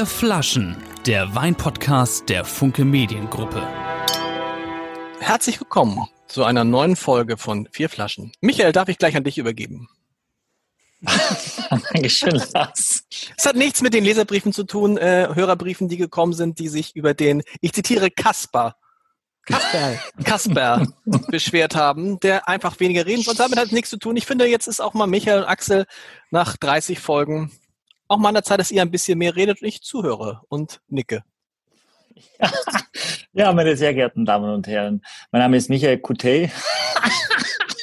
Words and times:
Vier 0.00 0.06
Flaschen, 0.06 0.82
der 1.04 1.34
Weinpodcast 1.34 2.26
der 2.30 2.46
Funke 2.46 2.86
Mediengruppe. 2.86 3.60
Herzlich 5.18 5.60
willkommen 5.60 6.08
zu 6.26 6.44
einer 6.44 6.64
neuen 6.64 6.96
Folge 6.96 7.36
von 7.36 7.68
Vier 7.70 7.90
Flaschen. 7.90 8.32
Michael, 8.40 8.72
darf 8.72 8.88
ich 8.88 8.96
gleich 8.96 9.14
an 9.14 9.24
dich 9.24 9.36
übergeben? 9.36 9.90
Dankeschön, 11.92 12.40
Lars. 12.54 13.04
Es 13.36 13.44
hat 13.44 13.56
nichts 13.56 13.82
mit 13.82 13.92
den 13.92 14.04
Leserbriefen 14.04 14.54
zu 14.54 14.64
tun, 14.64 14.96
äh, 14.96 15.28
Hörerbriefen, 15.34 15.90
die 15.90 15.98
gekommen 15.98 16.32
sind, 16.32 16.60
die 16.60 16.68
sich 16.68 16.96
über 16.96 17.12
den, 17.12 17.42
ich 17.60 17.74
zitiere 17.74 18.10
Kasper, 18.10 18.76
Kasper, 19.44 19.98
Kasper 20.24 20.86
beschwert 21.28 21.76
haben, 21.76 22.18
der 22.20 22.48
einfach 22.48 22.80
weniger 22.80 23.04
reden 23.04 23.28
und 23.28 23.38
damit 23.38 23.58
hat 23.58 23.66
es 23.66 23.72
nichts 23.72 23.90
zu 23.90 23.98
tun. 23.98 24.16
Ich 24.16 24.24
finde, 24.24 24.46
jetzt 24.46 24.66
ist 24.66 24.80
auch 24.80 24.94
mal 24.94 25.06
Michael 25.06 25.40
und 25.42 25.48
Axel 25.48 25.84
nach 26.30 26.56
30 26.56 27.00
Folgen 27.00 27.52
auch 28.10 28.18
mal 28.18 28.28
an 28.28 28.34
der 28.34 28.42
Zeit, 28.42 28.58
dass 28.58 28.72
ihr 28.72 28.82
ein 28.82 28.90
bisschen 28.90 29.18
mehr 29.18 29.36
redet 29.36 29.62
und 29.62 29.68
ich 29.68 29.82
zuhöre 29.82 30.40
und 30.48 30.80
nicke. 30.88 31.24
Ja, 33.32 33.52
meine 33.52 33.76
sehr 33.76 33.94
geehrten 33.94 34.26
Damen 34.26 34.52
und 34.52 34.66
Herren, 34.66 35.02
mein 35.30 35.40
Name 35.40 35.56
ist 35.56 35.70
Michael 35.70 35.98
Coutet. 35.98 36.50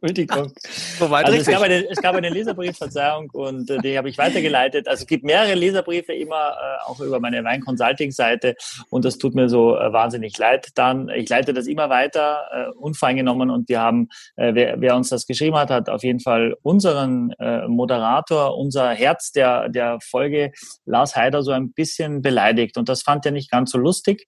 Entschuldigung. 0.00 0.52
So 0.98 1.06
also 1.06 1.32
es, 1.32 1.46
gab 1.46 1.62
eine, 1.62 1.88
es 1.88 2.00
gab 2.00 2.14
eine 2.14 2.28
Leserbriefverzeihung 2.30 3.30
und 3.32 3.70
äh, 3.70 3.78
die 3.78 3.96
habe 3.96 4.08
ich 4.08 4.18
weitergeleitet. 4.18 4.88
Also 4.88 5.02
es 5.02 5.06
gibt 5.06 5.24
mehrere 5.24 5.54
Leserbriefe 5.54 6.12
immer 6.12 6.52
äh, 6.52 6.90
auch 6.90 7.00
über 7.00 7.20
meine 7.20 7.42
Wein-Consulting-Seite 7.44 8.56
und 8.90 9.04
das 9.04 9.18
tut 9.18 9.34
mir 9.34 9.48
so 9.48 9.76
äh, 9.76 9.92
wahnsinnig 9.92 10.36
leid. 10.38 10.68
Dann, 10.74 11.08
ich 11.08 11.28
leite 11.28 11.52
das 11.54 11.66
immer 11.66 11.90
weiter, 11.90 12.46
äh, 12.52 12.70
unvoreingenommen 12.78 13.50
und 13.50 13.68
wir 13.68 13.80
haben, 13.80 14.08
äh, 14.36 14.54
wer, 14.54 14.80
wer 14.80 14.96
uns 14.96 15.08
das 15.08 15.26
geschrieben 15.26 15.56
hat, 15.56 15.70
hat 15.70 15.88
auf 15.88 16.02
jeden 16.02 16.20
Fall 16.20 16.56
unseren 16.62 17.32
äh, 17.38 17.66
Moderator, 17.66 18.56
unser 18.56 18.90
Herz 18.90 19.32
der, 19.32 19.68
der 19.68 19.98
Folge, 20.00 20.52
Lars 20.84 21.16
Heider, 21.16 21.42
so 21.42 21.52
ein 21.52 21.72
bisschen 21.72 22.22
beleidigt 22.22 22.76
und 22.76 22.88
das 22.88 23.02
fand 23.02 23.26
er 23.26 23.32
nicht 23.32 23.50
ganz 23.50 23.70
so 23.70 23.78
lustig. 23.78 24.26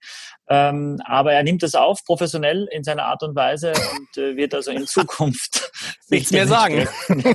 Ähm, 0.48 1.00
aber 1.04 1.32
er 1.32 1.42
nimmt 1.42 1.62
es 1.62 1.74
auf, 1.74 2.04
professionell 2.04 2.68
in 2.70 2.84
seiner 2.84 3.04
Art 3.04 3.22
und 3.22 3.36
Weise 3.36 3.72
und 3.72 4.22
äh, 4.22 4.36
wird 4.36 4.54
also 4.54 4.70
in 4.70 4.86
Zukunft 4.86 5.70
nichts 6.08 6.30
mehr 6.30 6.46
sagen. 6.46 6.88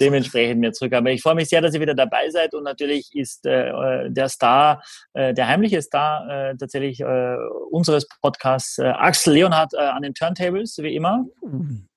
dementsprechend 0.00 0.60
mir 0.60 0.72
zurück. 0.72 0.92
Aber 0.92 1.10
ich 1.10 1.22
freue 1.22 1.34
mich 1.34 1.48
sehr, 1.48 1.60
dass 1.60 1.74
ihr 1.74 1.80
wieder 1.80 1.94
dabei 1.94 2.30
seid 2.30 2.54
und 2.54 2.64
natürlich 2.64 3.10
ist 3.14 3.46
äh, 3.46 4.10
der 4.10 4.28
Star, 4.28 4.82
äh, 5.14 5.34
der 5.34 5.48
heimliche 5.48 5.82
Star 5.82 6.28
äh, 6.28 6.56
tatsächlich 6.56 7.00
äh, 7.00 7.36
unseres 7.70 8.06
Podcasts 8.20 8.78
äh, 8.78 8.84
Axel 8.84 9.34
Leonhardt 9.34 9.74
äh, 9.74 9.78
an 9.78 10.02
den 10.02 10.14
Turntables, 10.14 10.78
wie 10.78 10.94
immer. 10.94 11.24
Mhm. 11.42 11.88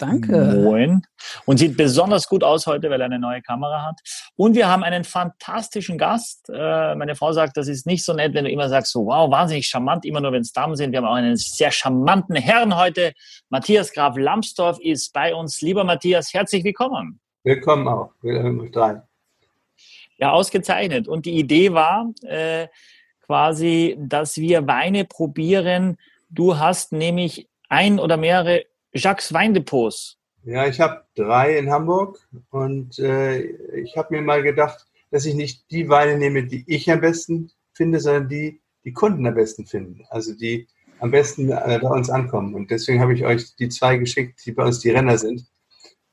Danke. 0.00 0.32
Moin. 0.62 1.02
Und 1.44 1.58
sieht 1.58 1.76
besonders 1.76 2.26
gut 2.26 2.42
aus 2.42 2.66
heute, 2.66 2.88
weil 2.88 3.02
er 3.02 3.04
eine 3.04 3.18
neue 3.18 3.42
Kamera 3.42 3.84
hat. 3.84 4.00
Und 4.34 4.54
wir 4.54 4.66
haben 4.66 4.82
einen 4.82 5.04
fantastischen 5.04 5.98
Gast. 5.98 6.48
Äh, 6.48 6.94
meine 6.94 7.14
Frau 7.14 7.32
sagt, 7.32 7.58
das 7.58 7.68
ist 7.68 7.86
nicht 7.86 8.02
so 8.02 8.14
nett, 8.14 8.32
wenn 8.32 8.44
du 8.44 8.50
immer 8.50 8.70
sagst, 8.70 8.92
so 8.92 9.06
wow, 9.06 9.30
wahnsinnig 9.30 9.66
charmant, 9.66 10.06
immer 10.06 10.22
nur 10.22 10.32
wenn 10.32 10.40
es 10.40 10.52
Damen 10.52 10.74
sind. 10.74 10.92
Wir 10.92 10.98
haben 11.00 11.06
auch 11.06 11.14
einen 11.14 11.36
sehr 11.36 11.70
charmanten 11.70 12.34
Herrn 12.36 12.76
heute. 12.76 13.12
Matthias 13.50 13.92
Graf 13.92 14.16
Lambsdorff 14.16 14.78
ist 14.80 15.12
bei 15.12 15.34
uns. 15.34 15.60
Lieber 15.60 15.84
Matthias, 15.84 16.32
herzlich 16.32 16.64
willkommen. 16.64 17.20
Willkommen 17.44 17.86
auch. 17.86 18.12
Willkommen 18.22 18.72
rein. 18.74 19.02
Ja, 20.16 20.32
ausgezeichnet. 20.32 21.08
Und 21.08 21.26
die 21.26 21.38
Idee 21.38 21.74
war 21.74 22.10
äh, 22.22 22.68
quasi, 23.26 23.96
dass 24.00 24.38
wir 24.38 24.66
Weine 24.66 25.04
probieren. 25.04 25.98
Du 26.30 26.58
hast 26.58 26.92
nämlich 26.92 27.48
ein 27.68 27.98
oder 27.98 28.16
mehrere 28.16 28.64
Jacques 28.92 29.32
Weindepots? 29.32 30.18
Ja, 30.44 30.66
ich 30.66 30.80
habe 30.80 31.04
drei 31.14 31.58
in 31.58 31.70
Hamburg 31.70 32.18
und 32.50 32.98
äh, 32.98 33.40
ich 33.80 33.96
habe 33.96 34.14
mir 34.14 34.22
mal 34.22 34.42
gedacht, 34.42 34.86
dass 35.10 35.26
ich 35.26 35.34
nicht 35.34 35.70
die 35.70 35.88
Weine 35.88 36.16
nehme, 36.16 36.44
die 36.44 36.64
ich 36.66 36.90
am 36.90 37.00
besten 37.00 37.50
finde, 37.72 38.00
sondern 38.00 38.28
die 38.28 38.60
die 38.84 38.92
Kunden 38.92 39.26
am 39.26 39.34
besten 39.34 39.66
finden. 39.66 40.04
Also 40.10 40.34
die 40.34 40.66
am 40.98 41.10
besten 41.10 41.50
äh, 41.50 41.78
bei 41.80 41.88
uns 41.88 42.10
ankommen. 42.10 42.54
Und 42.54 42.70
deswegen 42.70 43.00
habe 43.00 43.14
ich 43.14 43.24
euch 43.24 43.54
die 43.56 43.68
zwei 43.68 43.96
geschickt, 43.96 44.44
die 44.44 44.52
bei 44.52 44.64
uns 44.64 44.80
die 44.80 44.90
Renner 44.90 45.18
sind. 45.18 45.46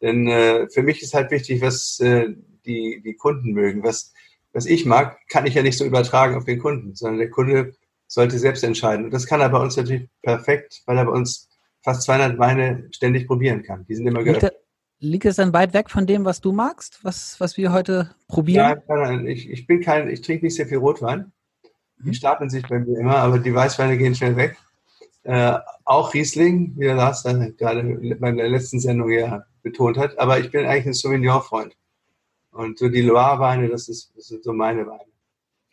Denn 0.02 0.28
äh, 0.28 0.70
für 0.70 0.84
mich 0.84 1.02
ist 1.02 1.14
halt 1.14 1.32
wichtig, 1.32 1.62
was 1.62 2.00
äh, 2.00 2.30
die, 2.66 3.02
die 3.04 3.16
Kunden 3.16 3.52
mögen. 3.52 3.84
Was, 3.84 4.14
was 4.54 4.66
ich 4.66 4.86
mag, 4.86 5.18
kann 5.30 5.46
ich 5.46 5.56
ja 5.56 5.64
nicht 5.64 5.78
so 5.78 5.86
übertragen 5.86 6.36
auf 6.36 6.46
den 6.46 6.60
Kunden, 6.60 6.96
sondern 6.96 7.20
der 7.20 7.30
Kunde 7.30 7.74
sollte 8.08 8.40
selbst 8.40 8.64
entscheiden. 8.64 9.06
Und 9.06 9.14
das 9.14 9.26
kann 9.26 9.42
er 9.42 9.50
bei 9.50 9.60
uns 9.60 9.76
natürlich 9.76 10.08
perfekt, 10.22 10.82
weil 10.86 10.98
er 10.98 11.06
bei 11.06 11.12
uns 11.12 11.50
fast 11.88 12.02
200 12.02 12.38
Weine 12.38 12.90
ständig 12.92 13.28
probieren 13.28 13.64
kann. 13.64 13.86
Die 13.86 13.96
sind 13.96 14.06
immer 14.08 14.22
geöffnet. 14.22 14.56
Liegt 15.00 15.24
es 15.24 15.38
dann 15.38 15.53
weit 15.53 15.74
weg 15.74 15.90
von 15.90 16.06
dem, 16.06 16.25
was 16.25 16.42
du 16.42 16.52
magst, 16.52 17.00
was, 17.03 17.40
was 17.40 17.56
wir 17.56 17.72
heute 17.72 18.14
probieren? 18.28 18.81
Ja, 18.90 19.22
ich, 19.22 19.50
ich 19.50 19.68
bin 19.68 19.80
kein, 19.80 20.09
ich 20.09 20.22
trinke 20.22 20.44
nicht 20.44 20.56
sehr 20.56 20.68
viel 20.68 20.80
Rotwein. 20.80 21.31
Die 22.00 22.09
mhm. 22.09 22.14
stapeln 22.14 22.50
sich 22.50 22.68
bei 22.68 22.80
mir 22.80 23.00
immer, 23.00 23.16
aber 23.16 23.40
die 23.40 23.56
Weißweine 23.56 23.98
gehen 23.98 24.16
schnell 24.16 24.36
weg. 24.36 24.58
Äh, 25.24 25.59
auch 25.86 26.14
Riesling, 26.14 26.74
wie 26.75 26.86
der 26.86 26.96
Lars 26.96 27.24
dann 27.24 27.56
gerade 27.56 27.84
bei 28.19 28.31
der 28.34 28.50
letzten 28.50 28.81
Sendung 28.81 29.09
ja 29.09 29.46
betont 29.64 29.98
hat. 29.98 30.19
Aber 30.19 30.40
ich 30.40 30.52
bin 30.52 30.66
eigentlich 30.66 30.88
ein 30.88 30.94
Sauvignon-Freund. 30.94 31.74
Und 32.52 32.80
so 32.80 32.90
die 32.90 33.02
Loire-Weine, 33.02 33.69
das, 33.69 33.88
ist, 33.88 34.12
das 34.14 34.25
sind 34.25 34.44
so 34.44 34.52
meine 34.52 34.86
Weine. 34.88 35.12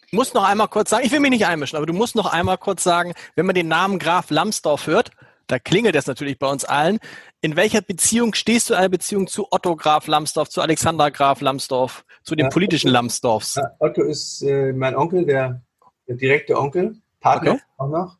Ich 0.06 0.12
muss 0.12 0.32
noch 0.32 0.44
einmal 0.44 0.68
kurz 0.68 0.90
sagen, 0.90 1.04
ich 1.04 1.10
will 1.10 1.18
mich 1.18 1.30
nicht 1.30 1.46
einmischen, 1.46 1.76
aber 1.76 1.86
du 1.86 1.92
musst 1.92 2.14
noch 2.14 2.32
einmal 2.32 2.58
kurz 2.58 2.84
sagen, 2.84 3.14
wenn 3.34 3.46
man 3.46 3.56
den 3.56 3.66
Namen 3.66 3.98
Graf 3.98 4.30
Lambsdorff 4.30 4.86
hört, 4.86 5.10
da 5.46 5.58
klingelt 5.58 5.94
es 5.96 6.06
natürlich 6.06 6.38
bei 6.38 6.50
uns 6.50 6.64
allen. 6.64 6.98
In 7.40 7.56
welcher 7.56 7.82
Beziehung 7.82 8.34
stehst 8.34 8.68
du 8.68 8.74
in 8.74 8.80
einer 8.80 8.88
Beziehung 8.88 9.26
zu 9.26 9.46
Otto 9.50 9.76
Graf 9.76 10.06
Lambsdorff, 10.06 10.48
zu 10.48 10.60
Alexander 10.60 11.10
Graf 11.10 11.40
Lambsdorff, 11.40 12.04
zu 12.22 12.34
den 12.34 12.46
ja, 12.46 12.50
politischen 12.50 12.88
Otto, 12.88 12.94
Lambsdorffs? 12.94 13.60
Otto 13.78 14.02
ist 14.02 14.42
äh, 14.42 14.72
mein 14.72 14.96
Onkel, 14.96 15.26
der, 15.26 15.62
der, 16.08 16.16
direkte 16.16 16.58
Onkel, 16.58 16.96
Partner 17.20 17.52
okay. 17.52 17.62
auch 17.76 17.88
noch. 17.88 18.16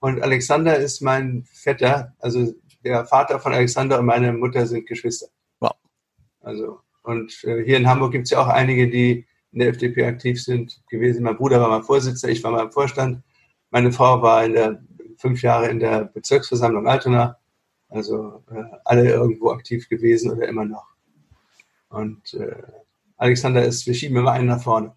Und 0.00 0.22
Alexander 0.22 0.76
ist 0.76 1.00
mein 1.00 1.44
Vetter, 1.52 2.14
also 2.18 2.52
der 2.84 3.04
Vater 3.06 3.40
von 3.40 3.52
Alexander 3.52 3.98
und 3.98 4.06
meine 4.06 4.32
Mutter 4.32 4.66
sind 4.66 4.86
Geschwister. 4.86 5.26
Wow. 5.60 5.72
Also, 6.40 6.80
und 7.02 7.32
äh, 7.44 7.64
hier 7.64 7.76
in 7.76 7.88
Hamburg 7.88 8.12
gibt 8.12 8.24
es 8.24 8.30
ja 8.30 8.40
auch 8.40 8.48
einige, 8.48 8.88
die 8.88 9.26
in 9.52 9.60
der 9.60 9.68
FDP 9.68 10.04
aktiv 10.04 10.42
sind 10.42 10.82
gewesen. 10.88 11.22
Mein 11.22 11.36
Bruder 11.36 11.60
war 11.60 11.68
mal 11.68 11.82
Vorsitzender, 11.82 12.32
ich 12.32 12.44
war 12.44 12.50
mal 12.50 12.64
im 12.64 12.72
Vorstand. 12.72 13.22
Meine 13.70 13.90
Frau 13.90 14.22
war 14.22 14.44
in 14.44 14.52
der 14.52 14.82
fünf 15.16 15.42
Jahre 15.42 15.68
in 15.68 15.80
der 15.80 16.04
Bezirksversammlung 16.04 16.86
Altona, 16.86 17.38
also 17.88 18.42
äh, 18.50 18.62
alle 18.84 19.10
irgendwo 19.10 19.50
aktiv 19.50 19.88
gewesen 19.88 20.32
oder 20.32 20.48
immer 20.48 20.64
noch. 20.64 20.86
Und 21.88 22.34
äh, 22.34 22.62
Alexander 23.16 23.64
ist, 23.64 23.86
wir 23.86 23.94
schieben 23.94 24.16
immer 24.16 24.32
einen 24.32 24.48
nach 24.48 24.62
vorne. 24.62 24.94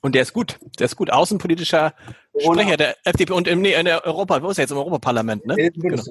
und 0.00 0.14
der 0.14 0.22
ist 0.22 0.32
gut. 0.32 0.58
Der 0.78 0.86
ist 0.86 0.96
gut. 0.96 1.12
Außenpolitischer. 1.12 1.94
Sprecher 2.38 2.76
der 2.76 2.96
FDP 3.04 3.32
und 3.32 3.48
im, 3.48 3.60
nee, 3.60 3.74
in 3.74 3.84
der 3.84 4.04
Europa, 4.04 4.42
wo 4.42 4.50
ist 4.50 4.58
er 4.58 4.62
jetzt 4.62 4.70
im 4.70 4.78
Europaparlament, 4.78 5.46
ne? 5.46 5.70
Genau. 5.70 6.02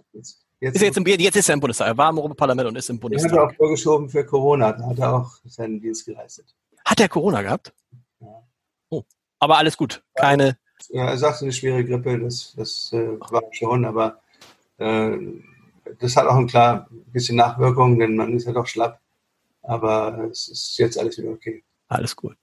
Jetzt, 0.61 0.75
ist 0.75 0.81
er 0.81 0.87
jetzt, 0.87 0.97
im, 0.97 1.05
jetzt 1.05 1.35
ist 1.35 1.49
er 1.49 1.53
im 1.53 1.59
Bundestag. 1.59 1.87
Er 1.87 1.97
war 1.97 2.09
im 2.09 2.17
Europaparlament 2.17 2.69
und 2.69 2.75
ist 2.77 2.89
im 2.89 2.99
Bundestag. 2.99 3.31
Er 3.31 3.43
hat 3.43 3.49
auch 3.51 3.55
vorgeschoben 3.55 4.09
für 4.09 4.25
Corona. 4.25 4.73
Da 4.73 4.85
hat 4.87 4.99
er 4.99 5.15
auch 5.15 5.31
seinen 5.45 5.81
Dienst 5.81 6.05
geleistet. 6.05 6.55
Hat 6.85 6.99
er 6.99 7.09
Corona 7.09 7.41
gehabt? 7.41 7.73
Ja. 8.19 8.27
Oh. 8.89 9.03
Aber 9.39 9.57
alles 9.57 9.75
gut. 9.75 10.03
Keine 10.15 10.57
er 10.91 11.17
sagte 11.17 11.45
eine 11.45 11.51
schwere 11.51 11.83
Grippe, 11.83 12.19
das, 12.19 12.53
das 12.57 12.91
äh, 12.93 13.19
war 13.19 13.43
schon, 13.51 13.85
aber 13.85 14.19
äh, 14.77 15.17
das 15.99 16.15
hat 16.15 16.27
auch 16.27 16.37
ein 16.37 16.47
klar 16.47 16.87
bisschen 17.11 17.37
Nachwirkungen, 17.37 17.99
denn 17.99 18.15
man 18.15 18.33
ist 18.33 18.45
ja 18.45 18.53
doch 18.53 18.67
schlapp. 18.67 18.99
Aber 19.61 20.27
es 20.31 20.47
ist 20.47 20.77
jetzt 20.77 20.99
alles 20.99 21.17
wieder 21.17 21.31
okay. 21.31 21.63
Alles 21.87 22.15
gut. 22.15 22.35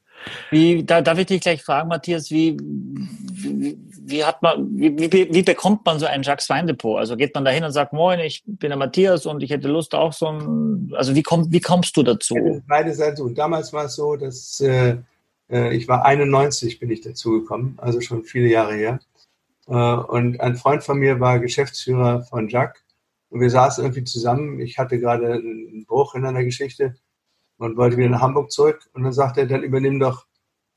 Wie, 0.50 0.84
da 0.84 1.00
darf 1.00 1.18
ich 1.18 1.26
dich 1.26 1.40
gleich 1.40 1.62
fragen, 1.62 1.88
Matthias, 1.88 2.30
wie, 2.30 2.56
wie, 2.60 3.76
wie 4.04 4.24
hat 4.24 4.42
man, 4.42 4.68
wie, 4.78 4.96
wie, 5.12 5.32
wie 5.32 5.42
bekommt 5.42 5.84
man 5.84 5.98
so 5.98 6.06
ein 6.06 6.22
Jacques 6.22 6.48
Weindepot? 6.48 6.98
Also 6.98 7.16
geht 7.16 7.34
man 7.34 7.44
da 7.44 7.50
hin 7.50 7.64
und 7.64 7.72
sagt, 7.72 7.92
moin, 7.92 8.20
ich 8.20 8.42
bin 8.46 8.70
der 8.70 8.76
Matthias 8.76 9.26
und 9.26 9.42
ich 9.42 9.50
hätte 9.50 9.68
Lust 9.68 9.94
auch 9.94 10.12
so 10.12 10.28
ein, 10.28 10.92
also 10.94 11.14
wie, 11.14 11.22
komm, 11.22 11.50
wie 11.50 11.60
kommst 11.60 11.96
du 11.96 12.02
dazu? 12.02 12.62
Beide 12.68 12.94
Seiten 12.94 13.16
so. 13.16 13.28
Damals 13.30 13.72
war 13.72 13.86
es 13.86 13.96
so, 13.96 14.16
dass 14.16 14.60
äh, 14.60 14.98
ich 15.52 15.88
war 15.88 16.04
91, 16.04 16.78
bin 16.80 16.90
ich 16.90 17.02
dazugekommen, 17.02 17.74
also 17.78 18.00
schon 18.00 18.24
viele 18.24 18.48
Jahre 18.48 18.74
her. 18.74 19.00
Äh, 19.66 19.72
und 19.74 20.40
ein 20.40 20.56
Freund 20.56 20.84
von 20.84 20.98
mir 20.98 21.20
war 21.20 21.38
Geschäftsführer 21.38 22.22
von 22.22 22.48
Jacques. 22.48 22.82
Und 23.30 23.40
wir 23.40 23.50
saßen 23.50 23.84
irgendwie 23.84 24.04
zusammen. 24.04 24.60
Ich 24.60 24.78
hatte 24.78 24.98
gerade 24.98 25.32
einen 25.34 25.86
Bruch 25.86 26.14
in 26.14 26.24
einer 26.26 26.44
Geschichte 26.44 26.94
und 27.56 27.76
wollte 27.76 27.96
wieder 27.96 28.10
nach 28.10 28.20
Hamburg 28.20 28.52
zurück. 28.52 28.88
Und 28.92 29.04
dann 29.04 29.12
sagte 29.12 29.40
er, 29.40 29.46
dann 29.46 29.62
übernimm 29.62 29.98
doch 30.00 30.26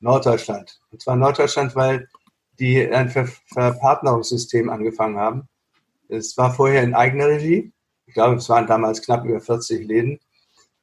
Norddeutschland. 0.00 0.80
Und 0.90 1.02
zwar 1.02 1.16
Norddeutschland, 1.16 1.74
weil 1.76 2.08
die 2.58 2.88
ein 2.88 3.10
Ver 3.10 3.28
Verpartnerungssystem 3.52 4.70
angefangen 4.70 5.18
haben. 5.18 5.48
Es 6.08 6.36
war 6.38 6.54
vorher 6.54 6.82
in 6.82 6.94
eigener 6.94 7.28
Regie. 7.28 7.72
Ich 8.06 8.14
glaube, 8.14 8.36
es 8.36 8.48
waren 8.48 8.66
damals 8.66 9.02
knapp 9.02 9.24
über 9.24 9.40
40 9.40 9.86
Läden. 9.86 10.20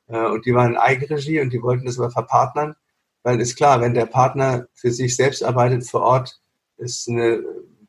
Äh, 0.07 0.28
und 0.28 0.46
die 0.46 0.54
waren 0.54 0.74
in 0.74 0.78
Eigenregie 0.78 1.39
und 1.42 1.51
die 1.51 1.62
wollten 1.62 1.86
das 1.86 2.00
aber 2.00 2.12
verpartnern. 2.12 2.75
Weil 3.24 3.40
ist 3.40 3.56
klar, 3.56 3.81
wenn 3.81 3.94
der 3.94 4.06
Partner 4.06 4.68
für 4.74 4.92
sich 4.92 5.16
selbst 5.16 5.44
arbeitet 5.44 5.90
vor 5.90 6.02
Ort, 6.02 6.40
ist 6.78 7.08
eine 7.08 7.44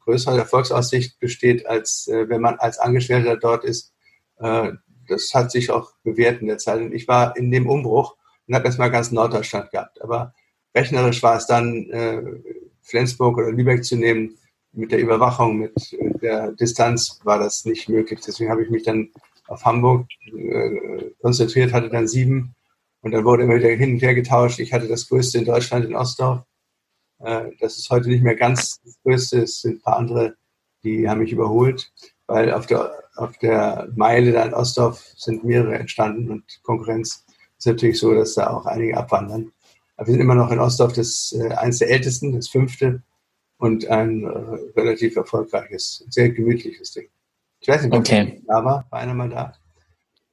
größere 0.04 0.38
Erfolgsaussicht 0.38 1.18
besteht, 1.18 1.66
als 1.66 2.06
äh, 2.08 2.28
wenn 2.28 2.40
man 2.40 2.56
als 2.56 2.78
Angestellter 2.78 3.36
dort 3.36 3.64
ist. 3.64 3.92
Äh, 4.38 4.72
das 5.08 5.32
hat 5.34 5.50
sich 5.50 5.70
auch 5.70 5.92
bewährt 6.02 6.40
in 6.40 6.46
der 6.46 6.58
Zeit. 6.58 6.80
Und 6.80 6.94
ich 6.94 7.08
war 7.08 7.36
in 7.36 7.50
dem 7.50 7.68
Umbruch 7.68 8.16
und 8.46 8.54
habe 8.54 8.66
erstmal 8.66 8.90
ganz 8.90 9.10
Norddeutschland 9.10 9.70
gehabt. 9.70 10.00
Aber 10.02 10.34
rechnerisch 10.74 11.22
war 11.22 11.36
es 11.36 11.46
dann, 11.46 11.90
äh, 11.90 12.22
Flensburg 12.82 13.38
oder 13.38 13.50
Lübeck 13.50 13.84
zu 13.84 13.96
nehmen. 13.96 14.36
Mit 14.72 14.92
der 14.92 14.98
Überwachung, 14.98 15.58
mit 15.58 15.74
der 16.20 16.52
Distanz 16.52 17.20
war 17.22 17.38
das 17.38 17.64
nicht 17.64 17.88
möglich. 17.88 18.20
Deswegen 18.26 18.50
habe 18.50 18.62
ich 18.62 18.70
mich 18.70 18.82
dann 18.82 19.10
auf 19.46 19.64
Hamburg 19.64 20.06
äh, 20.26 21.10
konzentriert, 21.20 21.72
hatte 21.72 21.90
dann 21.90 22.08
sieben 22.08 22.54
und 23.04 23.10
dann 23.10 23.24
wurde 23.24 23.42
immer 23.42 23.56
wieder 23.56 23.68
hin 23.68 23.92
und 23.92 24.02
her 24.02 24.14
getauscht. 24.14 24.58
Ich 24.60 24.72
hatte 24.72 24.88
das 24.88 25.06
größte 25.08 25.36
in 25.38 25.44
Deutschland 25.44 25.84
in 25.84 25.94
Ostdorf. 25.94 26.40
Äh, 27.18 27.50
das 27.60 27.76
ist 27.76 27.90
heute 27.90 28.08
nicht 28.08 28.22
mehr 28.22 28.34
ganz 28.34 28.80
das 28.82 28.98
größte. 29.02 29.42
Es 29.42 29.60
sind 29.60 29.76
ein 29.76 29.82
paar 29.82 29.98
andere, 29.98 30.36
die 30.82 31.06
haben 31.06 31.20
mich 31.20 31.30
überholt, 31.30 31.92
weil 32.26 32.50
auf 32.50 32.64
der, 32.64 32.92
auf 33.16 33.36
der 33.38 33.90
Meile 33.94 34.32
da 34.32 34.44
in 34.44 34.54
Ostdorf 34.54 35.04
sind 35.16 35.44
mehrere 35.44 35.78
entstanden 35.78 36.30
und 36.30 36.44
Konkurrenz 36.62 37.26
ist 37.58 37.66
natürlich 37.66 38.00
so, 38.00 38.14
dass 38.14 38.34
da 38.34 38.48
auch 38.48 38.64
einige 38.64 38.96
abwandern. 38.96 39.52
Aber 39.96 40.06
wir 40.06 40.12
sind 40.12 40.22
immer 40.22 40.34
noch 40.34 40.50
in 40.50 40.58
Ostdorf 40.58 40.94
das 40.94 41.36
äh, 41.38 41.52
eines 41.52 41.80
der 41.80 41.90
ältesten, 41.90 42.32
das 42.32 42.48
fünfte 42.48 43.02
und 43.58 43.86
ein 43.86 44.24
äh, 44.24 44.80
relativ 44.80 45.16
erfolgreiches, 45.16 46.06
sehr 46.08 46.30
gemütliches 46.30 46.92
Ding. 46.92 47.10
Ich 47.60 47.68
weiß 47.68 47.82
nicht, 47.82 47.92
ob 47.92 48.00
okay. 48.00 48.42
da 48.46 48.64
war. 48.64 48.86
War 48.88 48.98
einer 48.98 49.14
mal 49.14 49.28
da? 49.28 49.52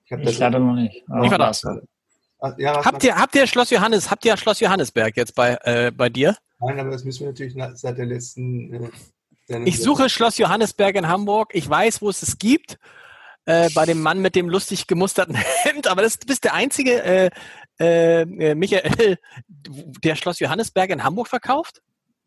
Ich, 0.05 0.11
ich 0.11 0.39
leider 0.39 0.59
noch 0.59 0.75
nicht. 0.75 0.95
ich 0.95 1.31
war 1.31 1.37
da. 1.37 1.51
Ja, 2.57 2.83
habt, 2.83 3.03
ihr, 3.03 3.15
habt 3.15 3.35
ihr 3.35 3.45
Schloss 3.45 3.69
Johannes, 3.69 4.09
habt 4.09 4.25
ihr 4.25 4.35
Schloss 4.35 4.59
Johannesberg 4.59 5.15
jetzt 5.15 5.35
bei, 5.35 5.57
äh, 5.63 5.91
bei 5.91 6.09
dir? 6.09 6.35
Nein, 6.59 6.79
aber 6.79 6.89
das 6.89 7.03
müssen 7.03 7.21
wir 7.21 7.27
natürlich 7.27 7.55
seit 7.75 7.97
der 7.97 8.05
letzten. 8.05 8.91
Äh, 9.47 9.63
ich 9.65 9.79
suche 9.79 10.09
Schloss 10.09 10.37
Johannesberg 10.37 10.95
in 10.95 11.07
Hamburg. 11.07 11.51
Ich 11.53 11.69
weiß, 11.69 12.01
wo 12.01 12.09
es 12.09 12.23
es 12.23 12.39
gibt. 12.39 12.77
Äh, 13.45 13.69
bei 13.73 13.85
dem 13.85 14.01
Mann 14.01 14.21
mit 14.21 14.35
dem 14.35 14.49
lustig 14.49 14.85
gemusterten 14.85 15.35
Hemd, 15.63 15.87
aber 15.87 16.03
das, 16.03 16.19
du 16.19 16.27
bist 16.27 16.43
der 16.43 16.53
einzige 16.53 17.03
äh, 17.03 17.29
äh, 17.79 18.21
äh, 18.21 18.55
Michael, 18.55 19.17
der 20.03 20.15
Schloss 20.15 20.39
Johannesberg 20.39 20.91
in 20.91 21.03
Hamburg 21.03 21.27
verkauft? 21.27 21.81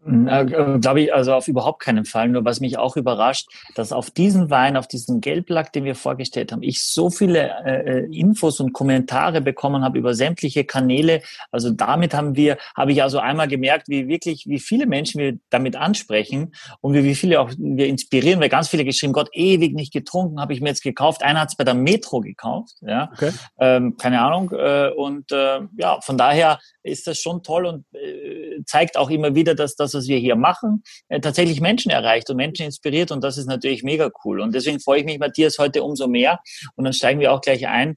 Äh, 0.06 0.78
Glaube 0.80 1.00
ich, 1.00 1.14
also 1.14 1.34
auf 1.34 1.48
überhaupt 1.48 1.80
keinen 1.80 2.04
Fall. 2.04 2.28
Nur 2.28 2.44
was 2.44 2.60
mich 2.60 2.78
auch 2.78 2.96
überrascht, 2.96 3.48
dass 3.74 3.92
auf 3.92 4.10
diesen 4.10 4.50
Wein, 4.50 4.76
auf 4.76 4.86
diesen 4.86 5.20
Gelblack, 5.20 5.72
den 5.72 5.84
wir 5.84 5.94
vorgestellt 5.94 6.52
haben, 6.52 6.62
ich 6.62 6.82
so 6.82 7.10
viele 7.10 7.50
äh, 7.64 8.00
äh, 8.00 8.18
Infos 8.18 8.60
und 8.60 8.72
Kommentare 8.72 9.40
bekommen 9.40 9.82
habe 9.82 9.98
über 9.98 10.14
sämtliche 10.14 10.64
Kanäle. 10.64 11.22
Also 11.50 11.70
damit 11.70 12.14
haben 12.14 12.36
wir, 12.36 12.58
habe 12.76 12.92
ich 12.92 13.02
also 13.02 13.18
einmal 13.18 13.48
gemerkt, 13.48 13.88
wie 13.88 14.08
wirklich, 14.08 14.46
wie 14.46 14.58
viele 14.58 14.86
Menschen 14.86 15.20
wir 15.20 15.38
damit 15.50 15.76
ansprechen 15.76 16.54
und 16.80 16.94
wie, 16.94 17.04
wie 17.04 17.14
viele 17.14 17.40
auch 17.40 17.50
wir 17.56 17.86
inspirieren, 17.86 18.40
weil 18.40 18.48
ganz 18.48 18.68
viele 18.68 18.84
geschrieben, 18.84 19.12
Gott, 19.12 19.30
ewig 19.32 19.74
nicht 19.74 19.92
getrunken, 19.92 20.40
habe 20.40 20.52
ich 20.52 20.60
mir 20.60 20.68
jetzt 20.68 20.82
gekauft. 20.82 21.22
Einer 21.22 21.40
hat 21.40 21.48
es 21.48 21.56
bei 21.56 21.64
der 21.64 21.74
Metro 21.74 22.20
gekauft, 22.20 22.74
ja, 22.82 23.10
okay. 23.12 23.30
ähm, 23.58 23.96
keine 23.96 24.20
Ahnung. 24.20 24.50
Äh, 24.52 24.90
und 24.90 25.32
äh, 25.32 25.60
ja, 25.76 26.00
von 26.00 26.18
daher 26.18 26.58
ist 26.82 27.06
das 27.06 27.18
schon 27.18 27.42
toll 27.42 27.66
und 27.66 27.84
äh, 27.94 28.62
zeigt 28.66 28.96
auch 28.96 29.10
immer 29.10 29.34
wieder, 29.34 29.54
dass 29.54 29.74
das, 29.74 29.93
was 29.94 30.08
wir 30.08 30.18
hier 30.18 30.36
machen, 30.36 30.82
äh, 31.08 31.20
tatsächlich 31.20 31.60
Menschen 31.60 31.90
erreicht 31.90 32.30
und 32.30 32.36
Menschen 32.36 32.66
inspiriert 32.66 33.10
und 33.10 33.22
das 33.22 33.38
ist 33.38 33.46
natürlich 33.46 33.82
mega 33.82 34.10
cool. 34.24 34.40
Und 34.40 34.54
deswegen 34.54 34.80
freue 34.80 35.00
ich 35.00 35.04
mich, 35.04 35.18
Matthias, 35.18 35.58
heute 35.58 35.82
umso 35.82 36.08
mehr 36.08 36.40
und 36.76 36.84
dann 36.84 36.92
steigen 36.92 37.20
wir 37.20 37.32
auch 37.32 37.40
gleich 37.40 37.66
ein. 37.66 37.94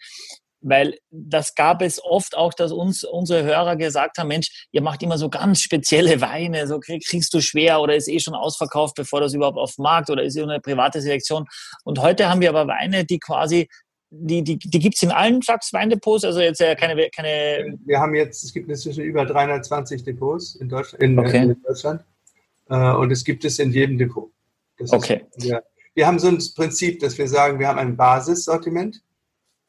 Weil 0.59 0.97
das 1.11 1.53
gab 1.53 1.83
es 1.83 2.03
oft 2.03 2.35
auch, 2.35 2.51
dass 2.51 2.71
uns 2.71 3.03
unsere 3.03 3.43
Hörer 3.43 3.75
gesagt 3.75 4.17
haben, 4.17 4.27
Mensch, 4.27 4.67
ihr 4.71 4.81
macht 4.81 5.03
immer 5.03 5.19
so 5.19 5.29
ganz 5.29 5.61
spezielle 5.61 6.19
Weine, 6.19 6.65
so 6.65 6.79
krieg, 6.79 7.05
kriegst 7.05 7.31
du 7.33 7.41
schwer 7.41 7.79
oder 7.79 7.95
ist 7.95 8.07
eh 8.07 8.19
schon 8.19 8.33
ausverkauft, 8.33 8.95
bevor 8.95 9.21
das 9.21 9.35
überhaupt 9.35 9.59
auf 9.59 9.77
Markt 9.77 10.09
oder 10.09 10.23
ist 10.23 10.35
eh 10.35 10.41
eine 10.41 10.59
private 10.59 10.99
Selektion. 10.99 11.45
Und 11.83 11.99
heute 11.99 12.27
haben 12.27 12.41
wir 12.41 12.49
aber 12.49 12.67
Weine, 12.67 13.05
die 13.05 13.19
quasi 13.19 13.67
die, 14.09 14.41
die, 14.43 14.57
die 14.57 14.79
gibt 14.79 14.95
es 14.95 15.03
in 15.03 15.11
allen 15.11 15.41
Sachs 15.41 15.73
Weindepots, 15.73 16.23
also 16.23 16.39
jetzt 16.39 16.59
ja 16.59 16.75
keine, 16.75 17.09
keine. 17.09 17.77
Wir 17.85 17.99
haben 17.99 18.15
jetzt, 18.15 18.43
es 18.43 18.53
gibt 18.53 18.69
inzwischen 18.69 19.03
über 19.03 19.25
320 19.25 20.03
Depots 20.03 20.55
in 20.55 20.69
Deutschland. 20.69 21.03
In, 21.03 21.19
okay. 21.19 21.43
in 21.43 21.61
Deutschland 21.61 22.03
äh, 22.69 22.91
und 22.93 23.11
es 23.11 23.23
gibt 23.23 23.45
es 23.45 23.59
in 23.59 23.71
jedem 23.71 23.97
Depot. 23.97 24.31
Das 24.77 24.91
okay. 24.93 25.25
Ist, 25.35 25.45
ja, 25.45 25.61
wir 25.95 26.07
haben 26.07 26.19
so 26.19 26.27
ein 26.27 26.39
Prinzip, 26.55 26.99
dass 26.99 27.17
wir 27.17 27.27
sagen, 27.27 27.59
wir 27.59 27.67
haben 27.67 27.79
ein 27.79 27.97
Basissortiment 27.97 29.01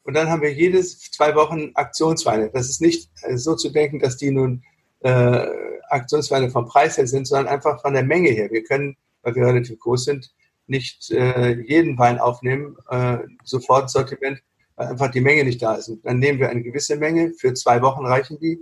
und 0.03 0.13
dann 0.13 0.29
haben 0.29 0.41
wir 0.41 0.53
jedes 0.53 0.99
zwei 1.11 1.35
Wochen 1.35 1.71
Aktionsweine. 1.73 2.49
Das 2.49 2.69
ist 2.69 2.81
nicht 2.81 3.09
äh, 3.23 3.37
so 3.37 3.55
zu 3.55 3.69
denken, 3.69 3.99
dass 3.99 4.17
die 4.17 4.31
nun 4.31 4.63
äh, 5.01 5.47
Aktionsweine 5.89 6.49
vom 6.49 6.65
Preis 6.65 6.97
her 6.97 7.07
sind, 7.07 7.25
sondern 7.25 7.47
einfach 7.47 7.81
von 7.81 7.93
der 7.93 8.03
Menge 8.03 8.29
her. 8.29 8.49
Wir 8.51 8.63
können, 8.63 8.95
weil 9.23 9.35
wir 9.35 9.45
relativ 9.45 9.79
groß 9.79 10.05
sind, 10.05 10.31
nicht 10.69 11.11
äh, 11.11 11.59
jeden 11.61 11.97
Wein 11.97 12.19
aufnehmen, 12.19 12.77
äh, 12.89 13.17
sofort 13.43 13.89
Sortiment, 13.89 14.41
weil 14.75 14.87
einfach 14.87 15.11
die 15.11 15.21
Menge 15.21 15.43
nicht 15.43 15.61
da 15.61 15.75
ist. 15.75 15.89
Und 15.89 16.05
dann 16.05 16.19
nehmen 16.19 16.39
wir 16.39 16.49
eine 16.49 16.63
gewisse 16.63 16.95
Menge, 16.95 17.33
für 17.37 17.53
zwei 17.53 17.81
Wochen 17.81 18.05
reichen 18.05 18.39
die. 18.39 18.59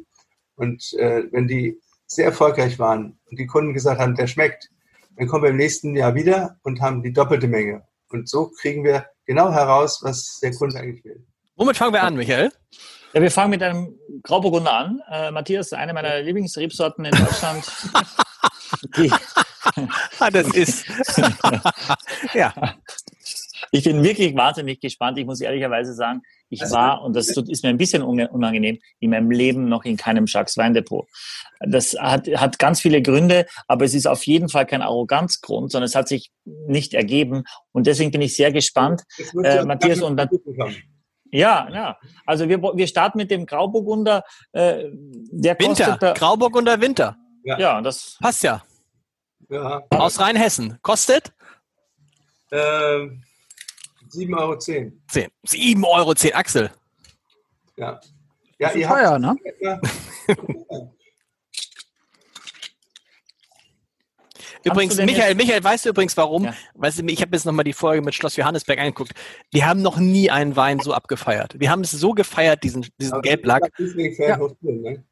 Und 0.55 0.93
äh, 0.93 1.23
wenn 1.31 1.47
die 1.47 1.79
sehr 2.07 2.25
erfolgreich 2.25 2.79
waren 2.79 3.19
und 3.29 3.37
die 3.37 3.45
Kunden 3.45 3.73
gesagt 3.73 3.99
haben, 3.99 4.15
der 4.15 4.27
schmeckt, 4.27 4.69
dann 5.17 5.27
kommen 5.27 5.43
wir 5.43 5.49
im 5.51 5.57
nächsten 5.57 5.95
Jahr 5.95 6.15
wieder 6.15 6.57
und 6.63 6.81
haben 6.81 7.03
die 7.03 7.13
doppelte 7.13 7.47
Menge. 7.47 7.83
Und 8.09 8.29
so 8.29 8.51
kriegen 8.61 8.83
wir 8.83 9.05
genau 9.25 9.51
heraus, 9.51 9.99
was 10.01 10.39
der 10.41 10.53
Kunde 10.53 10.79
eigentlich 10.79 11.03
will. 11.03 11.25
Womit 11.55 11.75
fangen 11.75 11.93
wir 11.93 12.03
an, 12.03 12.15
Michael? 12.15 12.51
Ja, 13.13 13.21
wir 13.21 13.31
fangen 13.31 13.49
mit 13.49 13.63
einem 13.63 13.97
Grauburgunder 14.23 14.71
an. 14.71 15.01
Äh, 15.11 15.31
Matthias, 15.31 15.73
eine 15.73 15.93
meiner 15.93 16.21
Lieblingsrebsorten 16.21 17.05
in 17.05 17.11
Deutschland. 17.11 17.65
die, 18.97 19.11
das 20.31 20.47
ist. 20.53 20.85
ja. 22.33 22.53
Ich 23.71 23.83
bin 23.83 24.03
wirklich 24.03 24.35
wahnsinnig 24.35 24.79
gespannt. 24.79 25.17
Ich 25.17 25.25
muss 25.25 25.41
ehrlicherweise 25.41 25.93
sagen, 25.93 26.21
ich 26.49 26.61
also, 26.61 26.75
war, 26.75 27.01
und 27.03 27.15
das 27.15 27.27
ist 27.27 27.63
mir 27.63 27.69
ein 27.69 27.77
bisschen 27.77 28.01
unangenehm, 28.01 28.79
in 28.99 29.09
meinem 29.09 29.31
Leben 29.31 29.67
noch 29.67 29.83
in 29.83 29.97
keinem 29.97 30.27
Schacks 30.27 30.57
Weindepot. 30.57 31.07
Das 31.59 31.93
hat, 31.99 32.27
hat 32.27 32.59
ganz 32.59 32.79
viele 32.79 33.01
Gründe, 33.01 33.45
aber 33.67 33.83
es 33.83 33.93
ist 33.93 34.07
auf 34.07 34.25
jeden 34.25 34.47
Fall 34.47 34.65
kein 34.65 34.81
Arroganzgrund, 34.81 35.71
sondern 35.71 35.87
es 35.87 35.95
hat 35.95 36.07
sich 36.07 36.31
nicht 36.45 36.93
ergeben. 36.93 37.43
Und 37.73 37.87
deswegen 37.87 38.11
bin 38.11 38.21
ich 38.21 38.35
sehr 38.35 38.51
gespannt, 38.51 39.03
äh, 39.43 39.65
Matthias, 39.65 40.01
und 40.01 40.15
dann, 40.15 40.29
ja, 41.31 41.67
ja. 41.73 41.97
Also 42.25 42.47
wir, 42.47 42.61
wir 42.61 42.87
starten 42.87 43.17
mit 43.17 43.31
dem 43.31 43.45
Grauburgunder. 43.45 44.23
Äh, 44.53 44.85
der 45.31 45.59
Winter. 45.59 45.97
Kostet, 45.97 46.17
Grauburgunder 46.17 46.79
Winter. 46.79 47.17
Ja, 47.43 47.59
ja 47.59 47.81
das 47.81 48.17
passt 48.21 48.43
ja. 48.43 48.63
Ja. 49.49 49.83
Aus 49.89 50.19
Rheinhessen. 50.19 50.77
Kostet? 50.81 51.33
Äh, 52.51 52.57
7,10 52.57 54.37
Euro. 54.37 54.57
10. 54.57 55.01
7,10 55.09 55.83
Euro, 55.85 56.13
Axel. 56.33 56.71
Ja. 57.77 57.99
Ja, 58.59 58.71
ihr 58.71 58.87
teuer, 58.87 59.11
habt, 59.11 59.21
ne? 59.21 59.37
Übrigens, 64.63 64.97
Michael, 64.97 65.35
Michael, 65.35 65.63
weißt 65.63 65.85
du 65.85 65.89
übrigens 65.89 66.17
warum? 66.17 66.45
Ja. 66.45 66.53
Weißt 66.73 66.99
du, 66.99 67.05
ich 67.05 67.21
habe 67.21 67.35
jetzt 67.35 67.45
nochmal 67.45 67.63
die 67.63 67.73
Folge 67.73 68.01
mit 68.01 68.15
Schloss 68.15 68.35
Johannesberg 68.35 68.79
angeguckt. 68.79 69.11
Die 69.53 69.63
haben 69.63 69.81
noch 69.81 69.97
nie 69.97 70.29
einen 70.29 70.55
Wein 70.55 70.79
so 70.79 70.93
abgefeiert. 70.93 71.59
Wir 71.59 71.71
haben 71.71 71.81
es 71.81 71.91
so 71.91 72.11
gefeiert, 72.11 72.63
diesen, 72.63 72.85
diesen 72.99 73.21
Gelblack. 73.21 73.71
Ja. 74.17 74.37
Ne? 74.61 75.03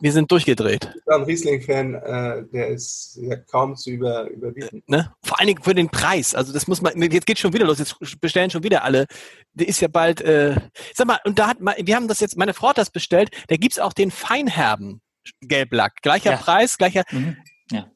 Wir 0.00 0.12
sind 0.12 0.30
durchgedreht. 0.30 0.90
Ich 0.96 1.04
bin 1.04 1.14
ein 1.14 1.22
Riesling-Fan, 1.22 1.94
äh, 1.94 2.44
der 2.52 2.68
ist 2.68 3.18
ja 3.20 3.36
kaum 3.36 3.76
zu 3.76 3.90
über, 3.90 4.28
überbieten. 4.30 4.82
Ne? 4.86 5.12
Vor 5.22 5.38
allen 5.38 5.48
Dingen 5.48 5.62
für 5.62 5.74
den 5.74 5.90
Preis. 5.90 6.34
Also 6.34 6.52
das 6.52 6.66
muss 6.66 6.80
man, 6.80 7.00
jetzt 7.00 7.26
geht 7.26 7.38
schon 7.38 7.52
wieder 7.52 7.66
los, 7.66 7.78
jetzt 7.78 7.96
bestellen 8.20 8.50
schon 8.50 8.62
wieder 8.62 8.84
alle. 8.84 9.06
Der 9.52 9.68
ist 9.68 9.80
ja 9.80 9.88
bald, 9.88 10.22
äh, 10.22 10.56
sag 10.94 11.06
mal, 11.06 11.18
und 11.24 11.38
da 11.38 11.48
hat 11.48 11.60
man, 11.60 11.74
wir 11.78 11.94
haben 11.94 12.08
das 12.08 12.20
jetzt, 12.20 12.38
meine 12.38 12.54
Frau 12.54 12.70
hat 12.70 12.78
das 12.78 12.90
bestellt, 12.90 13.30
da 13.48 13.56
gibt's 13.56 13.78
auch 13.78 13.92
den 13.92 14.10
Feinherben 14.10 15.02
Gelblack. 15.40 16.00
Gleicher 16.02 16.32
ja. 16.32 16.36
Preis, 16.36 16.78
gleicher, 16.78 17.04
mhm. 17.10 17.36
ja. 17.70 17.86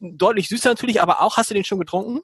deutlich 0.00 0.48
süßer 0.48 0.68
natürlich, 0.68 1.00
aber 1.00 1.22
auch, 1.22 1.38
hast 1.38 1.50
du 1.50 1.54
den 1.54 1.64
schon 1.64 1.80
getrunken? 1.80 2.20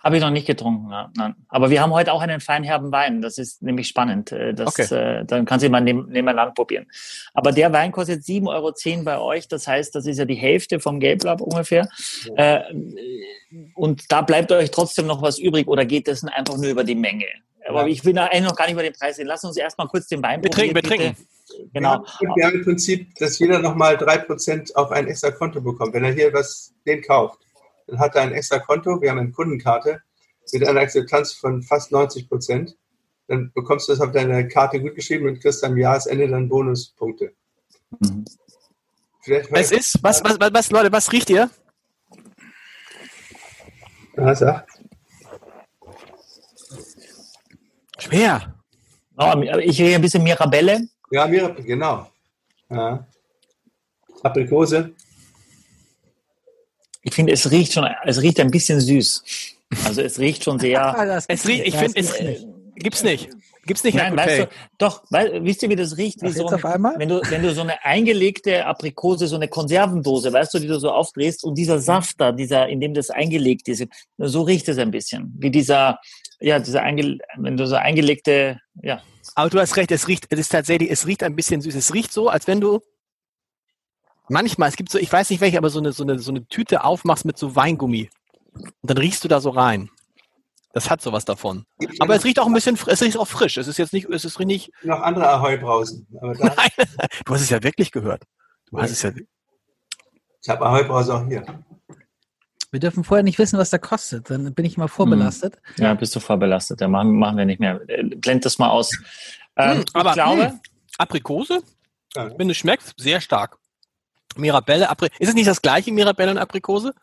Habe 0.00 0.16
ich 0.16 0.22
noch 0.22 0.30
nicht 0.30 0.46
getrunken, 0.46 0.90
ja. 0.90 1.10
Nein. 1.16 1.34
Aber 1.48 1.70
wir 1.70 1.80
haben 1.80 1.92
heute 1.92 2.12
auch 2.12 2.20
einen 2.20 2.40
feinherben 2.40 2.92
Wein. 2.92 3.22
Das 3.22 3.38
ist 3.38 3.62
nämlich 3.62 3.88
spannend. 3.88 4.30
Äh, 4.30 4.54
das, 4.54 4.68
okay. 4.68 4.94
äh, 4.94 5.24
dann 5.24 5.44
kannst 5.44 5.64
du 5.64 5.70
mal 5.70 5.80
neben, 5.80 6.06
nebeneinander 6.08 6.52
probieren. 6.52 6.86
Aber 7.34 7.52
der 7.52 7.72
Wein 7.72 7.92
kostet 7.92 8.22
7,10 8.22 8.48
Euro 8.48 9.04
bei 9.04 9.18
euch. 9.18 9.48
Das 9.48 9.66
heißt, 9.66 9.94
das 9.94 10.06
ist 10.06 10.18
ja 10.18 10.24
die 10.24 10.34
Hälfte 10.34 10.80
vom 10.80 11.00
Gelblab 11.00 11.40
ungefähr. 11.40 11.88
Ja. 12.36 12.58
Äh, 12.58 12.74
und 13.74 14.12
da 14.12 14.22
bleibt 14.22 14.52
euch 14.52 14.70
trotzdem 14.70 15.06
noch 15.06 15.22
was 15.22 15.38
übrig 15.38 15.66
oder 15.66 15.84
geht 15.84 16.08
das 16.08 16.24
einfach 16.24 16.56
nur 16.56 16.70
über 16.70 16.84
die 16.84 16.94
Menge? 16.94 17.26
Aber 17.68 17.82
ja. 17.82 17.88
ich 17.88 18.04
will 18.04 18.16
eigentlich 18.18 18.44
noch 18.44 18.54
gar 18.54 18.66
nicht 18.66 18.74
über 18.74 18.82
den 18.82 18.92
Preis 18.92 19.18
reden. 19.18 19.28
Lass 19.28 19.44
uns 19.44 19.56
erstmal 19.56 19.88
kurz 19.88 20.06
den 20.08 20.22
Wein 20.22 20.42
wir 20.42 20.50
probieren. 20.50 20.74
Wir 20.74 20.82
trinken, 20.82 21.04
wir 21.04 21.14
trinken. 21.14 21.70
Genau. 21.72 22.04
Ja, 22.20 22.36
wir 22.36 22.46
haben 22.46 22.54
im 22.56 22.64
Prinzip, 22.64 23.14
dass 23.16 23.38
jeder 23.38 23.58
nochmal 23.58 23.96
3% 23.96 24.74
auf 24.74 24.90
ein 24.90 25.06
extra 25.06 25.30
Konto 25.30 25.60
bekommt, 25.60 25.94
wenn 25.94 26.04
er 26.04 26.12
hier 26.12 26.32
was 26.32 26.72
den 26.86 27.02
kauft 27.02 27.45
dann 27.86 27.98
hat 27.98 28.14
er 28.14 28.22
ein 28.22 28.32
extra 28.32 28.58
Konto, 28.58 29.00
wir 29.00 29.10
haben 29.10 29.18
eine 29.18 29.30
Kundenkarte 29.30 30.02
mit 30.52 30.66
einer 30.66 30.80
Akzeptanz 30.80 31.32
von 31.32 31.62
fast 31.62 31.92
90 31.92 32.28
Prozent. 32.28 32.76
Dann 33.28 33.50
bekommst 33.52 33.88
du 33.88 33.92
das 33.92 34.00
auf 34.00 34.12
deine 34.12 34.46
Karte 34.48 34.80
gut 34.80 34.94
geschrieben 34.94 35.26
und 35.26 35.40
kriegst 35.40 35.64
am 35.64 35.76
Jahresende 35.76 36.28
dann 36.28 36.48
Bonuspunkte. 36.48 37.32
Mhm. 38.00 38.24
Es 39.50 39.72
ist, 39.72 39.98
was, 40.02 40.22
was, 40.22 40.38
was, 40.38 40.70
Leute, 40.70 40.92
was 40.92 41.10
riecht 41.10 41.30
ihr? 41.30 41.50
Ja, 44.16 44.34
sag. 44.34 44.66
Schwer. 47.98 48.54
Oh, 49.16 49.32
ich 49.40 49.80
rieche 49.80 49.96
ein 49.96 50.02
bisschen 50.02 50.22
Mirabelle. 50.22 50.88
Ja, 51.10 51.26
Mirabelle, 51.26 51.64
genau. 51.64 52.08
Ja. 52.70 53.04
Aprikose. 54.22 54.94
Ich 57.06 57.14
finde, 57.14 57.32
es 57.32 57.48
riecht 57.52 57.72
schon, 57.72 57.88
es 58.04 58.20
riecht 58.20 58.40
ein 58.40 58.50
bisschen 58.50 58.80
süß. 58.80 59.22
Also 59.84 60.02
es 60.02 60.18
riecht 60.18 60.42
schon 60.42 60.58
sehr. 60.58 61.24
es 61.28 61.46
riecht, 61.46 61.64
ich 61.64 61.76
finde, 61.76 62.00
es 62.00 62.12
äh, 62.18 62.44
gibt's 62.74 63.04
nicht. 63.04 63.28
Gibt's 63.64 63.84
nicht. 63.84 63.94
Nein, 63.94 64.16
weißt 64.16 64.40
du, 64.40 64.48
doch, 64.78 65.04
weil, 65.10 65.44
wisst 65.44 65.62
ihr, 65.62 65.70
wie 65.70 65.76
das 65.76 65.96
riecht? 65.96 66.20
Wie 66.22 66.30
so 66.30 66.48
ein, 66.48 66.60
wenn 66.98 67.08
du, 67.08 67.20
wenn 67.30 67.42
du 67.42 67.54
so 67.54 67.60
eine 67.60 67.84
eingelegte 67.84 68.66
Aprikose, 68.66 69.28
so 69.28 69.36
eine 69.36 69.46
Konservendose, 69.46 70.32
weißt 70.32 70.54
du, 70.54 70.58
die 70.58 70.66
du 70.66 70.80
so 70.80 70.90
aufdrehst 70.90 71.44
und 71.44 71.56
dieser 71.56 71.78
Saft 71.78 72.20
da, 72.20 72.32
dieser, 72.32 72.68
in 72.68 72.80
dem 72.80 72.92
das 72.92 73.10
eingelegt 73.10 73.68
ist, 73.68 73.86
so 74.18 74.42
riecht 74.42 74.68
es 74.68 74.78
ein 74.78 74.90
bisschen. 74.90 75.32
Wie 75.38 75.50
dieser, 75.50 76.00
ja, 76.40 76.58
dieser 76.58 76.82
einge, 76.82 77.18
wenn 77.36 77.56
du 77.56 77.68
so 77.68 77.76
eingelegte, 77.76 78.58
ja. 78.82 79.00
Aber 79.36 79.50
du 79.50 79.60
hast 79.60 79.76
recht, 79.76 79.92
es 79.92 80.08
riecht, 80.08 80.26
es 80.30 80.40
ist 80.40 80.48
tatsächlich, 80.50 80.90
es 80.90 81.06
riecht 81.06 81.22
ein 81.22 81.36
bisschen 81.36 81.60
süß. 81.60 81.74
Es 81.76 81.94
riecht 81.94 82.12
so, 82.12 82.28
als 82.28 82.48
wenn 82.48 82.60
du 82.60 82.80
manchmal, 84.28 84.68
es 84.68 84.76
gibt 84.76 84.90
so, 84.90 84.98
ich 84.98 85.12
weiß 85.12 85.30
nicht 85.30 85.40
welche, 85.40 85.58
aber 85.58 85.70
so 85.70 85.78
eine, 85.78 85.92
so 85.92 86.02
eine, 86.02 86.18
so 86.18 86.30
eine 86.30 86.46
Tüte 86.46 86.84
aufmachst 86.84 87.24
mit 87.24 87.38
so 87.38 87.56
Weingummi. 87.56 88.10
Und 88.54 88.72
dann 88.82 88.98
riechst 88.98 89.22
du 89.24 89.28
da 89.28 89.40
so 89.40 89.50
rein. 89.50 89.90
Das 90.72 90.90
hat 90.90 91.00
sowas 91.00 91.24
davon. 91.24 91.64
Aber 92.00 92.14
es 92.16 92.24
riecht 92.24 92.38
auch 92.38 92.46
ein 92.46 92.52
bisschen, 92.52 92.78
es 92.86 93.02
riecht 93.02 93.16
auch 93.16 93.28
frisch. 93.28 93.56
Es 93.56 93.66
ist 93.66 93.78
jetzt 93.78 93.94
nicht, 93.94 94.10
es 94.10 94.26
ist 94.26 94.38
nicht. 94.40 94.70
Noch 94.82 95.00
andere 95.00 95.26
Ahoi-Brausen. 95.28 96.06
Nein, 96.10 96.70
du 97.24 97.34
hast 97.34 97.40
es 97.40 97.50
ja 97.50 97.62
wirklich 97.62 97.92
gehört. 97.92 98.24
Du 98.70 98.78
hast 98.78 98.90
es 98.90 99.00
ja. 99.00 99.12
Ich 100.42 100.50
habe 100.50 100.66
Ahoi-Brause 100.66 101.14
auch 101.14 101.26
hier. 101.26 101.46
Wir 102.70 102.80
dürfen 102.80 103.04
vorher 103.04 103.22
nicht 103.22 103.38
wissen, 103.38 103.58
was 103.58 103.70
der 103.70 103.78
kostet. 103.78 104.28
Dann 104.28 104.52
bin 104.52 104.66
ich 104.66 104.76
immer 104.76 104.88
vorbelastet. 104.88 105.58
Hm. 105.76 105.84
Ja, 105.84 105.94
bist 105.94 106.14
du 106.14 106.20
vorbelastet. 106.20 106.82
Ja, 106.82 106.88
machen, 106.88 107.16
machen 107.16 107.38
wir 107.38 107.46
nicht 107.46 107.58
mehr. 107.58 107.80
Äh, 107.88 108.02
blend 108.16 108.44
das 108.44 108.58
mal 108.58 108.68
aus. 108.68 108.90
Ähm, 109.56 109.78
hm, 109.78 109.84
aber 109.94 110.10
ich 110.10 110.14
glaube, 110.14 110.48
hm, 110.48 110.60
Aprikose, 110.98 111.62
ja. 112.14 112.38
wenn 112.38 112.50
es 112.50 112.58
schmeckt, 112.58 112.92
sehr 112.98 113.22
stark. 113.22 113.56
Mirabelle, 114.38 114.88
Apri 114.88 115.08
ist 115.18 115.28
es 115.28 115.34
nicht 115.34 115.48
das 115.48 115.62
gleiche 115.62 115.92
Mirabelle 115.92 116.30
und 116.30 116.38
Aprikose? 116.38 116.94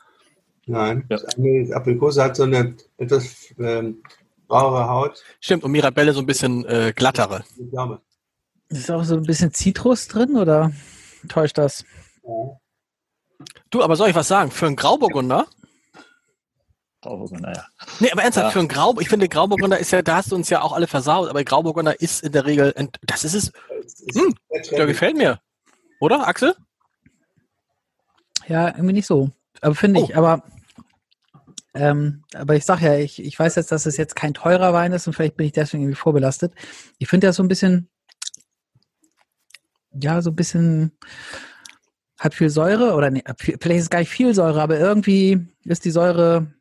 Nein, 0.65 1.07
ja. 1.09 1.75
Aprikose 1.75 2.23
hat 2.23 2.35
so 2.35 2.43
eine 2.43 2.75
etwas 2.97 3.53
ähm, 3.59 4.01
brauere 4.47 4.87
Haut. 4.87 5.23
Stimmt, 5.39 5.63
und 5.63 5.71
Mirabelle 5.71 6.13
so 6.13 6.19
ein 6.19 6.25
bisschen 6.25 6.65
äh, 6.65 6.93
glattere. 6.95 7.43
Ist 8.69 8.89
auch 8.89 9.03
so 9.03 9.15
ein 9.15 9.23
bisschen 9.23 9.53
Zitrus 9.53 10.07
drin 10.07 10.37
oder 10.37 10.71
täuscht 11.27 11.57
das? 11.57 11.83
Ja. 12.23 12.59
Du, 13.69 13.83
aber 13.83 13.95
soll 13.95 14.09
ich 14.09 14.15
was 14.15 14.27
sagen? 14.27 14.51
Für 14.51 14.67
einen 14.67 14.75
Grauburgunder? 14.75 15.47
Grauburgunder, 17.01 17.53
ja. 17.53 17.65
Nee, 17.99 18.11
aber 18.11 18.23
ernsthaft, 18.23 18.45
ja. 18.45 18.51
für 18.51 18.59
einen 18.59 18.69
Grau, 18.69 18.95
ich 18.99 19.09
finde, 19.09 19.27
Grauburgunder 19.27 19.77
ist 19.77 19.91
ja, 19.91 20.01
da 20.01 20.17
hast 20.17 20.31
du 20.31 20.35
uns 20.35 20.49
ja 20.49 20.61
auch 20.61 20.71
alle 20.71 20.87
versaut, 20.87 21.29
aber 21.29 21.43
Grauburgunder 21.43 21.99
ist 21.99 22.23
in 22.23 22.31
der 22.31 22.45
Regel, 22.45 22.73
das 23.01 23.25
ist 23.25 23.33
es. 23.33 23.51
Hm, 24.15 24.33
der 24.71 24.85
gefällt 24.85 25.17
mir. 25.17 25.39
Oder, 25.99 26.27
Axel? 26.27 26.55
Ja, 28.47 28.67
irgendwie 28.67 28.93
nicht 28.93 29.07
so. 29.07 29.31
Aber 29.62 29.75
finde 29.75 30.01
ich, 30.01 30.15
oh. 30.15 30.19
aber 30.19 30.43
ähm, 31.75 32.23
aber 32.35 32.55
ich 32.55 32.65
sage 32.65 32.85
ja, 32.85 32.97
ich, 32.97 33.21
ich 33.21 33.38
weiß 33.38 33.55
jetzt, 33.55 33.71
dass 33.71 33.85
es 33.85 33.97
jetzt 33.97 34.15
kein 34.15 34.33
teurer 34.33 34.73
Wein 34.73 34.93
ist 34.93 35.07
und 35.07 35.13
vielleicht 35.13 35.38
bin 35.38 35.47
ich 35.47 35.53
deswegen 35.53 35.83
irgendwie 35.83 36.00
vorbelastet. 36.00 36.53
Ich 37.00 37.07
finde 37.07 37.27
ja 37.27 37.33
so 37.33 37.41
ein 37.41 37.47
bisschen, 37.47 37.89
ja, 39.91 40.21
so 40.21 40.29
ein 40.29 40.35
bisschen, 40.35 40.91
hat 42.19 42.35
viel 42.35 42.50
Säure 42.50 42.93
oder 42.93 43.09
nee, 43.09 43.23
vielleicht 43.38 43.65
ist 43.65 43.83
es 43.83 43.89
gar 43.89 44.00
nicht 44.00 44.09
viel 44.09 44.33
Säure, 44.33 44.62
aber 44.62 44.79
irgendwie 44.79 45.47
ist 45.65 45.83
die 45.83 45.91
Säure 45.91 46.53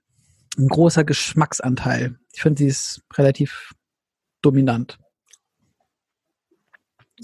ein 0.58 0.68
großer 0.68 1.04
Geschmacksanteil. 1.04 2.18
Ich 2.32 2.42
finde, 2.42 2.58
sie 2.58 2.68
ist 2.68 3.02
relativ 3.14 3.72
dominant. 4.40 4.98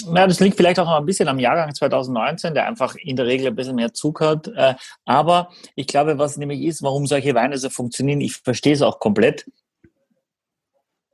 Ja, 0.06 0.26
das 0.26 0.40
liegt 0.40 0.56
vielleicht 0.56 0.78
auch 0.78 0.88
ein 0.88 1.06
bisschen 1.06 1.28
am 1.28 1.38
Jahrgang 1.38 1.74
2019, 1.74 2.54
der 2.54 2.66
einfach 2.66 2.94
in 2.96 3.16
der 3.16 3.26
Regel 3.26 3.48
ein 3.48 3.54
bisschen 3.54 3.74
mehr 3.74 3.92
Zug 3.92 4.20
hat. 4.20 4.48
Äh, 4.48 4.74
aber 5.04 5.50
ich 5.74 5.86
glaube, 5.86 6.18
was 6.18 6.36
nämlich 6.36 6.62
ist, 6.62 6.82
warum 6.82 7.06
solche 7.06 7.34
Weine 7.34 7.58
so 7.58 7.68
funktionieren, 7.68 8.20
ich 8.20 8.36
verstehe 8.36 8.74
es 8.74 8.82
auch 8.82 9.00
komplett. 9.00 9.50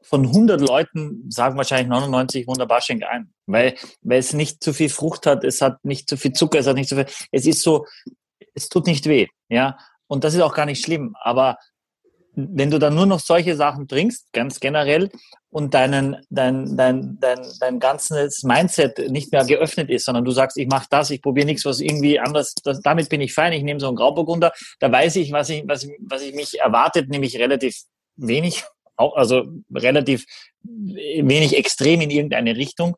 Von 0.03 0.27
100 0.27 0.61
Leuten 0.61 1.31
sagen 1.31 1.57
wahrscheinlich 1.57 1.89
99 1.89 2.47
wunderbar 2.47 2.83
schenk 2.83 3.05
ein, 3.05 3.33
weil, 3.47 3.75
weil 4.03 4.19
es 4.19 4.35
nicht 4.35 4.63
zu 4.63 4.75
viel 4.75 4.91
Frucht 4.91 5.27
hat, 5.27 5.45
es 5.45 5.63
hat 5.63 5.83
nicht 5.85 6.09
zu 6.09 6.19
viel 6.19 6.33
Zucker, 6.33 6.59
es 6.59 6.67
hat 6.67 6.77
nicht 6.77 6.91
zu 6.91 6.97
viel, 6.97 7.07
es 7.33 7.47
ist 7.47 7.63
so, 7.63 7.87
es 8.55 8.69
tut 8.69 8.87
nicht 8.87 9.07
weh, 9.07 9.29
ja. 9.49 9.79
Und 10.07 10.25
das 10.25 10.35
ist 10.35 10.43
auch 10.43 10.55
gar 10.55 10.67
nicht 10.67 10.85
schlimm. 10.85 11.17
Aber 11.21 11.57
wenn 12.37 12.71
du 12.71 12.79
dann 12.79 12.95
nur 12.95 13.07
noch 13.07 13.21
solche 13.21 13.57
Sachen 13.57 13.89
trinkst, 13.89 14.33
ganz 14.33 14.61
generell, 14.61 15.11
und 15.51 15.73
deinen, 15.73 16.17
dein, 16.31 16.77
dein, 16.77 17.17
dein, 17.21 17.47
dein 17.61 17.79
ganzes 17.79 18.43
Mindset 18.43 18.99
nicht 19.11 19.31
mehr 19.31 19.45
geöffnet 19.45 19.89
ist, 19.89 20.05
sondern 20.05 20.25
du 20.25 20.33
sagst, 20.33 20.57
ich 20.59 20.67
mache 20.67 20.89
das, 20.91 21.11
ich 21.11 21.23
probiere 21.23 21.47
nichts, 21.47 21.65
was 21.65 21.79
irgendwie 21.79 22.19
anders, 22.19 22.55
das, 22.65 22.81
damit 22.81 23.09
bin 23.09 23.21
ich 23.21 23.33
fein, 23.33 23.53
ich 23.53 23.63
nehme 23.63 23.79
so 23.79 23.87
einen 23.87 23.95
Grauburgunder, 23.95 24.53
da 24.81 24.91
weiß 24.91 25.15
ich, 25.17 25.31
was 25.31 25.51
ich, 25.51 25.63
was, 25.69 25.87
was 26.01 26.23
ich 26.23 26.35
mich 26.35 26.59
erwartet, 26.59 27.09
nämlich 27.09 27.39
relativ 27.39 27.77
wenig, 28.17 28.65
auch, 28.97 29.15
also 29.15 29.45
relativ 29.73 30.25
wenig 30.65 31.57
extrem 31.57 32.01
in 32.01 32.11
irgendeine 32.11 32.57
Richtung. 32.57 32.97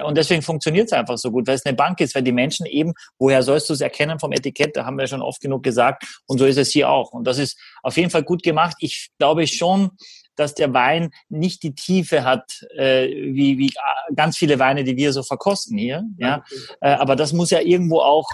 Und 0.00 0.16
deswegen 0.16 0.42
funktioniert 0.42 0.86
es 0.86 0.92
einfach 0.92 1.18
so 1.18 1.30
gut, 1.30 1.46
weil 1.46 1.56
es 1.56 1.66
eine 1.66 1.76
Bank 1.76 2.00
ist, 2.00 2.14
weil 2.14 2.22
die 2.22 2.32
Menschen 2.32 2.66
eben, 2.66 2.92
woher 3.18 3.42
sollst 3.42 3.68
du 3.68 3.74
es 3.74 3.80
erkennen 3.80 4.18
vom 4.18 4.32
Etikett, 4.32 4.76
da 4.76 4.84
haben 4.84 4.98
wir 4.98 5.06
schon 5.06 5.22
oft 5.22 5.40
genug 5.40 5.62
gesagt, 5.62 6.04
und 6.26 6.38
so 6.38 6.46
ist 6.46 6.58
es 6.58 6.70
hier 6.70 6.88
auch. 6.88 7.12
Und 7.12 7.26
das 7.26 7.38
ist 7.38 7.58
auf 7.82 7.96
jeden 7.96 8.10
Fall 8.10 8.22
gut 8.22 8.42
gemacht. 8.42 8.76
Ich 8.80 9.10
glaube 9.18 9.46
schon, 9.46 9.90
dass 10.36 10.54
der 10.54 10.72
Wein 10.72 11.10
nicht 11.28 11.62
die 11.62 11.74
Tiefe 11.74 12.24
hat, 12.24 12.64
äh, 12.76 13.06
wie, 13.08 13.58
wie 13.58 13.68
äh, 13.68 14.14
ganz 14.14 14.36
viele 14.38 14.58
Weine, 14.58 14.84
die 14.84 14.96
wir 14.96 15.12
so 15.12 15.22
verkosten 15.22 15.76
hier. 15.76 16.04
Ja? 16.18 16.44
Äh, 16.80 16.90
aber 16.92 17.16
das 17.16 17.32
muss 17.32 17.50
ja 17.50 17.60
irgendwo 17.60 18.00
auch, 18.00 18.28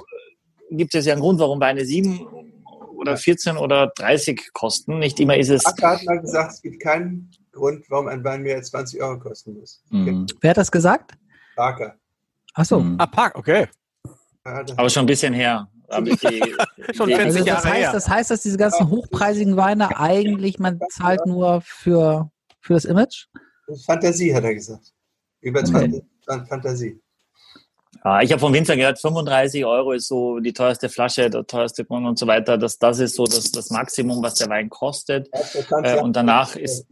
äh, 0.71 0.77
gibt 0.77 0.95
es 0.95 1.07
ja 1.07 1.13
einen 1.13 1.23
Grund, 1.23 1.41
warum 1.41 1.61
Weine 1.61 1.85
sieben 1.85 2.27
oder 2.97 3.17
14 3.17 3.57
oder 3.57 3.93
30 3.97 4.53
kosten. 4.53 4.99
Nicht 4.99 5.19
immer 5.21 5.37
ist 5.37 5.51
es. 5.51 5.65
Acker 5.65 5.91
hat 5.91 6.05
mal 6.05 6.21
gesagt, 6.21 6.53
es 6.53 6.63
gibt 6.63 6.81
keinen 6.81 7.31
Grund, 7.53 7.85
warum 7.89 8.09
ein 8.09 8.23
Wein 8.25 8.43
mehr 8.43 8.57
als 8.57 8.71
20 8.71 9.03
Euro 9.03 9.19
kosten 9.19 9.55
muss. 9.55 9.83
Mhm. 9.91 10.27
Wer 10.41 10.51
hat 10.51 10.57
das 10.57 10.71
gesagt? 10.71 11.13
Parker. 11.59 11.97
Ach 12.55 12.65
so. 12.65 12.81
Mhm. 12.81 12.95
Ah, 12.99 13.07
Park, 13.07 13.37
okay. 13.37 13.67
Aber 14.45 14.89
schon 14.89 15.03
ein 15.03 15.07
bisschen 15.07 15.35
her. 15.35 15.69
Die, 16.01 16.17
Schon 16.95 17.09
40 17.09 17.19
also 17.19 17.45
das, 17.45 17.65
heißt, 17.65 17.95
das 17.95 18.09
heißt, 18.09 18.31
dass 18.31 18.43
diese 18.43 18.59
ganzen 18.59 18.89
hochpreisigen 18.91 19.57
Weine 19.57 19.99
eigentlich, 19.99 20.59
man 20.59 20.79
zahlt 20.91 21.27
nur 21.27 21.61
für, 21.63 22.31
für 22.61 22.75
das 22.75 22.85
Image? 22.85 23.27
Fantasie, 23.87 24.35
hat 24.35 24.45
er 24.45 24.55
gesagt. 24.55 24.93
Über 25.41 25.61
okay. 25.61 26.03
Fantasie. 26.49 27.01
Ja, 28.05 28.21
ich 28.21 28.31
habe 28.31 28.41
vom 28.41 28.53
Winzer 28.53 28.77
gehört, 28.77 29.01
35 29.01 29.65
Euro 29.65 29.93
ist 29.93 30.09
so 30.09 30.39
die 30.39 30.53
teuerste 30.53 30.89
Flasche, 30.89 31.31
der 31.31 31.47
teuerste 31.47 31.85
Grund 31.85 32.07
und 32.07 32.19
so 32.19 32.27
weiter. 32.27 32.57
Das, 32.57 32.79
das 32.79 33.01
ist 33.01 33.17
so 33.17 33.25
das, 33.25 33.51
das 33.51 33.71
Maximum, 33.71 34.23
was 34.23 34.35
der 34.35 34.49
Wein 34.49 34.69
kostet. 34.69 35.29
Äh, 35.83 36.01
und 36.01 36.15
danach 36.15 36.55
ist, 36.55 36.87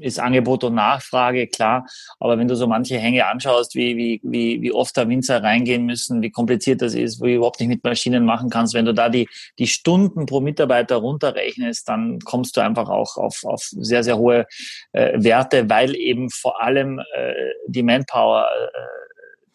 ist 0.00 0.18
Angebot 0.18 0.64
und 0.64 0.74
Nachfrage, 0.74 1.46
klar. 1.46 1.86
Aber 2.18 2.38
wenn 2.38 2.48
du 2.48 2.56
so 2.56 2.66
manche 2.66 2.98
Hänge 2.98 3.26
anschaust, 3.26 3.74
wie, 3.74 3.96
wie, 3.96 4.20
wie, 4.22 4.60
wie 4.62 4.72
oft 4.72 4.96
da 4.96 5.08
Winzer 5.08 5.42
reingehen 5.42 5.86
müssen, 5.86 6.22
wie 6.22 6.30
kompliziert 6.30 6.82
das 6.82 6.94
ist, 6.94 7.20
wo 7.20 7.26
du 7.26 7.34
überhaupt 7.34 7.60
nicht 7.60 7.68
mit 7.68 7.84
Maschinen 7.84 8.24
machen 8.24 8.50
kannst, 8.50 8.74
wenn 8.74 8.84
du 8.84 8.94
da 8.94 9.08
die, 9.08 9.28
die 9.58 9.66
Stunden 9.66 10.26
pro 10.26 10.40
Mitarbeiter 10.40 10.96
runterrechnest, 10.96 11.88
dann 11.88 12.18
kommst 12.20 12.56
du 12.56 12.60
einfach 12.60 12.88
auch 12.88 13.16
auf, 13.16 13.44
auf 13.44 13.62
sehr, 13.62 14.02
sehr 14.02 14.18
hohe 14.18 14.46
äh, 14.92 15.22
Werte, 15.22 15.68
weil 15.70 15.94
eben 15.94 16.30
vor 16.30 16.62
allem 16.62 16.98
äh, 17.14 17.34
die 17.68 17.82
Manpower 17.82 18.46
äh, 18.46 19.05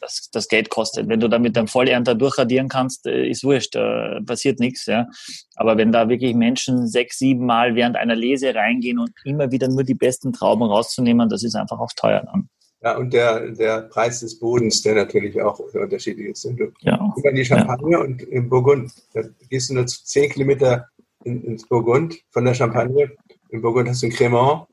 das, 0.02 0.30
das 0.32 0.48
Geld 0.48 0.70
kostet. 0.70 1.08
Wenn 1.08 1.20
du 1.20 1.30
da 1.30 1.40
mit 1.40 1.58
einem 1.58 1.68
Vollernter 1.68 2.16
durchradieren 2.16 2.68
kannst, 2.68 3.06
äh, 3.06 3.28
ist 3.28 3.44
wurscht, 3.44 3.76
äh, 3.76 4.22
passiert 4.22 4.60
nichts. 4.60 4.86
Ja. 4.88 5.08
Aber 5.56 5.78
wenn 5.78 5.92
da 5.92 6.10
wirklich 6.10 6.34
Menschen 6.34 6.88
sechs, 6.88 7.20
sieben 7.20 7.46
Mal 7.46 7.76
während 7.76 7.96
einer 7.96 8.16
Lese 8.16 8.54
reingehen 8.54 9.00
und 9.00 9.12
immer 9.24 9.52
wieder 9.52 9.68
nur 9.68 9.84
die 9.84 9.94
besten 9.94 10.34
Trauben 10.34 10.64
rauszunehmen, 10.64 11.30
das 11.30 11.44
ist 11.44 11.56
einfach 11.56 11.80
auch 11.80 11.92
teuer 11.96 12.24
dann. 12.26 12.50
Ja, 12.84 12.98
und 12.98 13.14
der, 13.14 13.52
der 13.52 13.82
Preis 13.84 14.22
des 14.22 14.40
Bodens, 14.40 14.82
der 14.82 14.96
natürlich 14.96 15.40
auch 15.40 15.60
unterschiedlich 15.60 16.30
ist. 16.30 16.46
Du 16.46 16.72
ja. 16.82 17.14
über 17.16 17.32
die 17.32 17.46
Champagne 17.46 17.92
ja. 17.92 18.00
und 18.00 18.24
im 18.24 18.50
Burgund, 18.50 18.92
da 19.14 19.22
gehst 19.50 19.70
du 19.70 19.76
nur 19.76 19.86
zehn 19.86 20.32
Kilometer 20.32 20.88
in, 21.24 21.44
ins 21.44 21.68
Burgund 21.68 22.18
von 22.32 22.44
der 22.44 22.56
Champagne. 22.56 23.12
Im 23.50 23.62
Burgund 23.62 23.88
hast 23.88 24.02
du 24.02 24.08
ein 24.08 24.12
Cremant 24.12 24.66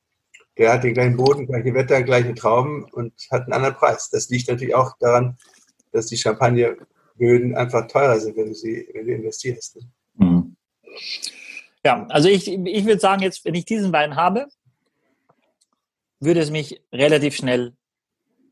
der 0.59 0.73
hat 0.73 0.85
den 0.85 0.95
gleichen 0.95 1.17
Boden, 1.17 1.47
gleiche 1.47 1.73
Wetter, 1.73 2.03
gleiche 2.03 2.35
Trauben 2.35 2.85
und 2.93 3.13
hat 3.31 3.45
einen 3.45 3.53
anderen 3.53 3.77
Preis. 3.77 4.11
Das 4.11 4.29
liegt 4.29 4.49
natürlich 4.49 4.75
auch 4.75 4.97
daran, 4.99 5.39
dass 5.93 6.07
die 6.07 6.17
Champagnerböden 6.17 7.57
einfach 7.57 7.87
teurer 7.87 8.19
sind, 8.19 8.37
wenn 8.37 8.49
du 8.49 8.55
sie, 8.55 8.89
wenn 8.93 9.07
du 9.07 9.15
investierst. 9.15 9.77
Ne? 9.77 9.83
Mhm. 10.15 10.57
Ja, 11.85 12.07
also 12.09 12.29
ich, 12.29 12.49
ich 12.49 12.85
würde 12.85 13.01
sagen, 13.01 13.23
jetzt, 13.23 13.45
wenn 13.45 13.55
ich 13.55 13.65
diesen 13.65 13.93
Wein 13.93 14.17
habe, 14.17 14.47
würde 16.21 16.41
es 16.41 16.51
mich 16.51 16.83
relativ 16.93 17.37
schnell 17.37 17.75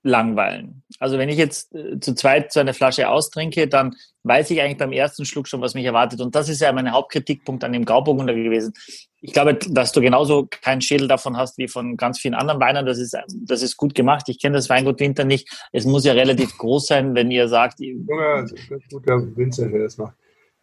langweilen. 0.02 0.84
Also 0.98 1.18
wenn 1.18 1.28
ich 1.28 1.36
jetzt 1.36 1.74
äh, 1.74 1.98
zu 2.00 2.14
zweit 2.14 2.52
so 2.52 2.60
eine 2.60 2.74
Flasche 2.74 3.08
austrinke, 3.08 3.68
dann 3.68 3.94
weiß 4.24 4.50
ich 4.50 4.60
eigentlich 4.60 4.78
beim 4.78 4.92
ersten 4.92 5.24
Schluck 5.24 5.48
schon, 5.48 5.60
was 5.60 5.74
mich 5.74 5.84
erwartet. 5.84 6.20
Und 6.20 6.34
das 6.34 6.48
ist 6.48 6.60
ja 6.60 6.72
mein 6.72 6.90
Hauptkritikpunkt 6.90 7.62
an 7.64 7.72
dem 7.72 7.84
Grauburgunder 7.84 8.34
gewesen. 8.34 8.72
Ich 9.20 9.32
glaube, 9.32 9.54
dass 9.54 9.92
du 9.92 10.00
genauso 10.00 10.46
keinen 10.46 10.80
Schädel 10.80 11.08
davon 11.08 11.36
hast 11.36 11.58
wie 11.58 11.68
von 11.68 11.96
ganz 11.96 12.18
vielen 12.18 12.34
anderen 12.34 12.60
Weinern. 12.60 12.86
Das 12.86 12.98
ist, 12.98 13.16
das 13.28 13.62
ist 13.62 13.76
gut 13.76 13.94
gemacht. 13.94 14.28
Ich 14.28 14.40
kenne 14.40 14.56
das 14.56 14.68
Weingut 14.68 15.00
Winter 15.00 15.24
nicht. 15.24 15.48
Es 15.72 15.84
muss 15.84 16.04
ja 16.04 16.12
relativ 16.12 16.56
groß 16.58 16.86
sein, 16.86 17.14
wenn 17.14 17.30
ihr 17.30 17.48
sagt. 17.48 17.80
Ja, 17.80 18.42
das 18.42 18.52
ist 18.52 18.70
ein 18.70 18.82
guter 18.90 19.36
Winzer, 19.36 19.68
der 19.68 19.82
das 19.82 19.96
macht. 19.98 20.14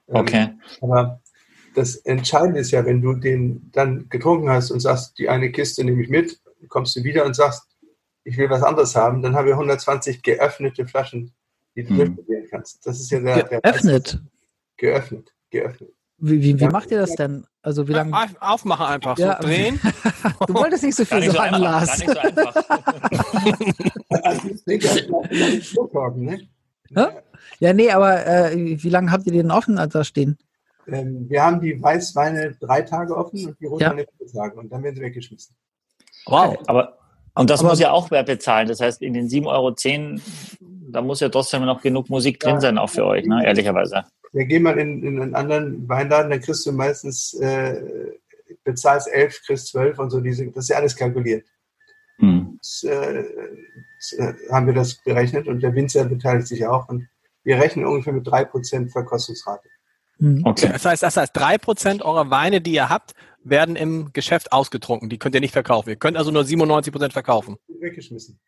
Ähm, 0.09 0.15
okay. 0.15 0.49
aber 0.81 1.21
das 1.75 1.95
Entscheidende 1.95 2.59
ist 2.59 2.71
ja, 2.71 2.85
wenn 2.85 3.01
du 3.01 3.13
den 3.13 3.69
dann 3.71 4.07
getrunken 4.09 4.49
hast 4.49 4.71
und 4.71 4.79
sagst, 4.79 5.17
die 5.17 5.29
eine 5.29 5.51
Kiste 5.51 5.83
nehme 5.83 6.03
ich 6.03 6.09
mit, 6.09 6.39
kommst 6.67 6.95
du 6.95 7.03
wieder 7.03 7.25
und 7.25 7.35
sagst, 7.35 7.63
ich 8.23 8.37
will 8.37 8.49
was 8.49 8.63
anderes 8.63 8.95
haben, 8.95 9.21
dann 9.21 9.35
haben 9.35 9.45
wir 9.45 9.53
120 9.53 10.21
geöffnete 10.21 10.87
Flaschen, 10.87 11.33
die 11.75 11.83
du 11.83 11.89
hm. 11.89 11.97
durchprobieren 11.97 12.47
kannst. 12.49 12.85
Das 12.85 12.99
ist 12.99 13.11
ja 13.11 13.19
der. 13.19 13.43
Geöffnet? 13.43 14.13
Der 14.13 14.21
geöffnet, 14.77 15.33
geöffnet. 15.49 15.91
Wie, 16.17 16.41
wie, 16.41 16.59
wie 16.59 16.67
macht 16.67 16.91
ihr 16.91 16.99
das 16.99 17.15
denn? 17.15 17.45
Also 17.61 17.87
wie 17.87 17.93
lange? 17.93 18.15
Aufmachen 18.39 18.85
einfach, 18.85 19.17
ja. 19.17 19.37
so 19.41 19.47
drehen. 19.47 19.79
du 20.47 20.53
wolltest 20.53 20.83
nicht 20.83 20.95
so 20.95 21.05
viel 21.05 21.23
so 21.23 21.31
sagen, 21.31 21.55
Lars. 21.55 21.99
Gar 21.99 22.07
nicht 22.07 22.13
so 22.13 22.19
einfach. 22.19 22.55
ne? 26.89 27.23
Ja, 27.59 27.73
nee, 27.73 27.91
aber 27.91 28.25
äh, 28.25 28.55
wie 28.55 28.89
lange 28.89 29.11
habt 29.11 29.25
ihr 29.25 29.33
den 29.33 29.51
offen 29.51 29.75
da 29.75 30.03
stehen? 30.03 30.37
Ähm, 30.87 31.29
wir 31.29 31.43
haben 31.43 31.61
die 31.61 31.81
Weißweine 31.81 32.55
drei 32.59 32.81
Tage 32.81 33.15
offen 33.15 33.45
und 33.47 33.59
die 33.59 33.65
Rotweine 33.65 34.01
ja. 34.01 34.07
vier 34.17 34.27
Tage 34.27 34.59
und 34.59 34.69
dann 34.69 34.83
werden 34.83 34.95
sie 34.95 35.01
weggeschmissen. 35.01 35.55
Wow, 36.25 36.57
aber 36.67 36.97
und 37.35 37.49
das 37.49 37.61
aber, 37.61 37.69
muss 37.69 37.79
ja 37.79 37.91
auch 37.91 38.11
wer 38.11 38.23
bezahlen. 38.23 38.67
Das 38.67 38.79
heißt, 38.79 39.01
in 39.01 39.13
den 39.13 39.27
7,10 39.27 39.47
Euro, 39.47 39.75
da 40.91 41.01
muss 41.01 41.19
ja 41.19 41.29
trotzdem 41.29 41.65
noch 41.65 41.81
genug 41.81 42.09
Musik 42.09 42.39
drin 42.39 42.59
sein, 42.61 42.77
auch 42.77 42.89
für 42.89 43.05
euch, 43.05 43.25
ne? 43.25 43.45
ehrlicherweise. 43.45 44.03
Ja, 44.33 44.43
geh 44.45 44.59
mal 44.59 44.77
in, 44.79 45.03
in 45.03 45.21
einen 45.21 45.35
anderen 45.35 45.87
Weinladen, 45.87 46.31
dann 46.31 46.41
kriegst 46.41 46.65
du 46.65 46.71
meistens, 46.71 47.33
äh, 47.35 47.81
bezahlst 48.63 49.07
11, 49.11 49.41
kriegst 49.45 49.67
12 49.67 49.99
und 49.99 50.09
so, 50.09 50.19
diese, 50.19 50.45
das 50.47 50.65
ist 50.65 50.69
ja 50.69 50.77
alles 50.77 50.95
kalkuliert. 50.95 51.45
Hm. 52.17 52.57
Das, 52.59 52.83
äh, 52.83 53.23
das, 53.99 54.13
äh, 54.13 54.33
haben 54.51 54.67
wir 54.67 54.73
das 54.73 54.95
berechnet 55.03 55.47
und 55.47 55.61
der 55.61 55.73
Winzer 55.75 56.05
beteiligt 56.05 56.47
sich 56.47 56.65
auch 56.65 56.89
und 56.89 57.07
wir 57.43 57.57
rechnen 57.57 57.85
ungefähr 57.85 58.13
mit 58.13 58.27
3% 58.27 58.91
Verkostungsrate. 58.91 59.67
Hm. 60.19 60.41
Okay. 60.45 60.69
Das 60.71 60.85
heißt, 60.85 61.03
das 61.03 61.17
heißt, 61.17 61.35
3% 61.35 62.01
eurer 62.01 62.29
Weine, 62.29 62.61
die 62.61 62.73
ihr 62.73 62.89
habt, 62.89 63.13
werden 63.43 63.75
im 63.75 64.13
Geschäft 64.13 64.51
ausgetrunken. 64.51 65.09
Die 65.09 65.17
könnt 65.17 65.35
ihr 65.35 65.41
nicht 65.41 65.53
verkaufen. 65.53 65.89
Ihr 65.89 65.95
könnt 65.95 66.17
also 66.17 66.31
nur 66.31 66.43
97% 66.43 67.11
verkaufen. 67.11 67.57
Weggeschmissen. 67.67 68.39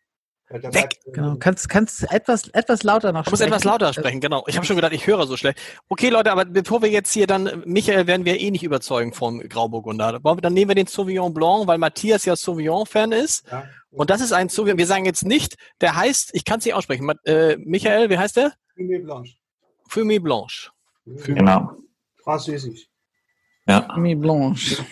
Weg. 0.48 1.00
Genau. 1.12 1.36
Kannst, 1.40 1.68
kannst 1.68 2.10
etwas, 2.12 2.48
etwas 2.50 2.84
lauter 2.84 3.12
noch 3.12 3.24
sprechen. 3.24 3.34
Ich 3.34 3.40
muss 3.40 3.40
etwas 3.40 3.64
lauter 3.64 3.92
sprechen, 3.92 4.20
genau. 4.20 4.44
Ich 4.46 4.56
habe 4.56 4.64
schon 4.64 4.76
gedacht, 4.76 4.92
ich 4.92 5.04
höre 5.06 5.26
so 5.26 5.36
schlecht. 5.36 5.58
Okay, 5.88 6.08
Leute, 6.08 6.30
aber 6.30 6.44
bevor 6.44 6.82
wir 6.82 6.88
jetzt 6.88 7.12
hier 7.12 7.26
dann, 7.26 7.64
Michael 7.66 8.06
werden 8.06 8.24
wir 8.24 8.38
eh 8.38 8.52
nicht 8.52 8.62
überzeugen 8.62 9.12
vom 9.12 9.40
Grauburgunder. 9.40 10.20
Dann 10.20 10.54
nehmen 10.54 10.70
wir 10.70 10.76
den 10.76 10.86
Sauvignon 10.86 11.34
Blanc, 11.34 11.66
weil 11.66 11.78
Matthias 11.78 12.24
ja 12.26 12.36
Sauvignon-Fan 12.36 13.10
ist. 13.10 13.44
Ja. 13.50 13.64
Und 13.90 14.10
das 14.10 14.20
ist 14.20 14.32
ein 14.32 14.48
Sauvignon, 14.48 14.78
wir 14.78 14.86
sagen 14.86 15.04
jetzt 15.04 15.24
nicht, 15.24 15.56
der 15.80 15.96
heißt, 15.96 16.30
ich 16.32 16.44
kann 16.44 16.60
es 16.60 16.64
nicht 16.64 16.74
aussprechen. 16.74 17.10
Äh, 17.24 17.56
Michael, 17.56 18.08
wie 18.08 18.18
heißt 18.18 18.36
der? 18.36 18.52
Fumé 18.76 19.02
Blanche. 19.02 19.34
Fumé 19.88 20.20
Blanche. 20.20 20.70
Genau. 21.06 21.72
Französisch. 22.22 22.86
Ja. 23.66 23.88
Fumé 23.94 24.16
Blanche. 24.18 24.84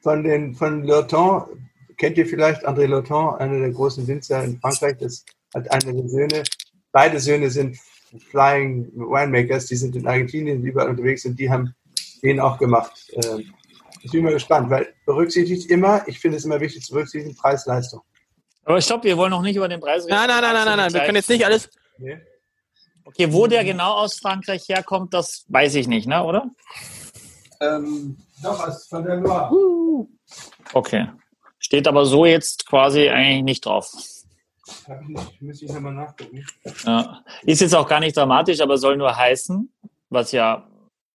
Von 0.00 0.24
den, 0.24 0.54
von 0.54 0.84
Lurton 0.84 1.44
kennt 1.96 2.18
ihr 2.18 2.26
vielleicht 2.26 2.66
André 2.66 2.86
Lurton, 2.86 3.36
einer 3.36 3.58
der 3.58 3.70
großen 3.70 4.06
Winzer 4.06 4.42
in 4.42 4.58
Frankreich, 4.60 4.96
das 4.98 5.24
hat 5.54 5.70
einer 5.70 5.92
der 5.92 6.08
Söhne. 6.08 6.42
Beide 6.90 7.20
Söhne 7.20 7.50
sind 7.50 7.76
Flying 8.30 8.90
Winemakers, 8.94 9.66
die 9.66 9.76
sind 9.76 9.96
in 9.96 10.06
Argentinien 10.06 10.62
überall 10.62 10.88
unterwegs 10.88 11.24
und 11.24 11.38
die 11.38 11.48
haben 11.48 11.74
den 12.22 12.40
auch 12.40 12.58
gemacht. 12.58 12.92
Ähm, 13.14 13.52
ich 14.02 14.10
bin 14.10 14.24
mal 14.24 14.32
gespannt, 14.32 14.68
weil 14.68 14.92
berücksichtigt 15.06 15.70
immer, 15.70 16.06
ich 16.08 16.18
finde 16.18 16.38
es 16.38 16.44
immer 16.44 16.60
wichtig 16.60 16.84
zu 16.84 16.92
berücksichtigen, 16.94 17.36
Preis-Leistung. 17.36 18.02
Aber 18.64 18.80
stopp, 18.80 19.04
wir 19.04 19.16
wollen 19.16 19.30
noch 19.30 19.42
nicht 19.42 19.56
über 19.56 19.68
den 19.68 19.80
Preis 19.80 20.04
reden. 20.04 20.14
Nein, 20.14 20.28
nein, 20.28 20.42
nein, 20.42 20.54
nein, 20.54 20.64
nein, 20.66 20.76
nein. 20.76 20.92
wir 20.92 21.00
können 21.00 21.16
jetzt 21.16 21.28
nicht 21.28 21.44
alles. 21.44 21.70
Nee. 21.98 22.18
Okay, 23.04 23.32
wo 23.32 23.46
der 23.46 23.64
genau 23.64 23.94
aus 23.94 24.18
Frankreich 24.18 24.68
herkommt, 24.68 25.12
das 25.14 25.44
weiß 25.48 25.74
ich 25.74 25.88
nicht, 25.88 26.06
ne, 26.06 26.22
oder? 26.22 26.50
Ähm, 27.60 28.16
doch, 28.42 29.02
der 29.02 29.16
Loire. 29.16 30.06
Okay. 30.72 31.08
Steht 31.58 31.86
aber 31.86 32.04
so 32.04 32.26
jetzt 32.26 32.66
quasi 32.66 33.08
eigentlich 33.08 33.44
nicht 33.44 33.66
drauf. 33.66 33.92
Hab 34.88 35.02
ich 35.02 35.08
nicht, 35.08 35.42
müsste 35.42 35.64
ich 35.66 35.72
nochmal 35.72 35.94
nachgucken. 35.94 36.44
Ja. 36.84 37.24
Ist 37.42 37.60
jetzt 37.60 37.74
auch 37.74 37.88
gar 37.88 38.00
nicht 38.00 38.16
dramatisch, 38.16 38.60
aber 38.60 38.78
soll 38.78 38.96
nur 38.96 39.16
heißen, 39.16 39.72
was 40.08 40.32
ja, 40.32 40.68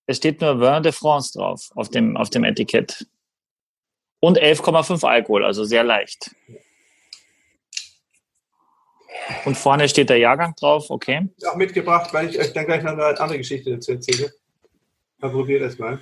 es 0.05 0.17
steht 0.17 0.41
nur 0.41 0.59
Vin 0.59 0.83
de 0.83 0.91
France 0.91 1.37
drauf 1.37 1.69
auf 1.75 1.89
dem, 1.89 2.15
auf 2.17 2.29
dem 2.29 2.43
Etikett. 2.43 3.07
Und 4.19 4.39
11,5 4.39 5.05
Alkohol, 5.05 5.45
also 5.45 5.63
sehr 5.63 5.83
leicht. 5.83 6.31
Und 9.45 9.57
vorne 9.57 9.87
steht 9.89 10.09
der 10.09 10.17
Jahrgang 10.17 10.55
drauf, 10.55 10.89
okay. 10.89 11.29
Auch 11.45 11.55
mitgebracht, 11.55 12.13
weil 12.13 12.29
ich 12.29 12.39
euch 12.39 12.53
dann 12.53 12.65
gleich 12.65 12.83
noch 12.83 12.93
eine 12.93 13.19
andere 13.19 13.37
Geschichte 13.37 13.71
dazu 13.71 13.91
erzähle. 13.91 14.33
Mal 15.19 15.31
probiert 15.31 15.61
das 15.61 15.77
mal. 15.77 16.01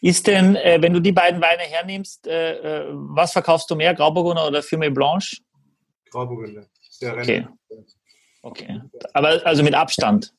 Ist 0.00 0.26
denn, 0.26 0.56
äh, 0.56 0.78
wenn 0.80 0.92
du 0.92 1.00
die 1.00 1.12
beiden 1.12 1.40
Weine 1.40 1.62
hernimmst, 1.62 2.26
äh, 2.26 2.82
äh 2.82 2.86
was 2.92 3.32
verkaufst 3.32 3.70
du 3.70 3.74
mehr, 3.74 3.94
Grauburgunder 3.94 4.46
oder 4.46 4.60
Fumé 4.60 4.90
Blanche? 4.90 5.38
Grauburgunder. 6.10 6.66
Sehr 6.90 7.16
okay. 7.16 7.46
okay. 8.42 8.80
Aber 9.12 9.44
also 9.44 9.62
mit 9.62 9.74
Abstand? 9.74 10.32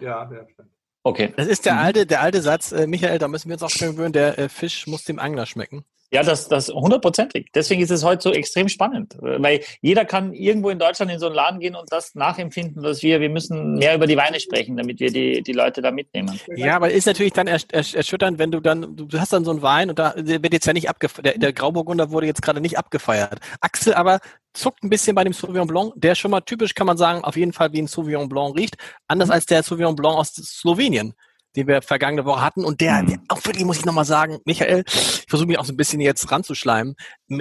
Ja, 0.00 0.24
mit 0.24 0.40
Abstand. 0.40 0.70
Okay. 1.02 1.32
Das 1.36 1.46
ist 1.46 1.64
der 1.64 1.74
mhm. 1.74 1.78
alte, 1.78 2.06
der 2.06 2.20
alte 2.20 2.42
Satz, 2.42 2.72
äh, 2.72 2.86
Michael, 2.86 3.18
da 3.18 3.28
müssen 3.28 3.48
wir 3.48 3.54
uns 3.54 3.62
auch 3.62 3.70
schon 3.70 3.92
gewöhnen, 3.92 4.12
der 4.12 4.38
äh, 4.38 4.48
Fisch 4.48 4.86
muss 4.86 5.04
dem 5.04 5.18
Angler 5.18 5.46
schmecken. 5.46 5.84
Ja, 6.12 6.22
das, 6.22 6.48
das 6.48 6.68
hundertprozentig. 6.68 7.50
Deswegen 7.54 7.82
ist 7.82 7.90
es 7.90 8.04
heute 8.04 8.22
so 8.22 8.32
extrem 8.32 8.68
spannend, 8.68 9.16
weil 9.20 9.60
jeder 9.80 10.04
kann 10.04 10.32
irgendwo 10.32 10.70
in 10.70 10.78
Deutschland 10.78 11.10
in 11.10 11.18
so 11.18 11.26
einen 11.26 11.34
Laden 11.34 11.58
gehen 11.58 11.74
und 11.74 11.92
das 11.92 12.14
nachempfinden, 12.14 12.82
was 12.82 13.02
wir, 13.02 13.20
wir 13.20 13.28
müssen 13.28 13.74
mehr 13.74 13.96
über 13.96 14.06
die 14.06 14.16
Weine 14.16 14.38
sprechen, 14.38 14.76
damit 14.76 15.00
wir 15.00 15.10
die, 15.10 15.42
die 15.42 15.52
Leute 15.52 15.82
da 15.82 15.90
mitnehmen. 15.90 16.38
Ja, 16.54 16.76
aber 16.76 16.90
ist 16.92 17.06
natürlich 17.06 17.32
dann 17.32 17.48
erschütternd, 17.48 18.38
wenn 18.38 18.52
du 18.52 18.60
dann, 18.60 18.96
du 18.96 19.18
hast 19.18 19.32
dann 19.32 19.44
so 19.44 19.50
einen 19.50 19.62
Wein 19.62 19.90
und 19.90 19.98
da 19.98 20.14
wird 20.16 20.52
jetzt 20.52 20.66
ja 20.66 20.72
nicht 20.72 20.88
abgefeiert, 20.88 21.26
der, 21.26 21.38
der 21.38 21.52
Grauburgunder 21.52 22.10
wurde 22.10 22.26
jetzt 22.26 22.42
gerade 22.42 22.60
nicht 22.60 22.78
abgefeiert. 22.78 23.40
Axel 23.60 23.94
aber 23.94 24.20
zuckt 24.52 24.84
ein 24.84 24.90
bisschen 24.90 25.14
bei 25.14 25.24
dem 25.24 25.32
Sauvignon 25.32 25.66
Blanc, 25.66 25.92
der 25.96 26.14
schon 26.14 26.30
mal 26.30 26.40
typisch, 26.40 26.74
kann 26.74 26.86
man 26.86 26.96
sagen, 26.96 27.24
auf 27.24 27.36
jeden 27.36 27.52
Fall 27.52 27.72
wie 27.72 27.82
ein 27.82 27.88
Sauvignon 27.88 28.28
Blanc 28.28 28.56
riecht, 28.56 28.76
anders 29.08 29.28
mhm. 29.28 29.34
als 29.34 29.46
der 29.46 29.62
Sauvignon 29.62 29.96
Blanc 29.96 30.16
aus 30.16 30.34
Slowenien 30.34 31.14
den 31.56 31.66
wir 31.66 31.82
vergangene 31.82 32.24
Woche 32.24 32.42
hatten. 32.42 32.64
Und 32.64 32.80
der, 32.80 33.02
der 33.02 33.18
auch 33.28 33.44
wirklich, 33.44 33.64
muss 33.64 33.78
ich 33.78 33.84
nochmal 33.84 34.04
sagen, 34.04 34.38
Michael, 34.44 34.84
ich 34.86 35.24
versuche 35.28 35.48
mich 35.48 35.58
auch 35.58 35.64
so 35.64 35.72
ein 35.72 35.76
bisschen 35.76 36.00
jetzt 36.00 36.30
ranzuschleimen, 36.30 36.94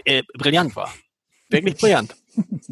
äh, 0.05 0.23
brillant 0.37 0.75
war. 0.75 0.91
Wirklich 1.49 1.77
brillant. 1.77 2.15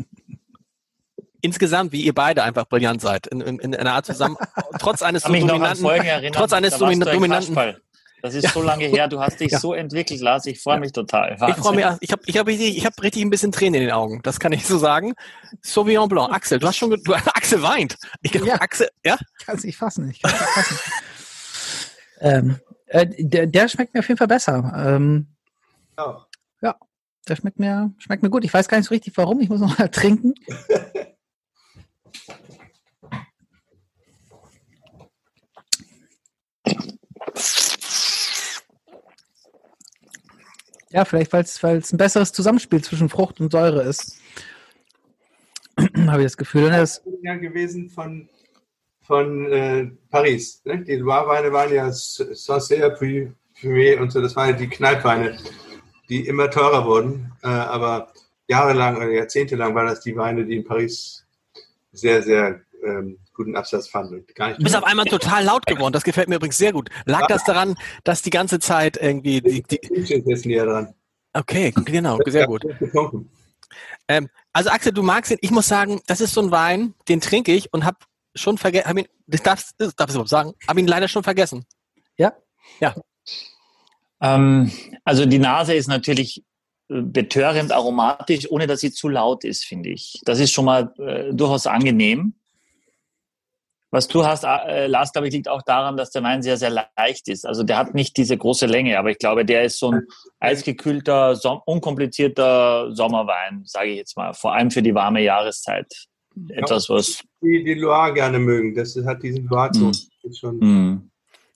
Insgesamt, 1.42 1.92
wie 1.92 2.02
ihr 2.02 2.14
beide 2.14 2.42
einfach 2.44 2.66
brillant 2.66 3.02
seid, 3.02 3.28
in, 3.28 3.42
in, 3.42 3.60
in 3.60 3.76
einer 3.76 3.94
Art 3.94 4.06
zusammen, 4.06 4.38
trotz 4.80 5.02
eines 5.02 5.24
so 5.24 5.34
dominanten, 5.34 5.86
erinnert, 5.86 6.34
trotz 6.34 6.54
eines 6.54 6.78
dominanten, 6.78 7.76
das 8.24 8.36
ist 8.36 8.54
so 8.54 8.62
lange 8.62 8.86
her, 8.86 9.10
du 9.10 9.20
hast 9.20 9.42
dich 9.42 9.52
ja. 9.52 9.60
so 9.60 9.74
entwickelt, 9.74 10.22
Lars. 10.22 10.46
Ich 10.46 10.62
freue 10.62 10.80
mich 10.80 10.94
total. 10.94 11.32
Wahnsinn. 11.42 11.50
Ich 11.50 11.56
freue 11.58 11.76
mich, 11.76 11.86
ich 12.00 12.12
habe 12.14 12.22
ich 12.26 12.38
hab 12.38 12.48
richtig, 12.48 12.78
ich 12.78 12.86
hab 12.86 13.04
richtig 13.04 13.22
ein 13.22 13.30
bisschen 13.30 13.52
Tränen 13.52 13.82
in 13.82 13.88
den 13.88 13.92
Augen. 13.92 14.22
Das 14.24 14.40
kann 14.40 14.54
ich 14.54 14.66
so 14.66 14.78
sagen. 14.78 15.14
Sauvignon 15.62 16.08
Blanc. 16.08 16.34
Axel, 16.34 16.58
du 16.58 16.66
hast 16.66 16.78
schon, 16.78 16.92
du, 16.92 17.14
Axel 17.14 17.62
weint. 17.62 17.98
Ich, 18.22 18.34
ja. 18.34 18.56
Axel, 18.62 18.88
ja? 19.04 19.18
Kann 19.46 19.58
es 19.58 19.66
nicht 19.66 19.76
fassen. 19.76 20.10
Ich 20.10 20.22
kann 20.22 20.32
es 20.34 20.40
nicht 20.40 20.50
fassen. 20.50 20.80
Ähm, 22.24 22.58
äh, 22.88 23.06
der, 23.20 23.48
der, 23.48 23.68
schmeckt 23.68 23.94
mir 23.94 24.00
auf 24.00 24.08
jeden 24.08 24.18
Fall 24.18 24.28
besser. 24.28 24.74
Ähm, 24.78 25.28
ja. 25.98 26.26
ja, 26.62 26.76
der 27.28 27.36
schmeckt 27.36 27.60
mir, 27.60 27.94
schmeckt 27.98 28.24
mir 28.24 28.30
gut. 28.30 28.46
Ich 28.46 28.54
weiß 28.54 28.70
gar 28.70 28.78
nicht 28.78 28.88
so 28.88 28.94
richtig 28.94 29.16
warum. 29.18 29.42
Ich 29.42 29.50
muss 29.50 29.60
noch 29.60 29.78
mal 29.78 29.88
trinken. 29.92 30.34
Ja, 40.92 41.04
vielleicht, 41.04 41.34
weil 41.34 41.44
es 41.44 41.92
ein 41.92 41.98
besseres 41.98 42.32
Zusammenspiel 42.32 42.82
zwischen 42.84 43.10
Frucht 43.10 43.42
und 43.42 43.52
Säure 43.52 43.82
ist. 43.84 44.18
Habe 46.08 46.22
ich 46.22 46.28
das 46.28 46.38
Gefühl. 46.38 46.70
Ne? 46.70 46.78
Das 46.78 47.00
ist 47.00 47.24
ja 47.24 47.36
gewesen 47.36 47.90
von 47.90 48.30
von 49.04 49.52
äh, 49.52 49.92
Paris. 50.10 50.62
Ne? 50.66 50.84
Die 50.84 50.96
Loire-Weine 50.96 51.52
waren 51.52 51.74
ja 51.74 51.92
Sancerre, 51.92 52.96
Fumé 52.96 54.00
und 54.00 54.12
so, 54.12 54.22
das 54.22 54.36
waren 54.36 54.50
ja 54.50 54.56
die 54.56 54.70
Kneippweine, 54.70 55.38
die 56.10 56.28
immer 56.28 56.50
teurer 56.50 56.86
wurden. 56.86 57.32
Äh, 57.44 57.48
aber 57.48 58.12
jahrelang 58.48 58.98
oder 58.98 59.10
jahrzehntelang 59.10 59.76
waren 59.76 59.88
das 59.88 60.02
die 60.02 60.16
Weine, 60.16 60.46
die 60.46 60.58
in 60.58 60.64
Paris 60.64 61.26
sehr, 61.92 62.24
sehr 62.24 62.62
ähm, 62.84 63.20
guten 63.34 63.56
Absatz 63.56 63.88
fanden. 63.88 64.26
Du 64.36 64.64
bist 64.64 64.76
auf 64.76 64.84
einmal 64.84 65.06
total 65.06 65.44
laut 65.44 65.66
geworden. 65.66 65.94
Das 65.94 66.04
gefällt 66.04 66.30
mir 66.30 66.36
übrigens 66.36 66.58
sehr 66.58 66.74
gut. 66.74 66.90
Lag 67.06 67.28
das 67.28 67.44
daran, 67.44 67.76
dass 68.04 68.22
die 68.22 68.30
ganze 68.30 68.60
Zeit 68.60 68.98
irgendwie 68.98 69.42
die, 69.42 69.64
die 69.64 70.32
ist 70.32 70.46
näher 70.46 70.66
dran. 70.66 70.94
Okay, 71.34 71.74
genau, 71.86 72.20
sehr 72.26 72.46
gut. 72.46 72.64
Ähm, 74.08 74.30
Also 74.52 74.70
Axel, 74.70 74.92
du 74.92 75.02
magst 75.02 75.32
ihn. 75.32 75.40
Ich 75.42 75.50
muss 75.50 75.68
sagen, 75.68 76.02
das 76.06 76.22
ist 76.22 76.36
so 76.36 76.42
ein 76.42 76.52
Wein, 76.52 76.94
den 77.10 77.22
trinke 77.22 77.54
ich 77.54 77.74
und 77.74 77.86
habe 77.86 77.98
schon 78.36 78.58
vergessen. 78.58 79.06
Das 79.28 79.42
darfst 79.42 79.76
du 79.80 79.86
überhaupt 79.88 80.30
sagen. 80.30 80.54
Habe 80.68 80.80
ihn 80.80 80.88
leider 80.88 81.08
schon 81.08 81.24
vergessen. 81.24 81.66
Ja. 82.18 82.34
Ja. 82.80 82.96
Ähm, 84.22 84.72
also 85.04 85.26
die 85.26 85.40
Nase 85.40 85.74
ist 85.74 85.88
natürlich 85.88 86.44
äh, 86.90 87.02
betörend 87.02 87.72
aromatisch, 87.72 88.50
ohne 88.50 88.68
dass 88.68 88.80
sie 88.80 88.92
zu 88.92 89.10
laut 89.10 89.44
ist, 89.44 89.66
finde 89.66 89.90
ich. 89.90 90.22
Das 90.26 90.40
ist 90.40 90.52
schon 90.52 90.66
mal 90.66 90.94
äh, 90.98 91.34
durchaus 91.34 91.68
angenehm. 91.68 92.36
Was 93.92 94.08
du 94.08 94.26
hast, 94.26 94.44
äh, 94.44 94.88
Lars, 94.88 95.12
glaube 95.12 95.28
ich, 95.28 95.34
liegt 95.36 95.48
auch 95.48 95.62
daran, 95.62 95.98
dass 95.98 96.10
der 96.10 96.24
Wein 96.24 96.42
sehr, 96.42 96.58
sehr 96.58 96.72
leicht 96.72 97.28
ist. 97.28 97.46
Also 97.46 97.62
der 97.62 97.78
hat 97.78 97.94
nicht 97.94 98.18
diese 98.18 98.36
große 98.36 98.66
Länge, 98.66 98.98
aber 98.98 99.12
ich 99.12 99.20
glaube, 99.20 99.46
der 99.46 99.66
ist 99.66 99.78
so 99.78 99.92
ein 99.92 100.08
eisgekühlter, 100.40 101.40
unkomplizierter 101.66 102.92
Sommerwein, 102.96 103.62
sage 103.66 103.90
ich 103.90 103.98
jetzt 103.98 104.18
mal, 104.18 104.34
vor 104.34 104.56
allem 104.56 104.72
für 104.72 104.82
die 104.82 104.96
warme 104.96 105.22
Jahreszeit. 105.22 106.08
Etwas, 106.50 106.90
was... 106.90 107.24
Die, 107.42 107.64
die 107.64 107.74
Loire 107.76 108.14
gerne 108.14 108.40
mögen, 108.40 108.74
das 108.76 108.96
hat 109.06 109.22
diesen 109.24 109.46
Loire-Ton. 109.46 109.92
Mm. 110.60 110.66
Mm. 110.66 111.12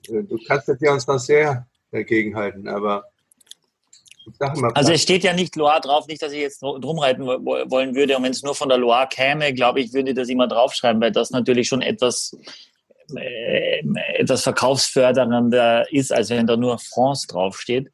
Du 0.08 0.38
kannst 0.48 0.68
das 0.68 0.80
ja 0.82 0.94
uns 0.94 1.08
noch 1.08 1.20
sehr 1.20 1.68
dagegenhalten, 1.92 2.68
aber 2.68 3.04
also 4.74 4.92
es 4.92 5.02
steht 5.02 5.24
ja 5.24 5.34
nicht 5.34 5.56
Loire 5.56 5.80
drauf, 5.82 6.08
nicht, 6.08 6.22
dass 6.22 6.34
ich 6.34 6.40
jetzt 6.42 6.62
drumreiten 6.62 7.26
wollen 7.26 7.96
würde. 7.96 8.18
Und 8.18 8.24
wenn 8.24 8.32
es 8.32 8.44
nur 8.44 8.56
von 8.56 8.70
der 8.70 8.78
Loire 8.78 9.08
käme, 9.10 9.54
glaube 9.54 9.80
ich, 9.80 9.94
würde 9.94 10.10
ich 10.10 10.16
das 10.16 10.30
immer 10.30 10.48
draufschreiben, 10.48 11.02
weil 11.02 11.12
das 11.12 11.32
natürlich 11.32 11.68
schon 11.68 11.82
etwas, 11.82 12.38
äh, 13.16 13.84
etwas 14.16 14.44
verkaufsfördernder 14.44 15.92
ist, 15.94 16.12
als 16.12 16.30
wenn 16.30 16.46
da 16.46 16.58
nur 16.58 16.78
France 16.78 17.28
draufsteht. 17.28 17.90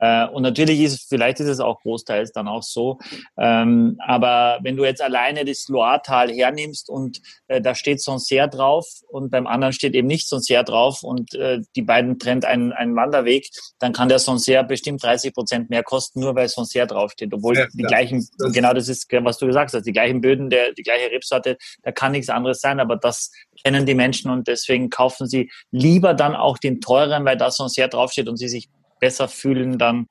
Äh, 0.00 0.26
und 0.26 0.42
natürlich 0.42 0.80
ist, 0.80 1.08
vielleicht 1.08 1.40
ist 1.40 1.48
es 1.48 1.60
auch 1.60 1.80
großteils 1.82 2.32
dann 2.32 2.48
auch 2.48 2.62
so. 2.62 2.98
Ähm, 3.38 3.98
aber 4.04 4.58
wenn 4.62 4.76
du 4.76 4.84
jetzt 4.84 5.02
alleine 5.02 5.44
das 5.44 5.68
Loire-Tal 5.68 6.30
hernimmst 6.30 6.88
und 6.88 7.20
äh, 7.48 7.60
da 7.60 7.74
steht 7.74 8.02
Sancerre 8.02 8.48
drauf 8.48 8.86
und 9.08 9.30
beim 9.30 9.46
anderen 9.46 9.72
steht 9.72 9.94
eben 9.94 10.08
nicht 10.08 10.28
Sancerre 10.28 10.64
drauf 10.64 11.02
und 11.02 11.34
äh, 11.34 11.60
die 11.76 11.82
beiden 11.82 12.18
trennt 12.18 12.44
einen, 12.44 12.72
einen 12.72 12.96
Wanderweg, 12.96 13.48
dann 13.78 13.92
kann 13.92 14.08
der 14.08 14.18
Sancerre 14.18 14.64
bestimmt 14.64 15.02
30 15.02 15.34
Prozent 15.34 15.70
mehr 15.70 15.82
kosten, 15.82 16.20
nur 16.20 16.34
weil 16.34 16.48
Sancerre 16.48 16.86
draufsteht. 16.86 17.32
Obwohl 17.34 17.56
ja, 17.56 17.66
die 17.72 17.82
gleichen, 17.82 18.26
das 18.38 18.52
genau 18.52 18.72
das 18.72 18.88
ist, 18.88 19.06
was 19.12 19.38
du 19.38 19.46
gesagt 19.46 19.72
hast, 19.74 19.84
die 19.84 19.92
gleichen 19.92 20.20
Böden, 20.20 20.48
der, 20.48 20.72
die 20.72 20.82
gleiche 20.82 21.10
Rebsorte, 21.10 21.58
da 21.82 21.92
kann 21.92 22.12
nichts 22.12 22.30
anderes 22.30 22.60
sein, 22.60 22.80
aber 22.80 22.96
das 22.96 23.32
kennen 23.62 23.84
die 23.84 23.94
Menschen 23.94 24.30
und 24.30 24.48
deswegen 24.48 24.88
kaufen 24.88 25.26
sie 25.26 25.50
lieber 25.70 26.14
dann 26.14 26.34
auch 26.34 26.56
den 26.56 26.80
teuren, 26.80 27.24
weil 27.26 27.36
da 27.36 27.50
Sancerre 27.50 27.90
draufsteht 27.90 28.28
und 28.28 28.38
sie 28.38 28.48
sich 28.48 28.68
besser 29.00 29.28
fühlen, 29.28 29.78
dann 29.78 30.06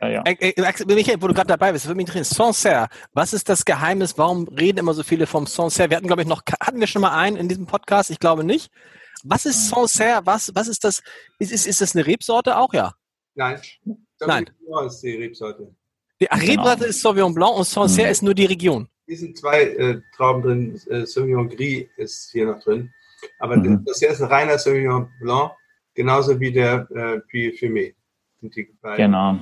ja, 0.00 0.08
ja. 0.08 0.22
Äh, 0.24 0.50
äh, 0.50 0.94
Michael, 0.94 1.22
wo 1.22 1.28
du 1.28 1.34
gerade 1.34 1.48
dabei 1.48 1.72
bist, 1.72 1.86
würde 1.86 1.96
mich 1.96 2.06
interessieren, 2.08 2.52
Sancerre, 2.52 2.88
was 3.12 3.32
ist 3.32 3.48
das 3.48 3.64
Geheimnis, 3.64 4.18
warum 4.18 4.46
reden 4.48 4.78
immer 4.78 4.94
so 4.94 5.02
viele 5.02 5.26
vom 5.26 5.46
Sancerre? 5.46 5.90
Wir 5.90 5.96
hatten, 5.96 6.06
glaube 6.06 6.22
ich, 6.22 6.28
noch, 6.28 6.42
hatten 6.60 6.80
wir 6.80 6.86
schon 6.86 7.02
mal 7.02 7.16
einen 7.16 7.36
in 7.36 7.48
diesem 7.48 7.66
Podcast? 7.66 8.10
Ich 8.10 8.18
glaube 8.18 8.44
nicht. 8.44 8.70
Was 9.22 9.46
ist 9.46 9.68
Sancerre? 9.68 10.26
Was, 10.26 10.54
was 10.54 10.68
ist 10.68 10.84
das? 10.84 11.02
Ist, 11.38 11.52
ist, 11.52 11.66
ist 11.66 11.80
das 11.80 11.94
eine 11.94 12.06
Rebsorte 12.06 12.58
auch, 12.58 12.74
ja? 12.74 12.94
Nein. 13.34 13.60
Nein. 14.20 14.50
ist 14.86 15.00
die 15.00 15.16
Rebsorte. 15.16 15.74
Die 16.20 16.26
Rebsorte 16.26 16.78
genau. 16.78 16.90
ist 16.90 17.00
Sauvignon 17.00 17.34
Blanc 17.34 17.56
und 17.56 17.64
Sancerre 17.64 18.08
mhm. 18.08 18.12
ist 18.12 18.22
nur 18.22 18.34
die 18.34 18.46
Region. 18.46 18.88
Hier 19.06 19.18
sind 19.18 19.36
zwei 19.38 19.62
äh, 19.62 20.00
Trauben 20.16 20.42
drin, 20.42 20.80
äh, 20.88 21.06
Sauvignon 21.06 21.48
Gris 21.48 21.86
ist 21.96 22.30
hier 22.32 22.46
noch 22.46 22.62
drin. 22.62 22.92
Aber 23.38 23.56
mhm. 23.56 23.84
das 23.84 23.98
hier 23.98 24.10
ist 24.10 24.20
ein 24.20 24.28
reiner 24.28 24.58
Sauvignon 24.58 25.10
Blanc, 25.20 25.52
genauso 25.94 26.38
wie 26.38 26.52
der 26.52 26.86
äh, 26.90 27.20
Puy 27.30 27.56
Fumé 27.58 27.94
sind 28.44 28.56
die. 28.56 28.68
Genau. 28.96 29.38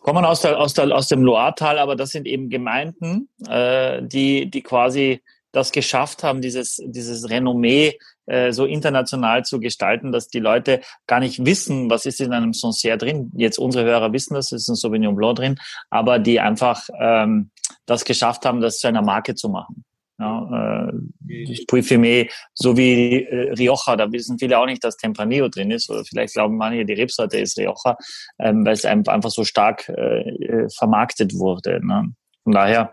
Kommen 0.00 0.24
aus, 0.24 0.42
der, 0.42 0.58
aus, 0.58 0.74
der, 0.74 0.94
aus 0.94 1.08
dem 1.08 1.22
Loiretal, 1.22 1.78
aber 1.78 1.96
das 1.96 2.10
sind 2.10 2.26
eben 2.26 2.50
Gemeinden, 2.50 3.28
äh, 3.48 4.02
die, 4.02 4.50
die 4.50 4.62
quasi 4.62 5.22
das 5.52 5.72
geschafft 5.72 6.24
haben, 6.24 6.42
dieses, 6.42 6.82
dieses 6.84 7.30
Renommee 7.30 7.98
äh, 8.26 8.52
so 8.52 8.66
international 8.66 9.44
zu 9.44 9.60
gestalten, 9.60 10.10
dass 10.10 10.28
die 10.28 10.40
Leute 10.40 10.80
gar 11.06 11.20
nicht 11.20 11.44
wissen, 11.44 11.88
was 11.88 12.06
ist 12.06 12.20
in 12.20 12.32
einem 12.32 12.52
Sancerre 12.52 12.98
drin. 12.98 13.30
Jetzt 13.36 13.58
unsere 13.58 13.84
Hörer 13.84 14.12
wissen 14.12 14.34
das, 14.34 14.52
es 14.52 14.62
ist 14.62 14.68
ein 14.68 14.74
Sauvignon 14.74 15.14
Blanc 15.14 15.36
drin, 15.36 15.56
aber 15.90 16.18
die 16.18 16.40
einfach 16.40 16.88
ähm, 17.00 17.50
das 17.86 18.04
geschafft 18.04 18.44
haben, 18.44 18.60
das 18.60 18.78
zu 18.78 18.88
einer 18.88 19.02
Marke 19.02 19.36
zu 19.36 19.48
machen. 19.48 19.84
Ja, 20.18 20.88
äh, 20.88 21.64
Puy 21.66 22.30
so 22.54 22.76
wie 22.76 23.24
äh, 23.24 23.52
Rioja, 23.52 23.96
da 23.96 24.12
wissen 24.12 24.38
viele 24.38 24.58
auch 24.58 24.66
nicht, 24.66 24.84
dass 24.84 24.96
Tempranillo 24.96 25.48
drin 25.48 25.72
ist, 25.72 25.90
oder 25.90 26.04
vielleicht 26.04 26.34
glauben 26.34 26.56
manche, 26.56 26.84
die 26.84 26.92
Rebsorte 26.92 27.38
ist 27.38 27.58
Rioja, 27.58 27.96
ähm, 28.38 28.64
weil 28.64 28.74
es 28.74 28.84
einfach 28.84 29.30
so 29.30 29.42
stark 29.42 29.88
äh, 29.88 30.20
äh, 30.20 30.68
vermarktet 30.70 31.34
wurde. 31.34 31.84
Ne? 31.84 32.14
Von 32.44 32.52
daher. 32.52 32.92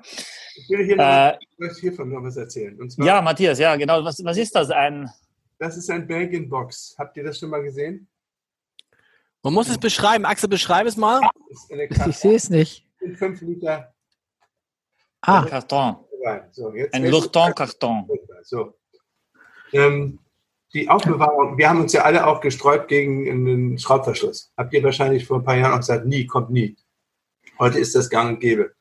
Ich 0.55 0.67
will 0.69 0.83
hier 0.83 0.95
noch, 0.95 1.03
äh, 1.03 1.37
ich 1.71 1.77
hiervon 1.79 2.09
noch 2.09 2.23
was 2.23 2.37
erzählen. 2.37 2.89
Zwar, 2.89 3.05
ja, 3.05 3.21
Matthias, 3.21 3.59
ja, 3.59 3.75
genau. 3.75 4.03
Was, 4.03 4.23
was 4.23 4.37
ist 4.37 4.55
das? 4.55 4.71
Ein, 4.71 5.07
das 5.59 5.77
ist 5.77 5.91
ein 5.91 6.07
Belgian 6.07 6.49
Box. 6.49 6.95
Habt 6.97 7.17
ihr 7.17 7.23
das 7.23 7.37
schon 7.37 7.51
mal 7.51 7.61
gesehen? 7.61 8.07
Man 9.43 9.53
muss 9.53 9.69
es 9.69 9.77
beschreiben. 9.77 10.25
Axel, 10.25 10.49
beschreib 10.49 10.87
es 10.87 10.97
mal. 10.97 11.21
Ich 12.07 12.17
sehe 12.17 12.35
es 12.35 12.49
nicht. 12.49 12.87
5 13.15 13.41
Liter. 13.41 13.93
Ah. 15.21 15.45
Karton 15.45 15.97
rein. 16.23 16.43
So, 16.51 16.73
ein 16.91 17.05
Lurton-Karton. 17.05 18.07
So. 18.43 18.73
Ähm, 19.73 20.19
die 20.73 20.89
Aufbewahrung, 20.89 21.57
wir 21.57 21.69
haben 21.69 21.81
uns 21.81 21.93
ja 21.93 22.03
alle 22.03 22.25
auch 22.25 22.39
gesträubt 22.39 22.87
gegen 22.87 23.29
einen 23.29 23.77
Schraubverschluss. 23.77 24.51
Habt 24.55 24.73
ihr 24.73 24.83
wahrscheinlich 24.83 25.25
vor 25.25 25.39
ein 25.39 25.43
paar 25.43 25.57
Jahren 25.57 25.73
auch 25.73 25.79
gesagt, 25.79 26.05
nie, 26.05 26.25
kommt 26.25 26.49
nie. 26.49 26.77
Heute 27.59 27.79
ist 27.79 27.93
das 27.93 28.09
gang 28.09 28.31
und 28.31 28.39
gäbe. 28.39 28.71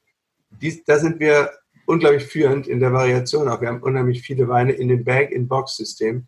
Dies, 0.61 0.85
da 0.85 0.99
sind 0.99 1.19
wir 1.21 1.51
unglaublich 1.87 2.25
führend 2.25 2.69
in 2.69 2.81
der 2.81 2.93
Variation 2.93 3.49
auch. 3.49 3.61
Wir 3.61 3.69
haben 3.69 3.83
unheimlich 3.83 4.23
viele 4.23 4.49
Weine 4.49 4.73
in 4.73 4.89
dem 4.89 5.05
Bag-in-Box-System. 5.05 6.27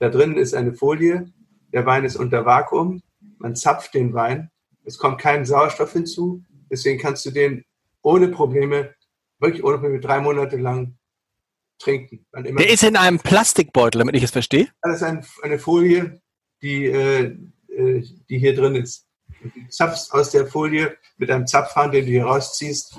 Da 0.00 0.08
drin 0.08 0.36
ist 0.36 0.54
eine 0.54 0.74
Folie, 0.74 1.26
der 1.72 1.86
Wein 1.86 2.04
ist 2.04 2.16
unter 2.16 2.44
Vakuum, 2.44 3.02
man 3.38 3.54
zapft 3.54 3.94
den 3.94 4.12
Wein, 4.14 4.50
es 4.84 4.98
kommt 4.98 5.20
kein 5.20 5.44
Sauerstoff 5.44 5.92
hinzu, 5.92 6.42
deswegen 6.70 7.00
kannst 7.00 7.24
du 7.24 7.30
den 7.30 7.64
ohne 8.02 8.28
Probleme 8.28 8.94
wirklich 9.38 9.64
ohne 9.64 9.78
Probleme 9.78 10.00
drei 10.00 10.20
Monate 10.20 10.56
lang 10.56 10.96
trinken. 11.78 12.26
Der 12.32 12.70
ist 12.70 12.82
in 12.82 12.96
einem 12.96 13.18
Plastikbeutel, 13.18 13.98
damit 13.98 14.14
ich 14.14 14.22
es 14.22 14.30
verstehe? 14.30 14.68
Das 14.82 14.96
ist 14.96 15.02
ein, 15.02 15.26
eine 15.42 15.58
Folie, 15.58 16.20
die, 16.62 16.86
äh, 16.86 17.36
äh, 17.68 18.04
die 18.28 18.38
hier 18.38 18.54
drin 18.54 18.76
ist. 18.76 19.06
Du 19.42 19.50
zapfst 19.68 20.12
aus 20.12 20.30
der 20.30 20.46
Folie 20.46 20.96
mit 21.18 21.30
einem 21.30 21.46
Zapfhahn, 21.46 21.92
den 21.92 22.06
du 22.06 22.10
hier 22.10 22.24
rausziehst 22.24 22.98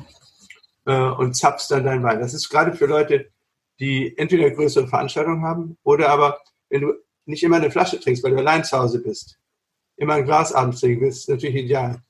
äh, 0.86 0.96
und 0.96 1.36
zapfst 1.36 1.72
dann 1.72 1.86
dein 1.86 2.04
Wein. 2.04 2.20
Das 2.20 2.34
ist 2.34 2.50
gerade 2.50 2.74
für 2.74 2.86
Leute, 2.86 3.32
die 3.80 4.18
entweder 4.18 4.52
größere 4.52 4.88
Veranstaltungen 4.88 5.44
haben 5.44 5.78
oder 5.84 6.10
aber, 6.10 6.40
wenn 6.70 6.82
du 6.82 6.94
nicht 7.26 7.44
immer 7.44 7.58
eine 7.58 7.72
Flasche 7.72 8.00
trinkst, 8.00 8.24
weil 8.24 8.32
du 8.32 8.38
allein 8.38 8.64
zu 8.64 8.78
Hause 8.78 9.02
bist, 9.02 9.40
immer 9.98 10.14
ein 10.16 10.26
Glas 10.26 10.54
abends 10.54 10.80
trinken 10.80 11.02
willst, 11.02 11.22
ist 11.22 11.30
natürlich 11.30 11.56
ideal. 11.56 12.02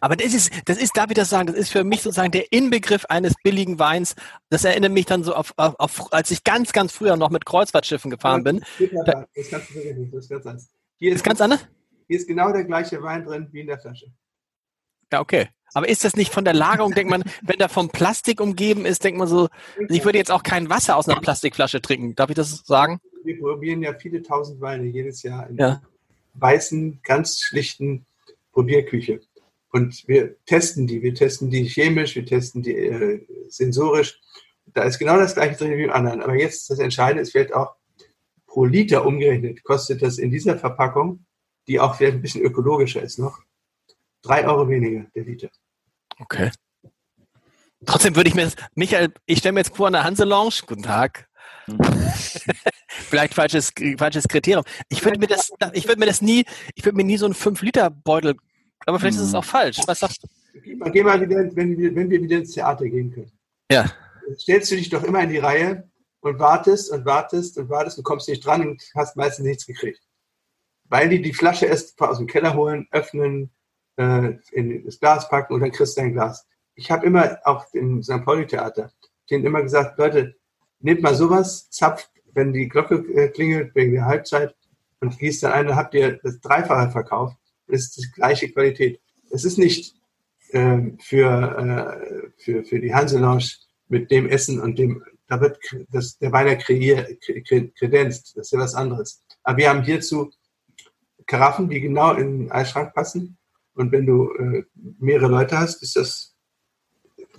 Aber 0.00 0.16
das 0.16 0.34
ist, 0.34 0.52
das 0.66 0.78
ist, 0.78 0.96
darf 0.96 1.10
ich 1.10 1.14
das 1.14 1.30
sagen, 1.30 1.46
das 1.46 1.56
ist 1.56 1.70
für 1.70 1.84
mich 1.84 2.02
sozusagen 2.02 2.30
der 2.30 2.52
Inbegriff 2.52 3.04
eines 3.06 3.34
billigen 3.42 3.78
Weins. 3.78 4.14
Das 4.50 4.64
erinnert 4.64 4.92
mich 4.92 5.06
dann 5.06 5.24
so 5.24 5.34
auf, 5.34 5.52
auf, 5.56 5.74
auf 5.78 6.12
als 6.12 6.30
ich 6.30 6.44
ganz, 6.44 6.72
ganz 6.72 6.92
früher 6.92 7.16
noch 7.16 7.30
mit 7.30 7.44
Kreuzfahrtschiffen 7.44 8.10
gefahren 8.10 8.44
bin. 8.44 8.64
Da, 9.04 9.26
das 9.34 9.50
kannst 9.50 9.70
du 9.70 9.74
vergessen, 9.74 10.10
das 10.12 10.24
ist 10.24 10.30
ganz 10.30 10.46
anders. 10.46 10.68
Hier 10.98 11.10
ist, 11.10 11.16
ist 11.16 11.24
ganz 11.24 11.40
anders? 11.40 11.66
Hier 12.06 12.18
ist 12.18 12.26
genau 12.28 12.52
der 12.52 12.64
gleiche 12.64 13.02
Wein 13.02 13.24
drin 13.24 13.48
wie 13.52 13.60
in 13.60 13.66
der 13.66 13.78
Flasche. 13.78 14.06
Ja, 15.12 15.20
okay. 15.20 15.48
Aber 15.74 15.88
ist 15.88 16.04
das 16.04 16.14
nicht 16.14 16.32
von 16.32 16.44
der 16.44 16.54
Lagerung, 16.54 16.92
denkt 16.92 17.10
man, 17.10 17.24
wenn 17.42 17.58
der 17.58 17.68
vom 17.68 17.88
Plastik 17.88 18.40
umgeben 18.40 18.86
ist, 18.86 19.02
denkt 19.04 19.18
man 19.18 19.28
so, 19.28 19.48
ich 19.88 20.04
würde 20.04 20.18
jetzt 20.18 20.30
auch 20.30 20.42
kein 20.42 20.70
Wasser 20.70 20.96
aus 20.96 21.08
einer 21.08 21.20
Plastikflasche 21.20 21.82
trinken. 21.82 22.14
Darf 22.14 22.30
ich 22.30 22.36
das 22.36 22.64
sagen? 22.64 23.00
Wir 23.24 23.38
probieren 23.38 23.82
ja 23.82 23.94
viele 23.94 24.22
tausend 24.22 24.60
Weine 24.60 24.84
jedes 24.84 25.22
Jahr 25.22 25.48
in 25.48 25.56
ja. 25.56 25.82
weißen, 26.34 27.00
ganz 27.02 27.40
schlichten 27.40 28.06
Probierküche. 28.52 29.20
Und 29.74 30.06
wir 30.06 30.36
testen 30.44 30.86
die. 30.86 31.02
Wir 31.02 31.14
testen 31.14 31.50
die 31.50 31.64
chemisch, 31.64 32.14
wir 32.14 32.24
testen 32.24 32.62
die 32.62 32.76
äh, 32.76 33.26
sensorisch. 33.48 34.20
Da 34.66 34.84
ist 34.84 35.00
genau 35.00 35.16
das 35.16 35.34
gleiche 35.34 35.56
drin 35.56 35.76
wie 35.76 35.82
im 35.82 35.90
anderen. 35.90 36.22
Aber 36.22 36.36
jetzt 36.36 36.70
das 36.70 36.78
Entscheidende, 36.78 37.22
es 37.22 37.34
wird 37.34 37.52
auch 37.52 37.74
pro 38.46 38.66
Liter 38.66 39.04
umgerechnet, 39.04 39.64
kostet 39.64 40.00
das 40.00 40.18
in 40.18 40.30
dieser 40.30 40.56
Verpackung, 40.56 41.26
die 41.66 41.80
auch 41.80 41.96
vielleicht 41.96 42.14
ein 42.14 42.22
bisschen 42.22 42.42
ökologischer 42.42 43.02
ist 43.02 43.18
noch, 43.18 43.40
drei 44.22 44.46
Euro 44.46 44.68
weniger 44.68 45.06
der 45.12 45.24
Liter. 45.24 45.48
Okay. 46.20 46.52
Trotzdem 47.84 48.14
würde 48.14 48.28
ich 48.28 48.36
mir 48.36 48.44
das, 48.44 48.54
Michael, 48.76 49.12
ich 49.26 49.38
stelle 49.38 49.54
mir 49.54 49.60
jetzt 49.60 49.76
vor, 49.76 49.88
eine 49.88 50.04
Hanse 50.04 50.22
Lounge, 50.22 50.60
guten 50.68 50.84
Tag. 50.84 51.28
Vielleicht 52.86 53.34
falsches, 53.34 53.72
falsches 53.98 54.28
Kriterium. 54.28 54.64
Ich 54.88 55.04
würde 55.04 55.18
mir 55.18 55.26
das, 55.26 55.50
ich 55.72 55.88
würde 55.88 55.98
mir 55.98 56.06
das 56.06 56.22
nie, 56.22 56.44
ich 56.76 56.84
würde 56.84 56.96
mir 56.96 57.04
nie 57.04 57.16
so 57.16 57.24
einen 57.24 57.34
5-Liter-Beutel 57.34 58.36
aber 58.86 58.98
vielleicht 58.98 59.16
ist 59.16 59.24
es 59.24 59.32
hm. 59.32 59.38
auch 59.38 59.44
falsch. 59.44 59.80
Was 59.86 60.00
sagst 60.00 60.22
du? 60.22 60.60
Geh 60.60 60.74
mal, 60.76 60.90
geh 60.90 61.02
mal 61.02 61.20
wieder, 61.20 61.54
wenn, 61.56 61.76
wir, 61.76 61.94
wenn 61.94 62.10
wir 62.10 62.22
wieder 62.22 62.38
ins 62.38 62.52
Theater 62.52 62.86
gehen 62.86 63.12
können. 63.12 63.32
Ja. 63.70 63.90
Stellst 64.38 64.70
du 64.70 64.76
dich 64.76 64.88
doch 64.88 65.02
immer 65.02 65.22
in 65.22 65.30
die 65.30 65.38
Reihe 65.38 65.88
und 66.20 66.38
wartest 66.38 66.90
und 66.90 67.04
wartest 67.04 67.58
und 67.58 67.68
wartest 67.68 67.98
und 67.98 68.04
kommst 68.04 68.28
nicht 68.28 68.44
dran 68.44 68.66
und 68.66 68.82
hast 68.94 69.16
meistens 69.16 69.46
nichts 69.46 69.66
gekriegt. 69.66 70.00
Weil 70.84 71.08
die 71.08 71.20
die 71.20 71.34
Flasche 71.34 71.66
erst 71.66 72.00
aus 72.00 72.18
dem 72.18 72.26
Keller 72.26 72.54
holen, 72.54 72.86
öffnen, 72.90 73.50
äh, 73.96 74.34
in 74.52 74.84
das 74.84 75.00
Glas 75.00 75.28
packen 75.28 75.54
und 75.54 75.60
dann 75.60 75.72
kriegst 75.72 75.96
du 75.96 76.00
dein 76.00 76.12
Glas. 76.12 76.46
Ich 76.74 76.90
habe 76.90 77.06
immer 77.06 77.38
auch 77.44 77.66
im 77.72 78.02
St. 78.02 78.24
Pauli 78.24 78.46
Theater 78.46 78.90
denen 79.30 79.44
immer 79.44 79.62
gesagt, 79.62 79.98
Leute, 79.98 80.36
nehmt 80.80 81.02
mal 81.02 81.14
sowas, 81.14 81.70
zapft, 81.70 82.10
wenn 82.32 82.52
die 82.52 82.68
Glocke 82.68 82.96
äh, 83.14 83.28
klingelt 83.28 83.74
wegen 83.74 83.92
der 83.92 84.06
Halbzeit 84.06 84.54
und 85.00 85.18
gießt 85.18 85.42
dann 85.42 85.52
ein, 85.52 85.66
dann 85.66 85.76
habt 85.76 85.94
ihr 85.94 86.18
das 86.22 86.40
Dreifache 86.40 86.90
verkauft. 86.90 87.36
Ist 87.66 87.96
die 87.96 88.10
gleiche 88.12 88.50
Qualität. 88.50 89.00
Es 89.30 89.44
ist 89.44 89.58
nicht 89.58 89.94
äh, 90.50 90.92
für, 91.00 91.30
äh, 91.58 92.42
für, 92.42 92.64
für 92.64 92.80
die 92.80 92.94
Hanselounge 92.94 93.50
mit 93.88 94.10
dem 94.10 94.28
Essen 94.28 94.60
und 94.60 94.78
dem, 94.78 95.02
da 95.26 95.40
wird 95.40 95.58
das, 95.90 96.18
der 96.18 96.32
Wein 96.32 96.58
kreiert, 96.58 97.20
kredenzt. 97.78 98.36
Das 98.36 98.46
ist 98.46 98.52
ja 98.52 98.58
was 98.58 98.74
anderes. 98.74 99.22
Aber 99.42 99.58
wir 99.58 99.70
haben 99.70 99.82
hierzu 99.82 100.30
Karaffen, 101.26 101.68
die 101.68 101.80
genau 101.80 102.14
in 102.14 102.38
den 102.38 102.52
Eisschrank 102.52 102.94
passen. 102.94 103.38
Und 103.74 103.92
wenn 103.92 104.06
du 104.06 104.30
äh, 104.34 104.64
mehrere 104.98 105.28
Leute 105.28 105.58
hast, 105.58 105.82
ist 105.82 105.96
das 105.96 106.33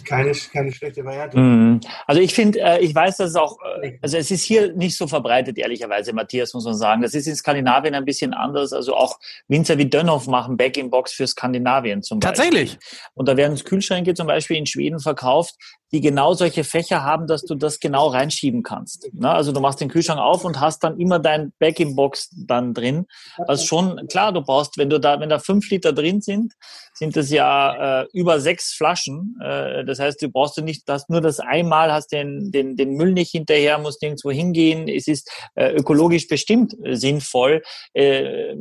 keine, 0.03 0.31
keine 0.51 0.71
schlechte 0.71 1.03
Variante. 1.05 1.38
Mhm. 1.38 1.81
Also 2.05 2.21
ich 2.21 2.34
finde, 2.34 2.60
äh, 2.60 2.79
ich 2.79 2.93
weiß, 2.93 3.17
dass 3.17 3.29
es 3.31 3.36
auch, 3.36 3.58
äh, 3.81 3.97
also 4.01 4.17
es 4.17 4.29
ist 4.31 4.43
hier 4.43 4.73
nicht 4.73 4.97
so 4.97 5.08
verbreitet, 5.08 5.58
ehrlicherweise, 5.58 6.13
Matthias, 6.13 6.53
muss 6.53 6.65
man 6.65 6.75
sagen. 6.75 7.01
Das 7.01 7.13
ist 7.13 7.27
in 7.27 7.36
Skandinavien 7.36 7.95
ein 7.95 8.05
bisschen 8.05 8.34
anders. 8.34 8.73
Also 8.73 8.95
auch 8.95 9.19
Winzer 9.47 9.77
wie 9.77 9.89
Dönhoff 9.89 10.27
machen 10.27 10.58
Back-in-Box 10.58 11.13
für 11.13 11.27
Skandinavien 11.27 12.03
zum 12.03 12.19
Beispiel. 12.19 12.36
Tatsächlich. 12.36 12.77
Und 13.13 13.27
da 13.27 13.38
werden 13.38 13.55
Kühlschränke 13.58 14.13
zum 14.13 14.27
Beispiel 14.27 14.58
in 14.58 14.65
Schweden 14.65 14.99
verkauft, 14.99 15.55
die 15.95 16.01
genau 16.01 16.34
solche 16.34 16.65
Fächer 16.65 17.03
haben, 17.03 17.25
dass 17.25 17.43
du 17.43 17.55
das 17.55 17.79
genau 17.79 18.08
reinschieben 18.08 18.63
kannst. 18.63 19.10
Ne? 19.13 19.31
Also 19.31 19.53
du 19.53 19.62
machst 19.62 19.79
den 19.79 19.88
Kühlschrank 19.88 20.19
auf 20.19 20.43
und 20.43 20.60
hast 20.60 20.84
dann 20.84 20.99
immer 20.99 21.19
dein 21.19 21.53
Back-in-Box 21.58 22.31
dann 22.45 22.73
drin. 22.73 23.05
Also 23.47 23.65
schon, 23.65 24.05
klar, 24.10 24.34
du 24.34 24.41
brauchst, 24.41 24.77
wenn 24.77 24.89
du 24.89 24.99
da, 24.99 25.21
wenn 25.21 25.29
da 25.29 25.39
fünf 25.39 25.69
Liter 25.69 25.93
drin 25.93 26.19
sind, 26.19 26.51
sind 26.93 27.15
das 27.15 27.29
ja 27.29 28.01
äh, 28.01 28.08
über 28.12 28.41
sechs 28.41 28.73
Flaschen. 28.73 29.39
Äh, 29.41 29.86
das 29.86 29.99
heißt, 29.99 30.21
du 30.21 30.27
brauchst 30.27 30.58
du 30.58 30.62
nicht, 30.62 30.89
dass 30.89 31.08
nur 31.08 31.21
das 31.21 31.39
einmal 31.39 31.93
hast 31.93 32.12
den, 32.12 32.51
den, 32.51 32.75
den 32.75 32.95
Müll 32.95 33.13
nicht 33.13 33.31
hinterher, 33.31 33.77
musst 33.77 34.01
nirgendwo 34.01 34.31
hingehen. 34.31 34.89
Es 34.89 35.08
ist 35.08 35.31
äh, 35.55 35.71
ökologisch 35.71 36.27
bestimmt 36.27 36.75
sinnvoll. 36.91 37.63
Äh, 37.93 38.55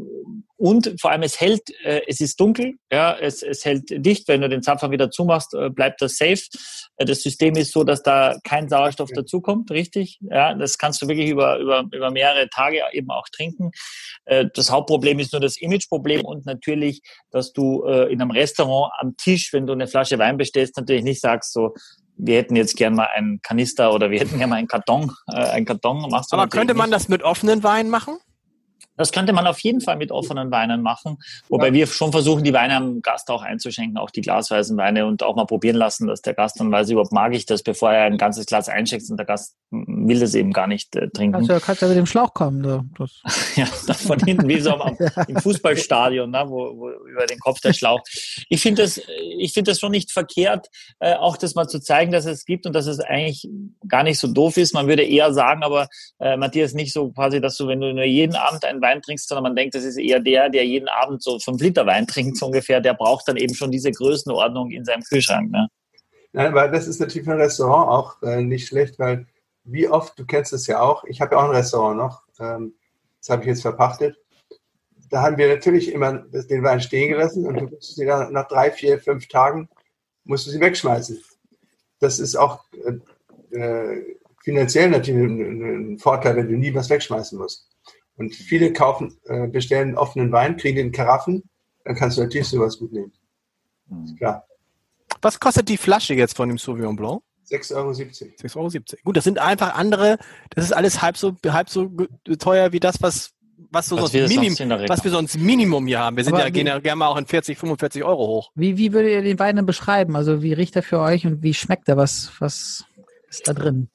und 0.56 0.94
vor 1.00 1.10
allem 1.10 1.22
es 1.22 1.40
hält, 1.40 1.62
äh, 1.84 2.02
es 2.06 2.20
ist 2.20 2.38
dunkel, 2.38 2.74
ja, 2.90 3.16
es, 3.16 3.42
es 3.42 3.64
hält 3.64 3.84
dicht. 3.88 4.28
Wenn 4.28 4.40
du 4.40 4.48
den 4.48 4.62
Zapfer 4.62 4.90
wieder 4.90 5.10
zumachst, 5.10 5.52
äh, 5.54 5.68
bleibt 5.68 6.00
das 6.00 6.16
safe. 6.16 6.42
Äh, 6.96 7.04
das 7.04 7.22
System 7.22 7.56
ist 7.56 7.72
so, 7.72 7.82
dass 7.82 8.02
da 8.02 8.36
kein 8.44 8.68
Sauerstoff 8.68 9.10
dazukommt, 9.12 9.70
richtig? 9.70 10.18
Ja, 10.20 10.54
das 10.54 10.78
kannst 10.78 11.02
du 11.02 11.08
wirklich 11.08 11.28
über, 11.28 11.58
über, 11.58 11.84
über 11.92 12.10
mehrere 12.10 12.48
Tage 12.50 12.80
eben 12.92 13.10
auch 13.10 13.26
trinken. 13.32 13.72
Äh, 14.26 14.46
das 14.54 14.70
Hauptproblem 14.70 15.18
ist 15.18 15.32
nur 15.32 15.40
das 15.40 15.56
Imageproblem 15.56 16.24
und 16.24 16.46
natürlich, 16.46 17.02
dass 17.30 17.52
du 17.52 17.84
äh, 17.84 18.12
in 18.12 18.22
einem 18.22 18.30
Restaurant 18.30 18.92
am 18.98 19.16
Tisch, 19.16 19.52
wenn 19.52 19.66
du 19.66 19.72
eine 19.72 19.88
Flasche 19.88 20.18
Wein 20.18 20.36
bestellst, 20.36 20.76
natürlich 20.76 21.02
nicht 21.04 21.20
sagst 21.20 21.52
so, 21.52 21.74
wir 22.16 22.36
hätten 22.36 22.54
jetzt 22.54 22.76
gern 22.76 22.94
mal 22.94 23.08
einen 23.12 23.42
Kanister 23.42 23.92
oder 23.92 24.10
wir 24.10 24.20
hätten 24.20 24.38
gerne 24.38 24.50
mal 24.50 24.56
einen 24.56 24.68
Karton, 24.68 25.10
äh, 25.32 25.36
einen 25.36 25.66
Karton. 25.66 26.08
Machst 26.10 26.32
du 26.32 26.36
Aber 26.36 26.48
könnte 26.48 26.74
man 26.74 26.90
nicht. 26.90 26.94
das 26.94 27.08
mit 27.08 27.22
offenen 27.22 27.62
Weinen 27.62 27.90
machen? 27.90 28.18
Das 28.96 29.12
könnte 29.12 29.32
man 29.32 29.46
auf 29.46 29.58
jeden 29.60 29.80
Fall 29.80 29.96
mit 29.96 30.12
offenen 30.12 30.50
Weinen 30.50 30.82
machen, 30.82 31.18
wobei 31.48 31.68
ja. 31.68 31.72
wir 31.72 31.86
schon 31.86 32.12
versuchen, 32.12 32.44
die 32.44 32.52
Weine 32.52 32.76
am 32.76 33.02
Gast 33.02 33.30
auch 33.30 33.42
einzuschenken, 33.42 33.98
auch 33.98 34.10
die 34.10 34.20
glasweisen 34.20 34.76
Weine 34.76 35.06
und 35.06 35.22
auch 35.22 35.36
mal 35.36 35.46
probieren 35.46 35.76
lassen, 35.76 36.06
dass 36.06 36.22
der 36.22 36.34
Gast 36.34 36.60
dann 36.60 36.70
weiß, 36.70 36.90
überhaupt 36.90 37.12
mag 37.12 37.34
ich 37.34 37.46
das, 37.46 37.62
bevor 37.62 37.92
er 37.92 38.04
ein 38.04 38.18
ganzes 38.18 38.46
Glas 38.46 38.68
einschenkt 38.68 39.10
und 39.10 39.16
der 39.16 39.26
Gast 39.26 39.56
will 39.86 40.20
das 40.20 40.34
eben 40.34 40.52
gar 40.52 40.66
nicht 40.66 40.94
äh, 40.96 41.08
trinken. 41.08 41.36
Also 41.36 41.58
kannst 41.60 41.82
ja 41.82 41.88
mit 41.88 41.96
dem 41.96 42.06
Schlauch 42.06 42.34
kommen. 42.34 42.62
Da. 42.62 42.84
ja, 43.56 43.66
von 43.66 44.18
hinten, 44.20 44.48
wie 44.48 44.60
so 44.60 44.70
am, 44.70 44.96
im 45.28 45.36
Fußballstadion, 45.36 46.30
ne, 46.30 46.44
wo, 46.46 46.76
wo 46.76 46.90
über 46.90 47.26
den 47.26 47.38
Kopf 47.38 47.60
der 47.60 47.72
Schlauch. 47.72 48.00
Ich 48.48 48.60
finde 48.60 48.82
das, 48.82 49.00
ich 49.38 49.52
finde 49.52 49.70
das 49.70 49.80
schon 49.80 49.90
nicht 49.90 50.12
verkehrt, 50.12 50.68
äh, 51.00 51.14
auch 51.14 51.36
das 51.36 51.54
mal 51.54 51.68
zu 51.68 51.80
zeigen, 51.80 52.12
dass 52.12 52.26
es 52.26 52.44
gibt 52.44 52.66
und 52.66 52.74
dass 52.74 52.86
es 52.86 53.00
eigentlich 53.00 53.48
gar 53.88 54.02
nicht 54.02 54.18
so 54.18 54.28
doof 54.28 54.56
ist. 54.56 54.74
Man 54.74 54.86
würde 54.86 55.02
eher 55.02 55.32
sagen, 55.32 55.62
aber 55.62 55.88
äh, 56.20 56.36
Matthias, 56.36 56.74
nicht 56.74 56.92
so 56.92 57.10
quasi, 57.10 57.40
dass 57.40 57.56
du, 57.56 57.66
wenn 57.66 57.80
du 57.80 57.92
nur 57.92 58.04
jeden 58.04 58.36
Abend 58.36 58.64
ein 58.64 58.80
Wein 58.80 59.02
trinkst, 59.02 59.28
sondern 59.28 59.44
man 59.44 59.56
denkt, 59.56 59.74
das 59.74 59.84
ist 59.84 59.98
eher 59.98 60.20
der, 60.20 60.50
der 60.50 60.64
jeden 60.64 60.88
Abend 60.88 61.22
so 61.22 61.38
fünf 61.38 61.60
Liter 61.60 61.86
Wein 61.86 62.06
trinkt, 62.06 62.36
so 62.36 62.46
ungefähr, 62.46 62.80
der 62.80 62.94
braucht 62.94 63.28
dann 63.28 63.36
eben 63.36 63.54
schon 63.54 63.70
diese 63.70 63.90
Größenordnung 63.90 64.70
in 64.70 64.84
seinem 64.84 65.02
Kühlschrank. 65.02 65.50
Ne? 65.50 65.68
Nein, 66.32 66.52
weil 66.52 66.70
das 66.70 66.88
ist 66.88 67.00
natürlich 67.00 67.24
für 67.24 67.32
ein 67.32 67.40
Restaurant 67.40 67.88
auch 67.88 68.22
äh, 68.22 68.42
nicht 68.42 68.66
schlecht, 68.66 68.98
weil 68.98 69.26
wie 69.64 69.88
oft, 69.88 70.18
du 70.18 70.26
kennst 70.26 70.52
es 70.52 70.66
ja 70.66 70.80
auch, 70.80 71.04
ich 71.04 71.20
habe 71.20 71.34
ja 71.34 71.40
auch 71.40 71.48
ein 71.48 71.56
Restaurant 71.56 71.96
noch, 71.96 72.22
ähm, 72.38 72.74
das 73.20 73.30
habe 73.30 73.42
ich 73.42 73.48
jetzt 73.48 73.62
verpachtet. 73.62 74.16
Da 75.08 75.22
haben 75.22 75.38
wir 75.38 75.48
natürlich 75.48 75.92
immer 75.92 76.12
den 76.12 76.62
Wein 76.62 76.80
stehen 76.80 77.10
gelassen 77.10 77.46
und 77.46 77.60
du 77.60 77.66
musst 77.66 77.94
sie 77.94 78.04
dann 78.04 78.32
nach 78.32 78.48
drei, 78.48 78.70
vier, 78.70 78.98
fünf 78.98 79.28
Tagen 79.28 79.68
musst 80.24 80.46
du 80.46 80.50
sie 80.50 80.60
wegschmeißen. 80.60 81.22
Das 82.00 82.18
ist 82.18 82.36
auch 82.36 82.64
äh, 82.72 83.56
äh 83.56 84.16
finanziell 84.44 84.90
natürlich 84.90 85.24
ein, 85.24 85.94
ein 85.94 85.98
Vorteil, 85.98 86.36
wenn 86.36 86.48
du 86.48 86.56
nie 86.56 86.74
was 86.74 86.90
wegschmeißen 86.90 87.38
musst. 87.38 87.66
Und 88.16 88.34
viele 88.34 88.72
kaufen, 88.72 89.18
äh, 89.24 89.48
bestellen 89.48 89.96
offenen 89.96 90.30
Wein, 90.30 90.58
kriegen 90.58 90.76
den 90.76 90.92
Karaffen, 90.92 91.42
dann 91.84 91.96
kannst 91.96 92.18
du 92.18 92.22
natürlich 92.22 92.48
sowas 92.48 92.78
gut 92.78 92.92
nehmen. 92.92 93.12
Ist 94.04 94.10
hm. 94.10 94.16
klar. 94.16 94.46
Was 95.22 95.40
kostet 95.40 95.68
die 95.68 95.78
Flasche 95.78 96.14
jetzt 96.14 96.36
von 96.36 96.48
dem 96.48 96.58
Sauvignon 96.58 96.94
Blanc? 96.94 97.22
6,70 97.50 97.74
Euro. 97.74 97.90
6,70 97.90 98.56
Euro. 98.56 99.02
Gut, 99.04 99.16
das 99.16 99.24
sind 99.24 99.38
einfach 99.38 99.74
andere, 99.74 100.18
das 100.50 100.64
ist 100.64 100.72
alles 100.72 101.02
halb 101.02 101.16
so, 101.16 101.36
halb 101.46 101.68
so 101.68 101.90
teuer 102.38 102.72
wie 102.72 102.80
das, 102.80 103.00
was, 103.00 103.32
was, 103.70 103.86
so 103.86 103.96
was, 103.96 104.12
sonst, 104.12 104.14
wir, 104.14 104.28
Minim, 104.28 104.54
sonst 104.54 104.88
was 104.88 105.04
wir 105.04 105.10
sonst 105.10 105.38
Minimum 105.38 105.86
hier 105.86 105.98
haben. 105.98 106.16
Wir 106.16 106.24
sind 106.24 106.36
ja, 106.36 106.46
wie, 106.46 106.52
gehen 106.52 106.66
ja 106.66 106.78
gerne 106.78 106.98
mal 106.98 107.08
auch 107.08 107.16
in 107.16 107.26
40, 107.26 107.58
45 107.58 108.04
Euro 108.04 108.26
hoch. 108.26 108.50
Wie, 108.54 108.76
wie 108.76 108.92
würdet 108.92 109.12
ihr 109.12 109.22
den 109.22 109.38
Wein 109.38 109.56
denn 109.56 109.66
beschreiben? 109.66 110.16
Also 110.16 110.42
wie 110.42 110.52
riecht 110.52 110.76
er 110.76 110.82
für 110.82 111.00
euch 111.00 111.26
und 111.26 111.42
wie 111.42 111.54
schmeckt 111.54 111.88
er? 111.88 111.96
Was, 111.96 112.32
was 112.38 112.84
ist 113.28 113.46
da 113.48 113.52
drin? 113.52 113.88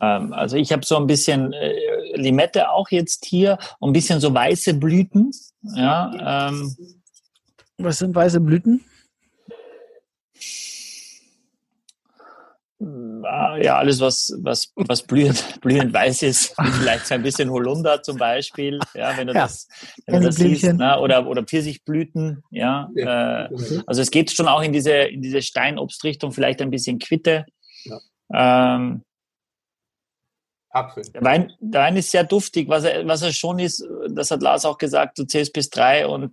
Ähm, 0.00 0.32
also 0.32 0.56
ich 0.56 0.72
habe 0.72 0.84
so 0.84 0.96
ein 0.96 1.06
bisschen 1.06 1.52
äh, 1.52 2.16
Limette 2.16 2.70
auch 2.70 2.90
jetzt 2.90 3.24
hier 3.24 3.58
und 3.78 3.90
ein 3.90 3.92
bisschen 3.92 4.20
so 4.20 4.34
weiße 4.34 4.74
Blüten. 4.74 5.30
Ja, 5.62 6.48
ähm, 6.48 6.76
Was 7.78 7.98
sind 7.98 8.14
weiße 8.14 8.40
Blüten? 8.40 8.84
Ja, 12.82 13.78
alles, 13.78 14.00
was, 14.00 14.32
was, 14.40 14.72
was 14.74 15.02
blühend, 15.02 15.44
blühend 15.60 15.92
weiß 15.92 16.22
ist, 16.22 16.54
vielleicht 16.80 17.06
so 17.06 17.14
ein 17.14 17.22
bisschen 17.22 17.50
Holunder 17.50 18.02
zum 18.02 18.16
Beispiel, 18.18 18.80
ja, 18.94 19.16
wenn 19.16 19.28
du 19.28 19.34
ja. 19.34 19.42
das, 19.42 19.68
wenn 20.06 20.20
du 20.20 20.26
das 20.26 20.36
siehst, 20.36 20.72
ne? 20.72 20.98
oder, 20.98 21.26
oder 21.26 21.44
Pfirsichblüten, 21.44 22.42
ja. 22.50 22.90
ja. 22.94 23.44
Äh, 23.44 23.48
also 23.86 24.02
es 24.02 24.10
geht 24.10 24.32
schon 24.32 24.48
auch 24.48 24.62
in 24.62 24.72
diese, 24.72 24.92
in 24.92 25.22
diese 25.22 25.42
Steinobstrichtung, 25.42 26.32
vielleicht 26.32 26.60
ein 26.62 26.70
bisschen 26.70 26.98
Quitte. 26.98 27.46
Ja. 27.84 28.76
Ähm, 28.76 29.02
Apfel. 30.70 31.04
Der 31.12 31.22
Wein, 31.22 31.52
der 31.60 31.82
Wein 31.82 31.96
ist 31.96 32.10
sehr 32.10 32.24
duftig. 32.24 32.68
Was 32.68 32.84
er, 32.84 33.06
was 33.06 33.22
er 33.22 33.32
schon 33.32 33.58
ist, 33.58 33.86
das 34.08 34.30
hat 34.30 34.42
Lars 34.42 34.64
auch 34.64 34.78
gesagt, 34.78 35.18
du 35.18 35.24
zählst 35.24 35.52
bis 35.52 35.68
drei 35.68 36.06
und 36.06 36.32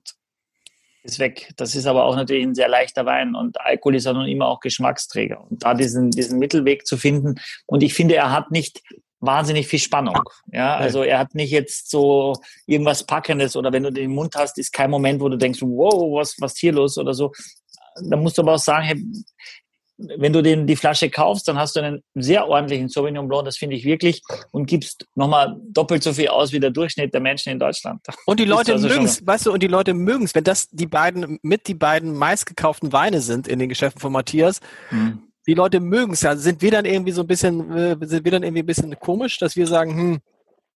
ist 1.03 1.19
weg. 1.19 1.51
Das 1.57 1.75
ist 1.75 1.85
aber 1.85 2.05
auch 2.05 2.15
natürlich 2.15 2.43
ein 2.43 2.55
sehr 2.55 2.67
leichter 2.67 3.05
Wein 3.05 3.35
und 3.35 3.59
Alkohol 3.62 3.95
ist 3.95 4.05
ja 4.05 4.13
nun 4.13 4.27
immer 4.27 4.47
auch 4.47 4.59
Geschmacksträger. 4.59 5.41
Und 5.49 5.63
da 5.63 5.73
diesen, 5.73 6.12
diesen 6.12 6.39
Mittelweg 6.39 6.85
zu 6.85 6.97
finden 6.97 7.35
und 7.65 7.83
ich 7.83 7.93
finde, 7.93 8.15
er 8.15 8.31
hat 8.31 8.51
nicht 8.51 8.81
wahnsinnig 9.21 9.67
viel 9.67 9.79
Spannung. 9.79 10.21
Ja, 10.51 10.75
also 10.75 11.03
er 11.03 11.19
hat 11.19 11.35
nicht 11.35 11.51
jetzt 11.51 11.89
so 11.89 12.35
irgendwas 12.65 13.05
Packendes 13.05 13.55
oder 13.55 13.71
wenn 13.73 13.83
du 13.83 13.91
den 13.91 14.12
Mund 14.12 14.35
hast, 14.35 14.57
ist 14.57 14.71
kein 14.71 14.89
Moment, 14.89 15.21
wo 15.21 15.29
du 15.29 15.38
denkst, 15.38 15.62
wow, 15.62 16.17
was, 16.17 16.35
was 16.39 16.57
hier 16.57 16.73
los 16.73 16.97
oder 16.97 17.13
so. 17.13 17.31
Da 18.01 18.15
musst 18.15 18.38
du 18.38 18.43
aber 18.43 18.53
auch 18.53 18.59
sagen, 18.59 18.85
hey, 18.85 19.03
wenn 19.99 20.31
du 20.31 20.41
den, 20.41 20.65
die 20.65 20.75
Flasche 20.75 21.09
kaufst, 21.09 21.47
dann 21.47 21.57
hast 21.57 21.75
du 21.75 21.81
einen 21.81 22.03
sehr 22.15 22.47
ordentlichen 22.47 22.88
Sauvignon 22.88 23.27
Blanc, 23.27 23.45
das 23.45 23.57
finde 23.57 23.75
ich 23.75 23.83
wirklich, 23.83 24.21
und 24.51 24.65
gibst 24.65 25.05
nochmal 25.15 25.57
doppelt 25.69 26.03
so 26.03 26.13
viel 26.13 26.29
aus 26.29 26.53
wie 26.53 26.59
der 26.59 26.71
Durchschnitt 26.71 27.13
der 27.13 27.21
Menschen 27.21 27.51
in 27.51 27.59
Deutschland. 27.59 28.01
Und 28.25 28.39
die 28.39 28.45
Leute 28.45 28.73
also 28.73 28.88
mögen 28.88 29.05
es, 29.05 29.25
weißt 29.25 29.47
du, 29.47 29.51
und 29.51 29.62
die 29.62 29.67
Leute 29.67 29.93
mögen 29.93 30.23
es, 30.23 30.33
wenn 30.33 30.43
das 30.43 30.69
die 30.69 30.88
beiden, 30.88 31.39
mit 31.41 31.67
die 31.67 31.73
beiden 31.73 32.13
meistgekauften 32.15 32.93
Weine 32.93 33.19
sind 33.19 33.47
in 33.47 33.59
den 33.59 33.67
Geschäften 33.67 33.99
von 33.99 34.13
Matthias, 34.13 34.62
hm. 34.89 35.21
die 35.45 35.53
Leute 35.53 35.81
mögen 35.81 36.13
es 36.13 36.21
ja. 36.21 36.35
Sind 36.38 36.62
wir 36.62 36.71
dann 36.71 36.85
irgendwie 36.85 37.12
so 37.12 37.21
ein 37.21 37.27
bisschen, 37.27 37.71
äh, 37.71 37.97
sind 38.01 38.23
wir 38.23 38.31
dann 38.31 38.43
irgendwie 38.43 38.63
ein 38.63 38.67
bisschen 38.67 38.97
komisch, 38.99 39.38
dass 39.38 39.57
wir 39.57 39.67
sagen, 39.67 39.93
hm, 39.93 40.19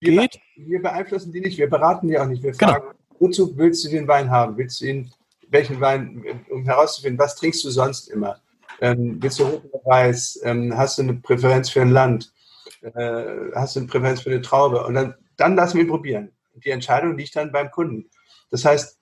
geht? 0.02 0.40
Wir, 0.56 0.68
wir 0.68 0.82
beeinflussen 0.82 1.32
die 1.32 1.40
nicht, 1.40 1.58
wir 1.58 1.70
beraten 1.70 2.10
die 2.10 2.20
auch 2.20 2.28
nicht. 2.28 2.44
Wir 2.44 2.52
genau. 2.52 2.74
fragen, 2.74 2.86
genau. 2.88 3.20
wozu 3.20 3.58
willst 3.58 3.86
du 3.86 3.90
den 3.90 4.08
Wein 4.08 4.30
haben? 4.30 4.58
Willst 4.58 4.82
du 4.82 4.86
ihn, 4.86 5.12
welchen 5.48 5.80
Wein, 5.80 6.24
um 6.50 6.66
herauszufinden, 6.66 7.18
was 7.20 7.36
trinkst 7.36 7.64
du 7.64 7.70
sonst 7.70 8.10
immer? 8.10 8.42
Ähm, 8.84 9.18
willst 9.22 9.40
du 9.40 9.62
weiß? 9.86 10.42
Ähm, 10.44 10.76
hast 10.76 10.98
du 10.98 11.04
eine 11.04 11.14
Präferenz 11.14 11.70
für 11.70 11.82
ein 11.82 11.92
Land? 11.92 12.34
Äh, 12.82 13.24
hast 13.56 13.76
du 13.76 13.80
eine 13.80 13.88
Präferenz 13.88 14.22
für 14.22 14.30
eine 14.30 14.42
Traube? 14.42 14.86
Und 14.86 14.94
dann, 14.96 15.16
dann 15.38 15.56
lassen 15.56 15.78
wir 15.78 15.86
ihn 15.86 15.90
probieren. 15.90 16.32
Die 16.56 16.70
Entscheidung 16.70 17.18
liegt 17.18 17.36
dann 17.36 17.54
beim 17.54 17.72
Kunden. 17.72 18.10
Das 18.52 18.66
heißt, 18.66 19.00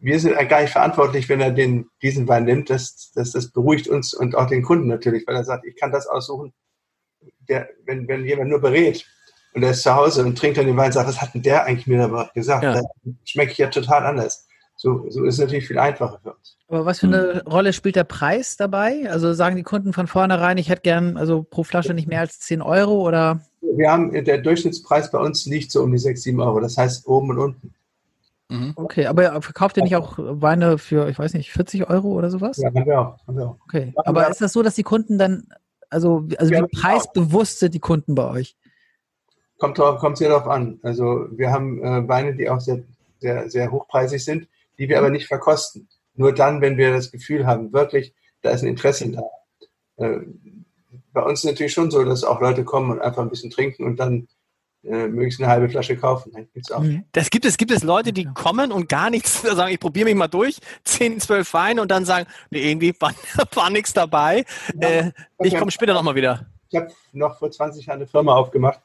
wir 0.00 0.20
sind 0.20 0.36
gar 0.48 0.62
nicht 0.62 0.72
verantwortlich, 0.72 1.28
wenn 1.28 1.40
er 1.40 1.50
den, 1.50 1.90
diesen 2.02 2.28
Wein 2.28 2.44
nimmt. 2.44 2.70
Das, 2.70 3.10
das, 3.14 3.32
das 3.32 3.50
beruhigt 3.50 3.88
uns 3.88 4.14
und 4.14 4.36
auch 4.36 4.46
den 4.46 4.62
Kunden 4.62 4.86
natürlich, 4.86 5.26
weil 5.26 5.34
er 5.34 5.44
sagt, 5.44 5.66
ich 5.66 5.74
kann 5.74 5.90
das 5.90 6.06
aussuchen. 6.06 6.54
Der, 7.48 7.68
wenn, 7.84 8.06
wenn 8.06 8.24
jemand 8.24 8.50
nur 8.50 8.60
berät 8.60 9.04
und 9.54 9.62
er 9.64 9.70
ist 9.70 9.82
zu 9.82 9.94
Hause 9.94 10.24
und 10.24 10.38
trinkt 10.38 10.56
dann 10.56 10.66
den 10.66 10.76
Wein 10.76 10.86
und 10.86 10.92
sagt, 10.92 11.08
was 11.08 11.20
hat 11.20 11.34
denn 11.34 11.42
der 11.42 11.64
eigentlich 11.64 11.88
mir 11.88 12.06
da 12.06 12.30
gesagt? 12.32 12.62
Ja. 12.62 12.74
Das 12.74 12.84
schmeckt 13.24 13.58
ja 13.58 13.68
total 13.68 14.06
anders. 14.06 14.45
So, 14.86 15.04
so 15.08 15.24
ist 15.24 15.34
es 15.34 15.40
natürlich 15.40 15.66
viel 15.66 15.80
einfacher 15.80 16.20
für 16.22 16.34
uns. 16.34 16.56
Aber 16.68 16.86
was 16.86 17.00
für 17.00 17.08
eine 17.08 17.40
hm. 17.44 17.48
Rolle 17.48 17.72
spielt 17.72 17.96
der 17.96 18.04
Preis 18.04 18.56
dabei? 18.56 19.10
Also 19.10 19.32
sagen 19.32 19.56
die 19.56 19.64
Kunden 19.64 19.92
von 19.92 20.06
vornherein, 20.06 20.58
ich 20.58 20.68
hätte 20.68 20.82
gern 20.82 21.16
also 21.16 21.42
pro 21.42 21.64
Flasche 21.64 21.92
nicht 21.92 22.06
mehr 22.06 22.20
als 22.20 22.38
10 22.38 22.62
Euro 22.62 23.04
oder? 23.04 23.40
Wir 23.62 23.90
haben, 23.90 24.12
der 24.12 24.38
Durchschnittspreis 24.38 25.10
bei 25.10 25.18
uns 25.18 25.44
liegt 25.44 25.72
so 25.72 25.82
um 25.82 25.90
die 25.90 25.98
6, 25.98 26.22
7 26.22 26.40
Euro. 26.40 26.60
Das 26.60 26.76
heißt 26.78 27.04
oben 27.08 27.30
und 27.30 27.38
unten. 27.38 27.74
Mhm. 28.48 28.74
Okay, 28.76 29.06
aber 29.06 29.42
verkauft 29.42 29.76
ihr 29.76 29.82
nicht 29.82 29.96
auch 29.96 30.14
Weine 30.18 30.78
für, 30.78 31.08
ich 31.08 31.18
weiß 31.18 31.34
nicht, 31.34 31.50
40 31.50 31.90
Euro 31.90 32.12
oder 32.12 32.30
sowas? 32.30 32.56
Ja, 32.58 32.68
haben 32.68 32.86
wir 32.86 33.00
auch. 33.00 33.26
Haben 33.26 33.38
wir 33.38 33.46
auch. 33.48 33.56
Okay, 33.64 33.92
aber 33.96 34.30
ist 34.30 34.40
das 34.40 34.52
so, 34.52 34.62
dass 34.62 34.76
die 34.76 34.84
Kunden 34.84 35.18
dann, 35.18 35.48
also, 35.90 36.28
also 36.38 36.54
wie 36.54 36.62
preisbewusst 36.80 37.58
sind 37.58 37.74
die 37.74 37.80
Kunden 37.80 38.14
bei 38.14 38.30
euch? 38.30 38.56
Kommt, 39.58 39.78
drauf, 39.78 39.98
kommt 39.98 40.16
sehr 40.18 40.28
darauf 40.28 40.46
an. 40.46 40.78
Also 40.84 41.26
wir 41.32 41.50
haben 41.50 41.82
äh, 41.82 42.06
Weine, 42.06 42.36
die 42.36 42.48
auch 42.48 42.60
sehr, 42.60 42.84
sehr, 43.18 43.50
sehr 43.50 43.72
hochpreisig 43.72 44.24
sind, 44.24 44.46
die 44.78 44.88
wir 44.88 44.98
aber 44.98 45.10
nicht 45.10 45.26
verkosten. 45.26 45.88
Nur 46.14 46.32
dann, 46.32 46.60
wenn 46.60 46.76
wir 46.76 46.92
das 46.92 47.10
Gefühl 47.10 47.46
haben, 47.46 47.72
wirklich, 47.72 48.14
da 48.42 48.50
ist 48.50 48.62
ein 48.62 48.68
Interesse 48.68 49.10
da. 49.10 49.22
Äh, 49.96 50.20
bei 51.12 51.22
uns 51.22 51.40
ist 51.40 51.50
natürlich 51.50 51.72
schon 51.72 51.90
so, 51.90 52.04
dass 52.04 52.24
auch 52.24 52.40
Leute 52.40 52.64
kommen 52.64 52.90
und 52.90 53.00
einfach 53.00 53.22
ein 53.22 53.30
bisschen 53.30 53.50
trinken 53.50 53.84
und 53.84 53.96
dann 53.96 54.28
äh, 54.84 55.08
möglichst 55.08 55.40
eine 55.40 55.50
halbe 55.50 55.68
Flasche 55.68 55.96
kaufen. 55.96 56.32
Mhm. 56.78 57.04
Das 57.12 57.30
gibt 57.30 57.44
es, 57.44 57.56
gibt 57.56 57.70
es 57.70 57.82
Leute, 57.82 58.12
die 58.12 58.24
kommen 58.24 58.70
und 58.70 58.88
gar 58.88 59.10
nichts 59.10 59.42
sagen, 59.42 59.72
ich 59.72 59.80
probiere 59.80 60.04
mich 60.04 60.14
mal 60.14 60.28
durch, 60.28 60.58
10, 60.84 61.20
12 61.20 61.54
Weine 61.54 61.82
und 61.82 61.90
dann 61.90 62.04
sagen, 62.04 62.26
nee, 62.50 62.70
irgendwie 62.70 62.94
war, 63.00 63.12
war 63.54 63.70
nichts 63.70 63.92
dabei. 63.92 64.44
Ja, 64.80 64.88
äh, 64.88 65.12
ich 65.42 65.56
komme 65.56 65.70
später 65.70 65.94
nochmal 65.94 66.14
wieder. 66.14 66.46
Ich 66.68 66.76
habe 66.76 66.92
noch 67.12 67.38
vor 67.38 67.50
20 67.50 67.86
Jahren 67.86 67.98
eine 67.98 68.06
Firma 68.06 68.34
aufgemacht. 68.34 68.80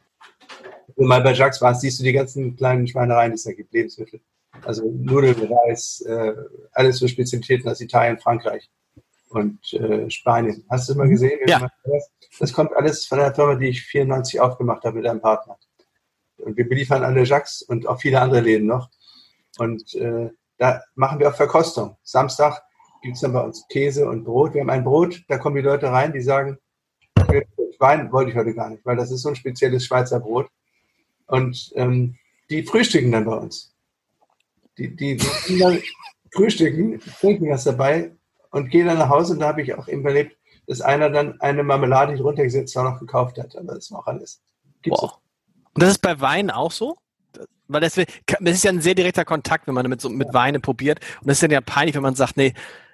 Und 0.95 1.07
mal 1.07 1.21
bei 1.21 1.33
Jacques 1.33 1.61
warst, 1.61 1.81
siehst 1.81 1.99
du 1.99 2.03
die 2.03 2.13
ganzen 2.13 2.55
kleinen 2.55 2.87
Schweinereien, 2.87 3.31
die 3.31 3.35
es 3.35 3.43
da 3.43 3.53
gibt, 3.53 3.73
Lebensmittel. 3.73 4.21
Also 4.63 4.89
Nudeln, 4.91 5.51
Reis, 5.51 6.01
äh, 6.01 6.33
alles 6.73 6.97
so 6.97 7.07
Spezialitäten 7.07 7.69
aus 7.69 7.81
Italien, 7.81 8.19
Frankreich 8.19 8.69
und 9.29 9.73
äh, 9.73 10.09
Spanien. 10.09 10.65
Hast 10.69 10.87
du 10.87 10.93
das 10.93 10.97
mal 10.97 11.09
gesehen? 11.09 11.39
Ja. 11.47 11.69
Das 12.39 12.53
kommt 12.53 12.73
alles 12.73 13.05
von 13.05 13.17
der 13.17 13.33
Firma, 13.33 13.55
die 13.55 13.69
ich 13.69 13.83
94 13.83 14.39
aufgemacht 14.39 14.83
habe 14.83 14.97
mit 14.97 15.07
einem 15.07 15.21
Partner. 15.21 15.57
Und 16.37 16.57
wir 16.57 16.67
beliefern 16.67 17.03
alle 17.03 17.23
Jacques 17.23 17.61
und 17.61 17.87
auch 17.87 17.99
viele 17.99 18.19
andere 18.19 18.41
Läden 18.41 18.67
noch. 18.67 18.89
Und 19.57 19.93
äh, 19.95 20.29
da 20.57 20.83
machen 20.95 21.19
wir 21.19 21.29
auch 21.29 21.35
Verkostung. 21.35 21.97
Samstag 22.03 22.61
gibt 23.01 23.15
es 23.15 23.21
dann 23.21 23.33
bei 23.33 23.41
uns 23.41 23.67
Käse 23.69 24.07
und 24.07 24.23
Brot. 24.23 24.53
Wir 24.53 24.61
haben 24.61 24.69
ein 24.69 24.83
Brot, 24.83 25.23
da 25.27 25.37
kommen 25.37 25.55
die 25.55 25.61
Leute 25.61 25.91
rein, 25.91 26.13
die 26.13 26.21
sagen, 26.21 26.57
Wein 27.81 28.11
wollte 28.11 28.31
ich 28.31 28.37
heute 28.37 28.53
gar 28.53 28.69
nicht, 28.69 28.85
weil 28.85 28.95
das 28.95 29.11
ist 29.11 29.23
so 29.23 29.29
ein 29.29 29.35
spezielles 29.35 29.85
Schweizer 29.85 30.19
Brot. 30.19 30.47
Und 31.25 31.71
ähm, 31.75 32.15
die 32.49 32.63
frühstücken 32.63 33.11
dann 33.11 33.25
bei 33.25 33.35
uns. 33.35 33.75
Die, 34.89 34.95
die, 34.95 35.17
die 35.47 35.83
frühstücken, 36.33 36.99
trinken 37.19 37.49
was 37.49 37.63
dabei 37.63 38.11
und 38.51 38.69
gehen 38.69 38.87
dann 38.87 38.97
nach 38.97 39.09
Hause. 39.09 39.33
Und 39.33 39.39
da 39.39 39.49
habe 39.49 39.61
ich 39.61 39.73
auch 39.73 39.87
eben 39.87 40.05
erlebt, 40.05 40.37
dass 40.67 40.81
einer 40.81 41.09
dann 41.09 41.39
eine 41.41 41.63
Marmelade, 41.63 42.15
die 42.15 42.21
runtergesetzt 42.21 42.75
war, 42.75 42.89
noch 42.89 42.99
gekauft 42.99 43.37
hat. 43.37 43.55
Aber 43.55 43.75
das 43.75 43.85
ist 43.85 43.91
auch 43.91 44.07
alles. 44.07 44.41
Gibt's 44.81 45.01
wow. 45.01 45.19
Und 45.73 45.83
das 45.83 45.91
ist 45.91 46.01
bei 46.01 46.19
Wein 46.19 46.49
auch 46.49 46.71
so? 46.71 46.97
Weil 47.67 47.81
das, 47.81 47.95
das 47.95 48.55
ist 48.55 48.63
ja 48.63 48.71
ein 48.71 48.81
sehr 48.81 48.95
direkter 48.95 49.23
Kontakt, 49.23 49.67
wenn 49.67 49.73
man 49.73 49.87
mit, 49.87 50.01
so, 50.01 50.09
mit 50.09 50.33
Weine 50.33 50.59
probiert. 50.59 50.99
Und 51.21 51.27
das 51.27 51.37
ist 51.37 51.43
dann 51.43 51.51
ja 51.51 51.61
peinlich, 51.61 51.95
wenn 51.95 52.01
man 52.01 52.15
sagt, 52.15 52.35
nee, 52.35 52.53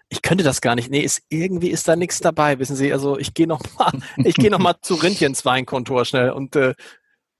ich 0.10 0.22
könnte 0.22 0.44
das 0.44 0.62
gar 0.62 0.76
nicht. 0.76 0.92
Nee, 0.92 1.02
ist, 1.02 1.24
irgendwie 1.30 1.70
ist 1.70 1.88
da 1.88 1.96
nichts 1.96 2.20
dabei, 2.20 2.60
wissen 2.60 2.76
Sie. 2.76 2.94
Also 2.94 3.18
ich 3.18 3.34
gehe 3.34 3.48
noch 3.48 3.62
mal, 3.78 3.92
ich 4.18 4.36
gehe 4.36 4.52
noch 4.52 4.60
mal 4.60 4.76
zu 4.82 4.96
Rindchens 4.96 5.46
Weinkontor 5.46 6.06
schnell 6.06 6.30
und 6.32 6.56
äh, 6.56 6.76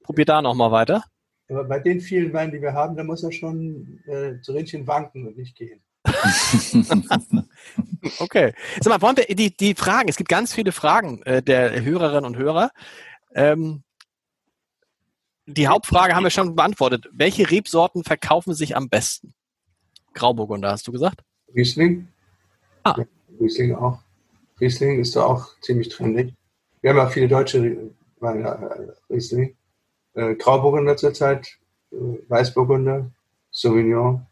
probiere 0.04 0.26
da 0.26 0.42
noch 0.42 0.56
mal 0.56 0.72
weiter. 0.72 1.04
Aber 1.50 1.64
bei 1.64 1.80
den 1.80 2.02
vielen 2.02 2.34
Weinen, 2.34 2.52
die 2.52 2.62
wir 2.62 2.74
haben, 2.74 2.96
da 2.96 3.04
muss 3.04 3.24
er 3.24 3.32
schon 3.32 4.02
äh, 4.06 4.42
zu 4.42 4.54
Rindchen 4.54 4.86
wanken 4.86 5.28
und 5.28 5.38
nicht 5.38 5.56
gehen. 5.56 5.82
okay. 8.20 8.54
Sag 8.82 8.92
mal, 8.92 9.02
wollen 9.02 9.18
wir 9.18 9.36
die, 9.36 9.56
die 9.56 9.76
Fragen, 9.76 10.10
es 10.10 10.18
gibt 10.18 10.30
ganz 10.30 10.54
viele 10.54 10.72
Fragen 10.72 11.22
äh, 11.24 11.42
der 11.42 11.84
Hörerinnen 11.84 12.26
und 12.26 12.38
Hörer. 12.38 12.72
Ähm, 13.34 13.84
die 15.46 15.68
Hauptfrage 15.68 16.16
haben 16.16 16.24
wir 16.24 16.30
schon 16.30 16.56
beantwortet. 16.56 17.08
Welche 17.12 17.50
Rebsorten 17.50 18.04
verkaufen 18.04 18.54
sich 18.54 18.76
am 18.76 18.90
besten? 18.90 19.34
Grauburgunder, 20.14 20.72
hast 20.72 20.88
du 20.88 20.92
gesagt? 20.92 21.22
Riesling. 21.56 22.08
Ah. 22.84 22.96
Ja, 22.98 23.06
Riesling 23.40 23.76
auch. 23.76 24.00
Riesling 24.60 25.00
ist 25.00 25.16
da 25.16 25.24
auch 25.24 25.48
ziemlich 25.62 25.90
trendig. 25.90 26.34
Wir 26.82 26.90
haben 26.90 26.98
ja 26.98 27.08
viele 27.08 27.28
deutsche 27.28 27.92
Weine, 28.20 28.48
äh, 28.48 29.14
Riesling. 29.14 29.56
Äh, 30.18 30.34
Grauburgunder 30.34 30.98
zurzeit, 30.98 31.48
äh, 31.92 31.96
Weißburgunder, 32.28 33.12
Sauvignon. 33.52 34.26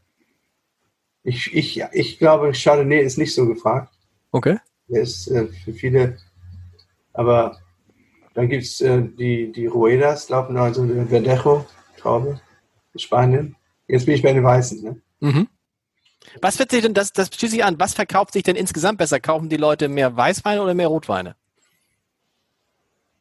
Ich, 1.21 1.53
ich, 1.53 1.83
ich 1.91 2.17
glaube, 2.17 2.53
Chardonnay 2.53 3.01
ist 3.01 3.19
nicht 3.19 3.35
so 3.35 3.45
gefragt. 3.45 3.93
Okay. 4.31 4.57
Der 4.87 5.03
ist 5.03 5.27
äh, 5.27 5.45
für 5.45 5.73
viele, 5.73 6.17
aber 7.13 7.59
dann 8.33 8.49
gibt 8.49 8.63
es 8.63 8.81
äh, 8.81 9.03
die, 9.03 9.51
die 9.51 9.67
Ruedas, 9.67 10.29
laufen 10.29 10.57
also 10.57 10.81
eine 10.81 11.05
Verdejo, 11.05 11.65
Traube, 11.97 12.41
Spanien. 12.95 13.55
Jetzt 13.87 14.07
bin 14.07 14.15
ich 14.15 14.23
bei 14.23 14.33
den 14.33 14.43
Weißen. 14.43 14.83
Ne? 14.83 15.01
Mhm. 15.19 15.47
Was 16.41 16.57
wird 16.57 16.71
sich 16.71 16.81
denn, 16.81 16.95
das, 16.95 17.13
das 17.13 17.29
schließe 17.31 17.57
ich 17.57 17.63
an, 17.63 17.79
was 17.79 17.93
verkauft 17.93 18.33
sich 18.33 18.41
denn 18.41 18.55
insgesamt 18.55 18.97
besser? 18.97 19.19
Kaufen 19.19 19.49
die 19.49 19.57
Leute 19.57 19.87
mehr 19.87 20.17
Weißweine 20.17 20.63
oder 20.63 20.73
mehr 20.73 20.87
Rotweine? 20.87 21.35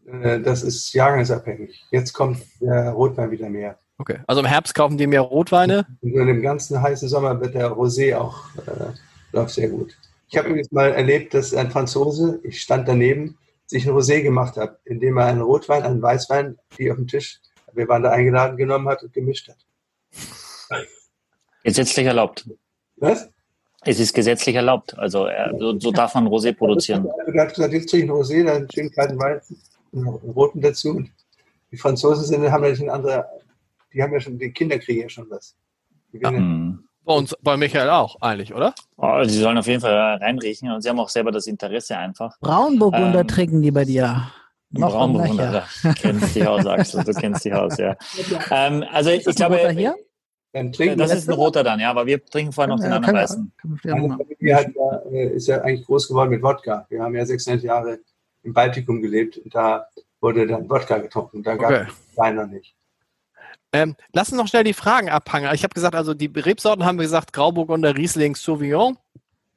Äh, 0.06 0.40
das 0.40 0.62
ist 0.62 0.92
jahrgangsabhängig. 0.92 1.84
Jetzt 1.90 2.12
kommt 2.12 2.42
der 2.60 2.90
Rotwein 2.90 3.30
wieder 3.30 3.48
mehr. 3.48 3.78
Okay, 3.98 4.18
also 4.26 4.40
im 4.40 4.46
Herbst 4.46 4.74
kaufen 4.74 4.98
die 4.98 5.06
mehr 5.06 5.20
Rotweine? 5.20 5.86
Und 6.00 6.28
im 6.28 6.42
ganzen 6.42 6.82
heißen 6.82 7.08
Sommer 7.08 7.40
wird 7.40 7.54
der 7.54 7.70
Rosé 7.70 8.16
auch, 8.16 8.42
äh, 8.66 8.92
läuft 9.32 9.54
sehr 9.54 9.68
gut. 9.68 9.96
Ich 10.28 10.36
habe 10.36 10.48
übrigens 10.48 10.72
mal 10.72 10.90
erlebt, 10.90 11.32
dass 11.32 11.54
ein 11.54 11.70
Franzose, 11.70 12.40
ich 12.42 12.60
stand 12.60 12.88
daneben, 12.88 13.38
sich 13.66 13.86
ein 13.86 13.94
Rosé 13.94 14.22
gemacht 14.22 14.56
hat, 14.56 14.78
indem 14.84 15.16
er 15.18 15.26
einen 15.26 15.42
Rotwein, 15.42 15.84
einen 15.84 16.02
Weißwein, 16.02 16.58
die 16.76 16.90
auf 16.90 16.96
dem 16.96 17.06
Tisch, 17.06 17.40
wir 17.72 17.88
waren 17.88 18.02
da 18.02 18.10
eingeladen, 18.10 18.56
genommen 18.56 18.88
hat 18.88 19.02
und 19.02 19.12
gemischt 19.12 19.48
hat. 19.48 19.58
Gesetzlich 21.62 22.06
erlaubt. 22.06 22.48
Was? 22.96 23.28
Es 23.82 24.00
ist 24.00 24.12
gesetzlich 24.12 24.56
erlaubt. 24.56 24.98
Also 24.98 25.28
so, 25.58 25.78
so 25.78 25.92
darf 25.92 26.14
man 26.14 26.26
Rosé 26.26 26.52
produzieren. 26.52 27.06
Er 27.26 27.42
hat 27.42 27.54
gesagt, 27.54 27.72
jetzt 27.72 27.90
trinke 27.90 28.06
ich 28.06 28.10
einen 28.10 28.20
Rosé, 28.20 28.44
dann 28.44 28.56
einen 28.56 28.70
schönen 28.70 28.90
kalten 28.90 29.18
Wein, 29.18 29.40
einen 29.94 30.08
roten 30.08 30.60
dazu. 30.60 30.90
Und 30.90 31.10
die 31.70 31.76
Franzosen 31.76 32.24
sind, 32.24 32.50
haben 32.50 32.62
natürlich 32.62 32.82
ein 32.82 32.90
anderer, 32.90 33.28
die 33.92 34.02
haben 34.02 34.12
ja 34.12 34.20
schon, 34.20 34.38
die 34.38 34.52
Kinder 34.52 34.78
kriegen 34.78 35.02
ja 35.02 35.08
schon 35.08 35.28
was. 35.30 35.56
Die 36.12 36.18
ja. 36.18 36.30
Bei 37.04 37.12
uns, 37.12 37.36
bei 37.42 37.56
Michael 37.56 37.90
auch 37.90 38.16
eigentlich, 38.22 38.54
oder? 38.54 38.74
Oh, 38.96 39.22
sie 39.24 39.38
sollen 39.38 39.58
auf 39.58 39.66
jeden 39.66 39.80
Fall 39.80 40.16
reinriechen 40.16 40.70
und 40.70 40.80
sie 40.80 40.88
haben 40.88 40.98
auch 40.98 41.10
selber 41.10 41.32
das 41.32 41.46
Interesse 41.46 41.98
einfach. 41.98 42.38
Braunburgunder 42.40 43.20
ähm, 43.20 43.28
trinken 43.28 43.60
die 43.60 43.70
bei 43.70 43.84
dir. 43.84 44.30
Noch 44.70 44.92
Braunburgunder, 44.92 45.64
du 45.82 45.94
kennst 45.94 46.34
dich 46.34 46.46
aus, 46.46 46.66
Axel, 46.66 47.04
du 47.04 47.12
kennst 47.12 47.44
dich 47.44 47.52
aus, 47.52 47.76
ja. 47.76 47.94
Ähm, 48.50 48.84
also 48.90 49.10
ich, 49.10 49.26
ich 49.26 49.36
glaube, 49.36 49.70
hier? 49.70 49.94
Dann 50.52 50.72
trinken 50.72 50.96
das 50.98 51.12
ist 51.12 51.28
ein 51.28 51.34
roter 51.34 51.62
dann, 51.62 51.78
ja, 51.78 51.90
aber 51.90 52.06
wir 52.06 52.24
trinken 52.24 52.52
vorher 52.52 52.74
noch 52.74 52.80
ja, 52.80 52.88
den 52.88 52.92
anderen 52.94 53.16
weißen. 53.16 53.52
Meine 53.82 54.08
Familie 54.16 54.56
hat 54.56 54.68
ja, 54.74 54.96
äh, 55.10 55.34
ist 55.34 55.48
ja 55.48 55.60
eigentlich 55.60 55.84
groß 55.84 56.08
geworden 56.08 56.30
mit 56.30 56.42
Wodka. 56.42 56.86
Wir 56.88 57.02
haben 57.02 57.14
ja 57.14 57.26
600 57.26 57.62
Jahre 57.62 57.98
im 58.44 58.52
Baltikum 58.52 59.02
gelebt 59.02 59.38
und 59.38 59.54
da 59.54 59.86
wurde 60.20 60.46
dann 60.46 60.68
Wodka 60.68 60.98
getrunken. 60.98 61.42
Da 61.42 61.56
gab 61.56 61.70
es 61.70 62.16
Wein 62.16 62.36
noch 62.36 62.46
nicht. 62.46 62.74
Ähm, 63.72 63.96
lass 64.12 64.30
uns 64.30 64.40
noch 64.40 64.48
schnell 64.48 64.64
die 64.64 64.72
Fragen 64.72 65.08
abhangen. 65.08 65.52
Ich 65.54 65.64
habe 65.64 65.74
gesagt, 65.74 65.94
also 65.94 66.14
die 66.14 66.30
Rebsorten 66.34 66.84
haben 66.84 66.98
wir 66.98 67.04
gesagt, 67.04 67.32
Grauburgunder, 67.32 67.96
Riesling, 67.96 68.36
Sauvignon. 68.36 68.96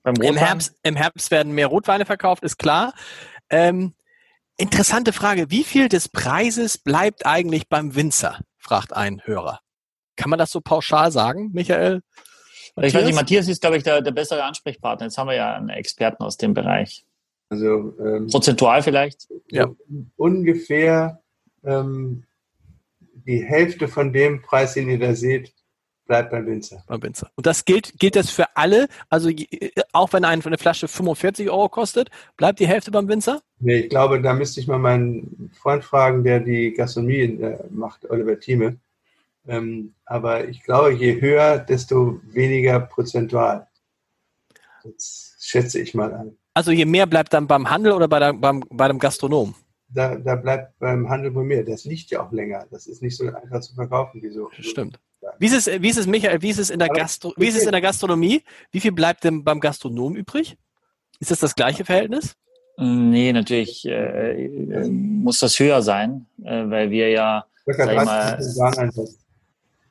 Im 0.03 0.37
Herbst, 0.37 0.75
Im 0.83 0.95
Herbst 0.95 1.31
werden 1.31 1.53
mehr 1.53 1.67
Rotweine 1.67 2.05
verkauft, 2.05 2.43
ist 2.43 2.57
klar. 2.57 2.93
Ähm, 3.49 3.93
interessante 4.57 5.13
Frage. 5.13 5.51
Wie 5.51 5.63
viel 5.63 5.89
des 5.89 6.09
Preises 6.09 6.77
bleibt 6.77 7.25
eigentlich 7.25 7.67
beim 7.67 7.95
Winzer? 7.95 8.39
fragt 8.57 8.93
ein 8.93 9.21
Hörer. 9.23 9.59
Kann 10.15 10.29
man 10.29 10.39
das 10.39 10.51
so 10.51 10.61
pauschal 10.61 11.11
sagen, 11.11 11.51
Michael? 11.53 12.01
Matthias? 12.75 12.93
Ich 12.93 12.93
weiß 12.93 13.05
nicht, 13.05 13.15
Matthias 13.15 13.47
ist, 13.47 13.61
glaube 13.61 13.77
ich, 13.77 13.83
der, 13.83 14.01
der 14.01 14.11
bessere 14.11 14.43
Ansprechpartner. 14.43 15.07
Jetzt 15.07 15.17
haben 15.17 15.27
wir 15.27 15.35
ja 15.35 15.55
einen 15.55 15.69
Experten 15.69 16.23
aus 16.23 16.37
dem 16.37 16.53
Bereich. 16.53 17.05
Also 17.49 17.95
ähm, 17.99 18.27
prozentual 18.27 18.83
vielleicht? 18.83 19.27
Ja. 19.49 19.69
Ungefähr 20.17 21.21
ähm, 21.63 22.23
die 23.25 23.43
Hälfte 23.43 23.87
von 23.87 24.13
dem 24.13 24.41
Preis, 24.41 24.73
den 24.73 24.89
ihr 24.89 24.99
da 24.99 25.13
seht, 25.13 25.53
bleibt 26.07 26.31
beim 26.31 26.45
Winzer. 26.47 26.83
Beim 26.87 27.03
Winzer. 27.03 27.29
Und 27.35 27.45
das 27.45 27.65
gilt, 27.65 27.99
gilt 27.99 28.15
das 28.15 28.31
für 28.31 28.55
alle? 28.55 28.87
Also 29.09 29.29
auch 29.91 30.13
wenn 30.13 30.25
eine 30.25 30.57
Flasche 30.57 30.87
45 30.87 31.49
Euro 31.49 31.69
kostet, 31.69 32.09
bleibt 32.37 32.59
die 32.59 32.67
Hälfte 32.67 32.91
beim 32.91 33.07
Winzer? 33.07 33.41
Nee, 33.59 33.79
ich 33.81 33.89
glaube, 33.89 34.21
da 34.21 34.33
müsste 34.33 34.59
ich 34.59 34.67
mal 34.67 34.79
meinen 34.79 35.51
Freund 35.53 35.83
fragen, 35.83 36.23
der 36.23 36.39
die 36.39 36.73
Gastronomie 36.73 37.41
äh, 37.41 37.57
macht, 37.69 38.09
Oliver 38.09 38.39
Thieme. 38.39 38.77
Ähm, 39.47 39.93
aber 40.05 40.47
ich 40.47 40.63
glaube, 40.63 40.91
je 40.91 41.21
höher, 41.21 41.57
desto 41.59 42.19
weniger 42.23 42.79
prozentual. 42.79 43.67
Das 44.83 45.35
schätze 45.39 45.79
ich 45.79 45.93
mal 45.93 46.13
an. 46.13 46.37
Also 46.57 46.71
je 46.71 46.85
mehr 46.85 47.05
bleibt 47.05 47.33
dann 47.33 47.45
beim 47.45 47.69
Handel 47.69 47.91
oder 47.91 48.07
bei, 48.07 48.19
der, 48.19 48.33
beim, 48.33 48.63
bei 48.69 48.87
dem 48.87 48.97
Gastronom? 48.97 49.53
da, 49.89 50.15
da 50.15 50.35
bleibt 50.35 50.77
beim 50.79 51.09
Handel 51.09 51.31
bei 51.31 51.43
mir. 51.43 51.63
Das 51.63 51.85
liegt 51.85 52.09
ja 52.11 52.25
auch 52.25 52.31
länger. 52.31 52.65
Das 52.71 52.87
ist 52.87 53.01
nicht 53.01 53.17
so 53.17 53.25
einfach 53.27 53.61
zu 53.61 53.73
verkaufen 53.75 54.21
wie 54.21 54.29
so. 54.29 54.49
Stimmt. 54.59 54.99
Wie 55.39 55.45
ist 55.47 55.67
es, 55.67 55.81
wie 55.81 55.89
ist 55.89 55.97
es 55.97 56.07
Michael, 56.07 56.41
wie 56.41 56.49
ist 56.49 56.59
es 56.59 56.69
in 56.69 56.79
der, 56.79 56.89
Gastro 56.89 57.33
wie 57.37 57.47
ist 57.47 57.57
es 57.57 57.65
in 57.65 57.71
der 57.71 57.81
Gastronomie? 57.81 58.43
Wie 58.71 58.79
viel 58.79 58.91
bleibt 58.91 59.23
denn 59.23 59.43
beim 59.43 59.59
Gastronom 59.59 60.15
übrig? 60.15 60.57
Ist 61.19 61.31
das 61.31 61.39
das 61.39 61.55
gleiche 61.55 61.85
Verhältnis? 61.85 62.35
Nee, 62.77 63.33
natürlich 63.33 63.85
äh, 63.85 64.45
äh 64.45 64.89
muss 64.89 65.39
das 65.39 65.59
höher 65.59 65.81
sein, 65.81 66.27
äh, 66.43 66.69
weil 66.69 66.91
wir 66.91 67.09
ja, 67.09 67.45
sag 67.65 67.91
ich 67.91 68.05
mal, 68.05 68.37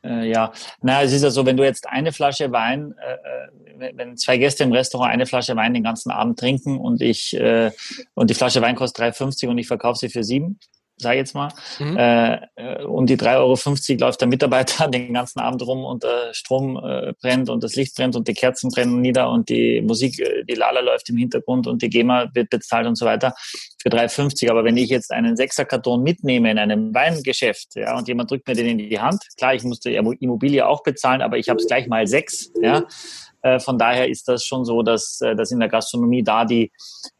äh, 0.06 0.30
ja, 0.30 0.52
na, 0.82 1.02
es 1.02 1.12
ist 1.12 1.22
ja 1.22 1.30
so, 1.30 1.44
wenn 1.46 1.56
du 1.56 1.64
jetzt 1.64 1.88
eine 1.88 2.12
Flasche 2.12 2.52
Wein, 2.52 2.94
äh, 2.98 3.12
äh 3.12 3.92
wenn 3.94 4.16
zwei 4.16 4.38
Gäste 4.38 4.64
im 4.64 4.72
Restaurant 4.72 5.12
eine 5.12 5.26
Flasche 5.26 5.54
Wein 5.54 5.74
den 5.74 5.82
ganzen 5.82 6.10
Abend 6.10 6.38
trinken 6.38 6.78
und 6.78 7.02
ich 7.02 7.36
äh, 7.36 7.70
und 8.14 8.30
die 8.30 8.34
Flasche 8.34 8.62
Wein 8.62 8.74
kostet 8.74 9.04
3,50 9.14 9.48
und 9.48 9.58
ich 9.58 9.66
verkaufe 9.66 9.98
sie 9.98 10.08
für 10.08 10.24
sieben, 10.24 10.58
sag 10.98 11.12
ich 11.12 11.18
jetzt 11.18 11.34
mal. 11.34 11.52
Mhm. 11.78 11.96
Äh, 11.96 12.34
äh 12.56 12.84
und 12.84 13.10
die 13.10 13.16
3,50 13.16 13.90
Euro 13.92 14.06
läuft 14.06 14.20
der 14.20 14.28
Mitarbeiter 14.28 14.88
den 14.88 15.12
ganzen 15.12 15.40
Abend 15.40 15.62
rum 15.66 15.84
und 15.84 16.02
der 16.02 16.32
Strom 16.32 16.76
äh, 16.76 17.12
brennt 17.20 17.50
und 17.50 17.62
das 17.62 17.76
Licht 17.76 17.94
brennt 17.96 18.16
und 18.16 18.28
die 18.28 18.34
Kerzen 18.34 18.70
brennen 18.70 19.00
nieder 19.00 19.30
und 19.30 19.48
die 19.48 19.82
Musik, 19.82 20.18
äh, 20.20 20.44
die 20.44 20.54
Lala 20.54 20.80
läuft 20.80 21.08
im 21.10 21.16
Hintergrund 21.16 21.66
und 21.66 21.82
die 21.82 21.90
GEMA 21.90 22.30
wird 22.34 22.50
bezahlt 22.50 22.86
und 22.86 22.96
so 22.96 23.04
weiter 23.04 23.34
für 23.80 23.90
3,50. 23.90 24.50
Aber 24.50 24.64
wenn 24.64 24.76
ich 24.76 24.88
jetzt 24.88 25.12
einen 25.12 25.36
Sechserkarton 25.36 26.02
mitnehme 26.02 26.50
in 26.50 26.58
einem 26.58 26.94
Weingeschäft 26.94 27.76
ja, 27.76 27.96
und 27.96 28.08
jemand 28.08 28.30
drückt 28.30 28.48
mir 28.48 28.54
den 28.54 28.66
in 28.66 28.78
die 28.78 29.00
Hand, 29.00 29.22
klar, 29.36 29.54
ich 29.54 29.64
musste 29.64 29.90
Immobilie 29.90 30.66
auch 30.66 30.82
bezahlen, 30.82 31.20
aber 31.20 31.36
ich 31.36 31.48
habe 31.48 31.60
es 31.60 31.66
gleich 31.66 31.86
mal 31.88 32.06
sechs. 32.06 32.50
Ja. 32.60 32.84
Äh, 33.42 33.60
von 33.60 33.78
daher 33.78 34.08
ist 34.08 34.28
das 34.28 34.44
schon 34.44 34.64
so, 34.64 34.82
dass, 34.82 35.18
dass 35.18 35.50
in 35.50 35.60
der 35.60 35.68
Gastronomie 35.68 36.22
da 36.22 36.44
die, 36.44 36.72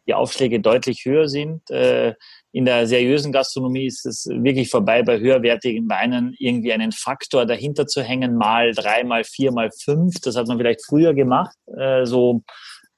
die 0.07 0.15
Aufschläge 0.15 0.61
deutlich 0.61 1.05
höher 1.05 1.29
sind. 1.29 1.71
Äh, 1.71 2.15
in 2.57 2.65
der 2.65 2.87
seriösen 2.87 3.33
Gastronomie 3.33 3.85
ist 3.85 4.07
es 4.07 4.27
wirklich 4.31 4.71
vorbei, 4.71 5.03
bei 5.03 5.19
höherwertigen 5.21 5.91
Weinen 5.91 6.35
irgendwie 6.39 6.73
einen 6.73 6.91
Faktor 6.91 7.45
dahinter 7.45 7.87
zu 7.87 8.03
hängen, 8.03 8.35
mal 8.35 8.73
drei, 8.73 9.05
mal 9.05 9.25
vier, 9.25 9.53
mal 9.53 9.71
fünf. 9.71 10.21
Das 10.23 10.37
hat 10.37 10.49
man 10.49 10.57
vielleicht 10.57 10.83
früher 10.87 11.13
gemacht, 11.13 11.55
äh, 11.77 12.07
so 12.07 12.41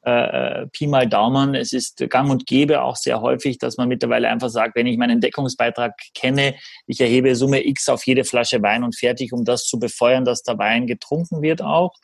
äh, 0.08 0.66
Pi 0.68 0.86
mal 0.86 1.06
Daumen. 1.06 1.54
Es 1.54 1.72
ist 1.72 2.04
gang 2.10 2.30
und 2.30 2.46
gäbe 2.46 2.82
auch 2.82 2.96
sehr 2.96 3.20
häufig, 3.20 3.58
dass 3.58 3.76
man 3.76 3.88
mittlerweile 3.88 4.28
einfach 4.28 4.48
sagt, 4.48 4.76
wenn 4.76 4.86
ich 4.86 4.96
meinen 4.96 5.20
Deckungsbeitrag 5.20 5.94
kenne, 6.14 6.54
ich 6.86 7.00
erhebe 7.00 7.34
Summe 7.34 7.66
X 7.66 7.88
auf 7.88 8.06
jede 8.06 8.24
Flasche 8.24 8.62
Wein 8.62 8.84
und 8.84 8.96
fertig, 8.96 9.32
um 9.32 9.44
das 9.44 9.64
zu 9.64 9.78
befeuern, 9.78 10.24
dass 10.24 10.42
der 10.42 10.58
Wein 10.58 10.86
getrunken 10.86 11.42
wird 11.42 11.62
auch. 11.62 11.94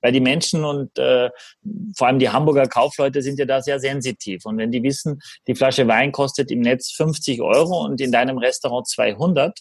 Weil 0.00 0.12
die 0.12 0.20
Menschen 0.20 0.64
und 0.64 0.98
äh, 0.98 1.30
vor 1.96 2.08
allem 2.08 2.18
die 2.18 2.30
Hamburger 2.30 2.66
Kaufleute 2.66 3.22
sind 3.22 3.38
ja 3.38 3.44
da 3.44 3.62
sehr 3.62 3.80
sensitiv. 3.80 4.44
Und 4.44 4.58
wenn 4.58 4.72
die 4.72 4.82
wissen, 4.82 5.20
die 5.46 5.54
Flasche 5.54 5.86
Wein 5.88 6.12
kostet 6.12 6.50
im 6.50 6.60
Netz 6.60 6.92
50 6.92 7.40
Euro 7.40 7.84
und 7.84 8.00
in 8.00 8.12
deinem 8.12 8.38
Restaurant 8.38 8.88
200, 8.88 9.60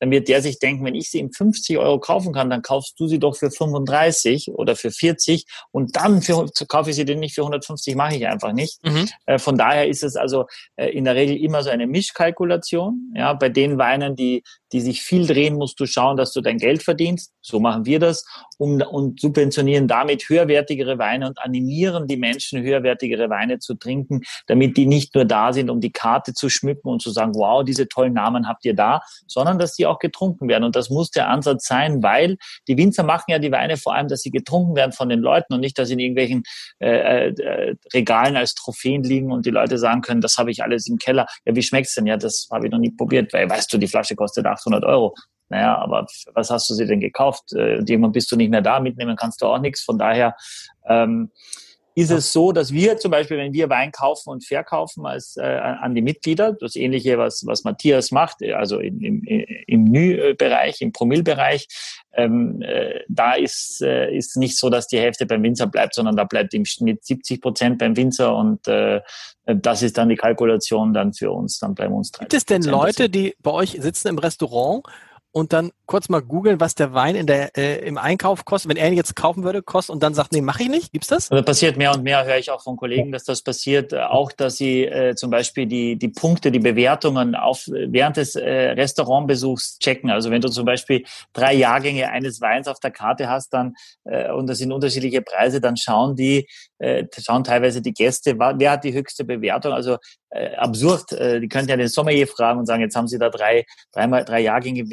dann 0.00 0.10
wird 0.10 0.28
der 0.28 0.42
sich 0.42 0.58
denken, 0.58 0.84
wenn 0.84 0.94
ich 0.94 1.10
sie 1.10 1.18
in 1.18 1.32
50 1.32 1.78
Euro 1.78 1.98
kaufen 1.98 2.32
kann, 2.32 2.50
dann 2.50 2.62
kaufst 2.62 2.98
du 2.98 3.06
sie 3.06 3.18
doch 3.18 3.36
für 3.36 3.50
35 3.50 4.50
oder 4.52 4.76
für 4.76 4.90
40 4.90 5.44
und 5.70 5.96
dann 5.96 6.22
für, 6.22 6.46
kaufe 6.68 6.90
ich 6.90 6.96
sie 6.96 7.04
denn 7.04 7.20
nicht 7.20 7.34
für 7.34 7.42
150, 7.42 7.94
mache 7.94 8.16
ich 8.16 8.26
einfach 8.26 8.52
nicht. 8.52 8.84
Mhm. 8.84 9.08
Äh, 9.26 9.38
von 9.38 9.56
daher 9.58 9.88
ist 9.88 10.02
es 10.02 10.16
also 10.16 10.46
äh, 10.76 10.88
in 10.88 11.04
der 11.04 11.14
Regel 11.14 11.36
immer 11.36 11.62
so 11.62 11.70
eine 11.70 11.86
Mischkalkulation. 11.86 13.12
Ja, 13.14 13.32
bei 13.34 13.48
den 13.48 13.78
Weinen, 13.78 14.16
die, 14.16 14.42
die 14.72 14.80
sich 14.80 15.02
viel 15.02 15.26
drehen, 15.26 15.56
musst 15.56 15.78
du 15.78 15.86
schauen, 15.86 16.16
dass 16.16 16.32
du 16.32 16.40
dein 16.40 16.58
Geld 16.58 16.82
verdienst. 16.82 17.32
So 17.40 17.60
machen 17.60 17.86
wir 17.86 17.98
das 17.98 18.24
um, 18.58 18.80
und 18.80 19.20
subventionieren 19.20 19.88
damit 19.88 20.28
höherwertigere 20.28 20.98
Weine 20.98 21.28
und 21.28 21.38
animieren 21.38 22.06
die 22.06 22.16
Menschen, 22.16 22.62
höherwertigere 22.62 23.30
Weine 23.30 23.58
zu 23.58 23.74
trinken, 23.74 24.22
damit 24.46 24.76
die 24.76 24.86
nicht 24.86 25.14
nur 25.14 25.24
da 25.24 25.52
sind, 25.52 25.70
um 25.70 25.80
die 25.80 25.92
Karte 25.92 26.34
zu 26.34 26.48
schmücken 26.48 26.88
und 26.88 27.02
zu 27.02 27.10
sagen, 27.10 27.32
wow, 27.34 27.64
diese 27.64 27.88
tollen 27.88 28.14
Namen 28.14 28.48
habt 28.48 28.64
ihr 28.64 28.74
da, 28.74 29.00
sondern 29.26 29.58
dass 29.58 29.74
die 29.74 29.86
auch 29.86 29.98
getrunken 29.98 30.48
werden. 30.48 30.64
Und 30.64 30.76
das 30.76 30.90
muss 30.90 31.10
der 31.10 31.28
Ansatz 31.28 31.66
sein, 31.66 32.02
weil 32.02 32.36
die 32.68 32.76
Winzer 32.76 33.02
machen 33.02 33.30
ja 33.30 33.38
die 33.38 33.52
Weine 33.52 33.76
vor 33.76 33.94
allem, 33.94 34.08
dass 34.08 34.22
sie 34.22 34.30
getrunken 34.30 34.74
werden 34.74 34.92
von 34.92 35.08
den 35.08 35.20
Leuten 35.20 35.54
und 35.54 35.60
nicht, 35.60 35.78
dass 35.78 35.88
sie 35.88 35.94
in 35.94 36.00
irgendwelchen 36.00 36.42
äh, 36.80 37.28
äh, 37.28 37.74
Regalen 37.94 38.36
als 38.36 38.54
Trophäen 38.54 39.02
liegen 39.02 39.30
und 39.30 39.46
die 39.46 39.50
Leute 39.50 39.78
sagen 39.78 40.00
können, 40.00 40.20
das 40.20 40.38
habe 40.38 40.50
ich 40.50 40.62
alles 40.62 40.88
im 40.88 40.98
Keller. 40.98 41.26
Ja, 41.44 41.54
wie 41.54 41.62
schmeckt's 41.62 41.94
denn? 41.94 42.06
Ja, 42.06 42.16
das 42.16 42.48
habe 42.50 42.66
ich 42.66 42.72
noch 42.72 42.78
nie 42.78 42.90
probiert, 42.90 43.32
weil 43.32 43.48
weißt 43.48 43.72
du, 43.72 43.78
die 43.78 43.88
Flasche 43.88 44.16
kostet 44.16 44.46
800 44.56 44.84
Euro. 44.84 45.14
Naja, 45.48 45.78
aber 45.78 46.06
was 46.34 46.50
hast 46.50 46.68
du 46.70 46.74
sie 46.74 46.86
denn 46.86 47.00
gekauft? 47.00 47.52
Äh, 47.52 47.78
und 47.78 47.88
irgendwann 47.88 48.12
bist 48.12 48.30
du 48.32 48.36
nicht 48.36 48.50
mehr 48.50 48.62
da, 48.62 48.80
mitnehmen 48.80 49.16
kannst 49.16 49.40
du 49.42 49.46
auch 49.46 49.58
nichts. 49.58 49.82
Von 49.82 49.98
daher 49.98 50.34
ähm, 50.88 51.30
ist 51.96 52.10
es 52.10 52.30
so, 52.30 52.52
dass 52.52 52.74
wir 52.74 52.98
zum 52.98 53.10
Beispiel, 53.10 53.38
wenn 53.38 53.54
wir 53.54 53.70
Wein 53.70 53.90
kaufen 53.90 54.28
und 54.28 54.44
verkaufen 54.44 55.06
als 55.06 55.38
äh, 55.38 55.42
an 55.42 55.94
die 55.94 56.02
Mitglieder, 56.02 56.52
das 56.52 56.76
ähnliche, 56.76 57.16
was, 57.16 57.42
was 57.46 57.64
Matthias 57.64 58.10
macht, 58.10 58.42
also 58.42 58.80
im, 58.80 59.00
im, 59.00 59.22
im 59.24 59.84
Nü-Bereich, 59.84 60.82
im 60.82 60.92
Promillbereich, 60.92 61.66
ähm, 62.12 62.60
äh, 62.60 63.00
da 63.08 63.32
ist 63.32 63.80
äh, 63.80 64.14
ist 64.14 64.36
nicht 64.36 64.58
so, 64.58 64.68
dass 64.68 64.88
die 64.88 64.98
Hälfte 64.98 65.24
beim 65.24 65.42
Winzer 65.42 65.66
bleibt, 65.68 65.94
sondern 65.94 66.16
da 66.16 66.24
bleibt 66.24 66.52
im 66.52 66.66
Schnitt 66.66 67.02
70 67.02 67.40
Prozent 67.40 67.78
beim 67.78 67.96
Winzer 67.96 68.36
und 68.36 68.68
äh, 68.68 69.00
das 69.46 69.82
ist 69.82 69.96
dann 69.96 70.10
die 70.10 70.16
Kalkulation 70.16 70.92
dann 70.92 71.14
für 71.14 71.30
uns, 71.30 71.58
dann 71.60 71.74
bleiben 71.74 71.94
uns 71.94 72.10
30 72.10 72.28
Gibt 72.28 72.34
es 72.34 72.44
denn 72.44 72.62
Leute, 72.62 73.08
die 73.08 73.34
bei 73.42 73.52
euch 73.52 73.78
sitzen 73.80 74.08
im 74.08 74.18
Restaurant 74.18 74.84
und 75.36 75.52
dann 75.52 75.70
kurz 75.84 76.08
mal 76.08 76.22
googeln, 76.22 76.60
was 76.60 76.74
der 76.74 76.94
Wein 76.94 77.14
in 77.14 77.26
der, 77.26 77.54
äh, 77.58 77.86
im 77.86 77.98
Einkauf 77.98 78.46
kostet, 78.46 78.70
wenn 78.70 78.78
er 78.78 78.88
ihn 78.88 78.94
jetzt 78.94 79.14
kaufen 79.14 79.44
würde, 79.44 79.60
kostet 79.60 79.92
und 79.92 80.02
dann 80.02 80.14
sagt, 80.14 80.32
nee, 80.32 80.40
mache 80.40 80.62
ich 80.62 80.70
nicht. 80.70 80.92
Gibt's 80.92 81.08
das? 81.08 81.28
Das 81.28 81.44
passiert 81.44 81.76
mehr 81.76 81.92
und 81.92 82.02
mehr, 82.02 82.24
höre 82.24 82.38
ich 82.38 82.50
auch 82.50 82.62
von 82.62 82.78
Kollegen, 82.78 83.12
dass 83.12 83.24
das 83.24 83.42
passiert. 83.42 83.92
Äh, 83.92 84.00
auch, 84.00 84.32
dass 84.32 84.56
sie 84.56 84.86
äh, 84.86 85.14
zum 85.14 85.28
Beispiel 85.28 85.66
die, 85.66 85.96
die 85.96 86.08
Punkte, 86.08 86.50
die 86.50 86.58
Bewertungen 86.58 87.34
auf, 87.34 87.66
während 87.66 88.16
des 88.16 88.34
äh, 88.34 88.50
Restaurantbesuchs 88.70 89.78
checken. 89.78 90.10
Also 90.10 90.30
wenn 90.30 90.40
du 90.40 90.48
zum 90.48 90.64
Beispiel 90.64 91.04
drei 91.34 91.52
Jahrgänge 91.52 92.08
eines 92.08 92.40
Weins 92.40 92.66
auf 92.66 92.80
der 92.80 92.90
Karte 92.90 93.28
hast, 93.28 93.52
dann 93.52 93.74
äh, 94.04 94.32
und 94.32 94.46
das 94.46 94.56
sind 94.56 94.72
unterschiedliche 94.72 95.20
Preise, 95.20 95.60
dann 95.60 95.76
schauen 95.76 96.16
die, 96.16 96.48
äh, 96.78 97.04
schauen 97.14 97.44
teilweise 97.44 97.82
die 97.82 97.92
Gäste, 97.92 98.38
wer 98.38 98.70
hat 98.70 98.84
die 98.84 98.94
höchste 98.94 99.22
Bewertung. 99.22 99.74
Also 99.74 99.98
äh, 100.36 100.54
absurd. 100.56 101.12
Äh, 101.12 101.40
die 101.40 101.48
könnten 101.48 101.70
ja 101.70 101.76
den 101.76 101.88
Sommelier 101.88 102.26
fragen 102.26 102.58
und 102.60 102.66
sagen, 102.66 102.82
jetzt 102.82 102.96
haben 102.96 103.08
Sie 103.08 103.18
da 103.18 103.30
drei, 103.30 103.64
dreimal, 103.92 104.24
drei 104.24 104.40
Jahrgänge, 104.40 104.84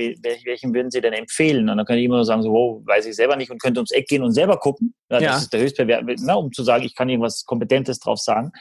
welchen 0.46 0.74
würden 0.74 0.92
Sie 0.92 1.02
denn 1.02 1.14
empfehlen? 1.14 1.70
Und 1.70 1.78
dann 1.78 1.86
könnte 1.86 2.00
ich 2.00 2.06
immer 2.06 2.16
nur 2.16 2.26
sagen, 2.26 2.44
so, 2.44 2.52
oh, 2.52 2.82
weiß 2.86 3.06
ich 3.06 3.16
selber 3.16 3.36
nicht 3.36 3.52
und 3.52 3.62
könnte 3.62 3.80
ums 3.80 3.92
Eck 3.92 4.08
gehen 4.08 4.24
und 4.24 4.32
selber 4.32 4.58
gucken. 4.58 4.94
Ja, 5.10 5.20
das 5.20 5.44
ist 5.44 5.54
der 5.54 5.62
Höchstbewert, 5.62 6.04
na, 6.22 6.36
um 6.36 6.52
zu 6.52 6.64
sagen, 6.64 6.84
ich 6.84 6.96
kann 6.96 7.10
irgendwas 7.10 7.46
Kompetentes 7.46 8.00
drauf 8.00 8.20
sagen. 8.20 8.52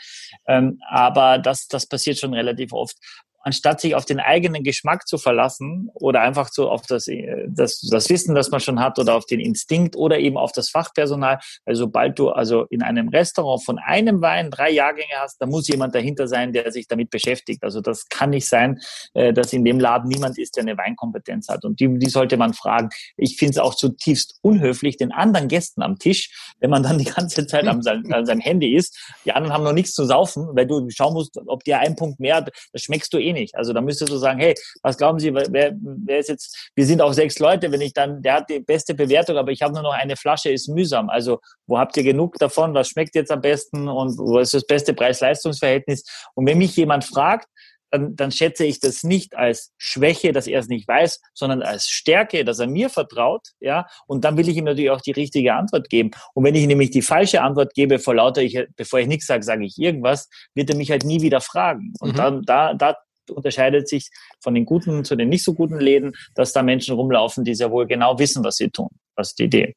Ähm, 0.46 0.78
aber 0.88 1.38
das, 1.38 1.66
das 1.68 1.86
passiert 1.86 2.18
schon 2.18 2.34
relativ 2.34 2.72
oft 2.72 2.96
anstatt 3.42 3.80
sich 3.80 3.94
auf 3.94 4.04
den 4.04 4.20
eigenen 4.20 4.62
Geschmack 4.62 5.06
zu 5.06 5.18
verlassen 5.18 5.90
oder 5.94 6.20
einfach 6.20 6.48
so 6.48 6.70
auf 6.70 6.82
das, 6.86 7.08
äh, 7.08 7.46
das, 7.48 7.80
das 7.80 8.08
Wissen, 8.08 8.34
das 8.34 8.50
man 8.50 8.60
schon 8.60 8.80
hat 8.80 8.98
oder 8.98 9.14
auf 9.14 9.26
den 9.26 9.40
Instinkt 9.40 9.96
oder 9.96 10.18
eben 10.18 10.36
auf 10.36 10.52
das 10.52 10.70
Fachpersonal. 10.70 11.40
Weil 11.64 11.74
sobald 11.74 12.18
du 12.18 12.30
also 12.30 12.66
in 12.70 12.82
einem 12.82 13.08
Restaurant 13.08 13.64
von 13.64 13.78
einem 13.78 14.22
Wein 14.22 14.50
drei 14.50 14.70
Jahrgänge 14.70 15.14
hast, 15.20 15.40
da 15.40 15.46
muss 15.46 15.68
jemand 15.68 15.94
dahinter 15.94 16.28
sein, 16.28 16.52
der 16.52 16.70
sich 16.72 16.86
damit 16.86 17.10
beschäftigt. 17.10 17.62
Also 17.62 17.80
das 17.80 18.08
kann 18.08 18.30
nicht 18.30 18.48
sein, 18.48 18.80
äh, 19.14 19.32
dass 19.32 19.52
in 19.52 19.64
dem 19.64 19.80
Laden 19.80 20.08
niemand 20.08 20.38
ist, 20.38 20.56
der 20.56 20.62
eine 20.62 20.78
Weinkompetenz 20.78 21.48
hat. 21.48 21.64
Und 21.64 21.80
die, 21.80 21.98
die 21.98 22.08
sollte 22.08 22.36
man 22.36 22.54
fragen. 22.54 22.90
Ich 23.16 23.36
finde 23.36 23.52
es 23.52 23.58
auch 23.58 23.74
zutiefst 23.74 24.38
unhöflich, 24.42 24.96
den 24.96 25.12
anderen 25.12 25.48
Gästen 25.48 25.82
am 25.82 25.98
Tisch, 25.98 26.54
wenn 26.60 26.70
man 26.70 26.82
dann 26.82 26.98
die 26.98 27.04
ganze 27.04 27.46
Zeit 27.46 27.50
sein, 27.50 27.68
an 27.68 27.82
seinem 28.26 28.40
Handy 28.40 28.74
ist, 28.74 28.98
die 29.24 29.32
anderen 29.32 29.52
haben 29.52 29.64
noch 29.64 29.72
nichts 29.72 29.94
zu 29.94 30.04
saufen, 30.04 30.48
weil 30.52 30.66
du 30.66 30.88
schauen 30.90 31.14
musst, 31.14 31.36
ob 31.46 31.64
der 31.64 31.80
ein 31.80 31.96
Punkt 31.96 32.20
mehr, 32.20 32.44
das 32.72 32.82
schmeckst 32.82 33.12
du 33.12 33.18
eh 33.18 33.31
wenig. 33.34 33.56
Also 33.56 33.72
da 33.72 33.80
müsstest 33.80 34.12
du 34.12 34.16
sagen, 34.16 34.40
hey, 34.40 34.54
was 34.82 34.96
glauben 34.96 35.18
Sie, 35.18 35.34
wer, 35.34 35.72
wer 35.74 36.18
ist 36.18 36.28
jetzt, 36.28 36.70
wir 36.74 36.86
sind 36.86 37.00
auch 37.00 37.12
sechs 37.12 37.38
Leute, 37.38 37.72
wenn 37.72 37.80
ich 37.80 37.92
dann, 37.92 38.22
der 38.22 38.34
hat 38.34 38.50
die 38.50 38.60
beste 38.60 38.94
Bewertung, 38.94 39.36
aber 39.36 39.50
ich 39.50 39.62
habe 39.62 39.74
nur 39.74 39.82
noch 39.82 39.92
eine 39.92 40.16
Flasche, 40.16 40.50
ist 40.50 40.68
mühsam. 40.68 41.10
Also 41.10 41.40
wo 41.66 41.78
habt 41.78 41.96
ihr 41.96 42.02
genug 42.02 42.38
davon? 42.38 42.74
Was 42.74 42.88
schmeckt 42.88 43.14
jetzt 43.14 43.30
am 43.30 43.40
besten? 43.40 43.88
Und 43.88 44.18
wo 44.18 44.38
ist 44.38 44.54
das 44.54 44.66
beste 44.66 44.94
Preis-Leistungs-Verhältnis? 44.94 46.04
Und 46.34 46.46
wenn 46.46 46.58
mich 46.58 46.76
jemand 46.76 47.04
fragt, 47.04 47.46
dann, 47.92 48.16
dann 48.16 48.32
schätze 48.32 48.64
ich 48.64 48.80
das 48.80 49.04
nicht 49.04 49.36
als 49.36 49.72
Schwäche, 49.76 50.32
dass 50.32 50.46
er 50.46 50.60
es 50.60 50.68
nicht 50.68 50.88
weiß, 50.88 51.20
sondern 51.34 51.62
als 51.62 51.88
Stärke, 51.88 52.44
dass 52.44 52.58
er 52.58 52.66
mir 52.66 52.88
vertraut, 52.88 53.48
ja. 53.60 53.86
Und 54.06 54.24
dann 54.24 54.36
will 54.36 54.48
ich 54.48 54.56
ihm 54.56 54.64
natürlich 54.64 54.90
auch 54.90 55.00
die 55.00 55.12
richtige 55.12 55.54
Antwort 55.54 55.90
geben. 55.90 56.10
Und 56.32 56.44
wenn 56.44 56.54
ich 56.54 56.66
nämlich 56.66 56.90
die 56.90 57.02
falsche 57.02 57.42
Antwort 57.42 57.74
gebe, 57.74 57.98
vor 57.98 58.14
lauter 58.14 58.42
ich, 58.42 58.58
bevor 58.76 59.00
ich 59.00 59.06
nichts 59.06 59.26
sage, 59.26 59.42
sage 59.42 59.64
ich 59.64 59.78
irgendwas, 59.78 60.28
wird 60.54 60.70
er 60.70 60.76
mich 60.76 60.90
halt 60.90 61.04
nie 61.04 61.20
wieder 61.20 61.40
fragen. 61.40 61.92
Und 62.00 62.12
mhm. 62.12 62.16
dann, 62.16 62.42
da, 62.42 62.74
da 62.74 62.96
unterscheidet 63.30 63.88
sich 63.88 64.10
von 64.40 64.54
den 64.54 64.64
guten 64.64 65.04
zu 65.04 65.16
den 65.16 65.28
nicht 65.28 65.44
so 65.44 65.54
guten 65.54 65.78
Läden, 65.78 66.12
dass 66.34 66.52
da 66.52 66.62
Menschen 66.62 66.94
rumlaufen, 66.94 67.44
die 67.44 67.54
sehr 67.54 67.70
wohl 67.70 67.86
genau 67.86 68.18
wissen, 68.18 68.44
was 68.44 68.56
sie 68.56 68.70
tun. 68.70 68.88
Das 69.16 69.28
ist 69.30 69.38
die 69.38 69.44
Idee. 69.44 69.74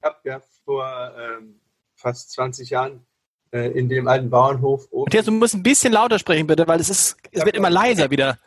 Ich 0.00 0.04
habe 0.04 0.16
ja 0.24 0.40
vor 0.64 1.12
ähm, 1.18 1.60
fast 1.94 2.30
20 2.32 2.70
Jahren 2.70 3.06
äh, 3.52 3.70
in 3.70 3.88
dem 3.88 4.08
alten 4.08 4.30
Bauernhof 4.30 4.86
oben. 4.90 5.04
Matthias, 5.04 5.24
du 5.24 5.32
musst 5.32 5.54
ein 5.54 5.62
bisschen 5.62 5.92
lauter 5.92 6.18
sprechen, 6.18 6.46
bitte, 6.46 6.66
weil 6.66 6.80
es 6.80 6.90
ist, 6.90 7.16
es 7.32 7.44
wird 7.44 7.56
immer 7.56 7.70
leiser 7.70 8.10
wieder. 8.10 8.38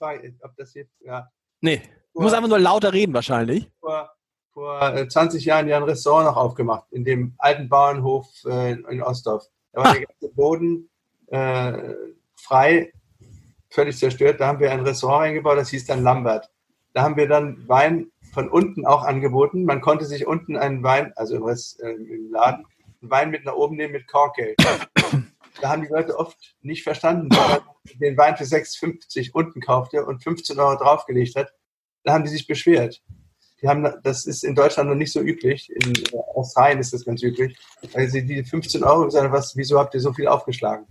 ob 0.00 0.56
das 0.56 0.74
jetzt, 0.74 0.94
ja. 1.00 1.28
Nee, 1.60 1.82
du 2.14 2.22
musst 2.22 2.34
einfach 2.34 2.48
nur 2.48 2.58
lauter 2.58 2.92
reden 2.92 3.14
wahrscheinlich. 3.14 3.68
Vor, 3.80 4.10
vor 4.52 5.08
20 5.08 5.44
äh, 5.44 5.48
Jahren 5.48 5.68
ja 5.68 5.76
ein 5.76 5.82
Restaurant 5.82 6.26
noch 6.26 6.36
aufgemacht, 6.36 6.86
in 6.92 7.04
dem 7.04 7.34
alten 7.38 7.68
Bauernhof 7.68 8.26
äh, 8.46 8.72
in 8.72 9.02
Ostdorf. 9.02 9.46
Da 9.72 9.84
war 9.84 9.92
der 9.92 10.06
ganze 10.06 10.34
Boden 10.34 10.88
äh, 11.26 11.94
frei 12.36 12.92
völlig 13.76 13.98
zerstört. 13.98 14.40
Da 14.40 14.48
haben 14.48 14.58
wir 14.58 14.72
ein 14.72 14.80
Restaurant 14.80 15.26
eingebaut, 15.26 15.58
das 15.58 15.68
hieß 15.68 15.84
dann 15.86 16.02
Lambert. 16.02 16.50
Da 16.94 17.02
haben 17.02 17.16
wir 17.16 17.28
dann 17.28 17.68
Wein 17.68 18.10
von 18.32 18.48
unten 18.48 18.86
auch 18.86 19.04
angeboten. 19.04 19.64
Man 19.64 19.82
konnte 19.82 20.06
sich 20.06 20.26
unten 20.26 20.56
einen 20.56 20.82
Wein, 20.82 21.12
also 21.14 21.36
im, 21.36 21.46
äh, 21.46 21.90
im 21.90 22.32
Laden, 22.32 22.64
einen 23.02 23.10
Wein 23.10 23.30
mit 23.30 23.44
nach 23.44 23.54
oben 23.54 23.76
nehmen 23.76 23.92
mit 23.92 24.08
Korkgeld. 24.08 24.56
Da 25.62 25.70
haben 25.70 25.80
die 25.80 25.88
Leute 25.88 26.18
oft 26.18 26.36
nicht 26.60 26.82
verstanden, 26.82 27.30
wenn 27.30 27.48
man 27.48 27.60
den 27.98 28.18
Wein 28.18 28.36
für 28.36 28.44
6,50 28.44 29.30
unten 29.32 29.62
kaufte 29.62 30.04
und 30.04 30.22
15 30.22 30.58
Euro 30.58 30.76
draufgelegt 30.76 31.34
hat. 31.34 31.50
Da 32.04 32.12
haben 32.12 32.24
die 32.24 32.30
sich 32.30 32.46
beschwert. 32.46 33.00
Die 33.62 33.66
haben, 33.66 33.90
das 34.02 34.26
ist 34.26 34.44
in 34.44 34.54
Deutschland 34.54 34.90
noch 34.90 34.96
nicht 34.96 35.14
so 35.14 35.20
üblich. 35.20 35.72
In 35.74 35.94
Australien 36.34 36.78
ist 36.78 36.92
das 36.92 37.06
ganz 37.06 37.22
üblich. 37.22 37.56
Weil 37.94 38.10
sie 38.10 38.26
die 38.26 38.44
15 38.44 38.84
Euro 38.84 39.06
gesagt 39.06 39.32
was, 39.32 39.56
wieso 39.56 39.78
habt 39.78 39.94
ihr 39.94 40.00
so 40.00 40.12
viel 40.12 40.28
aufgeschlagen? 40.28 40.84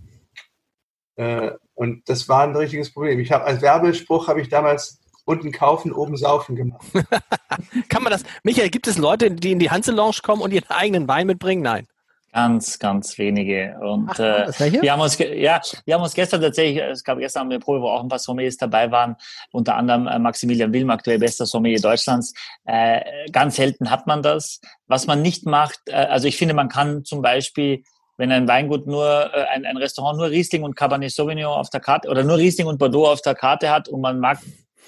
Äh, 1.16 1.52
und 1.74 2.08
das 2.08 2.28
war 2.28 2.44
ein 2.44 2.56
richtiges 2.56 2.92
Problem. 2.92 3.18
Ich 3.20 3.32
habe 3.32 3.44
als 3.44 3.62
Werbespruch 3.62 4.28
habe 4.28 4.40
ich 4.40 4.48
damals 4.48 5.00
unten 5.24 5.52
kaufen, 5.52 5.92
oben 5.92 6.16
saufen 6.16 6.56
gemacht. 6.56 6.86
Kann 7.88 8.02
man 8.02 8.12
das? 8.12 8.22
Michael, 8.44 8.70
gibt 8.70 8.86
es 8.86 8.96
Leute, 8.96 9.30
die 9.30 9.52
in 9.52 9.58
die 9.58 9.70
Hanse 9.70 9.92
Lounge 9.92 10.18
kommen 10.22 10.40
und 10.40 10.52
ihren 10.52 10.70
eigenen 10.70 11.08
Wein 11.08 11.26
mitbringen? 11.26 11.62
Nein. 11.62 11.86
Ganz, 12.32 12.78
ganz 12.78 13.16
wenige. 13.16 13.78
Und 13.80 14.10
Ach, 14.10 14.18
äh, 14.18 14.82
wir 14.82 14.92
haben 14.92 15.00
uns, 15.00 15.18
ja, 15.18 15.58
wir 15.86 15.94
haben 15.94 16.02
uns 16.02 16.12
gestern 16.12 16.42
tatsächlich, 16.42 16.82
es 16.82 17.02
gab 17.02 17.18
gestern 17.18 17.50
eine 17.50 17.58
Probe, 17.58 17.80
wo 17.80 17.88
auch 17.88 18.02
ein 18.02 18.10
paar 18.10 18.18
Sommeliers 18.18 18.58
dabei 18.58 18.90
waren, 18.90 19.16
unter 19.52 19.74
anderem 19.74 20.06
äh, 20.06 20.18
Maximilian 20.18 20.70
Wilm, 20.70 20.90
aktuell 20.90 21.18
bester 21.18 21.46
Sommelier 21.46 21.80
Deutschlands. 21.80 22.34
Äh, 22.66 23.30
ganz 23.32 23.56
selten 23.56 23.90
hat 23.90 24.06
man 24.06 24.22
das. 24.22 24.60
Was 24.86 25.06
man 25.06 25.22
nicht 25.22 25.46
macht, 25.46 25.80
äh, 25.86 25.94
also 25.94 26.28
ich 26.28 26.36
finde, 26.36 26.52
man 26.52 26.68
kann 26.68 27.06
zum 27.06 27.22
Beispiel 27.22 27.84
wenn 28.16 28.32
ein 28.32 28.48
Weingut 28.48 28.86
nur, 28.86 29.30
äh, 29.34 29.44
ein, 29.44 29.64
ein 29.64 29.76
Restaurant 29.76 30.18
nur 30.18 30.30
Riesling 30.30 30.62
und 30.62 30.74
Cabernet 30.76 31.12
Sauvignon 31.12 31.52
auf 31.52 31.70
der 31.70 31.80
Karte 31.80 32.08
oder 32.08 32.24
nur 32.24 32.36
Riesling 32.36 32.66
und 32.66 32.78
Bordeaux 32.78 33.06
auf 33.06 33.22
der 33.22 33.34
Karte 33.34 33.70
hat 33.70 33.88
und 33.88 34.00
man 34.00 34.20
mag 34.20 34.38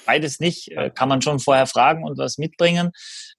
beides 0.08 0.40
nicht, 0.40 0.72
äh, 0.72 0.90
kann 0.90 1.08
man 1.08 1.20
schon 1.20 1.38
vorher 1.38 1.66
fragen 1.66 2.02
und 2.02 2.16
was 2.16 2.38
mitbringen. 2.38 2.92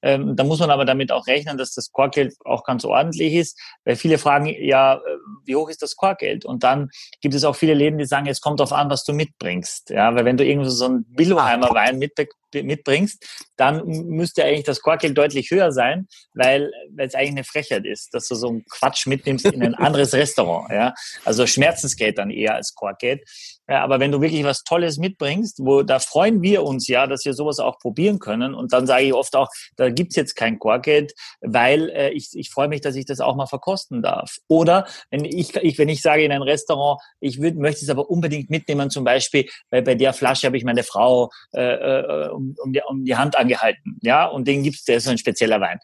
Ähm, 0.04 0.36
da 0.36 0.44
muss 0.44 0.60
man 0.60 0.70
aber 0.70 0.86
damit 0.86 1.12
auch 1.12 1.26
rechnen, 1.26 1.58
dass 1.58 1.74
das 1.74 1.92
Korkgeld 1.92 2.36
auch 2.46 2.64
ganz 2.64 2.86
ordentlich 2.86 3.34
ist, 3.34 3.60
weil 3.86 3.96
viele 3.96 4.20
fragen, 4.20 4.46
ja, 4.46 4.96
äh, 4.96 5.00
wie 5.46 5.56
hoch 5.56 5.70
ist 5.70 5.82
das 5.82 5.96
Korkgeld? 5.96 6.46
Und 6.46 6.64
dann 6.64 6.90
gibt 7.22 7.34
es 7.34 7.44
auch 7.44 7.56
viele 7.56 7.74
Läden, 7.74 7.98
die 7.98 8.06
sagen, 8.06 8.28
es 8.28 8.40
kommt 8.40 8.60
darauf 8.60 8.72
an, 8.72 8.90
was 8.90 9.04
du 9.04 9.14
mitbringst. 9.14 9.90
Ja, 9.90 10.14
weil 10.14 10.26
wenn 10.26 10.38
du 10.38 10.46
irgendwie 10.46 10.70
so 10.70 10.86
einen 10.86 11.06
Billowheimer 11.06 11.74
Wein 11.74 11.98
mit, 11.98 12.16
mitbringst, 12.54 13.26
dann 13.58 13.86
müsste 13.86 14.44
eigentlich 14.44 14.66
das 14.66 14.82
Korkgeld 14.82 15.18
deutlich 15.18 15.52
höher 15.52 15.72
sein, 15.72 16.08
weil 16.34 16.72
es 16.98 17.16
eigentlich 17.16 17.30
eine 17.30 17.44
Frechheit 17.44 17.86
ist, 17.86 18.14
dass 18.14 18.28
du 18.28 18.36
so 18.36 18.50
einen 18.50 18.66
Quatsch 18.66 19.08
mitnimmst 19.08 19.46
in 19.46 19.64
ein 19.64 19.76
anderes 19.76 20.14
Restaurant. 20.14 20.72
Ja, 20.72 20.94
also 21.26 21.46
Schmerzensgeld 21.46 22.18
dann 22.18 22.32
eher 22.32 22.56
als 22.56 22.74
Korkgeld. 22.74 23.24
Ja, 23.70 23.84
aber 23.84 24.00
wenn 24.00 24.12
du 24.12 24.20
wirklich 24.20 24.44
was 24.44 24.64
Tolles 24.64 24.98
mitbringst, 24.98 25.60
wo 25.60 25.84
da 25.84 26.00
freuen 26.00 26.42
wir 26.42 26.64
uns 26.64 26.88
ja, 26.88 27.06
dass 27.06 27.24
wir 27.24 27.36
sowas 27.36 27.60
auch 27.60 27.78
probieren 27.78 28.18
können. 28.18 28.56
Und 28.56 28.74
dann 28.74 28.88
sage 28.88 29.06
ich 29.06 29.14
oft 29.14 29.36
auch, 29.36 29.48
da 29.76 29.90
gibt's 29.92 30.16
jetzt 30.16 30.36
kein 30.36 30.58
Korkgeld, 30.58 31.14
weil 31.42 31.90
äh, 31.90 32.10
ich, 32.10 32.30
ich 32.34 32.50
freue 32.50 32.68
mich, 32.68 32.82
dass 32.82 32.96
ich 32.96 33.06
das 33.06 33.20
auch 33.20 33.36
mal 33.36 33.46
verkosten 33.46 34.02
darf. 34.02 34.38
Oder 34.48 34.88
wenn 35.12 35.24
ich, 35.24 35.56
ich 35.58 35.78
wenn 35.78 35.88
ich 35.88 36.02
sage 36.02 36.24
in 36.24 36.32
ein 36.32 36.42
Restaurant, 36.42 37.00
ich 37.20 37.38
möchte 37.38 37.84
es 37.84 37.90
aber 37.90 38.10
unbedingt 38.10 38.50
mitnehmen, 38.50 38.90
zum 38.90 39.04
Beispiel, 39.04 39.48
weil 39.70 39.84
bei 39.84 39.94
der 39.94 40.14
Flasche 40.14 40.48
habe 40.48 40.58
ich 40.58 40.64
meine 40.64 40.84
Frau 40.84 41.30
äh, 41.54 41.62
äh 41.62 42.30
um, 42.40 42.56
um, 42.64 42.74
die, 42.74 42.82
um 42.88 43.06
die 43.06 43.16
Hand 43.16 43.38
angehalten, 43.38 43.98
ja, 44.02 44.26
und 44.26 44.48
den 44.48 44.64
gibt's, 44.64 44.86
der 44.86 44.98
ist 44.98 45.06
so 45.06 45.12
ein 45.12 45.18
spezieller 45.18 45.60
Wein. 45.62 45.80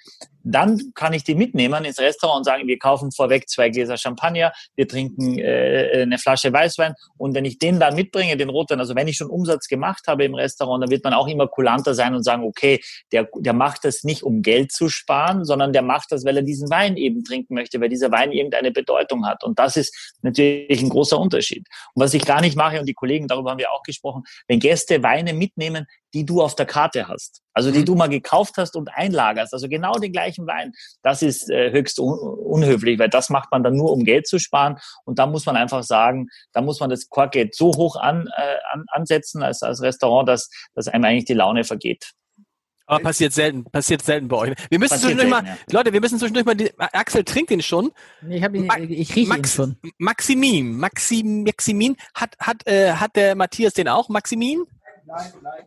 Dann 0.48 0.92
kann 0.94 1.14
ich 1.14 1.24
die 1.24 1.34
mitnehmen 1.34 1.86
ins 1.86 2.00
Restaurant 2.00 2.40
und 2.40 2.44
sagen, 2.44 2.68
wir 2.68 2.78
kaufen 2.78 3.12
vorweg 3.12 3.50
zwei 3.50 3.70
Gläser 3.70 3.98
Champagner, 3.98 4.54
wir 4.76 4.88
trinken 4.88 5.40
äh, 5.40 6.02
eine 6.04 6.20
Flasche 6.20 6.54
Weißwein 6.54 6.94
und 7.18 7.34
wenn 7.34 7.46
ich 7.46 7.58
den 7.58 7.80
da 7.80 7.90
mitbringe, 7.90 8.38
den 8.38 8.50
Rotwein, 8.50 8.80
also 8.80 8.96
wenn 8.96 9.08
ich 9.08 9.18
schon 9.18 9.30
Umsatz 9.30 9.68
gemacht 9.68 10.04
habe 10.08 10.24
im 10.24 10.36
Restaurant, 10.36 10.84
dann 10.84 10.92
wird 10.92 11.04
man 11.04 11.14
auch 11.14 11.28
immer 11.28 11.48
kulanter 11.48 11.96
sein 11.96 12.14
und 12.14 12.24
sagen, 12.24 12.44
okay, 12.44 12.80
der, 13.12 13.28
der 13.38 13.54
macht 13.54 13.86
das 13.86 14.04
nicht, 14.04 14.22
um 14.22 14.44
Geld 14.44 14.72
zu 14.72 14.88
sparen, 14.88 15.46
sondern 15.46 15.74
der 15.74 15.82
macht 15.82 16.12
das, 16.12 16.26
weil 16.26 16.38
er 16.38 16.44
diesen 16.44 16.70
Wein 16.70 16.96
eben 16.96 17.24
trinken 17.24 17.56
möchte, 17.56 17.82
weil 17.82 17.90
dieser 17.90 18.12
Wein 18.12 18.32
irgendeine 18.32 18.72
Bedeutung 18.72 19.26
hat. 19.26 19.44
Und 19.44 19.58
das 19.58 19.78
ist 19.78 20.16
natürlich 20.22 20.82
ein 20.82 20.90
großer 20.90 21.20
Unterschied. 21.20 21.68
Und 21.96 22.04
was 22.04 22.14
ich 22.14 22.24
gar 22.24 22.42
nicht 22.42 22.56
mache, 22.56 22.80
und 22.80 22.88
die 22.88 22.94
Kollegen, 22.94 23.28
darüber 23.28 23.52
haben 23.52 23.60
wir 23.60 23.72
auch 23.72 23.84
gesprochen, 23.84 24.24
wenn 24.48 24.60
Gäste 24.60 25.02
Weine 25.02 25.34
mitnehmen, 25.34 25.88
die 26.14 26.26
du 26.26 26.42
auf 26.46 26.56
der 26.56 26.66
Karte 26.66 27.08
hast. 27.08 27.42
Also 27.54 27.72
die 27.72 27.80
mhm. 27.80 27.86
du 27.86 27.96
mal 27.96 28.08
gekauft 28.08 28.54
hast 28.58 28.76
und 28.76 28.90
einlagerst. 28.94 29.54
Also 29.54 29.68
genau 29.68 29.94
den 30.00 30.12
gleichen 30.12 30.48
Wein. 30.48 30.72
Das 31.02 31.22
ist 31.22 31.50
äh, 31.50 31.72
höchst 31.72 32.00
un 32.00 32.18
unhöflich, 32.18 33.00
weil 33.00 33.10
das 33.10 33.30
macht 33.30 33.52
man 33.52 33.64
dann 33.64 33.76
nur, 33.76 33.92
um 33.92 34.04
Geld 34.06 34.28
zu 34.28 34.40
sparen. 34.40 34.78
Und 35.04 35.20
da 35.20 35.26
muss 35.26 35.46
man 35.46 35.58
einfach 35.58 35.84
sagen, 35.84 36.28
da 36.54 36.62
muss 36.62 36.80
man 36.80 36.90
das 36.90 37.10
Korkgeld 37.10 37.56
so 37.56 37.68
hoch 37.76 37.96
an, 37.98 38.28
äh, 38.38 38.56
an, 38.72 38.86
ansetzen 38.88 39.44
als, 39.44 39.64
als 39.64 39.82
Restaurant, 39.82 40.30
dass, 40.30 40.50
dass 40.74 40.88
einem 40.88 41.04
eigentlich 41.04 41.26
die 41.26 41.34
Laune 41.34 41.64
vergeht. 41.64 42.14
Aber 42.88 43.02
passiert 43.02 43.34
selten, 43.34 43.64
passiert 43.64 44.04
selten 44.04 44.28
bei 44.28 44.38
euch. 44.38 44.54
Wir 44.70 44.78
müssen 44.78 44.92
passiert 44.92 45.14
zwischendurch 45.14 45.30
selten, 45.32 45.48
mal, 45.48 45.58
ja. 45.70 45.78
Leute, 45.78 45.94
wir 45.94 46.02
müssen 46.02 46.20
zwischendurch 46.20 46.46
mal, 46.46 46.56
die, 46.56 46.72
Axel 46.78 47.24
trinkt 47.24 47.50
den 47.50 47.62
schon. 47.62 47.92
Ich, 48.30 48.44
hab 48.44 48.54
ihn, 48.54 48.70
ich 48.90 49.16
rieche 49.16 49.30
Max, 49.30 49.54
ihn 49.54 49.56
schon. 49.56 49.78
Maximin, 49.98 50.78
Maxim, 50.78 51.44
Maximin, 51.44 51.98
hat, 52.14 52.36
hat, 52.40 52.68
äh, 52.68 52.94
hat 52.94 53.16
der 53.16 53.36
Matthias 53.36 53.74
den 53.74 53.88
auch, 53.88 54.10
Maximin? 54.10 54.66
Nein, 55.06 55.34
nein. 55.42 55.64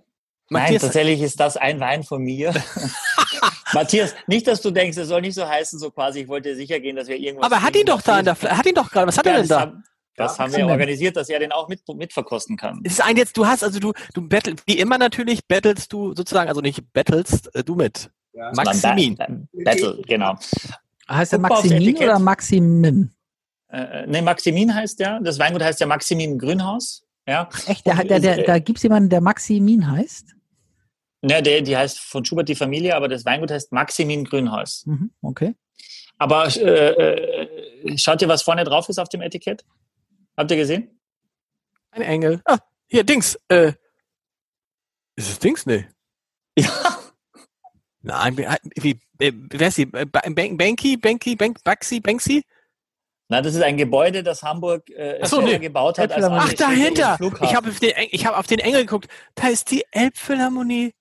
Matthias, 0.51 0.82
Nein, 0.82 0.88
tatsächlich 0.88 1.20
ist 1.20 1.38
das 1.38 1.57
ein 1.57 1.78
Wein 1.80 2.03
von 2.03 2.22
mir. 2.22 2.55
Matthias, 3.74 4.14
nicht, 4.26 4.46
dass 4.46 4.62
du 4.62 4.70
denkst, 4.70 4.96
es 4.96 5.09
soll 5.09 5.20
nicht 5.20 5.34
so 5.34 5.46
heißen, 5.46 5.78
so 5.78 5.90
quasi, 5.90 6.20
ich 6.20 6.28
wollte 6.28 6.57
sicher 6.57 6.80
gehen, 6.80 6.96
dass 6.96 7.09
wir 7.09 7.16
irgendwas. 7.16 7.51
Aber 7.51 7.62
hat 7.62 7.76
ihn 7.76 7.84
doch 7.84 8.01
da, 8.01 8.20
in 8.20 8.24
der, 8.24 8.34
hat 8.40 8.64
ihn 8.64 8.74
doch 8.74 8.90
gerade, 8.90 9.07
was 9.07 9.18
hat 9.18 9.26
ja, 9.26 9.32
er 9.32 9.38
denn 9.38 9.49
da? 9.49 9.61
Haben, 9.61 9.84
das 10.16 10.36
ja, 10.36 10.44
haben 10.44 10.57
wir 10.57 10.66
organisiert, 10.66 11.16
dass 11.16 11.28
er 11.28 11.38
den 11.38 11.53
auch 11.53 11.68
mit, 11.68 11.82
mitverkosten 11.86 12.57
kann. 12.57 12.80
Es 12.82 12.94
ist 12.94 13.05
ein 13.05 13.16
jetzt, 13.16 13.36
du 13.36 13.46
hast, 13.46 13.62
also 13.62 13.78
du, 13.78 13.92
du 14.14 14.26
battle, 14.26 14.57
wie 14.66 14.78
immer 14.78 14.96
natürlich, 14.96 15.46
battlest 15.46 15.92
du 15.92 16.14
sozusagen, 16.14 16.49
also 16.49 16.61
nicht 16.61 16.92
battlest 16.92 17.55
äh, 17.55 17.62
du 17.62 17.74
mit. 17.74 18.11
Ja. 18.32 18.51
Maximin. 18.55 19.16
Battle, 19.53 20.03
genau. 20.07 20.36
Heißt 21.09 21.32
der 21.32 21.38
Maximin 21.38 21.96
oder 21.96 22.18
Maximin? 22.18 23.12
Äh, 23.70 23.80
äh, 23.80 24.07
ne, 24.07 24.22
Maximin 24.22 24.74
heißt 24.74 24.99
der. 25.01 25.20
Das 25.20 25.38
Weingut 25.38 25.62
heißt 25.62 25.80
ja 25.80 25.86
Maximin 25.86 26.38
Grünhaus. 26.38 27.05
Ja. 27.26 27.49
Echt, 27.66 27.86
der, 27.86 27.96
der, 28.05 28.20
der, 28.20 28.42
da 28.44 28.59
gibt 28.59 28.78
es 28.78 28.82
jemanden, 28.82 29.11
der 29.11 29.20
Maximin 29.20 29.90
heißt? 29.90 30.38
Ja, 31.22 31.40
der, 31.40 31.62
die 31.62 31.76
heißt 31.76 31.98
von 31.98 32.24
Schubert 32.24 32.48
die 32.48 32.54
Familie, 32.54 32.94
aber 32.94 33.08
das 33.08 33.24
Weingut 33.24 33.50
heißt 33.50 33.72
Maximin 33.72 34.24
Grünhaus. 34.24 34.84
Mhm, 34.86 35.10
okay. 35.22 35.54
Aber 36.16 36.46
äh, 36.56 36.90
äh, 36.90 37.98
schaut 37.98 38.22
ihr, 38.22 38.28
was 38.28 38.42
vorne 38.42 38.64
drauf 38.64 38.88
ist 38.88 38.98
auf 38.98 39.08
dem 39.08 39.22
Etikett? 39.22 39.64
Habt 40.36 40.50
ihr 40.50 40.56
gesehen? 40.56 41.00
Ein 41.90 42.02
Engel. 42.02 42.40
Ah, 42.44 42.58
hier, 42.86 43.04
Dings. 43.04 43.38
Äh, 43.48 43.72
ist 45.16 45.30
es 45.30 45.38
Dings? 45.38 45.66
Nee. 45.66 45.86
Ja. 46.58 46.98
Nein, 48.00 48.36
wie, 48.76 48.98
äh, 49.18 49.32
wer 49.32 49.68
ist 49.68 49.74
sie? 49.74 49.86
Banky, 49.86 50.96
Banky, 50.96 51.36
Bank, 51.36 51.62
Baxi, 51.62 52.00
Banksy? 52.00 52.44
Na, 53.28 53.42
das 53.42 53.54
ist 53.54 53.62
ein 53.62 53.76
Gebäude, 53.76 54.22
das 54.22 54.42
Hamburg 54.42 54.88
äh, 54.90 55.24
so, 55.26 55.42
nee. 55.42 55.58
gebaut 55.58 55.98
hat. 55.98 56.12
Als 56.12 56.24
Ach, 56.24 56.52
dahinter! 56.54 57.18
Ich 57.42 57.54
habe 57.54 57.68
auf, 57.68 57.78
den, 57.78 57.90
hab 57.92 58.38
auf 58.38 58.46
den 58.46 58.58
Engel 58.60 58.86
geguckt. 58.86 59.08
Da 59.34 59.48
ist 59.48 59.70
die 59.70 59.84
Elbphilharmonie. 59.90 60.94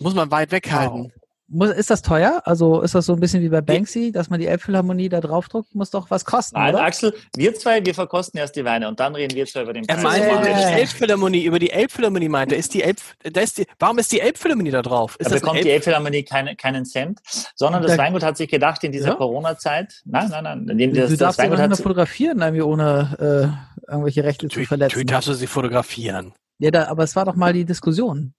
Muss 0.00 0.14
man 0.14 0.30
weit 0.30 0.50
weghalten. 0.52 1.04
Wow. 1.04 1.20
Muss, 1.52 1.70
ist 1.70 1.90
das 1.90 2.00
teuer? 2.00 2.42
Also 2.44 2.80
ist 2.80 2.94
das 2.94 3.06
so 3.06 3.12
ein 3.12 3.18
bisschen 3.18 3.42
wie 3.42 3.48
bei 3.48 3.60
Banksy, 3.60 4.12
dass 4.12 4.30
man 4.30 4.38
die 4.38 4.46
Elbphilharmonie 4.46 5.08
da 5.08 5.20
draufdruckt? 5.20 5.74
Muss 5.74 5.90
doch 5.90 6.08
was 6.08 6.24
kosten, 6.24 6.56
Nein, 6.56 6.74
oder? 6.74 6.84
Axel, 6.84 7.12
wir 7.34 7.52
zwei, 7.56 7.84
wir 7.84 7.92
verkosten 7.92 8.38
erst 8.38 8.54
die 8.54 8.64
Weine 8.64 8.86
und 8.86 9.00
dann 9.00 9.16
reden 9.16 9.34
wir 9.34 9.44
zwei 9.46 9.62
über 9.62 9.72
den 9.72 9.84
Preis. 9.84 9.98
Er 9.98 10.02
meinte 10.02 10.28
über 10.28 10.44
die 10.44 10.62
Elbphilharmonie, 10.62 11.44
über 11.44 11.58
die 11.58 11.70
Elbphilharmonie 11.70 12.28
meinte, 12.28 12.54
ist 12.54 12.72
die 12.72 12.84
Elb, 12.84 12.98
da 13.24 13.40
ist 13.40 13.58
die, 13.58 13.66
warum 13.80 13.98
ist 13.98 14.12
die 14.12 14.20
Elbphilharmonie 14.20 14.70
da 14.70 14.82
drauf? 14.82 15.16
Ist 15.18 15.32
da 15.32 15.34
bekommt 15.34 15.56
Elb 15.56 15.64
die 15.64 15.70
Elbphilharmonie 15.72 16.22
keine, 16.22 16.54
keinen 16.54 16.84
Cent, 16.84 17.18
sondern 17.56 17.82
das 17.82 17.96
da, 17.96 17.98
Weingut 17.98 18.22
hat 18.22 18.36
sich 18.36 18.48
gedacht 18.48 18.84
in 18.84 18.92
dieser 18.92 19.08
ja? 19.08 19.14
Corona-Zeit, 19.16 20.02
nein, 20.04 20.28
nein, 20.30 20.44
nein, 20.44 20.68
indem 20.68 20.94
das, 20.94 21.06
du 21.06 21.10
das 21.10 21.18
darfst 21.18 21.38
Weingut 21.40 21.58
hat 21.58 21.76
fotografieren, 21.76 22.40
irgendwie 22.40 22.62
ohne 22.62 23.56
äh, 23.88 23.90
irgendwelche 23.90 24.22
Rechte 24.22 24.46
zu 24.46 24.64
verletzen. 24.64 24.92
Natürlich 24.92 25.06
darfst 25.08 25.28
du 25.28 25.34
sie 25.34 25.48
fotografieren. 25.48 26.32
Ja, 26.60 26.70
da, 26.70 26.86
aber 26.86 27.02
es 27.02 27.16
war 27.16 27.24
doch 27.24 27.34
mal 27.34 27.52
die 27.52 27.64
Diskussion. 27.64 28.34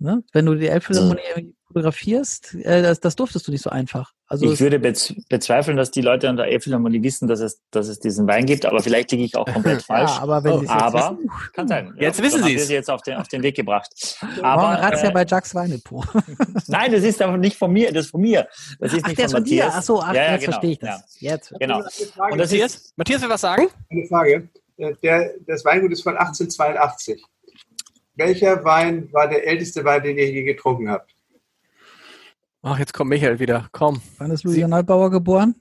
Ne? 0.00 0.24
Wenn 0.32 0.46
du 0.46 0.54
die 0.54 0.66
Elbphilharmonie 0.66 1.54
fotografierst, 1.66 2.54
äh, 2.54 2.80
das, 2.82 3.00
das 3.00 3.16
durftest 3.16 3.46
du 3.46 3.52
nicht 3.52 3.62
so 3.62 3.68
einfach. 3.68 4.12
Also 4.26 4.50
ich 4.50 4.60
würde 4.60 4.78
bezweifeln, 4.78 5.76
dass 5.76 5.90
die 5.90 6.00
Leute 6.00 6.28
an 6.28 6.36
der 6.36 6.46
Elbphilharmonie 6.46 7.02
wissen, 7.02 7.28
dass 7.28 7.40
es, 7.40 7.60
dass 7.70 7.88
es 7.88 8.00
diesen 8.00 8.26
Wein 8.26 8.46
gibt, 8.46 8.64
aber 8.64 8.80
vielleicht 8.80 9.10
liege 9.12 9.24
ich 9.24 9.36
auch 9.36 9.44
komplett 9.52 9.82
falsch. 9.82 10.10
ja, 10.10 10.22
aber 10.22 10.42
wenn 10.42 10.52
oh, 10.52 10.64
aber 10.68 11.18
wissen, 11.18 11.30
kann 11.52 11.68
sein. 11.68 11.94
Jetzt 11.98 12.18
ja, 12.18 12.24
wissen 12.24 12.44
Sie 12.44 12.54
es. 12.54 12.70
jetzt 12.70 12.88
auf 12.88 13.02
den, 13.02 13.18
auf 13.18 13.28
den 13.28 13.42
Weg 13.42 13.56
gebracht. 13.56 13.90
Aber 14.42 14.80
Razzia 14.80 15.10
äh, 15.10 15.12
bei 15.12 15.24
Jacques 15.26 15.54
Weinepo. 15.54 16.02
Nein, 16.68 16.92
das 16.92 17.02
ist 17.02 17.20
aber 17.20 17.36
nicht 17.36 17.56
von 17.56 17.72
mir, 17.72 17.92
das 17.92 18.06
ist 18.06 18.10
von 18.10 18.20
mir. 18.20 18.48
Das 18.78 18.92
ist 18.92 19.04
ach, 19.04 19.08
nicht 19.08 19.20
von 19.20 19.32
Matthias. 19.32 19.72
Dir. 19.72 19.78
Ach 19.78 19.82
so, 19.82 20.00
ach, 20.00 20.14
ja, 20.14 20.22
ja, 20.22 20.32
jetzt 20.32 20.40
genau. 20.40 20.52
verstehe 20.52 20.72
ich 20.72 20.78
das. 20.78 21.20
Ja. 21.20 21.32
Jetzt. 21.32 21.52
Genau. 21.58 21.82
Und 22.30 22.38
das 22.38 22.52
ist, 22.52 22.96
Matthias 22.96 23.20
will 23.22 23.28
was 23.28 23.40
sagen? 23.40 23.68
Eine 23.90 24.06
Frage. 24.06 24.48
Äh, 24.76 24.94
der, 25.02 25.34
das 25.46 25.64
Weingut 25.64 25.92
ist 25.92 26.02
von 26.02 26.16
1882. 26.16 27.22
Welcher 28.20 28.62
Wein 28.64 29.10
war 29.12 29.28
der 29.28 29.46
älteste 29.46 29.82
Wein, 29.82 30.02
den 30.02 30.18
ihr 30.18 30.30
je 30.30 30.42
getrunken 30.42 30.90
habt? 30.90 31.14
Ach, 32.60 32.78
jetzt 32.78 32.92
kommt 32.92 33.08
Michael 33.08 33.38
wieder. 33.38 33.70
Komm. 33.72 34.02
Wann 34.18 34.30
ist 34.30 34.44
Lucian 34.44 34.74
Altbauer 34.74 35.10
geboren? 35.10 35.54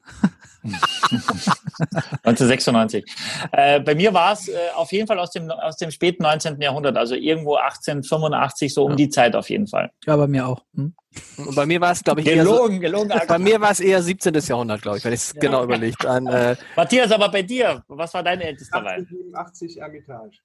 1996. 1.01 3.05
Äh, 3.53 3.79
bei 3.79 3.95
mir 3.95 4.13
war 4.13 4.33
es 4.33 4.49
äh, 4.49 4.57
auf 4.75 4.91
jeden 4.91 5.07
Fall 5.07 5.19
aus 5.19 5.31
dem, 5.31 5.49
aus 5.49 5.77
dem 5.77 5.89
späten 5.89 6.23
19. 6.23 6.59
Jahrhundert, 6.59 6.97
also 6.97 7.15
irgendwo 7.15 7.55
1885, 7.55 8.73
so 8.73 8.83
um 8.83 8.91
ja. 8.91 8.95
die 8.97 9.09
Zeit 9.09 9.37
auf 9.37 9.49
jeden 9.49 9.67
Fall. 9.67 9.89
Ja, 10.05 10.17
bei 10.17 10.27
mir 10.27 10.45
auch. 10.45 10.61
Hm? 10.75 10.93
Und 11.37 11.55
bei 11.55 11.65
mir 11.65 11.79
war 11.79 11.93
es, 11.93 12.03
glaube 12.03 12.19
ich, 12.19 12.27
gelogen, 12.27 12.83
eher 12.83 12.91
so, 12.91 12.97
gelogen. 12.97 13.21
Bei 13.25 13.39
mir 13.39 13.61
war 13.61 13.71
es 13.71 13.79
eher 13.79 14.03
17. 14.03 14.33
Jahrhundert, 14.33 14.81
glaube 14.81 14.97
ich, 14.97 15.05
wenn 15.05 15.13
ich 15.13 15.21
es 15.21 15.33
ja. 15.33 15.39
genau 15.39 15.63
überlegt. 15.63 16.05
An, 16.05 16.27
äh, 16.27 16.57
Matthias, 16.75 17.09
aber 17.13 17.29
bei 17.29 17.41
dir, 17.41 17.81
was 17.87 18.13
war 18.13 18.21
dein 18.21 18.41
ältester 18.41 18.83
Wein? 18.83 19.07
1887 19.33 19.79
Ermitage. 19.79 20.39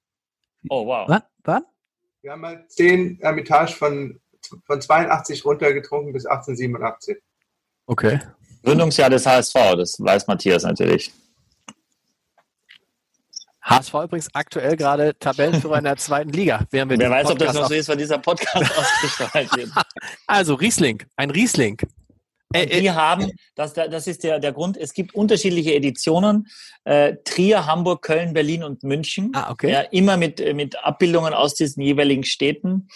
Oh, 0.70 0.86
wow. 0.86 1.20
Was? 1.42 1.62
Wir 2.24 2.32
haben 2.32 2.40
mal 2.40 2.64
10 2.68 3.20
Ermitage 3.20 3.74
von, 3.74 4.18
von 4.64 4.80
82 4.80 5.44
runtergetrunken 5.44 6.14
bis 6.14 6.24
1887. 6.24 7.18
Okay. 7.84 8.18
Gründungsjahr 8.62 9.10
des 9.10 9.26
HSV, 9.26 9.52
das 9.76 10.00
weiß 10.00 10.26
Matthias 10.26 10.62
natürlich. 10.62 11.12
HSV 13.60 13.92
übrigens 14.04 14.34
aktuell 14.34 14.74
gerade 14.74 15.14
Tabellenführer 15.18 15.76
in 15.76 15.84
der 15.84 15.98
zweiten 15.98 16.30
Liga. 16.30 16.66
Wer 16.70 16.88
weiß, 16.88 17.30
ob 17.30 17.38
das 17.40 17.52
noch 17.52 17.68
so 17.68 17.74
ist, 17.74 17.90
wenn 17.90 17.98
dieser 17.98 18.16
Podcast 18.16 18.56
ausgestrahlt 18.78 19.54
wird. 19.54 19.70
Also 20.26 20.54
Riesling, 20.54 21.02
ein 21.16 21.28
Riesling. 21.28 21.76
Äh, 22.55 22.80
die 22.80 22.86
äh, 22.86 22.90
haben, 22.90 23.30
das, 23.55 23.74
das 23.74 24.07
ist 24.07 24.24
der, 24.24 24.38
der 24.38 24.52
Grund, 24.52 24.76
es 24.76 24.94
gibt 24.94 25.14
unterschiedliche 25.14 25.74
Editionen. 25.74 26.46
Äh, 26.84 27.16
Trier, 27.24 27.66
Hamburg, 27.66 28.02
Köln, 28.02 28.32
Berlin 28.32 28.62
und 28.62 28.82
München. 28.82 29.32
Ah, 29.34 29.50
okay. 29.50 29.70
Ja, 29.70 29.80
immer 29.80 30.16
mit, 30.16 30.55
mit 30.55 30.82
Abbildungen 30.84 31.34
aus 31.34 31.55
diesen 31.55 31.82
jeweiligen 31.82 32.24
Städten. 32.24 32.88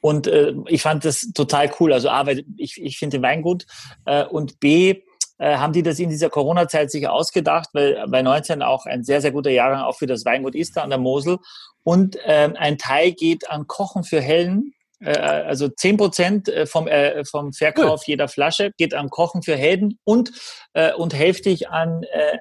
Und 0.00 0.26
äh, 0.26 0.54
ich 0.66 0.82
fand 0.82 1.04
das 1.04 1.32
total 1.34 1.70
cool. 1.78 1.92
Also 1.92 2.08
A, 2.08 2.26
weil 2.26 2.44
ich, 2.56 2.80
ich 2.80 2.98
finde 2.98 3.18
den 3.18 3.22
Wein 3.22 3.42
gut. 3.42 3.66
Äh, 4.06 4.24
und 4.24 4.60
B, 4.60 5.02
äh, 5.38 5.56
haben 5.56 5.72
die 5.72 5.82
das 5.82 5.98
in 5.98 6.10
dieser 6.10 6.30
Corona-Zeit 6.30 6.90
sich 6.90 7.08
ausgedacht, 7.08 7.70
weil 7.72 8.04
bei 8.08 8.22
19 8.22 8.62
auch 8.62 8.86
ein 8.86 9.04
sehr, 9.04 9.20
sehr 9.20 9.32
guter 9.32 9.50
Jahrgang 9.50 9.82
auch 9.82 9.96
für 9.96 10.06
das 10.06 10.24
Weingut 10.24 10.54
ist 10.54 10.76
da 10.76 10.82
an 10.82 10.90
der 10.90 10.98
Mosel. 10.98 11.38
Und 11.82 12.18
ähm, 12.24 12.54
ein 12.58 12.78
Teil 12.78 13.12
geht 13.12 13.50
an 13.50 13.66
Kochen 13.66 14.04
für 14.04 14.20
Helden. 14.20 14.74
Äh, 15.00 15.18
also 15.18 15.68
10 15.68 15.96
Prozent 15.96 16.48
äh, 16.48 16.66
vom, 16.66 16.86
äh, 16.86 17.24
vom 17.24 17.52
Verkauf 17.52 18.02
cool. 18.02 18.12
jeder 18.12 18.28
Flasche 18.28 18.70
geht 18.76 18.94
an 18.94 19.08
Kochen 19.08 19.42
für 19.42 19.56
Helden 19.56 19.98
und, 20.04 20.30
äh, 20.74 20.92
und 20.92 21.14
hälftig 21.14 21.68
an, 21.68 22.02
äh, 22.02 22.38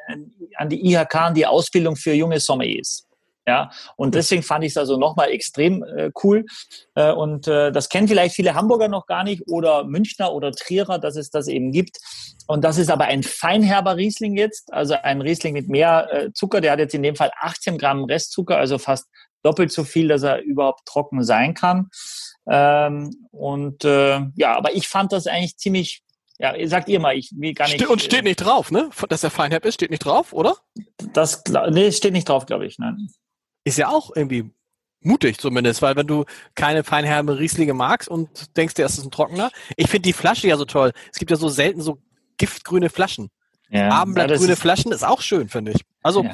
an 0.55 0.69
die 0.69 0.85
IHK, 0.85 1.15
an 1.15 1.33
die 1.33 1.45
Ausbildung 1.45 1.95
für 1.95 2.13
junge 2.13 2.39
Sommeliers. 2.39 3.05
Ja, 3.47 3.71
und 3.95 4.13
deswegen 4.13 4.43
fand 4.43 4.63
ich 4.63 4.73
es 4.73 4.77
also 4.77 4.95
nochmal 4.97 5.31
extrem 5.31 5.81
äh, 5.81 6.11
cool. 6.23 6.45
Äh, 6.93 7.11
und 7.11 7.47
äh, 7.47 7.71
das 7.71 7.89
kennen 7.89 8.07
vielleicht 8.07 8.35
viele 8.35 8.53
Hamburger 8.53 8.89
noch 8.89 9.07
gar 9.07 9.23
nicht 9.23 9.41
oder 9.47 9.85
Münchner 9.85 10.33
oder 10.33 10.51
Trierer, 10.51 10.99
dass 10.99 11.15
es 11.15 11.31
das 11.31 11.47
eben 11.47 11.71
gibt. 11.71 11.97
Und 12.45 12.63
das 12.63 12.77
ist 12.77 12.91
aber 12.91 13.05
ein 13.05 13.23
feinherber 13.23 13.97
Riesling 13.97 14.37
jetzt, 14.37 14.71
also 14.71 14.93
ein 15.01 15.21
Riesling 15.21 15.53
mit 15.53 15.67
mehr 15.67 16.07
äh, 16.11 16.31
Zucker. 16.31 16.61
Der 16.61 16.73
hat 16.73 16.79
jetzt 16.79 16.93
in 16.93 17.01
dem 17.01 17.15
Fall 17.15 17.31
18 17.39 17.79
Gramm 17.79 18.03
Restzucker, 18.03 18.57
also 18.57 18.77
fast 18.77 19.07
doppelt 19.41 19.71
so 19.71 19.83
viel, 19.83 20.09
dass 20.09 20.21
er 20.21 20.41
überhaupt 20.41 20.85
trocken 20.85 21.23
sein 21.23 21.55
kann. 21.55 21.89
Ähm, 22.49 23.27
und 23.31 23.85
äh, 23.85 24.21
ja, 24.35 24.57
aber 24.57 24.73
ich 24.73 24.87
fand 24.87 25.11
das 25.11 25.27
eigentlich 25.27 25.57
ziemlich 25.57 26.03
ja, 26.39 26.53
sagt 26.67 26.87
ihr 26.87 27.01
mal, 27.01 27.17
ich 27.17 27.31
will 27.35 27.53
gar 27.53 27.67
nicht. 27.67 27.85
und 27.85 28.01
steht 28.01 28.23
nicht 28.23 28.37
drauf, 28.37 28.71
ne? 28.71 28.89
Dass 29.09 29.25
er 29.25 29.29
feinherb 29.29 29.65
ist, 29.65 29.73
steht 29.73 29.91
nicht 29.91 30.05
drauf, 30.05 30.31
oder? 30.31 30.55
Das, 31.11 31.43
nee, 31.69 31.91
steht 31.91 32.13
nicht 32.13 32.29
drauf, 32.29 32.45
glaube 32.45 32.65
ich, 32.65 32.79
nein. 32.79 33.09
Ist 33.65 33.77
ja 33.77 33.89
auch 33.89 34.15
irgendwie 34.15 34.49
mutig 35.01 35.37
zumindest, 35.37 35.81
weil 35.81 35.97
wenn 35.97 36.07
du 36.07 36.23
keine 36.55 36.85
feinherbe 36.85 37.39
Rieslinge 37.39 37.73
magst 37.73 38.07
und 38.07 38.55
denkst 38.55 38.75
dir, 38.75 38.85
es 38.85 38.97
ist 38.97 39.05
ein 39.05 39.11
trockener. 39.11 39.51
Ich 39.75 39.89
finde 39.89 40.03
die 40.03 40.13
Flasche 40.13 40.47
ja 40.47 40.55
so 40.55 40.65
toll. 40.65 40.93
Es 41.11 41.19
gibt 41.19 41.29
ja 41.29 41.37
so 41.37 41.49
selten 41.49 41.81
so 41.81 41.99
giftgrüne 42.37 42.89
Flaschen. 42.89 43.29
Ja, 43.71 43.89
Abendblattgrüne 43.89 44.55
Flaschen 44.55 44.91
ist 44.91 45.05
auch 45.05 45.21
schön, 45.21 45.47
finde 45.47 45.73
ich. 45.73 45.85
Also, 46.01 46.23
ja. 46.23 46.33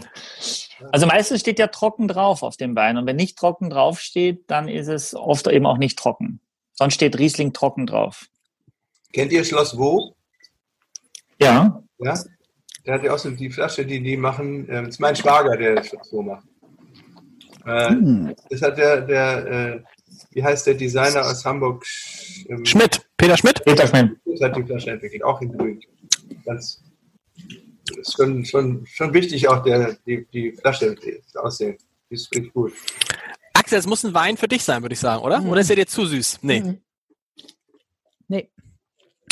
also 0.92 1.06
meistens 1.06 1.42
steht 1.42 1.60
ja 1.60 1.68
trocken 1.68 2.08
drauf 2.08 2.44
auf 2.44 2.56
dem 2.56 2.76
Bein. 2.76 2.98
Und 2.98 3.06
wenn 3.06 3.18
nicht 3.18 3.38
trocken 3.38 3.70
drauf 3.70 4.00
steht, 4.00 4.50
dann 4.50 4.70
ist 4.70 4.88
es 4.88 5.14
oft 5.14 5.48
eben 5.48 5.66
auch 5.66 5.78
nicht 5.78 6.00
trocken. 6.00 6.40
Sonst 6.74 6.94
steht 6.94 7.18
Riesling 7.18 7.52
trocken 7.52 7.86
drauf. 7.86 8.28
Kennt 9.12 9.32
ihr 9.32 9.44
Schloss 9.44 9.78
Wo? 9.78 10.16
Ja. 11.42 11.82
Ja? 12.00 12.24
Der 12.86 12.94
hat 12.94 13.04
ja 13.04 13.14
auch 13.14 13.18
so 13.18 13.32
die 13.32 13.50
Flasche, 13.50 13.86
die 13.86 14.02
die 14.02 14.16
machen. 14.16 14.68
Ähm, 14.70 14.86
das 14.86 14.96
ist 14.96 15.00
mein 15.00 15.16
Schwager, 15.16 15.58
der 15.58 15.84
Schloss 15.84 16.12
Wo 16.12 16.22
macht. 16.22 16.46
Äh, 17.66 17.90
hm. 17.90 18.36
Das 18.50 18.62
hat 18.62 18.78
der, 18.78 19.02
der 19.02 19.48
äh, 19.48 19.84
wie 20.32 20.44
heißt 20.44 20.68
der 20.68 20.76
Designer 20.76 21.26
aus 21.26 21.44
Hamburg? 21.46 21.86
Ähm, 22.48 22.66
Schmidt, 22.66 23.08
Peter 23.18 23.38
Schmidt? 23.38 23.64
Peter 23.66 23.88
Schmidt. 23.88 24.18
Das 24.26 24.42
hat 24.42 24.56
die 24.56 24.64
Flasche 24.64 24.92
entwickelt, 24.92 25.24
auch 25.24 25.42
in 25.42 25.58
Grün. 25.58 25.82
Ganz, 26.46 26.84
ist 27.98 28.14
schon, 28.14 28.46
schon, 28.46 28.86
schon 28.86 29.14
wichtig, 29.14 29.48
auch 29.48 29.64
der, 29.64 29.98
die, 30.06 30.26
die 30.34 30.52
Flasche, 30.54 30.96
das 30.96 31.36
Aussehen. 31.36 31.78
Die 32.10 32.16
ist 32.16 32.32
wirklich 32.32 32.54
gut. 32.54 32.74
Axel, 33.54 33.80
es 33.80 33.88
muss 33.88 34.04
ein 34.04 34.14
Wein 34.14 34.38
für 34.38 34.48
dich 34.48 34.64
sein, 34.64 34.82
würde 34.82 34.94
ich 34.94 35.00
sagen, 35.00 35.24
oder? 35.24 35.42
Mhm. 35.42 35.50
Oder 35.50 35.62
ist 35.62 35.70
der 35.70 35.76
dir 35.76 35.88
zu 35.88 36.06
süß? 36.06 36.40
Nee. 36.42 36.62
Mhm. 36.62 36.82
Nee. 38.28 38.50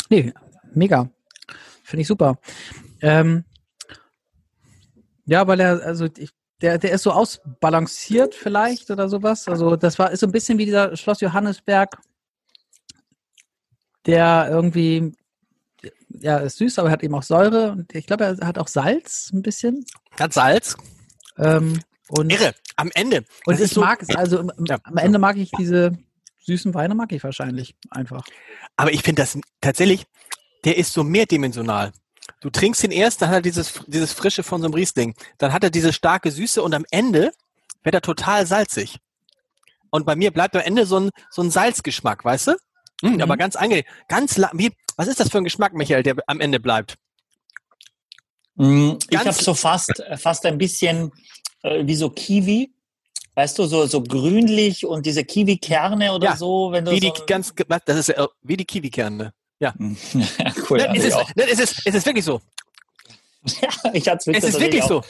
Nee, 0.08 0.32
mega. 0.72 1.10
Finde 1.82 2.02
ich 2.02 2.08
super. 2.08 2.38
Ähm, 3.00 3.44
ja, 5.26 5.46
weil 5.46 5.60
er, 5.60 5.82
also 5.82 6.06
ich 6.16 6.30
der, 6.64 6.78
der 6.78 6.92
ist 6.92 7.02
so 7.02 7.10
ausbalanciert 7.10 8.34
vielleicht 8.34 8.90
oder 8.90 9.08
sowas. 9.08 9.48
Also 9.48 9.76
das 9.76 9.98
war 9.98 10.10
ist 10.12 10.20
so 10.20 10.26
ein 10.26 10.32
bisschen 10.32 10.56
wie 10.56 10.64
dieser 10.64 10.96
Schloss 10.96 11.20
Johannesberg, 11.20 11.98
der 14.06 14.48
irgendwie 14.50 15.12
ja 16.20 16.38
ist 16.38 16.58
süß, 16.58 16.78
aber 16.78 16.90
hat 16.90 17.02
eben 17.02 17.14
auch 17.14 17.22
Säure 17.22 17.72
und 17.72 17.94
ich 17.94 18.06
glaube, 18.06 18.24
er 18.24 18.46
hat 18.46 18.58
auch 18.58 18.68
Salz 18.68 19.30
ein 19.32 19.42
bisschen. 19.42 19.84
Hat 20.18 20.32
Salz. 20.32 20.76
Ähm, 21.38 21.80
und 22.08 22.30
Irre. 22.30 22.54
Am 22.76 22.90
Ende. 22.94 23.24
Und 23.46 23.60
ich 23.60 23.70
so, 23.70 23.80
mag 23.80 24.02
es. 24.02 24.14
Also 24.14 24.48
ja. 24.66 24.78
am 24.82 24.96
Ende 24.96 25.18
mag 25.18 25.36
ich 25.36 25.50
diese 25.52 25.92
süßen 26.44 26.74
Weine 26.74 26.94
mag 26.94 27.12
ich 27.12 27.24
wahrscheinlich 27.24 27.74
einfach. 27.90 28.24
Aber 28.76 28.92
ich 28.92 29.02
finde 29.02 29.22
das 29.22 29.38
tatsächlich, 29.60 30.06
der 30.64 30.76
ist 30.76 30.92
so 30.92 31.04
mehrdimensional. 31.04 31.92
Du 32.40 32.50
trinkst 32.50 32.84
ihn 32.84 32.90
erst, 32.90 33.22
dann 33.22 33.30
hat 33.30 33.36
er 33.36 33.42
dieses, 33.42 33.80
dieses 33.86 34.12
Frische 34.12 34.42
von 34.42 34.60
so 34.60 34.66
einem 34.66 34.74
Riesling. 34.74 35.14
Dann 35.38 35.52
hat 35.52 35.64
er 35.64 35.70
diese 35.70 35.92
starke 35.92 36.30
Süße 36.30 36.62
und 36.62 36.74
am 36.74 36.84
Ende 36.90 37.32
wird 37.82 37.94
er 37.94 38.00
total 38.00 38.46
salzig. 38.46 38.98
Und 39.90 40.06
bei 40.06 40.16
mir 40.16 40.30
bleibt 40.30 40.56
am 40.56 40.62
Ende 40.62 40.86
so 40.86 41.00
ein, 41.00 41.10
so 41.30 41.42
ein 41.42 41.50
Salzgeschmack, 41.50 42.24
weißt 42.24 42.48
du? 42.48 42.56
Mhm. 43.02 43.20
Aber 43.20 43.36
ganz 43.36 43.56
angenehm. 43.56 43.84
Ganz 44.08 44.38
wie, 44.52 44.72
was 44.96 45.08
ist 45.08 45.20
das 45.20 45.28
für 45.30 45.38
ein 45.38 45.44
Geschmack, 45.44 45.74
Michael, 45.74 46.02
der 46.02 46.16
am 46.26 46.40
Ende 46.40 46.60
bleibt? 46.60 46.96
Mhm, 48.56 48.98
ich 49.10 49.18
habe 49.18 49.32
so 49.32 49.54
fast, 49.54 49.90
fast 50.16 50.46
ein 50.46 50.58
bisschen 50.58 51.12
äh, 51.62 51.86
wie 51.86 51.96
so 51.96 52.10
Kiwi. 52.10 52.70
Weißt 53.36 53.58
du, 53.58 53.64
so, 53.66 53.86
so 53.86 54.00
grünlich 54.00 54.86
und 54.86 55.04
diese 55.06 55.24
Kiwi-Kerne 55.24 56.12
oder 56.12 56.28
ja, 56.28 56.36
so, 56.36 56.70
wenn 56.70 56.84
du 56.84 56.92
wie 56.92 57.00
so 57.00 57.12
die 57.12 57.26
ganz, 57.26 57.52
das 57.84 57.96
ist 57.96 58.10
äh, 58.10 58.26
wie 58.42 58.56
die 58.56 58.64
Kiwi-Kerne. 58.64 59.34
Ja. 59.58 59.74
cool. 60.70 60.78
Ja, 60.78 60.94
es, 60.94 61.04
ist, 61.04 61.16
es, 61.34 61.58
ist, 61.58 61.82
es 61.84 61.94
ist 61.94 62.06
wirklich 62.06 62.24
so. 62.24 62.40
Ja, 63.60 63.92
ich 63.92 64.08
hatte 64.08 64.32
es 64.32 64.44
ist 64.44 64.58
wirklich 64.58 64.84
so. 64.84 65.02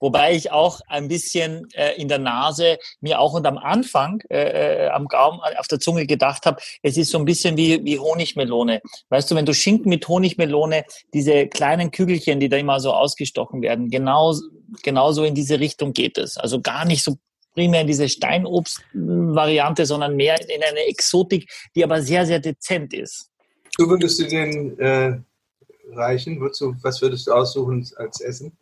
Wobei 0.00 0.34
ich 0.34 0.50
auch 0.52 0.80
ein 0.88 1.08
bisschen 1.08 1.66
äh, 1.74 2.00
in 2.00 2.08
der 2.08 2.18
Nase 2.18 2.78
mir 3.00 3.20
auch 3.20 3.34
und 3.34 3.46
am 3.46 3.58
Anfang 3.58 4.22
äh, 4.30 4.86
äh 4.86 4.88
am 4.88 5.06
Gaumen 5.06 5.40
auf 5.58 5.68
der 5.68 5.80
Zunge 5.80 6.06
gedacht 6.06 6.46
habe, 6.46 6.60
es 6.82 6.96
ist 6.96 7.10
so 7.10 7.18
ein 7.18 7.24
bisschen 7.24 7.56
wie, 7.56 7.84
wie 7.84 7.98
Honigmelone. 7.98 8.80
Weißt 9.08 9.30
du, 9.30 9.34
wenn 9.34 9.46
du 9.46 9.54
Schinken 9.54 9.88
mit 9.90 10.06
Honigmelone, 10.08 10.84
diese 11.12 11.46
kleinen 11.46 11.90
Kügelchen, 11.90 12.40
die 12.40 12.48
da 12.48 12.56
immer 12.56 12.80
so 12.80 12.92
ausgestochen 12.92 13.62
werden, 13.62 13.90
genau, 13.90 14.34
genauso 14.82 15.24
in 15.24 15.34
diese 15.34 15.60
Richtung 15.60 15.92
geht 15.92 16.18
es. 16.18 16.36
Also 16.36 16.60
gar 16.60 16.84
nicht 16.84 17.02
so 17.02 17.18
primär 17.54 17.80
in 17.80 17.86
diese 17.88 18.08
Steinobst-Variante, 18.08 19.84
sondern 19.84 20.14
mehr 20.14 20.36
in 20.48 20.62
eine 20.62 20.86
Exotik, 20.86 21.50
die 21.74 21.82
aber 21.82 22.00
sehr, 22.02 22.24
sehr 22.24 22.38
dezent 22.38 22.94
ist. 22.94 23.30
Du 23.76 23.88
würdest 23.88 24.20
du 24.20 24.26
den 24.26 24.78
äh, 24.78 25.18
reichen? 25.92 26.40
Würdest 26.40 26.60
du, 26.60 26.74
was 26.82 27.02
würdest 27.02 27.26
du 27.26 27.32
aussuchen 27.32 27.88
als 27.96 28.20
Essen? 28.20 28.56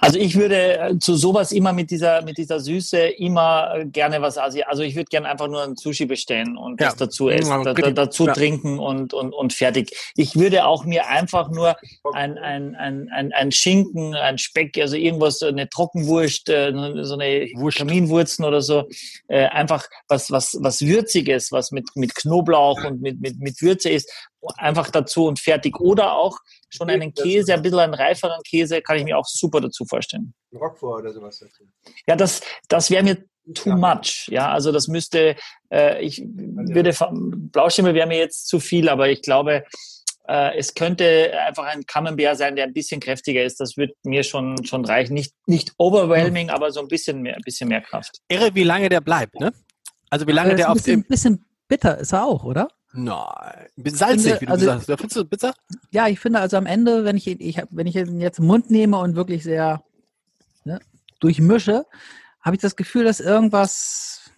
Also 0.00 0.18
ich 0.18 0.36
würde 0.36 0.78
äh, 0.78 0.98
zu 0.98 1.14
sowas 1.14 1.52
immer 1.52 1.72
mit 1.72 1.90
dieser 1.90 2.22
mit 2.22 2.38
dieser 2.38 2.60
Süße 2.60 2.98
immer 2.98 3.74
äh, 3.74 3.86
gerne 3.86 4.20
was 4.22 4.38
Asi 4.38 4.62
also 4.62 4.82
ich 4.82 4.96
würde 4.96 5.08
gerne 5.08 5.28
einfach 5.28 5.48
nur 5.48 5.62
ein 5.62 5.76
Sushi 5.76 6.06
bestellen 6.06 6.56
und 6.56 6.80
ja. 6.80 6.88
das 6.88 6.96
dazu 6.96 7.28
essen, 7.28 7.64
da, 7.64 7.74
da, 7.74 7.90
dazu 7.90 8.26
ja. 8.26 8.32
trinken 8.32 8.78
und, 8.78 9.14
und 9.14 9.32
und 9.32 9.52
fertig. 9.52 9.90
Ich 10.16 10.36
würde 10.36 10.66
auch 10.66 10.84
mir 10.84 11.08
einfach 11.08 11.50
nur 11.50 11.76
ein 12.12 12.38
ein, 12.38 12.74
ein, 12.76 13.08
ein, 13.10 13.32
ein 13.32 13.52
Schinken, 13.52 14.14
ein 14.14 14.38
Speck, 14.38 14.78
also 14.78 14.96
irgendwas 14.96 15.42
eine 15.42 15.68
Trockenwurst, 15.68 16.48
äh, 16.48 16.72
so 17.02 17.14
eine 17.14 17.48
Wurst. 17.56 17.78
Kaminwurzen 17.78 18.44
oder 18.44 18.60
so, 18.60 18.88
einfach 19.28 19.86
was 20.08 20.30
was 20.30 20.56
was 20.60 20.80
würziges, 20.80 21.52
was 21.52 21.70
mit 21.70 21.88
mit 21.94 22.14
Knoblauch 22.14 22.84
und 22.84 23.00
mit 23.00 23.20
mit 23.20 23.38
mit 23.38 23.60
Würze 23.62 23.90
ist, 23.90 24.10
einfach 24.56 24.90
dazu 24.90 25.26
und 25.26 25.40
fertig 25.40 25.80
oder 25.80 26.12
auch 26.12 26.38
schon 26.70 26.90
einen 26.90 27.14
Käse, 27.14 27.54
ein 27.54 27.62
bisschen 27.62 27.78
einen 27.78 27.94
reiferen 27.94 28.40
Käse, 28.42 28.82
kann 28.82 28.96
ich 28.96 29.04
mir 29.04 29.18
auch 29.18 29.26
super 29.26 29.60
dazu 29.60 29.84
vorstellen. 29.84 30.34
Roquefort 30.52 31.00
oder 31.00 31.12
sowas 31.12 31.38
dazu. 31.38 31.64
Ja, 32.06 32.16
das, 32.16 32.40
das 32.68 32.90
wäre 32.90 33.02
mir 33.02 33.24
too 33.54 33.70
much. 33.70 34.28
Ja, 34.30 34.50
also 34.50 34.72
das 34.72 34.88
müsste, 34.88 35.36
äh, 35.72 36.02
ich 36.02 36.22
würde, 36.24 36.94
Blauschimmel 37.50 37.94
wäre 37.94 38.06
mir 38.06 38.18
jetzt 38.18 38.46
zu 38.48 38.60
viel, 38.60 38.88
aber 38.88 39.08
ich 39.08 39.22
glaube, 39.22 39.64
Äh, 40.30 40.58
es 40.58 40.74
könnte 40.74 41.32
einfach 41.46 41.64
ein 41.64 41.86
Camembert 41.86 42.36
sein, 42.36 42.54
der 42.54 42.66
ein 42.66 42.74
bisschen 42.74 43.00
kräftiger 43.00 43.42
ist. 43.42 43.60
Das 43.60 43.78
wird 43.78 43.96
mir 44.04 44.22
schon, 44.24 44.62
schon 44.66 44.84
reichen. 44.84 45.14
Nicht, 45.14 45.32
nicht 45.46 45.72
overwhelming, 45.78 46.50
aber 46.50 46.70
so 46.70 46.80
ein 46.80 46.88
bisschen 46.88 47.22
mehr, 47.22 47.34
ein 47.36 47.40
bisschen 47.42 47.66
mehr 47.66 47.80
Kraft. 47.80 48.18
Irre, 48.28 48.54
wie 48.54 48.64
lange 48.64 48.90
der 48.90 49.00
bleibt, 49.00 49.40
ne? 49.40 49.54
Also 50.10 50.26
wie 50.26 50.32
lange 50.32 50.54
der 50.54 50.70
auf 50.70 50.82
dem... 50.82 51.00
Ein 51.00 51.06
bisschen 51.08 51.46
bitter 51.66 51.96
ist 51.96 52.12
er 52.12 52.26
auch, 52.26 52.44
oder? 52.44 52.68
Nein, 52.92 53.68
salzig, 53.84 54.36
finde, 54.36 54.40
wie 54.40 54.46
du 54.46 54.52
also, 54.52 54.66
sagst. 54.66 54.86
Findest 54.86 55.16
du 55.16 55.24
bitter? 55.24 55.54
Ja, 55.90 56.08
ich 56.08 56.18
finde 56.18 56.40
also 56.40 56.56
am 56.56 56.66
Ende, 56.66 57.04
wenn 57.04 57.16
ich, 57.16 57.26
ich 57.26 57.62
wenn 57.70 57.86
ich 57.86 57.96
ihn 57.96 58.20
jetzt 58.20 58.38
im 58.38 58.46
Mund 58.46 58.70
nehme 58.70 58.98
und 58.98 59.14
wirklich 59.14 59.44
sehr 59.44 59.82
ne, 60.64 60.80
durchmische, 61.20 61.84
habe 62.40 62.56
ich 62.56 62.62
das 62.62 62.76
Gefühl, 62.76 63.04
dass 63.04 63.20
irgendwas, 63.20 64.30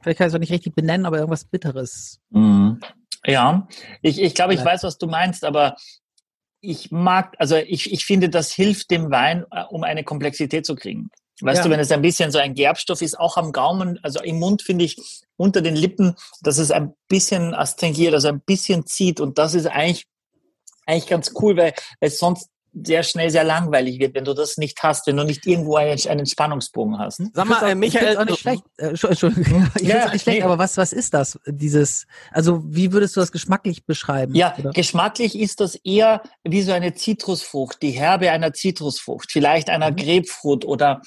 vielleicht 0.00 0.18
kann 0.18 0.28
ich 0.28 0.32
es 0.32 0.34
auch 0.36 0.40
nicht 0.40 0.52
richtig 0.52 0.74
benennen, 0.74 1.04
aber 1.04 1.18
irgendwas 1.18 1.44
Bitteres. 1.44 2.20
Mhm. 2.30 2.80
Ja, 3.24 3.66
ich, 4.02 4.22
ich 4.22 4.34
glaube, 4.34 4.54
ich 4.54 4.64
weiß, 4.64 4.84
was 4.84 4.98
du 4.98 5.08
meinst, 5.08 5.44
aber 5.44 5.74
ich 6.60 6.92
mag, 6.92 7.34
also 7.38 7.56
ich, 7.56 7.92
ich 7.92 8.04
finde, 8.04 8.28
das 8.28 8.52
hilft 8.52 8.90
dem 8.92 9.10
Wein, 9.10 9.44
äh, 9.50 9.64
um 9.64 9.82
eine 9.82 10.04
Komplexität 10.04 10.64
zu 10.64 10.76
kriegen. 10.76 11.10
Weißt 11.40 11.58
ja. 11.58 11.64
du, 11.64 11.70
wenn 11.70 11.80
es 11.80 11.90
ein 11.90 12.02
bisschen 12.02 12.30
so 12.30 12.38
ein 12.38 12.54
Gerbstoff 12.54 13.02
ist, 13.02 13.18
auch 13.18 13.36
am 13.36 13.52
Gaumen, 13.52 13.98
also 14.02 14.20
im 14.20 14.38
Mund 14.38 14.62
finde 14.62 14.86
ich 14.86 14.96
unter 15.36 15.60
den 15.60 15.76
Lippen, 15.76 16.16
dass 16.40 16.58
es 16.58 16.70
ein 16.70 16.94
bisschen 17.08 17.54
astringiert, 17.54 18.14
also 18.14 18.28
ein 18.28 18.40
bisschen 18.40 18.86
zieht 18.86 19.20
und 19.20 19.36
das 19.36 19.54
ist 19.54 19.66
eigentlich, 19.66 20.06
eigentlich 20.86 21.08
ganz 21.08 21.32
cool, 21.40 21.56
weil, 21.56 21.74
weil 22.00 22.10
sonst 22.10 22.48
sehr 22.84 23.02
schnell 23.02 23.30
sehr 23.30 23.44
langweilig 23.44 23.98
wird, 23.98 24.14
wenn 24.14 24.24
du 24.24 24.34
das 24.34 24.58
nicht 24.58 24.82
hast, 24.82 25.06
wenn 25.06 25.16
du 25.16 25.24
nicht 25.24 25.46
irgendwo 25.46 25.76
einen, 25.76 25.98
einen 26.08 26.26
Spannungsbogen 26.26 26.98
hast. 26.98 27.22
Sag 27.32 27.46
mal, 27.46 27.70
äh, 27.70 27.74
Michael, 27.74 28.16
auch 28.18 28.24
nicht 28.24 28.40
schlecht. 28.40 28.62
Äh, 28.76 28.88
Entschuldigung, 28.88 29.70
ich 29.80 29.88
ja, 29.88 30.10
nicht 30.10 30.22
schlecht, 30.22 30.38
nee. 30.38 30.42
aber 30.42 30.58
was 30.58 30.76
was 30.76 30.92
ist 30.92 31.14
das? 31.14 31.38
Dieses, 31.46 32.06
also 32.30 32.62
wie 32.66 32.92
würdest 32.92 33.16
du 33.16 33.20
das 33.20 33.32
geschmacklich 33.32 33.86
beschreiben? 33.86 34.34
Ja, 34.34 34.54
oder? 34.58 34.70
geschmacklich 34.70 35.38
ist 35.38 35.60
das 35.60 35.74
eher 35.76 36.22
wie 36.44 36.62
so 36.62 36.72
eine 36.72 36.94
Zitrusfrucht, 36.94 37.80
die 37.82 37.92
Herbe 37.92 38.30
einer 38.30 38.52
Zitrusfrucht, 38.52 39.32
vielleicht 39.32 39.70
einer 39.70 39.90
mhm. 39.90 39.96
Grapefruit 39.96 40.64
oder 40.64 41.00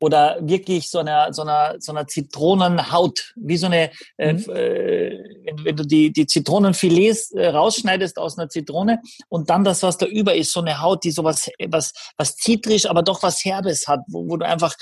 oder 0.00 0.38
wirklich 0.40 0.90
so 0.90 0.98
einer 0.98 1.32
so 1.32 1.42
einer 1.42 1.76
so 1.78 1.92
einer 1.92 2.06
Zitronenhaut, 2.06 3.32
wie 3.36 3.56
so 3.56 3.66
eine 3.66 3.90
äh, 4.16 4.32
mhm. 4.32 4.50
äh, 4.50 5.10
wenn, 5.44 5.64
wenn, 5.64 5.76
du 5.76 5.86
die 5.86 6.12
die 6.12 6.26
Zitronenfilets 6.26 7.32
äh, 7.32 7.48
rausschneidest 7.48 8.18
aus 8.18 8.38
einer 8.38 8.48
Zitrone 8.48 9.00
und 9.28 9.50
dann 9.50 9.64
das 9.64 9.82
was 9.82 9.98
da 9.98 10.06
über 10.06 10.34
ist, 10.34 10.52
so 10.52 10.60
eine 10.60 10.80
Haut, 10.80 11.04
die 11.04 11.10
sowas 11.10 11.50
was 11.68 11.92
was 12.16 12.36
zitrisch, 12.36 12.86
aber 12.86 13.02
doch 13.02 13.22
was 13.22 13.44
herbes 13.44 13.86
hat, 13.88 14.00
wo, 14.08 14.28
wo 14.28 14.36
du 14.36 14.46
einfach 14.46 14.74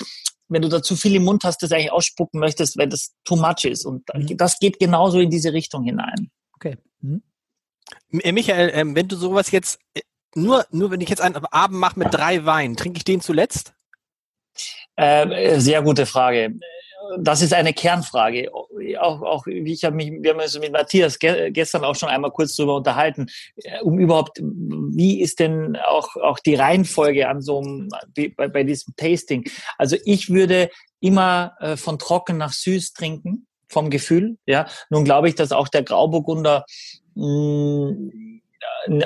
wenn 0.47 0.61
du 0.61 0.69
da 0.69 0.81
zu 0.81 0.95
viel 0.95 1.15
im 1.15 1.23
Mund 1.23 1.43
hast, 1.43 1.63
das 1.63 1.71
eigentlich 1.71 1.91
ausspucken 1.91 2.39
möchtest, 2.39 2.77
weil 2.77 2.87
das 2.87 3.15
too 3.23 3.35
much 3.35 3.65
ist 3.65 3.85
und 3.85 4.03
mhm. 4.13 4.37
das 4.37 4.59
geht 4.59 4.79
genauso 4.79 5.19
in 5.19 5.29
diese 5.29 5.53
Richtung 5.53 5.83
hinein. 5.83 6.29
Okay. 6.53 6.77
Mhm. 7.01 7.23
Äh, 8.11 8.31
Michael, 8.31 8.71
ähm, 8.73 8.95
wenn 8.95 9.07
du 9.07 9.15
sowas 9.15 9.51
jetzt 9.51 9.79
äh, 9.93 10.01
nur, 10.35 10.65
nur 10.71 10.91
wenn 10.91 11.01
ich 11.01 11.09
jetzt 11.09 11.21
einen 11.21 11.37
Abend 11.45 11.79
mache 11.79 11.99
mit 11.99 12.13
drei 12.13 12.45
Weinen, 12.45 12.75
trinke 12.75 12.97
ich 12.97 13.05
den 13.05 13.21
zuletzt? 13.21 13.73
Äh, 14.95 15.59
sehr 15.59 15.81
gute 15.81 16.05
Frage. 16.05 16.55
Das 17.19 17.41
ist 17.41 17.53
eine 17.53 17.73
Kernfrage. 17.73 18.51
Auch, 18.99 19.21
auch 19.21 19.47
ich 19.47 19.83
habe 19.83 19.95
mich, 19.95 20.11
wir 20.11 20.31
haben 20.31 20.39
uns 20.39 20.57
mit 20.57 20.71
Matthias 20.71 21.19
ge 21.19 21.51
gestern 21.51 21.83
auch 21.83 21.95
schon 21.95 22.09
einmal 22.09 22.31
kurz 22.31 22.55
darüber 22.55 22.77
unterhalten, 22.77 23.27
äh, 23.57 23.81
um 23.81 23.99
überhaupt, 23.99 24.39
wie 24.41 25.21
ist 25.21 25.39
denn 25.39 25.75
auch, 25.75 26.15
auch 26.15 26.39
die 26.39 26.55
Reihenfolge 26.55 27.27
an 27.27 27.41
so 27.41 27.59
einem, 27.59 27.89
bei, 28.35 28.47
bei 28.47 28.63
diesem 28.63 28.95
Tasting? 28.95 29.43
Also 29.77 29.97
ich 30.05 30.29
würde 30.29 30.69
immer 30.99 31.55
äh, 31.59 31.77
von 31.77 31.99
trocken 31.99 32.37
nach 32.37 32.53
süß 32.53 32.93
trinken, 32.93 33.47
vom 33.69 33.89
Gefühl, 33.89 34.37
ja. 34.45 34.67
Nun 34.89 35.03
glaube 35.03 35.27
ich, 35.29 35.35
dass 35.35 35.51
auch 35.51 35.67
der 35.67 35.83
Grauburgunder 35.83 36.65
mh, 37.15 37.91
mm, 37.91 38.34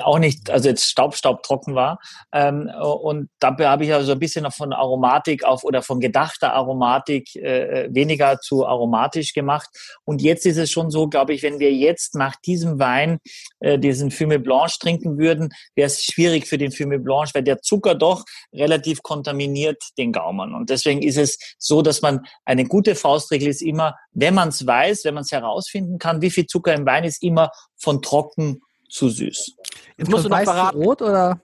auch 0.02 0.18
nicht, 0.18 0.50
also 0.50 0.68
jetzt 0.68 0.84
Staub, 0.84 1.14
Staub 1.14 1.42
trocken 1.42 1.74
war. 1.74 1.98
Ähm, 2.32 2.70
und 2.80 3.30
dabei 3.38 3.68
habe 3.68 3.84
ich 3.84 3.92
also 3.92 4.12
ein 4.12 4.18
bisschen 4.18 4.44
noch 4.44 4.52
von 4.52 4.72
Aromatik 4.72 5.44
auf 5.44 5.64
oder 5.64 5.82
von 5.82 6.00
gedachter 6.00 6.52
Aromatik 6.52 7.34
äh, 7.36 7.88
weniger 7.90 8.40
zu 8.40 8.66
aromatisch 8.66 9.32
gemacht. 9.32 9.68
Und 10.04 10.22
jetzt 10.22 10.46
ist 10.46 10.56
es 10.56 10.70
schon 10.70 10.90
so, 10.90 11.08
glaube 11.08 11.32
ich, 11.32 11.42
wenn 11.42 11.58
wir 11.58 11.72
jetzt 11.72 12.14
nach 12.14 12.36
diesem 12.36 12.78
Wein 12.78 13.18
äh, 13.60 13.78
diesen 13.78 14.10
Fume 14.10 14.38
Blanche 14.38 14.78
trinken 14.78 15.18
würden, 15.18 15.50
wäre 15.74 15.86
es 15.86 16.02
schwierig 16.04 16.46
für 16.46 16.58
den 16.58 16.72
Fume 16.72 16.98
Blanche, 16.98 17.34
weil 17.34 17.44
der 17.44 17.60
Zucker 17.60 17.94
doch 17.94 18.24
relativ 18.52 19.02
kontaminiert 19.02 19.82
den 19.98 20.12
Gaumen. 20.12 20.54
Und 20.54 20.70
deswegen 20.70 21.02
ist 21.02 21.16
es 21.18 21.38
so, 21.58 21.82
dass 21.82 22.02
man 22.02 22.20
eine 22.44 22.64
gute 22.64 22.94
Faustregel 22.94 23.48
ist 23.48 23.62
immer, 23.62 23.96
wenn 24.12 24.34
man 24.34 24.48
es 24.48 24.66
weiß, 24.66 25.04
wenn 25.04 25.14
man 25.14 25.22
es 25.22 25.32
herausfinden 25.32 25.98
kann, 25.98 26.22
wie 26.22 26.30
viel 26.30 26.46
Zucker 26.46 26.74
im 26.74 26.86
Wein 26.86 27.04
ist, 27.04 27.22
immer 27.22 27.50
von 27.76 28.02
trocken 28.02 28.60
zu 28.90 29.08
süß. 29.08 29.56
Jetzt 29.96 30.10
musst 30.10 30.24
du 30.24 30.28
noch 30.28 30.40
verraten. 30.42 30.82
Rot 30.82 31.02
oder? 31.02 31.40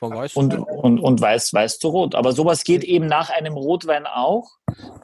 Und, 0.00 0.54
und, 0.54 1.00
und 1.00 1.20
weiß, 1.20 1.52
weiß 1.52 1.80
zu 1.80 1.88
rot. 1.88 2.14
Aber 2.14 2.32
sowas 2.32 2.62
geht 2.62 2.84
eben 2.84 3.06
nach 3.06 3.30
einem 3.30 3.54
Rotwein 3.54 4.06
auch, 4.06 4.48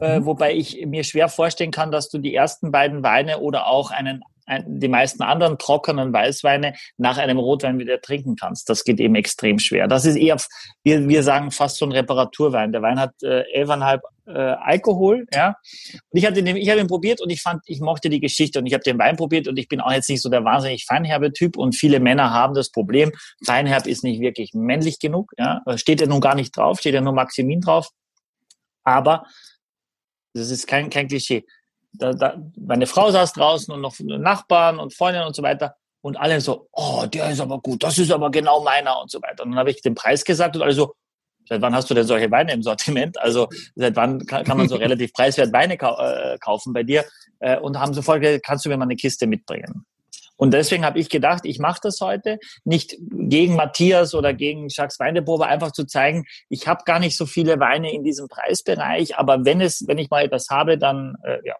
äh, 0.00 0.20
mhm. 0.20 0.26
wobei 0.26 0.54
ich 0.54 0.86
mir 0.86 1.02
schwer 1.02 1.28
vorstellen 1.28 1.72
kann, 1.72 1.90
dass 1.90 2.08
du 2.10 2.18
die 2.18 2.34
ersten 2.34 2.70
beiden 2.70 3.02
Weine 3.02 3.40
oder 3.40 3.66
auch 3.66 3.90
einen 3.90 4.22
die 4.66 4.88
meisten 4.88 5.22
anderen 5.22 5.58
trockenen 5.58 6.12
Weißweine 6.12 6.74
nach 6.96 7.18
einem 7.18 7.38
Rotwein 7.38 7.78
wieder 7.78 8.00
trinken 8.00 8.36
kannst. 8.36 8.68
Das 8.68 8.84
geht 8.84 9.00
eben 9.00 9.14
extrem 9.14 9.58
schwer. 9.58 9.88
Das 9.88 10.04
ist 10.04 10.16
eher, 10.16 10.36
wir, 10.82 11.08
wir 11.08 11.22
sagen 11.22 11.50
fast 11.50 11.76
so 11.76 11.86
ein 11.86 11.92
Reparaturwein. 11.92 12.72
Der 12.72 12.82
Wein 12.82 13.00
hat 13.00 13.14
äh, 13.22 13.42
11,5 13.62 14.00
äh, 14.26 14.32
Alkohol, 14.32 15.26
ja. 15.32 15.56
Und 16.10 16.18
ich 16.18 16.26
hatte 16.26 16.42
den, 16.42 16.56
ich 16.56 16.68
habe 16.68 16.80
ihn 16.80 16.86
probiert 16.86 17.20
und 17.20 17.30
ich 17.30 17.40
fand, 17.40 17.62
ich 17.66 17.80
mochte 17.80 18.10
die 18.10 18.20
Geschichte 18.20 18.58
und 18.58 18.66
ich 18.66 18.74
habe 18.74 18.84
den 18.84 18.98
Wein 18.98 19.16
probiert 19.16 19.48
und 19.48 19.58
ich 19.58 19.68
bin 19.68 19.80
auch 19.80 19.92
jetzt 19.92 20.08
nicht 20.08 20.22
so 20.22 20.28
der 20.28 20.44
wahnsinnig 20.44 20.84
feinherbe 20.86 21.32
Typ 21.32 21.56
und 21.56 21.74
viele 21.74 22.00
Männer 22.00 22.32
haben 22.32 22.54
das 22.54 22.70
Problem, 22.70 23.12
feinherb 23.44 23.86
ist 23.86 24.04
nicht 24.04 24.20
wirklich 24.20 24.52
männlich 24.54 24.98
genug, 24.98 25.32
ja. 25.38 25.62
Steht 25.76 26.00
ja 26.00 26.06
nun 26.06 26.20
gar 26.20 26.34
nicht 26.34 26.56
drauf, 26.56 26.80
steht 26.80 26.94
ja 26.94 27.00
nur 27.00 27.12
Maximin 27.12 27.60
drauf. 27.60 27.88
Aber 28.82 29.24
das 30.34 30.50
ist 30.50 30.66
kein, 30.66 30.90
kein 30.90 31.08
Klischee 31.08 31.46
da, 31.94 32.12
da, 32.12 32.36
meine 32.56 32.86
Frau 32.86 33.10
saß 33.10 33.32
draußen 33.32 33.72
und 33.72 33.80
noch 33.80 33.96
Nachbarn 34.00 34.78
und 34.78 34.94
Freundinnen 34.94 35.26
und 35.26 35.36
so 35.36 35.42
weiter. 35.42 35.76
Und 36.00 36.16
alle 36.16 36.40
so, 36.40 36.68
oh, 36.72 37.06
der 37.06 37.30
ist 37.30 37.40
aber 37.40 37.60
gut, 37.60 37.82
das 37.82 37.96
ist 37.98 38.12
aber 38.12 38.30
genau 38.30 38.62
meiner 38.62 39.00
und 39.00 39.10
so 39.10 39.22
weiter. 39.22 39.42
Und 39.44 39.52
dann 39.52 39.58
habe 39.58 39.70
ich 39.70 39.80
den 39.80 39.94
Preis 39.94 40.24
gesagt 40.24 40.54
und 40.54 40.62
alle 40.62 40.72
so, 40.72 40.94
seit 41.48 41.62
wann 41.62 41.74
hast 41.74 41.88
du 41.88 41.94
denn 41.94 42.06
solche 42.06 42.30
Weine 42.30 42.52
im 42.52 42.62
Sortiment? 42.62 43.18
Also 43.18 43.48
seit 43.74 43.96
wann 43.96 44.26
kann, 44.26 44.44
kann 44.44 44.58
man 44.58 44.68
so 44.68 44.76
relativ 44.84 45.12
preiswert 45.12 45.52
Weine 45.52 45.78
kau 45.78 45.96
äh, 45.98 46.36
kaufen 46.38 46.72
bei 46.72 46.82
dir? 46.82 47.04
Äh, 47.38 47.58
und 47.58 47.78
haben 47.78 47.94
sofort 47.94 48.20
gesagt, 48.20 48.44
kannst 48.44 48.64
du 48.64 48.68
mir 48.68 48.76
mal 48.76 48.84
eine 48.84 48.96
Kiste 48.96 49.26
mitbringen? 49.26 49.86
Und 50.36 50.52
deswegen 50.52 50.84
habe 50.84 50.98
ich 50.98 51.08
gedacht, 51.08 51.44
ich 51.44 51.58
mache 51.58 51.80
das 51.82 52.00
heute 52.00 52.38
nicht 52.64 52.96
gegen 52.98 53.54
Matthias 53.54 54.14
oder 54.14 54.34
gegen 54.34 54.68
Jacques 54.68 54.98
Weineprobe, 54.98 55.46
einfach 55.46 55.70
zu 55.70 55.86
zeigen, 55.86 56.24
ich 56.48 56.66
habe 56.66 56.82
gar 56.84 56.98
nicht 56.98 57.16
so 57.16 57.24
viele 57.24 57.60
Weine 57.60 57.92
in 57.92 58.02
diesem 58.02 58.28
Preisbereich, 58.28 59.16
aber 59.16 59.44
wenn 59.44 59.60
es, 59.60 59.86
wenn 59.86 59.98
ich 59.98 60.10
mal 60.10 60.24
etwas 60.24 60.48
habe, 60.50 60.76
dann 60.76 61.14
äh, 61.22 61.38
ja, 61.44 61.54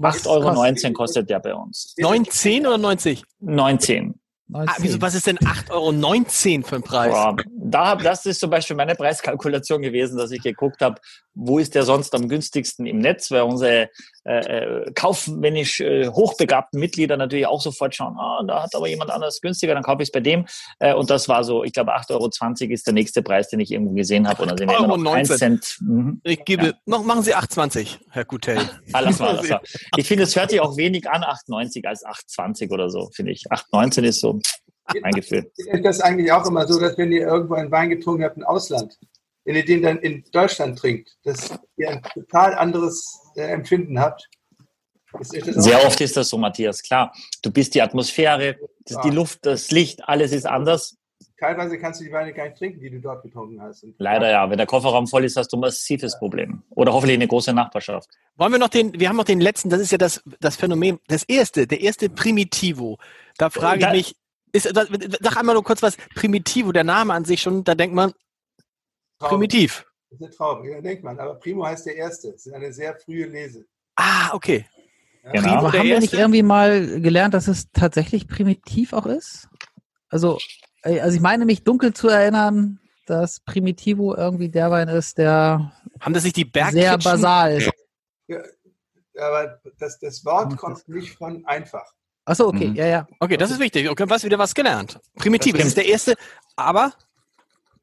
8,19 0.00 0.84
Euro 0.84 0.92
kostet 0.92 1.30
der 1.30 1.40
bei 1.40 1.54
uns. 1.54 1.94
19 1.98 2.66
oder 2.66 2.78
90? 2.78 3.22
19. 3.40 4.20
Ah, 4.52 4.76
wieso, 4.78 5.00
was 5.00 5.14
ist 5.14 5.26
denn 5.26 5.38
8,19 5.38 5.70
Euro 5.72 6.66
für 6.66 6.76
ein 6.76 6.82
Preis? 6.82 7.10
Boah, 7.10 7.36
da, 7.46 7.96
das 7.96 8.26
ist 8.26 8.38
zum 8.38 8.50
Beispiel 8.50 8.76
meine 8.76 8.94
Preiskalkulation 8.94 9.82
gewesen, 9.82 10.16
dass 10.16 10.30
ich 10.30 10.40
geguckt 10.40 10.80
habe, 10.82 11.00
wo 11.34 11.58
ist 11.58 11.74
der 11.74 11.82
sonst 11.82 12.14
am 12.14 12.28
günstigsten 12.28 12.86
im 12.86 12.98
Netz, 12.98 13.30
weil 13.30 13.42
unsere 13.42 13.90
äh, 14.24 14.38
äh, 14.38 14.92
kaufmännisch 14.92 15.80
äh, 15.80 16.08
hochbegabten 16.08 16.78
Mitglieder 16.78 17.16
natürlich 17.16 17.46
auch 17.46 17.60
sofort 17.60 17.94
schauen, 17.94 18.16
ah, 18.18 18.42
da 18.46 18.62
hat 18.62 18.74
aber 18.74 18.88
jemand 18.88 19.10
anderes 19.10 19.40
günstiger, 19.40 19.74
dann 19.74 19.82
kaufe 19.82 20.02
ich 20.02 20.08
es 20.08 20.12
bei 20.12 20.20
dem. 20.20 20.46
Äh, 20.78 20.94
und 20.94 21.10
das 21.10 21.28
war 21.28 21.42
so, 21.42 21.64
ich 21.64 21.72
glaube, 21.72 21.94
8,20 21.96 22.12
Euro 22.12 22.72
ist 22.72 22.86
der 22.86 22.94
nächste 22.94 23.22
Preis, 23.22 23.48
den 23.48 23.60
ich 23.60 23.72
irgendwo 23.72 23.94
gesehen 23.94 24.28
habe. 24.28 24.42
Und 24.42 24.50
dann 24.50 24.58
sind 24.58 24.70
wir 24.70 24.78
immer 24.78 24.96
noch 24.96 25.12
1 25.12 25.36
Cent. 25.36 25.78
Mhm. 25.80 26.20
Ich 26.22 26.44
gebe, 26.44 26.66
ja. 26.66 26.72
noch 26.86 27.04
machen 27.04 27.22
Sie 27.22 27.34
8,20, 27.34 27.98
Herr 28.10 28.24
Gutel. 28.24 28.58
ah, 28.92 29.00
lass 29.00 29.18
mal, 29.18 29.34
lass 29.34 29.48
mal. 29.48 29.60
Ich 29.96 30.06
finde, 30.06 30.22
es 30.22 30.36
hört 30.36 30.50
sich 30.50 30.60
auch 30.60 30.76
wenig 30.76 31.10
an, 31.10 31.22
8,90 31.22 31.86
als 31.86 32.04
8,20 32.06 32.70
oder 32.70 32.88
so, 32.88 33.10
finde 33.12 33.32
ich. 33.32 33.50
8,19 33.50 34.02
ist 34.04 34.20
so 34.20 34.35
mein 35.00 35.12
Gefühl. 35.12 35.50
Ist 35.56 35.84
das 35.84 36.00
eigentlich 36.00 36.30
auch 36.32 36.46
immer 36.46 36.66
so, 36.66 36.78
dass 36.80 36.96
wenn 36.96 37.12
ihr 37.12 37.26
irgendwo 37.26 37.54
einen 37.54 37.70
Wein 37.70 37.90
getrunken 37.90 38.24
habt 38.24 38.36
im 38.36 38.44
Ausland, 38.44 38.98
wenn 39.44 39.56
ihr 39.56 39.64
den 39.64 39.82
dann 39.82 39.98
in 39.98 40.24
Deutschland 40.32 40.78
trinkt, 40.78 41.16
dass 41.24 41.56
ihr 41.76 41.90
ein 41.90 42.02
total 42.02 42.54
anderes 42.54 43.20
äh, 43.36 43.42
Empfinden 43.42 43.98
habt. 43.98 44.28
Sehr 45.20 45.84
oft 45.86 46.00
ist 46.00 46.16
das 46.16 46.28
so, 46.28 46.36
Matthias, 46.36 46.82
klar. 46.82 47.14
Du 47.42 47.50
bist 47.50 47.74
die 47.74 47.80
Atmosphäre, 47.80 48.56
das, 48.84 49.00
die 49.02 49.10
Luft, 49.10 49.46
das 49.46 49.70
Licht, 49.70 50.06
alles 50.06 50.32
ist 50.32 50.46
anders. 50.46 50.96
Teilweise 51.38 51.78
kannst 51.78 52.00
du 52.00 52.04
die 52.04 52.12
Weine 52.12 52.32
gar 52.32 52.44
nicht 52.44 52.56
trinken, 52.56 52.80
die 52.80 52.90
du 52.90 52.98
dort 52.98 53.22
getrunken 53.22 53.60
hast. 53.60 53.84
Und 53.84 53.94
Leider 53.98 54.30
ja. 54.30 54.48
Wenn 54.50 54.56
der 54.56 54.66
Kofferraum 54.66 55.06
voll 55.06 55.24
ist, 55.24 55.36
hast 55.36 55.52
du 55.52 55.58
ein 55.58 55.60
massives 55.60 56.18
Problem. 56.18 56.62
Oder 56.70 56.92
hoffentlich 56.92 57.16
eine 57.16 57.28
große 57.28 57.52
Nachbarschaft. 57.52 58.08
Wollen 58.36 58.52
wir 58.52 58.58
noch 58.58 58.68
den, 58.68 58.98
wir 58.98 59.08
haben 59.08 59.16
noch 59.16 59.24
den 59.24 59.40
letzten, 59.40 59.68
das 59.68 59.80
ist 59.80 59.92
ja 59.92 59.98
das, 59.98 60.22
das 60.40 60.56
Phänomen, 60.56 60.98
das 61.08 61.24
erste, 61.24 61.66
der 61.66 61.80
erste 61.80 62.08
Primitivo. 62.08 62.98
Da 63.36 63.50
frage 63.50 63.86
ich 63.86 63.92
mich, 63.92 64.16
ist, 64.56 64.74
sag 64.74 65.36
einmal 65.36 65.54
nur 65.54 65.64
kurz 65.64 65.82
was, 65.82 65.96
Primitivo, 66.14 66.72
der 66.72 66.84
Name 66.84 67.12
an 67.12 67.24
sich 67.24 67.40
schon, 67.40 67.64
da 67.64 67.74
denkt 67.74 67.94
man, 67.94 68.12
Traum. 69.18 69.30
Primitiv. 69.30 69.86
Das 70.10 70.20
ist 70.20 70.26
eine 70.26 70.34
Traube, 70.34 70.70
ja, 70.70 70.80
denkt 70.80 71.02
man. 71.02 71.18
Aber 71.18 71.34
Primo 71.36 71.64
heißt 71.64 71.86
der 71.86 71.96
Erste. 71.96 72.32
Das 72.32 72.46
ist 72.46 72.52
eine 72.52 72.72
sehr 72.72 72.96
frühe 72.96 73.26
Lese. 73.26 73.64
Ah, 73.96 74.34
okay. 74.34 74.66
Ja. 75.24 75.32
Genau. 75.32 75.48
Primo, 75.48 75.72
haben 75.72 75.88
wir 75.88 76.00
nicht 76.00 76.12
irgendwie 76.12 76.42
mal 76.42 77.00
gelernt, 77.00 77.34
dass 77.34 77.48
es 77.48 77.70
tatsächlich 77.72 78.28
primitiv 78.28 78.92
auch 78.92 79.06
ist? 79.06 79.48
Also 80.08 80.38
äh, 80.82 81.00
also 81.00 81.16
ich 81.16 81.22
meine 81.22 81.44
mich 81.44 81.64
dunkel 81.64 81.94
zu 81.94 82.08
erinnern, 82.08 82.78
dass 83.06 83.40
Primitivo 83.40 84.14
irgendwie 84.14 84.48
der 84.48 84.70
Wein 84.70 84.88
ist, 84.88 85.18
der 85.18 85.72
haben 86.00 86.12
das 86.12 86.24
nicht 86.24 86.36
die 86.36 86.50
sehr 86.70 86.98
basal. 86.98 87.60
Ja, 88.28 88.42
aber 89.18 89.60
das, 89.78 89.98
das 89.98 90.24
Wort 90.24 90.56
kommt 90.56 90.86
nicht 90.88 91.16
von 91.16 91.46
einfach. 91.46 91.94
Achso, 92.26 92.48
okay, 92.48 92.66
mhm. 92.68 92.74
ja, 92.74 92.86
ja. 92.86 93.06
Okay, 93.20 93.36
das 93.36 93.52
ist 93.52 93.60
wichtig. 93.60 93.88
Okay, 93.88 94.04
was 94.08 94.24
wieder 94.24 94.38
was 94.38 94.54
gelernt. 94.54 94.98
Primitiv, 95.16 95.56
das 95.56 95.66
ist 95.66 95.76
der 95.76 95.86
erste, 95.86 96.14
aber 96.56 96.92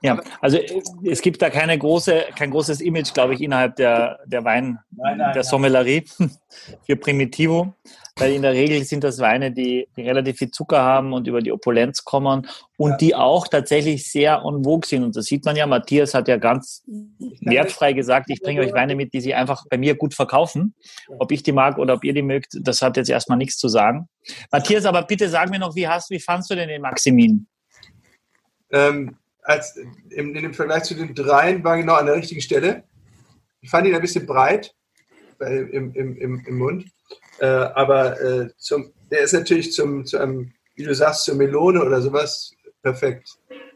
ja, 0.02 0.22
also 0.42 0.60
es 1.06 1.22
gibt 1.22 1.42
da 1.42 1.50
keine 1.50 1.80
große, 1.80 2.26
kein 2.36 2.52
großes 2.52 2.82
Image, 2.82 3.14
glaube 3.14 3.36
ich, 3.36 3.42
innerhalb 3.42 3.78
der, 3.78 4.20
der 4.26 4.44
Wein, 4.44 4.78
nein, 4.92 5.18
nein, 5.18 5.34
der 5.34 5.46
Sommelerie 5.46 6.04
für 6.86 6.98
Primitivo, 6.98 7.74
weil 8.16 8.34
in 8.34 8.44
der 8.44 8.54
Regel 8.54 8.84
sind 8.84 9.04
das 9.04 9.20
Weine, 9.20 9.52
die, 9.52 9.88
die 9.98 10.02
relativ 10.04 10.38
viel 10.38 10.52
Zucker 10.52 10.84
haben 10.84 11.14
und 11.14 11.28
über 11.28 11.42
die 11.42 11.52
Opulenz 11.52 12.04
kommen 12.04 12.48
und 12.78 12.92
ja. 12.92 12.98
die 12.98 13.16
auch 13.16 13.48
tatsächlich 13.48 14.10
sehr 14.10 14.44
en 14.46 14.64
vogue 14.64 14.88
sind. 14.88 15.04
Und 15.04 15.16
das 15.16 15.26
sieht 15.26 15.46
man 15.46 15.56
ja, 15.56 15.66
Matthias 15.66 16.14
hat 16.14 16.28
ja 16.28 16.38
ganz 16.38 16.84
wertfrei 17.42 17.94
gesagt, 17.94 18.30
ich 18.30 18.42
bringe 18.42 18.62
euch 18.62 18.74
Weine 18.74 18.96
mit, 18.96 19.14
die 19.14 19.22
sie 19.22 19.34
einfach 19.34 19.66
bei 19.70 19.78
mir 19.78 19.96
gut 19.96 20.14
verkaufen. 20.14 20.76
Ob 21.18 21.32
ich 21.32 21.42
die 21.42 21.52
mag 21.52 21.80
oder 21.80 21.96
ob 21.96 22.04
ihr 22.04 22.14
die 22.14 22.22
mögt, 22.22 22.58
das 22.62 22.82
hat 22.82 22.98
jetzt 22.98 23.10
erstmal 23.10 23.38
nichts 23.38 23.58
zu 23.58 23.68
sagen. 23.68 24.08
Matthias, 24.52 24.86
aber 24.86 25.02
bitte 25.04 25.28
sag 25.28 25.50
mir 25.50 25.60
noch, 25.60 25.76
wie 25.76 25.88
hast, 25.88 26.12
wie 26.12 26.20
fandst 26.20 26.52
du 26.52 26.56
denn 26.56 26.70
den 26.70 26.82
Maximin? 26.82 27.48
Ähm, 28.72 29.18
als 29.42 29.76
in, 29.76 30.36
in 30.36 30.44
dem 30.44 30.54
Vergleich 30.54 30.84
zu 30.84 30.94
den 30.94 31.16
dreien 31.16 31.64
war 31.64 31.78
genau 31.78 31.96
an 31.96 32.06
der 32.06 32.16
richtigen 32.16 32.42
Stelle. 32.42 32.84
Ich 33.62 33.70
fand 33.70 33.88
ihn 33.88 33.96
ein 33.96 34.02
bisschen 34.02 34.26
breit 34.26 34.74
im, 35.40 35.94
im, 35.94 36.16
im, 36.16 36.46
im 36.46 36.58
Mund. 36.58 36.86
Äh, 37.40 37.46
aber 37.46 38.22
äh, 38.22 38.50
zum, 38.58 38.92
der 39.12 39.22
ist 39.22 39.34
natürlich 39.34 39.74
zum, 39.74 40.06
zu 40.06 40.18
einem, 40.18 40.54
wie 40.76 40.84
du 40.84 40.94
sagst, 40.94 41.26
zur 41.26 41.36
Melone 41.36 41.84
oder 41.84 42.02
sowas 42.02 42.52
perfekt. 42.82 43.30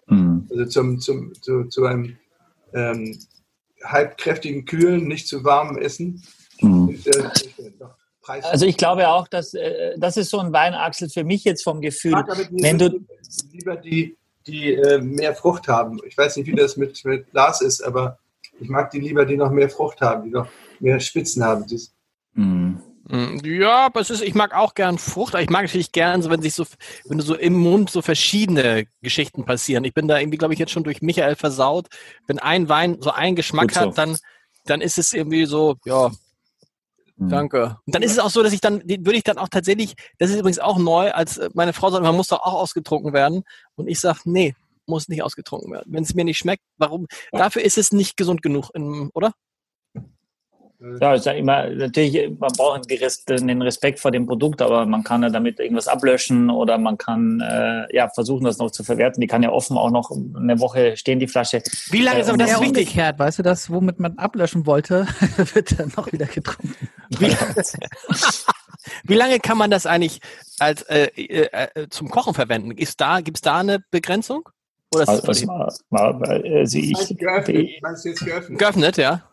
Mhm. 0.07 0.47
Also 0.49 0.65
zum, 0.65 0.99
zum, 0.99 1.33
zu, 1.41 1.65
zu 1.65 1.85
einem 1.85 2.17
ähm, 2.73 3.17
halbkräftigen 3.83 4.65
Kühlen, 4.65 5.07
nicht 5.07 5.27
zu 5.27 5.43
warmen 5.43 5.77
Essen. 5.77 6.23
Mhm. 6.61 6.99
Also 8.27 8.65
ich 8.65 8.77
glaube 8.77 9.07
auch, 9.07 9.27
dass 9.27 9.53
äh, 9.53 9.97
das 9.97 10.17
ist 10.17 10.29
so 10.29 10.39
ein 10.39 10.51
Weinachsel 10.51 11.09
für 11.09 11.23
mich 11.23 11.43
jetzt 11.45 11.63
vom 11.63 11.81
Gefühl. 11.81 12.13
Wenn 12.51 12.77
du 12.77 13.05
lieber 13.51 13.77
die 13.77 14.17
die 14.47 14.73
äh, 14.73 14.99
mehr 14.99 15.35
Frucht 15.35 15.67
haben. 15.67 15.99
Ich 16.07 16.17
weiß 16.17 16.37
nicht, 16.37 16.47
wie 16.47 16.55
das 16.55 16.77
mit, 16.77 17.03
mit 17.05 17.29
Glas 17.31 17.61
ist, 17.61 17.81
aber 17.81 18.17
ich 18.59 18.69
mag 18.69 18.89
die 18.91 18.99
lieber, 18.99 19.25
die 19.25 19.37
noch 19.37 19.51
mehr 19.51 19.69
Frucht 19.69 20.01
haben, 20.01 20.23
die 20.23 20.29
noch 20.31 20.47
mehr 20.79 20.99
Spitzen 20.99 21.43
haben. 21.43 21.65
Das, 21.69 21.93
mm. 22.33 22.75
Ja, 23.09 23.85
aber 23.85 24.01
es 24.01 24.09
ist, 24.09 24.21
ich 24.21 24.35
mag 24.35 24.53
auch 24.53 24.73
gern 24.73 24.97
Frucht, 24.97 25.33
aber 25.33 25.41
ich 25.41 25.49
mag 25.49 25.63
natürlich 25.63 25.91
gern, 25.91 26.21
so, 26.21 26.29
wenn 26.29 26.41
sich 26.41 26.53
so, 26.53 26.65
wenn 27.05 27.17
du 27.17 27.23
so 27.23 27.35
im 27.35 27.53
Mund 27.53 27.89
so 27.89 28.01
verschiedene 28.01 28.85
Geschichten 29.01 29.45
passieren. 29.45 29.83
Ich 29.85 29.93
bin 29.93 30.07
da 30.07 30.19
irgendwie, 30.19 30.37
glaube 30.37 30.53
ich, 30.53 30.59
jetzt 30.59 30.71
schon 30.71 30.83
durch 30.83 31.01
Michael 31.01 31.35
versaut. 31.35 31.87
Wenn 32.27 32.39
ein 32.39 32.67
Wein 32.67 32.97
so 33.01 33.11
einen 33.11 33.35
Geschmack 33.35 33.71
so. 33.71 33.79
hat, 33.79 33.97
dann, 33.97 34.17
dann 34.65 34.81
ist 34.81 34.97
es 34.97 35.13
irgendwie 35.13 35.45
so, 35.45 35.77
ja, 35.85 36.11
Mhm. 37.17 37.29
Danke. 37.29 37.77
Und 37.85 37.95
dann 37.95 38.03
ist 38.03 38.11
es 38.11 38.19
auch 38.19 38.29
so, 38.29 38.43
dass 38.43 38.53
ich 38.53 38.61
dann, 38.61 38.81
würde 38.83 39.15
ich 39.15 39.23
dann 39.23 39.37
auch 39.37 39.49
tatsächlich, 39.49 39.95
das 40.19 40.29
ist 40.29 40.37
übrigens 40.37 40.59
auch 40.59 40.77
neu, 40.77 41.11
als 41.11 41.37
äh, 41.37 41.49
meine 41.53 41.73
Frau 41.73 41.89
sagt, 41.89 42.03
man 42.03 42.15
muss 42.15 42.27
doch 42.27 42.41
auch 42.41 42.53
ausgetrunken 42.53 43.13
werden. 43.13 43.43
Und 43.75 43.87
ich 43.87 43.99
sage, 43.99 44.19
nee, 44.25 44.55
muss 44.85 45.09
nicht 45.09 45.23
ausgetrunken 45.23 45.71
werden. 45.71 45.91
Wenn 45.91 46.03
es 46.03 46.13
mir 46.13 46.23
nicht 46.23 46.37
schmeckt, 46.37 46.63
warum? 46.77 47.07
Dafür 47.31 47.63
ist 47.63 47.77
es 47.77 47.91
nicht 47.91 48.17
gesund 48.17 48.41
genug, 48.41 48.69
oder? 49.13 49.33
Ja, 50.79 51.15
ich 51.15 51.23
sage 51.23 51.39
immer, 51.39 51.67
natürlich, 51.69 52.29
man 52.39 52.51
braucht 52.55 52.87
den 52.87 53.61
Respekt 53.63 53.99
vor 53.99 54.11
dem 54.11 54.27
Produkt, 54.27 54.61
aber 54.61 54.85
man 54.85 55.03
kann 55.03 55.23
ja 55.23 55.29
damit 55.29 55.59
irgendwas 55.59 55.87
ablöschen 55.87 56.51
oder 56.51 56.77
man 56.77 56.99
kann 56.99 57.41
äh, 57.41 57.95
ja 57.95 58.09
versuchen, 58.09 58.43
das 58.43 58.59
noch 58.59 58.69
zu 58.69 58.83
verwerten. 58.83 59.19
Die 59.19 59.25
kann 59.25 59.41
ja 59.41 59.49
offen 59.49 59.75
auch 59.75 59.89
noch 59.89 60.11
eine 60.11 60.59
Woche 60.59 60.95
stehen, 60.95 61.17
die 61.17 61.27
Flasche. 61.27 61.63
Wie 61.89 62.03
lange 62.03 62.19
ist 62.19 62.29
aber 62.29 62.37
das 62.37 62.61
wichtig? 62.61 62.67
Umgekehrt, 62.67 63.17
weißt 63.17 63.39
du, 63.39 63.43
das, 63.43 63.71
womit 63.71 63.99
man 63.99 64.19
ablöschen 64.19 64.67
wollte, 64.67 65.07
wird 65.53 65.79
dann 65.79 65.91
noch 65.97 66.11
wieder 66.11 66.27
getrunken. 66.27 66.75
Wie, 67.17 67.35
Wie 69.03 69.15
lange 69.15 69.39
kann 69.39 69.57
man 69.57 69.71
das 69.71 69.85
eigentlich 69.87 70.21
als 70.59 70.83
äh, 70.83 71.07
äh, 71.15 71.67
äh 71.73 71.89
zum 71.89 72.09
Kochen 72.09 72.35
verwenden? 72.35 72.71
Ist 72.71 73.01
da, 73.01 73.21
gibt 73.21 73.37
es 73.37 73.41
da 73.41 73.59
eine 73.59 73.79
Begrenzung? 73.89 74.47
Oder 74.93 75.09
also, 75.09 75.27
also, 75.27 75.45
mal, 75.47 75.73
mal, 75.89 76.45
äh, 76.45 76.61
ich, 76.63 77.17
geöffnet, 77.17 77.67
jetzt 78.05 78.25
geöffnet? 78.25 78.59
Geöffnet, 78.59 78.97
ja. 78.97 79.23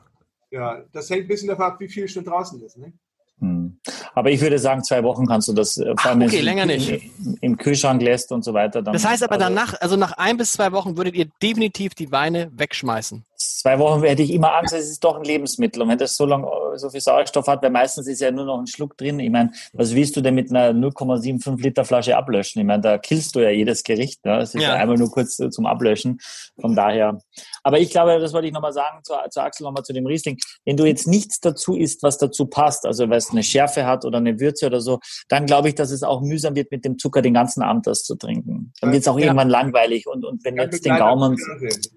Ja, 0.54 0.84
das 0.92 1.10
hängt 1.10 1.24
ein 1.24 1.28
bisschen 1.28 1.48
davon 1.48 1.64
ab, 1.64 1.80
wie 1.80 1.88
viel 1.88 2.06
schon 2.06 2.24
draußen 2.24 2.62
ist. 2.62 2.78
Ne? 2.78 2.92
Hm. 3.40 3.76
Aber 4.14 4.30
ich 4.30 4.40
würde 4.40 4.60
sagen, 4.60 4.84
zwei 4.84 5.02
Wochen 5.02 5.26
kannst 5.26 5.48
du 5.48 5.52
das, 5.52 5.78
äh, 5.78 5.92
vor 5.98 6.12
allem 6.12 6.22
Ach, 6.22 6.26
okay, 6.26 6.42
länger 6.42 6.64
nicht. 6.64 7.10
Im, 7.40 7.56
Kühlschrank 7.56 8.00
lässt 8.00 8.30
und 8.30 8.44
so 8.44 8.54
weiter. 8.54 8.80
das 8.80 9.04
heißt 9.04 9.24
aber 9.24 9.32
also, 9.32 9.46
danach, 9.46 9.74
also 9.80 9.96
nach 9.96 10.12
ein 10.12 10.36
bis 10.36 10.52
zwei 10.52 10.70
Wochen 10.70 10.96
würdet 10.96 11.16
ihr 11.16 11.26
definitiv 11.42 11.96
die 11.96 12.12
Weine 12.12 12.52
wegschmeißen 12.54 13.24
zwei 13.36 13.78
Wochen 13.78 14.02
hätte 14.02 14.22
ich 14.22 14.32
immer 14.32 14.54
Angst, 14.54 14.74
es 14.74 14.90
ist 14.90 15.02
doch 15.02 15.16
ein 15.16 15.24
Lebensmittel. 15.24 15.82
Und 15.82 15.88
wenn 15.88 15.98
das 15.98 16.16
so 16.16 16.26
lange 16.26 16.46
so 16.76 16.90
viel 16.90 17.00
Sauerstoff 17.00 17.46
hat, 17.46 17.62
weil 17.62 17.70
meistens 17.70 18.06
ist 18.06 18.20
ja 18.20 18.30
nur 18.30 18.44
noch 18.44 18.58
ein 18.58 18.66
Schluck 18.66 18.96
drin. 18.96 19.18
Ich 19.20 19.30
meine, 19.30 19.50
was 19.72 19.94
willst 19.94 20.16
du 20.16 20.20
denn 20.20 20.34
mit 20.34 20.50
einer 20.50 20.70
0,75 20.70 21.62
Liter 21.62 21.84
Flasche 21.84 22.16
ablöschen? 22.16 22.60
Ich 22.60 22.66
meine, 22.66 22.82
da 22.82 22.98
killst 22.98 23.34
du 23.34 23.40
ja 23.40 23.50
jedes 23.50 23.82
Gericht. 23.82 24.24
Ne? 24.24 24.38
Das 24.38 24.54
ist 24.54 24.62
ja. 24.62 24.70
ja 24.70 24.74
einmal 24.74 24.96
nur 24.96 25.10
kurz 25.10 25.38
äh, 25.40 25.50
zum 25.50 25.66
Ablöschen. 25.66 26.18
Von 26.60 26.74
daher. 26.74 27.18
Aber 27.62 27.80
ich 27.80 27.90
glaube, 27.90 28.18
das 28.18 28.32
wollte 28.32 28.46
ich 28.48 28.52
nochmal 28.52 28.72
sagen 28.72 28.98
zu, 29.02 29.14
zu 29.30 29.40
Axel, 29.40 29.64
nochmal 29.64 29.82
zu 29.82 29.92
dem 29.92 30.06
Riesling. 30.06 30.38
Wenn 30.64 30.76
du 30.76 30.84
jetzt 30.84 31.06
nichts 31.06 31.40
dazu 31.40 31.76
isst, 31.76 32.02
was 32.02 32.18
dazu 32.18 32.46
passt, 32.46 32.86
also 32.86 33.08
weil 33.08 33.18
es 33.18 33.30
eine 33.30 33.42
Schärfe 33.42 33.86
hat 33.86 34.04
oder 34.04 34.18
eine 34.18 34.40
Würze 34.40 34.66
oder 34.66 34.80
so, 34.80 35.00
dann 35.28 35.46
glaube 35.46 35.68
ich, 35.68 35.74
dass 35.74 35.90
es 35.90 36.02
auch 36.02 36.20
mühsam 36.20 36.54
wird, 36.54 36.70
mit 36.70 36.84
dem 36.84 36.98
Zucker 36.98 37.22
den 37.22 37.34
ganzen 37.34 37.62
Abend 37.62 37.86
das 37.86 38.02
zu 38.02 38.16
trinken. 38.16 38.72
Dann 38.80 38.92
wird 38.92 39.02
es 39.02 39.08
auch 39.08 39.18
ja. 39.18 39.26
irgendwann 39.26 39.48
langweilig. 39.48 40.06
Und, 40.06 40.24
und 40.24 40.44
wenn 40.44 40.56
jetzt 40.56 40.84
den 40.84 40.96
Gaumen... 40.96 41.36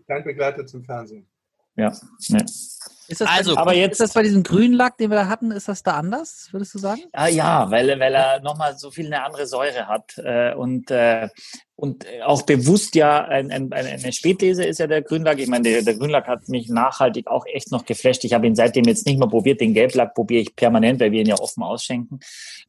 Kein 0.08 0.24
Begleiter 0.24 0.66
zum 0.66 0.84
Fernsehen 0.84 1.28
ja. 1.78 1.92
ja. 2.30 2.46
Ist 3.08 3.22
das 3.22 3.30
also, 3.30 3.56
aber 3.56 3.74
jetzt, 3.74 3.94
ist 3.94 4.02
das 4.02 4.14
bei 4.14 4.24
diesem 4.24 4.44
grünen 4.44 4.74
Lack, 4.74 4.98
den 4.98 5.10
wir 5.10 5.16
da 5.18 5.28
hatten, 5.28 5.52
ist 5.52 5.68
das 5.68 5.84
da 5.84 5.94
anders, 5.94 6.50
würdest 6.52 6.74
du 6.76 6.80
sagen? 6.80 7.02
Ja, 7.14 7.28
ja 7.28 7.72
weil, 7.72 7.88
weil 8.00 8.14
er 8.14 8.42
nochmal 8.42 8.78
so 8.78 8.92
viel 8.92 9.08
eine 9.08 9.24
andere 9.24 9.48
Säure 9.48 9.88
hat. 9.88 10.18
Äh, 10.18 10.54
und 10.56 10.92
äh, 10.92 11.30
und 11.80 12.08
auch 12.26 12.42
bewusst 12.42 12.96
ja 12.96 13.24
ein, 13.26 13.52
ein, 13.52 13.72
eine 13.72 14.12
Spätlese 14.12 14.64
ist 14.64 14.80
ja 14.80 14.88
der 14.88 15.04
Grünlack. 15.04 15.38
Ich 15.38 15.48
meine, 15.48 15.62
der, 15.62 15.84
der 15.84 15.94
Grünlack 15.94 16.28
hat 16.28 16.50
mich 16.50 16.70
nachhaltig 16.70 17.28
auch 17.28 17.46
echt 17.46 17.72
noch 17.72 17.86
geflasht. 17.86 18.24
Ich 18.24 18.34
habe 18.34 18.48
ihn 18.48 18.56
seitdem 18.56 18.86
jetzt 18.86 19.06
nicht 19.06 19.20
mehr 19.20 19.28
probiert. 19.28 19.62
Den 19.62 19.76
Gelblack 19.76 20.16
probiere 20.16 20.42
ich 20.42 20.56
permanent, 20.56 21.00
weil 21.00 21.12
wir 21.12 21.22
ihn 21.22 21.28
ja 21.28 21.38
offen 21.38 21.62
ausschenken. 21.62 22.20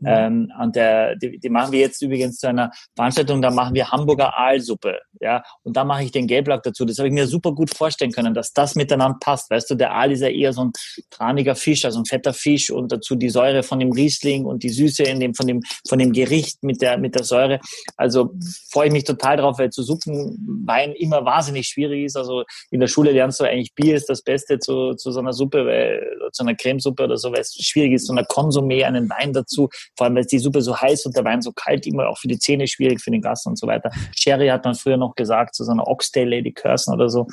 Mhm. 0.00 0.06
Ähm, 0.06 0.52
und 0.60 0.76
der, 0.76 1.16
die, 1.16 1.38
die 1.38 1.48
machen 1.48 1.72
wir 1.72 1.80
jetzt 1.80 2.02
übrigens 2.02 2.36
zu 2.36 2.48
einer 2.48 2.70
Veranstaltung, 2.96 3.40
da 3.40 3.50
machen 3.50 3.74
wir 3.74 3.90
Hamburger 3.90 4.38
Aalsuppe. 4.38 4.98
Ja, 5.20 5.42
und 5.62 5.78
da 5.78 5.84
mache 5.84 6.04
ich 6.04 6.12
den 6.12 6.26
Gelblack 6.26 6.62
dazu. 6.64 6.84
Das 6.84 6.98
habe 6.98 7.08
ich 7.08 7.14
mir 7.14 7.26
super 7.26 7.52
gut 7.52 7.74
vorstellen 7.74 8.12
können, 8.12 8.34
dass 8.34 8.52
das 8.52 8.74
miteinander 8.74 9.16
passt. 9.18 9.50
Weißt 9.50 9.70
du, 9.70 9.74
der 9.74 9.94
Aal 9.94 10.12
ist 10.12 10.20
ja 10.20 10.27
eher 10.30 10.52
so 10.52 10.64
ein 10.64 10.72
traniger 11.10 11.54
Fisch, 11.54 11.84
also 11.84 11.98
ein 11.98 12.04
fetter 12.04 12.34
Fisch 12.34 12.70
und 12.70 12.92
dazu 12.92 13.14
die 13.14 13.30
Säure 13.30 13.62
von 13.62 13.80
dem 13.80 13.92
Riesling 13.92 14.44
und 14.44 14.62
die 14.62 14.68
Süße 14.68 15.02
in 15.04 15.20
dem, 15.20 15.34
von 15.34 15.46
dem, 15.46 15.62
von 15.88 15.98
dem 15.98 16.12
Gericht 16.12 16.62
mit 16.62 16.82
der, 16.82 16.98
mit 16.98 17.14
der 17.14 17.24
Säure. 17.24 17.60
Also 17.96 18.34
freue 18.70 18.88
ich 18.88 18.92
mich 18.92 18.98
mich 18.98 19.04
total 19.04 19.36
drauf, 19.36 19.58
weil 19.58 19.70
zu 19.70 19.82
Suppenwein 19.82 20.92
immer 20.92 21.24
wahnsinnig 21.24 21.68
schwierig 21.68 22.04
ist. 22.04 22.16
Also 22.16 22.44
in 22.70 22.80
der 22.80 22.88
Schule 22.88 23.12
lernst 23.12 23.40
du 23.40 23.44
eigentlich 23.44 23.74
Bier 23.74 23.96
ist 23.96 24.08
das 24.08 24.22
Beste 24.22 24.58
zu, 24.58 24.94
zu 24.94 25.12
so 25.12 25.20
einer 25.20 25.32
Suppe, 25.32 25.64
weil, 25.64 26.02
zu 26.32 26.42
einer 26.42 26.54
Cremesuppe 26.54 27.04
oder 27.04 27.16
so, 27.16 27.32
weil 27.32 27.40
es 27.40 27.54
schwierig 27.54 27.92
ist, 27.92 28.06
so 28.06 28.12
einer 28.12 28.24
Konsumé, 28.24 28.84
einen 28.84 29.08
Wein 29.08 29.32
dazu. 29.32 29.68
Vor 29.96 30.06
allem, 30.06 30.16
weil 30.16 30.24
die 30.24 30.38
Suppe 30.38 30.60
so 30.60 30.76
heiß 30.76 31.06
und 31.06 31.16
der 31.16 31.24
Wein 31.24 31.40
so 31.40 31.52
kalt, 31.52 31.86
immer 31.86 32.08
auch 32.08 32.18
für 32.18 32.28
die 32.28 32.38
Zähne 32.38 32.66
schwierig, 32.66 33.00
für 33.00 33.10
den 33.10 33.22
Gast 33.22 33.46
und 33.46 33.58
so 33.58 33.66
weiter. 33.66 33.90
Sherry 34.16 34.48
hat 34.48 34.64
man 34.64 34.74
früher 34.74 34.96
noch 34.96 35.14
gesagt, 35.14 35.54
zu 35.54 35.64
so 35.64 35.72
einer 35.72 35.86
Oxtail 35.86 36.28
Lady 36.28 36.52
Curson 36.52 36.94
oder 36.94 37.08
so. 37.08 37.26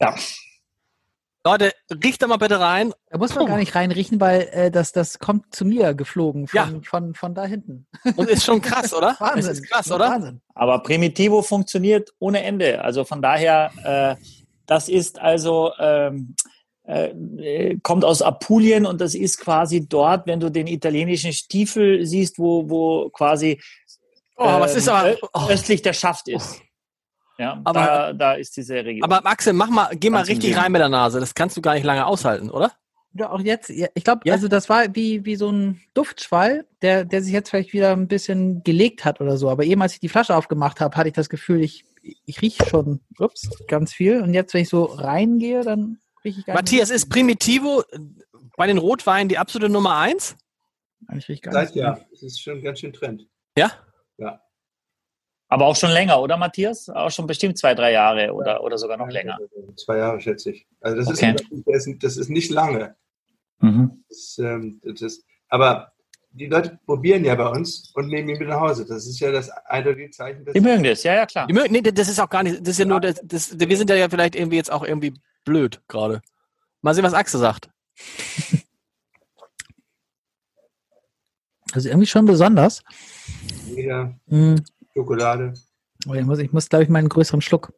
Ja, 0.00 0.14
Leute, 1.44 1.72
riecht 2.04 2.20
da 2.20 2.26
mal 2.26 2.36
bitte 2.36 2.60
rein. 2.60 2.92
Da 3.08 3.16
muss 3.16 3.34
man 3.34 3.44
oh. 3.44 3.46
gar 3.46 3.56
nicht 3.56 3.74
reinriechen, 3.74 4.20
weil 4.20 4.42
äh, 4.52 4.70
das, 4.70 4.92
das 4.92 5.18
kommt 5.18 5.54
zu 5.54 5.64
mir 5.64 5.94
geflogen 5.94 6.46
von, 6.46 6.56
ja. 6.56 6.80
von, 6.84 7.14
von 7.14 7.34
da 7.34 7.44
hinten. 7.46 7.86
Und 8.16 8.28
ist 8.28 8.44
schon 8.44 8.60
krass, 8.60 8.92
oder? 8.96 9.16
Wahnsinn. 9.18 9.52
Ist 9.52 9.70
krass, 9.70 9.90
oder? 9.90 10.10
Wahnsinn. 10.10 10.40
Aber 10.54 10.82
Primitivo 10.82 11.40
funktioniert 11.40 12.12
ohne 12.18 12.42
Ende. 12.42 12.82
Also 12.82 13.04
von 13.04 13.22
daher, 13.22 13.70
äh, 14.18 14.22
das 14.66 14.90
ist 14.90 15.18
also, 15.18 15.72
ähm, 15.78 16.34
äh, 16.84 17.76
kommt 17.82 18.04
aus 18.04 18.20
Apulien 18.20 18.84
und 18.84 19.00
das 19.00 19.14
ist 19.14 19.38
quasi 19.38 19.86
dort, 19.88 20.26
wenn 20.26 20.40
du 20.40 20.50
den 20.50 20.66
italienischen 20.66 21.32
Stiefel 21.32 22.04
siehst, 22.04 22.38
wo, 22.38 22.68
wo 22.68 23.08
quasi 23.10 23.60
oh, 24.36 24.60
was 24.60 24.74
ist 24.74 24.88
aber, 24.88 25.12
ähm, 25.12 25.16
oh. 25.32 25.48
östlich 25.48 25.82
der 25.82 25.92
Schaft 25.92 26.28
ist. 26.28 26.60
Ja, 27.40 27.58
aber, 27.64 27.80
da, 27.80 28.12
da 28.12 28.32
ist 28.34 28.54
diese 28.58 28.84
Region. 28.84 29.10
Aber 29.10 29.26
Axel, 29.26 29.54
mach 29.54 29.70
mal, 29.70 29.88
geh 29.94 30.10
mal 30.10 30.24
richtig 30.24 30.54
rein 30.58 30.70
mit 30.70 30.82
der 30.82 30.90
Nase. 30.90 31.20
Das 31.20 31.34
kannst 31.34 31.56
du 31.56 31.62
gar 31.62 31.72
nicht 31.72 31.84
lange 31.84 32.04
aushalten, 32.04 32.50
oder? 32.50 32.70
Ja, 33.14 33.30
auch 33.30 33.40
jetzt. 33.40 33.70
Ich 33.70 34.04
glaube, 34.04 34.20
ja? 34.24 34.34
also 34.34 34.46
das 34.46 34.68
war 34.68 34.94
wie, 34.94 35.24
wie 35.24 35.36
so 35.36 35.50
ein 35.50 35.80
Duftschwall, 35.94 36.66
der, 36.82 37.06
der 37.06 37.22
sich 37.22 37.32
jetzt 37.32 37.48
vielleicht 37.48 37.72
wieder 37.72 37.92
ein 37.92 38.08
bisschen 38.08 38.62
gelegt 38.62 39.06
hat 39.06 39.22
oder 39.22 39.38
so. 39.38 39.48
Aber 39.48 39.64
eben 39.64 39.80
als 39.80 39.94
ich 39.94 40.00
die 40.00 40.10
Flasche 40.10 40.36
aufgemacht 40.36 40.82
habe, 40.82 40.94
hatte 40.96 41.08
ich 41.08 41.14
das 41.14 41.30
Gefühl, 41.30 41.62
ich, 41.62 41.86
ich 42.02 42.42
rieche 42.42 42.66
schon 42.66 43.00
ups, 43.18 43.48
ganz 43.68 43.94
viel. 43.94 44.20
Und 44.20 44.34
jetzt, 44.34 44.52
wenn 44.52 44.60
ich 44.60 44.68
so 44.68 44.84
reingehe, 44.84 45.62
dann 45.62 45.98
rieche 46.22 46.40
ich 46.40 46.46
gar 46.46 46.54
Matthias, 46.54 46.90
nicht. 46.90 46.96
ist 46.96 47.08
Primitivo 47.08 47.84
bei 48.58 48.66
den 48.66 48.76
Rotweinen 48.76 49.30
die 49.30 49.38
absolute 49.38 49.72
Nummer 49.72 49.96
eins? 49.96 50.36
Eigentlich 51.08 51.40
gar 51.40 51.54
Seit 51.54 51.74
nicht. 51.74 51.76
Ja, 51.76 51.98
es 52.12 52.22
ist 52.22 52.42
schon 52.42 52.62
ganz 52.62 52.80
schön 52.80 52.92
Trend. 52.92 53.26
Ja? 53.56 53.72
Ja. 54.18 54.42
Aber 55.52 55.66
auch 55.66 55.74
schon 55.74 55.90
länger, 55.90 56.20
oder 56.22 56.36
Matthias? 56.36 56.88
Auch 56.88 57.10
schon 57.10 57.26
bestimmt 57.26 57.58
zwei, 57.58 57.74
drei 57.74 57.90
Jahre 57.90 58.32
oder, 58.32 58.62
oder 58.62 58.78
sogar 58.78 58.96
noch 58.96 59.08
länger. 59.08 59.36
Zwei 59.76 59.98
Jahre, 59.98 60.20
schätze 60.20 60.52
ich. 60.52 60.66
Also 60.80 60.98
das, 60.98 61.08
okay. 61.08 61.34
ist, 61.66 62.02
das 62.04 62.16
ist 62.16 62.30
nicht 62.30 62.52
lange. 62.52 62.94
Mhm. 63.58 64.04
Das, 64.08 64.38
ähm, 64.38 64.80
das, 64.84 65.24
aber 65.48 65.92
die 66.30 66.46
Leute 66.46 66.78
probieren 66.86 67.24
ja 67.24 67.34
bei 67.34 67.48
uns 67.48 67.90
und 67.94 68.06
nehmen 68.06 68.28
ihn 68.28 68.38
mit 68.38 68.48
nach 68.48 68.60
Hause. 68.60 68.86
Das 68.86 69.04
ist 69.08 69.18
ja 69.18 69.32
das 69.32 69.50
eindeutige 69.50 70.10
Zeichen. 70.12 70.46
Die 70.54 70.60
mögen 70.60 70.84
das, 70.84 71.02
ja, 71.02 71.14
ja, 71.14 71.26
klar. 71.26 71.48
Die 71.48 71.52
mögen, 71.52 71.72
nee, 71.72 71.82
das 71.82 72.08
ist 72.08 72.20
auch 72.20 72.30
gar 72.30 72.44
nicht, 72.44 72.60
das 72.60 72.68
ist 72.68 72.78
ja, 72.78 72.84
ja. 72.84 72.88
nur, 72.88 73.00
das, 73.00 73.20
das, 73.24 73.58
wir 73.58 73.76
sind 73.76 73.90
ja 73.90 74.08
vielleicht 74.08 74.36
irgendwie 74.36 74.56
jetzt 74.56 74.70
auch 74.70 74.84
irgendwie 74.84 75.14
blöd 75.44 75.82
gerade. 75.88 76.22
Mal 76.80 76.94
sehen, 76.94 77.04
was 77.04 77.14
Axel 77.14 77.40
sagt. 77.40 77.68
Also 81.72 81.88
irgendwie 81.88 82.08
schon 82.08 82.26
besonders. 82.26 82.82
Ja. 83.76 84.12
Hm. 84.26 84.56
Schokolade. 84.94 85.54
Oh, 86.08 86.14
ich 86.14 86.24
muss, 86.24 86.38
ich 86.38 86.52
muss 86.52 86.68
glaube 86.68 86.84
ich, 86.84 86.90
mal 86.90 86.98
einen 86.98 87.08
größeren 87.08 87.40
Schluck. 87.40 87.72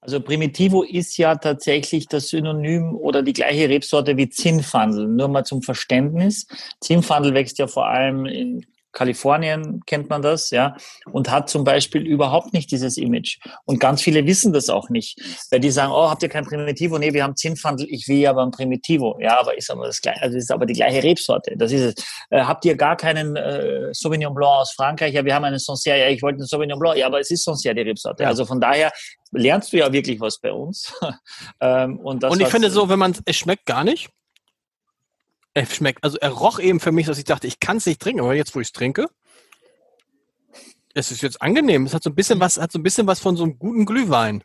Also 0.00 0.20
Primitivo 0.20 0.82
ist 0.82 1.16
ja 1.16 1.34
tatsächlich 1.36 2.08
das 2.08 2.28
Synonym 2.28 2.94
oder 2.94 3.22
die 3.22 3.32
gleiche 3.32 3.70
Rebsorte 3.70 4.18
wie 4.18 4.28
Zinnfandel. 4.28 5.08
Nur 5.08 5.28
mal 5.28 5.44
zum 5.44 5.62
Verständnis. 5.62 6.46
Zinnfandel 6.80 7.32
wächst 7.32 7.58
ja 7.58 7.66
vor 7.66 7.86
allem 7.86 8.26
in 8.26 8.66
Kalifornien 8.94 9.82
kennt 9.86 10.08
man 10.08 10.22
das, 10.22 10.50
ja, 10.50 10.76
und 11.12 11.30
hat 11.30 11.50
zum 11.50 11.64
Beispiel 11.64 12.06
überhaupt 12.06 12.52
nicht 12.52 12.70
dieses 12.70 12.96
Image. 12.96 13.38
Und 13.64 13.80
ganz 13.80 14.00
viele 14.00 14.26
wissen 14.26 14.52
das 14.52 14.70
auch 14.70 14.88
nicht, 14.88 15.20
weil 15.50 15.60
die 15.60 15.70
sagen, 15.70 15.92
oh, 15.92 16.08
habt 16.08 16.22
ihr 16.22 16.28
kein 16.28 16.44
Primitivo? 16.44 16.98
Nee, 16.98 17.12
wir 17.12 17.24
haben 17.24 17.36
Zinnfandel, 17.36 17.86
ich 17.90 18.08
will 18.08 18.26
aber 18.26 18.42
ein 18.42 18.50
Primitivo. 18.50 19.18
Ja, 19.20 19.38
aber 19.40 19.56
ist 19.56 19.70
aber 19.70 19.86
das 19.86 20.00
gleiche, 20.00 20.22
also 20.22 20.38
ist 20.38 20.50
aber 20.50 20.66
die 20.66 20.74
gleiche 20.74 21.02
Rebsorte. 21.02 21.54
Das 21.56 21.72
ist 21.72 21.98
es. 21.98 22.04
Äh, 22.30 22.42
habt 22.42 22.64
ihr 22.64 22.76
gar 22.76 22.96
keinen 22.96 23.36
äh, 23.36 23.92
Sauvignon 23.92 24.34
Blanc 24.34 24.60
aus 24.60 24.72
Frankreich? 24.72 25.12
Ja, 25.12 25.24
wir 25.24 25.34
haben 25.34 25.44
einen 25.44 25.58
Sancerre. 25.58 25.98
Ja, 25.98 26.08
ich 26.08 26.22
wollte 26.22 26.38
einen 26.38 26.46
Sauvignon 26.46 26.78
Blanc. 26.78 26.96
Ja, 26.96 27.06
aber 27.06 27.20
es 27.20 27.30
ist 27.30 27.44
Sancerre, 27.44 27.74
die 27.74 27.82
Rebsorte. 27.82 28.22
Ja. 28.22 28.28
Also 28.28 28.46
von 28.46 28.60
daher 28.60 28.92
lernst 29.32 29.72
du 29.72 29.78
ja 29.78 29.92
wirklich 29.92 30.20
was 30.20 30.40
bei 30.40 30.52
uns. 30.52 30.92
ähm, 31.60 31.98
und, 31.98 32.22
das, 32.22 32.32
und 32.32 32.40
ich 32.40 32.48
finde 32.48 32.70
so, 32.70 32.88
wenn 32.88 32.98
man 32.98 33.14
es 33.24 33.36
schmeckt 33.36 33.66
gar 33.66 33.84
nicht. 33.84 34.10
Er 35.54 35.66
schmeckt, 35.66 36.02
also 36.02 36.18
er 36.18 36.30
roch 36.30 36.58
eben 36.58 36.80
für 36.80 36.92
mich, 36.92 37.06
dass 37.06 37.18
ich 37.18 37.24
dachte, 37.24 37.46
ich 37.46 37.60
kann 37.60 37.76
es 37.76 37.86
nicht 37.86 38.00
trinken, 38.00 38.20
aber 38.20 38.34
jetzt, 38.34 38.54
wo 38.56 38.60
ich 38.60 38.68
es 38.68 38.72
trinke, 38.72 39.06
es 40.94 41.10
ist 41.10 41.22
jetzt 41.22 41.42
angenehm. 41.42 41.86
Es 41.86 41.94
hat 41.94 42.02
so 42.02 42.10
ein 42.10 42.14
bisschen 42.14 42.40
was, 42.40 42.58
hat 42.58 42.72
so 42.72 42.78
ein 42.78 42.82
bisschen 42.82 43.06
was 43.06 43.20
von 43.20 43.36
so 43.36 43.44
einem 43.44 43.58
guten 43.58 43.84
Glühwein. 43.84 44.42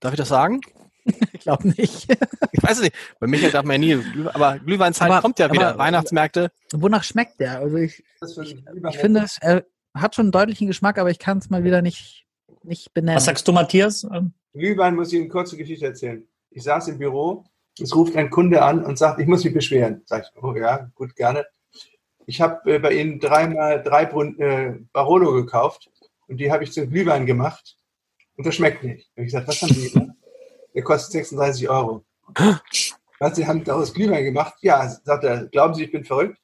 Darf 0.00 0.12
ich 0.12 0.18
das 0.18 0.28
sagen? 0.28 0.60
ich 1.32 1.40
glaube 1.40 1.68
nicht. 1.68 2.10
ich 2.52 2.62
weiß 2.62 2.78
es 2.78 2.82
nicht. 2.82 2.96
Bei 3.18 3.26
Michael 3.26 3.50
darf 3.50 3.64
man 3.64 3.82
ja 3.82 3.96
nie, 3.96 4.26
aber 4.32 4.58
Glühweinzeit 4.58 5.10
aber, 5.10 5.20
kommt 5.20 5.38
ja 5.38 5.52
wieder. 5.52 5.78
Weihnachtsmärkte. 5.78 6.50
Wonach 6.72 7.04
schmeckt 7.04 7.40
der? 7.40 7.60
Also 7.60 7.76
ich, 7.76 8.02
ich 8.22 8.98
finde, 8.98 9.20
es, 9.20 9.38
er 9.40 9.64
hat 9.94 10.14
schon 10.14 10.26
einen 10.26 10.32
deutlichen 10.32 10.66
Geschmack, 10.66 10.98
aber 10.98 11.10
ich 11.10 11.18
kann 11.18 11.38
es 11.38 11.50
mal 11.50 11.64
wieder 11.64 11.82
nicht, 11.82 12.26
nicht 12.62 12.94
benennen. 12.94 13.16
Was 13.16 13.24
sagst 13.24 13.46
du, 13.46 13.52
Matthias? 13.52 14.06
Glühwein 14.52 14.94
muss 14.94 15.12
ich 15.12 15.20
eine 15.20 15.28
kurze 15.28 15.56
Geschichte 15.56 15.86
erzählen. 15.86 16.26
Ich 16.50 16.62
saß 16.62 16.88
im 16.88 16.98
Büro 16.98 17.44
es 17.78 17.94
ruft 17.94 18.16
ein 18.16 18.30
Kunde 18.30 18.62
an 18.62 18.84
und 18.84 18.98
sagt, 18.98 19.20
ich 19.20 19.26
muss 19.26 19.44
mich 19.44 19.54
beschweren. 19.54 20.02
Sag 20.06 20.24
ich, 20.24 20.42
oh 20.42 20.54
ja, 20.54 20.90
gut, 20.94 21.14
gerne. 21.16 21.46
Ich 22.26 22.40
habe 22.40 22.74
äh, 22.74 22.78
bei 22.78 22.92
Ihnen 22.92 23.20
dreimal 23.20 23.82
drei 23.82 24.04
äh, 24.04 24.74
Barolo 24.92 25.32
gekauft 25.32 25.90
und 26.28 26.38
die 26.38 26.50
habe 26.50 26.64
ich 26.64 26.72
zum 26.72 26.88
Glühwein 26.88 27.26
gemacht 27.26 27.76
und 28.36 28.46
das 28.46 28.54
schmeckt 28.54 28.84
nicht. 28.84 29.10
Und 29.16 29.24
ich 29.24 29.32
gesagt, 29.32 29.48
was 29.48 29.62
haben 29.62 29.74
Sie 29.74 29.90
gemacht? 29.90 30.16
Der 30.74 30.82
kostet 30.82 31.12
36 31.12 31.68
Euro. 31.68 32.04
Was, 33.18 33.36
Sie 33.36 33.46
haben 33.46 33.64
daraus 33.64 33.92
Glühwein 33.92 34.24
gemacht? 34.24 34.54
Ja, 34.62 34.88
sagt 34.88 35.24
er, 35.24 35.46
glauben 35.46 35.74
Sie, 35.74 35.84
ich 35.84 35.92
bin 35.92 36.04
verrückt? 36.04 36.38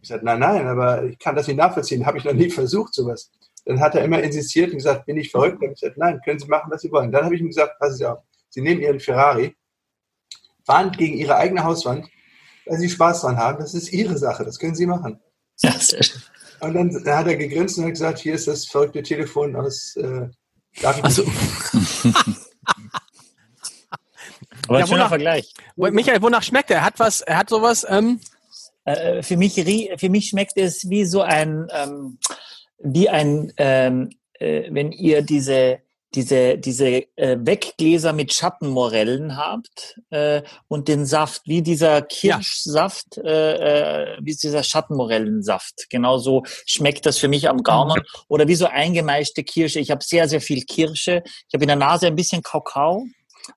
Ich 0.00 0.08
sagte, 0.08 0.24
nein, 0.24 0.40
nein, 0.40 0.66
aber 0.66 1.04
ich 1.04 1.18
kann 1.18 1.36
das 1.36 1.46
nicht 1.46 1.56
nachvollziehen. 1.56 2.06
Habe 2.06 2.18
ich 2.18 2.24
noch 2.24 2.32
nie 2.32 2.50
versucht, 2.50 2.94
sowas. 2.94 3.30
Dann 3.64 3.80
hat 3.80 3.94
er 3.94 4.04
immer 4.04 4.22
insistiert 4.22 4.70
und 4.70 4.78
gesagt, 4.78 5.06
bin 5.06 5.18
ich 5.18 5.30
verrückt? 5.30 5.56
Dann 5.56 5.68
habe 5.68 5.74
ich 5.74 5.80
gesagt, 5.80 5.98
nein, 5.98 6.20
können 6.24 6.38
Sie 6.38 6.46
machen, 6.46 6.70
was 6.70 6.80
Sie 6.80 6.90
wollen. 6.90 7.12
Dann 7.12 7.24
habe 7.24 7.34
ich 7.34 7.40
ihm 7.40 7.48
gesagt, 7.48 7.78
passen 7.78 7.96
Sie 7.96 8.06
auf, 8.06 8.20
Sie 8.48 8.62
nehmen 8.62 8.80
Ihren 8.80 8.98
Ferrari, 8.98 9.54
fahren 10.68 10.92
gegen 10.92 11.16
ihre 11.16 11.36
eigene 11.36 11.64
Hauswand, 11.64 12.06
weil 12.66 12.78
sie 12.78 12.90
Spaß 12.90 13.22
dran 13.22 13.38
haben. 13.38 13.58
Das 13.58 13.72
ist 13.72 13.90
ihre 13.92 14.18
Sache, 14.18 14.44
das 14.44 14.58
können 14.58 14.74
sie 14.74 14.86
machen. 14.86 15.18
Ja, 15.60 15.72
sehr 15.72 16.02
schön. 16.02 16.22
Und 16.60 16.74
dann, 16.74 16.90
hat 16.92 17.26
er 17.26 17.36
gegrinst 17.36 17.78
und 17.78 17.84
hat 17.84 17.92
gesagt, 17.92 18.18
hier 18.18 18.34
ist 18.34 18.46
das 18.46 18.66
verrückte 18.66 19.02
Telefon 19.02 19.56
aus 19.56 19.96
äh, 19.96 20.28
also. 20.82 21.24
Aber 24.68 24.78
ja, 24.78 24.84
ein 24.84 24.86
schöner 24.86 25.08
Vergleich. 25.08 25.54
Michael, 25.76 26.20
wonach 26.20 26.42
schmeckt 26.42 26.70
er? 26.70 26.78
Er 26.78 26.84
hat 26.84 26.98
was, 26.98 27.22
er 27.22 27.38
hat 27.38 27.48
sowas. 27.48 27.86
Ähm 27.88 28.20
äh, 28.84 29.22
für, 29.22 29.36
mich, 29.36 29.54
für 29.54 30.08
mich 30.08 30.28
schmeckt 30.28 30.56
es 30.56 30.88
wie 30.88 31.04
so 31.04 31.22
ein, 31.22 31.68
ähm, 31.72 32.18
wie 32.78 33.08
ein, 33.08 33.52
ähm, 33.56 34.10
äh, 34.34 34.68
wenn 34.70 34.92
ihr 34.92 35.22
diese 35.22 35.80
diese, 36.14 36.58
diese 36.58 37.04
äh, 37.16 37.36
Weggläser 37.40 38.12
mit 38.12 38.32
Schattenmorellen 38.32 39.36
habt 39.36 40.00
äh, 40.10 40.42
und 40.66 40.88
den 40.88 41.04
Saft, 41.04 41.42
wie 41.44 41.62
dieser 41.62 42.02
Kirschsaft, 42.02 43.16
ja. 43.16 43.24
äh, 43.24 44.14
äh, 44.14 44.18
wie 44.22 44.34
dieser 44.34 44.62
Schattenmorellensaft. 44.62 45.90
Genauso 45.90 46.44
schmeckt 46.66 47.04
das 47.04 47.18
für 47.18 47.28
mich 47.28 47.48
am 47.48 47.62
Gaumen. 47.62 48.00
Oder 48.28 48.48
wie 48.48 48.54
so 48.54 48.66
eingemeischte 48.66 49.44
Kirsche. 49.44 49.80
Ich 49.80 49.90
habe 49.90 50.02
sehr, 50.02 50.28
sehr 50.28 50.40
viel 50.40 50.64
Kirsche. 50.64 51.22
Ich 51.26 51.54
habe 51.54 51.64
in 51.64 51.68
der 51.68 51.76
Nase 51.76 52.06
ein 52.06 52.16
bisschen 52.16 52.42
Kakao. 52.42 53.04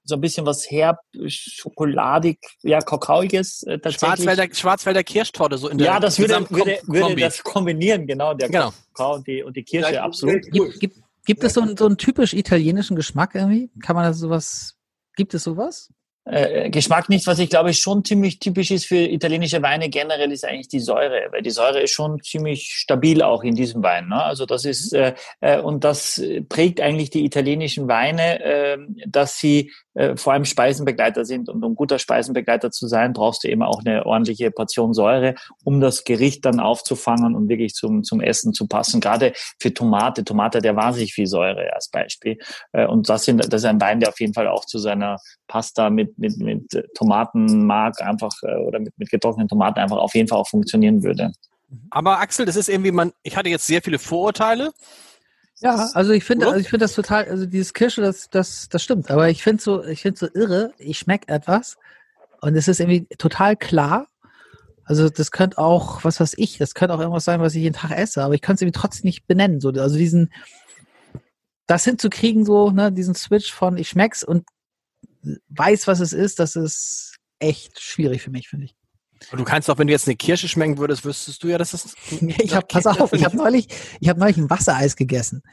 So 0.05 0.15
ein 0.15 0.21
bisschen 0.21 0.45
was 0.45 0.71
herb, 0.71 0.99
schokoladig, 1.27 2.39
ja, 2.63 2.79
kakaoiges 2.79 3.63
äh, 3.63 3.77
tatsächlich. 3.77 3.99
Schwarzwälder, 3.99 4.55
Schwarzwälder 4.55 5.03
Kirschtorte, 5.03 5.57
so 5.57 5.67
in 5.67 5.77
der 5.77 5.87
Ja, 5.87 5.99
das 5.99 6.17
würde, 6.17 6.49
würde, 6.49 6.79
würde 6.85 7.15
das 7.17 7.43
kombinieren, 7.43 8.07
genau, 8.07 8.33
der 8.33 8.47
genau. 8.47 8.71
Kakao 8.93 9.15
und 9.15 9.27
die, 9.27 9.43
und 9.43 9.53
die 9.57 9.63
Kirsche, 9.63 9.95
ja, 9.95 10.03
absolut. 10.03 10.43
Gibt, 10.49 10.79
gibt, 10.79 10.97
Gibt 11.25 11.43
es 11.43 11.53
so, 11.53 11.63
so 11.77 11.85
einen 11.85 11.97
typisch 11.97 12.33
italienischen 12.33 12.95
Geschmack 12.95 13.35
irgendwie? 13.35 13.69
Kann 13.83 13.95
man 13.95 14.05
das 14.05 14.19
sowas, 14.19 14.75
gibt 15.15 15.33
es 15.33 15.43
sowas? 15.43 15.89
Äh, 16.23 16.69
Geschmack 16.69 17.09
nicht, 17.09 17.25
was 17.25 17.39
ich 17.39 17.49
glaube 17.49 17.73
schon 17.73 18.05
ziemlich 18.05 18.37
typisch 18.37 18.69
ist 18.69 18.85
für 18.85 18.95
italienische 18.95 19.63
Weine 19.63 19.89
generell, 19.89 20.31
ist 20.31 20.45
eigentlich 20.45 20.67
die 20.67 20.79
Säure, 20.79 21.29
weil 21.31 21.41
die 21.41 21.49
Säure 21.49 21.81
ist 21.81 21.91
schon 21.91 22.21
ziemlich 22.21 22.73
stabil 22.75 23.23
auch 23.23 23.43
in 23.43 23.55
diesem 23.55 23.81
Wein. 23.81 24.07
Ne? 24.07 24.23
Also 24.23 24.45
das 24.45 24.65
ist 24.65 24.93
äh, 24.93 25.15
äh, 25.39 25.59
und 25.59 25.83
das 25.83 26.21
prägt 26.47 26.79
eigentlich 26.79 27.09
die 27.09 27.25
italienischen 27.25 27.87
Weine, 27.87 28.39
äh, 28.43 28.77
dass 29.07 29.39
sie 29.39 29.71
äh, 29.93 30.15
vor 30.15 30.33
allem 30.33 30.45
Speisenbegleiter 30.45 31.25
sind. 31.25 31.49
Und 31.49 31.63
um 31.63 31.75
guter 31.75 31.99
Speisenbegleiter 31.99 32.71
zu 32.71 32.87
sein, 32.87 33.13
brauchst 33.13 33.43
du 33.43 33.49
immer 33.49 33.67
auch 33.67 33.81
eine 33.83 34.05
ordentliche 34.05 34.51
Portion 34.51 34.93
Säure, 34.93 35.35
um 35.63 35.81
das 35.81 36.03
Gericht 36.03 36.45
dann 36.45 36.59
aufzufangen 36.59 37.35
und 37.35 37.49
wirklich 37.49 37.73
zum, 37.73 38.03
zum 38.03 38.21
Essen 38.21 38.53
zu 38.53 38.67
passen. 38.67 39.01
Gerade 39.01 39.33
für 39.59 39.73
Tomate. 39.73 40.23
Tomate 40.23 40.59
hat 40.59 40.65
ja 40.65 40.75
wahnsinnig 40.75 41.13
viel 41.13 41.27
Säure 41.27 41.73
als 41.73 41.89
Beispiel. 41.89 42.37
Äh, 42.71 42.85
und 42.87 43.09
das, 43.09 43.25
sind, 43.25 43.39
das 43.39 43.61
ist 43.61 43.65
ein 43.65 43.81
Wein, 43.81 43.99
der 43.99 44.09
auf 44.09 44.19
jeden 44.19 44.33
Fall 44.33 44.47
auch 44.47 44.65
zu 44.65 44.79
seiner 44.79 45.17
Pasta 45.47 45.89
mit, 45.89 46.17
mit, 46.17 46.37
mit 46.37 46.89
Tomatenmark 46.95 48.01
einfach 48.01 48.31
äh, 48.43 48.55
oder 48.55 48.79
mit, 48.79 48.97
mit 48.97 49.09
getrockneten 49.09 49.49
Tomaten 49.49 49.79
einfach 49.79 49.97
auf 49.97 50.13
jeden 50.15 50.27
Fall 50.27 50.39
auch 50.39 50.47
funktionieren 50.47 51.03
würde. 51.03 51.31
Aber 51.89 52.19
Axel, 52.19 52.45
das 52.45 52.55
ist 52.55 52.69
irgendwie, 52.69 52.91
man, 52.91 53.11
ich 53.23 53.35
hatte 53.37 53.49
jetzt 53.49 53.67
sehr 53.67 53.81
viele 53.81 53.99
Vorurteile. 53.99 54.71
Ja, 55.61 55.89
also 55.93 56.11
ich 56.11 56.23
finde, 56.23 56.47
also 56.47 56.59
ich 56.59 56.69
finde 56.69 56.85
das 56.85 56.93
total, 56.93 57.25
also 57.25 57.45
dieses 57.45 57.73
Kirsche, 57.73 58.01
das, 58.01 58.29
das, 58.29 58.67
das 58.69 58.83
stimmt. 58.83 59.11
Aber 59.11 59.29
ich 59.29 59.43
finde 59.43 59.61
so, 59.61 59.83
ich 59.83 60.01
finde 60.01 60.19
so 60.19 60.27
irre. 60.33 60.73
Ich 60.79 60.97
schmecke 60.97 61.31
etwas 61.31 61.77
und 62.41 62.55
es 62.55 62.67
ist 62.67 62.79
irgendwie 62.79 63.05
total 63.17 63.55
klar. 63.55 64.07
Also 64.85 65.09
das 65.09 65.31
könnte 65.31 65.59
auch, 65.59 66.03
was 66.03 66.19
weiß 66.19 66.33
ich, 66.37 66.57
das 66.57 66.73
könnte 66.73 66.95
auch 66.95 66.99
irgendwas 66.99 67.25
sein, 67.25 67.41
was 67.41 67.53
ich 67.53 67.61
jeden 67.61 67.75
Tag 67.75 67.91
esse, 67.91 68.23
aber 68.23 68.33
ich 68.33 68.41
kann 68.41 68.55
es 68.55 68.61
irgendwie 68.61 68.79
trotzdem 68.79 69.05
nicht 69.05 69.27
benennen. 69.27 69.61
So, 69.61 69.69
also 69.69 69.97
diesen, 69.97 70.33
das 71.67 71.85
hinzukriegen, 71.85 72.43
so, 72.43 72.71
ne, 72.71 72.91
diesen 72.91 73.13
Switch 73.13 73.53
von 73.53 73.77
ich 73.77 73.89
schmeck's 73.89 74.23
und 74.23 74.45
weiß, 75.49 75.87
was 75.87 75.99
es 75.99 76.11
ist, 76.11 76.39
das 76.39 76.55
ist 76.55 77.17
echt 77.39 77.79
schwierig 77.79 78.23
für 78.23 78.31
mich, 78.31 78.49
finde 78.49 78.65
ich. 78.65 78.75
Du 79.31 79.43
kannst 79.43 79.69
doch, 79.69 79.77
wenn 79.77 79.87
du 79.87 79.93
jetzt 79.93 80.07
eine 80.07 80.15
Kirsche 80.15 80.47
schmecken 80.47 80.77
würdest, 80.77 81.05
wüsstest 81.05 81.43
du 81.43 81.47
ja, 81.47 81.57
dass 81.57 81.71
das. 81.71 81.95
ich 82.21 82.55
habe, 82.55 82.65
pass 82.67 82.85
auf, 82.87 83.13
ich 83.13 83.23
habe 83.23 83.37
neulich, 83.37 83.67
ich 83.99 84.09
habe 84.09 84.19
neulich 84.19 84.37
ein 84.37 84.49
Wassereis 84.49 84.95
gegessen. 84.95 85.43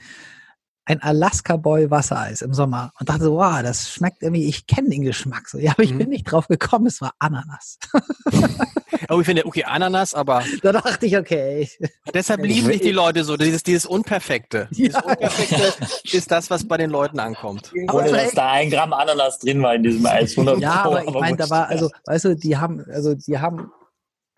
Ein 0.89 1.03
Alaska 1.03 1.59
Boy 1.59 1.91
Wassereis 1.91 2.41
im 2.41 2.55
Sommer 2.55 2.93
und 2.99 3.11
dachte 3.11 3.24
so, 3.24 3.34
wow, 3.34 3.61
das 3.62 3.91
schmeckt 3.91 4.22
irgendwie, 4.22 4.49
ich 4.49 4.66
kenne 4.66 4.89
den 4.89 5.03
Geschmack 5.03 5.47
so. 5.47 5.59
Ja, 5.59 5.72
aber 5.72 5.82
ich 5.82 5.93
mhm. 5.93 5.99
bin 5.99 6.09
nicht 6.09 6.24
drauf 6.24 6.49
gekommen, 6.49 6.86
es 6.86 7.03
war 7.03 7.12
Ananas. 7.18 7.78
oh, 9.11 9.20
ich 9.20 9.26
finde, 9.26 9.45
okay, 9.45 9.64
Ananas, 9.64 10.14
aber. 10.14 10.43
Da 10.62 10.72
dachte 10.72 11.05
ich, 11.05 11.18
okay. 11.18 11.68
Deshalb 12.14 12.43
lieben 12.43 12.68
nicht 12.68 12.84
die 12.84 12.93
Leute 12.93 13.22
so, 13.24 13.36
dieses, 13.36 13.62
dieses 13.62 13.84
Unperfekte. 13.84 14.68
Ja. 14.70 14.89
Dieses 14.89 15.03
Unperfekte 15.03 15.74
ist 16.11 16.30
das, 16.30 16.49
was 16.49 16.66
bei 16.66 16.78
den 16.78 16.89
Leuten 16.89 17.20
ankommt. 17.20 17.70
Ohne 17.93 18.11
dass 18.11 18.32
da 18.32 18.53
ein 18.53 18.70
Gramm 18.70 18.95
Ananas 18.95 19.41
drin 19.41 19.62
war 19.62 19.74
in 19.74 19.82
diesem 19.82 20.07
Eis. 20.07 20.30
100 20.39 20.59
ja, 20.59 20.84
aber 20.84 21.05
ich 21.05 21.12
meine, 21.12 21.36
da 21.36 21.51
war, 21.51 21.68
also, 21.68 21.91
weißt 22.07 22.24
du, 22.24 22.34
die 22.34 22.57
haben, 22.57 22.82
also, 22.91 23.14
die 23.14 23.39
haben 23.39 23.70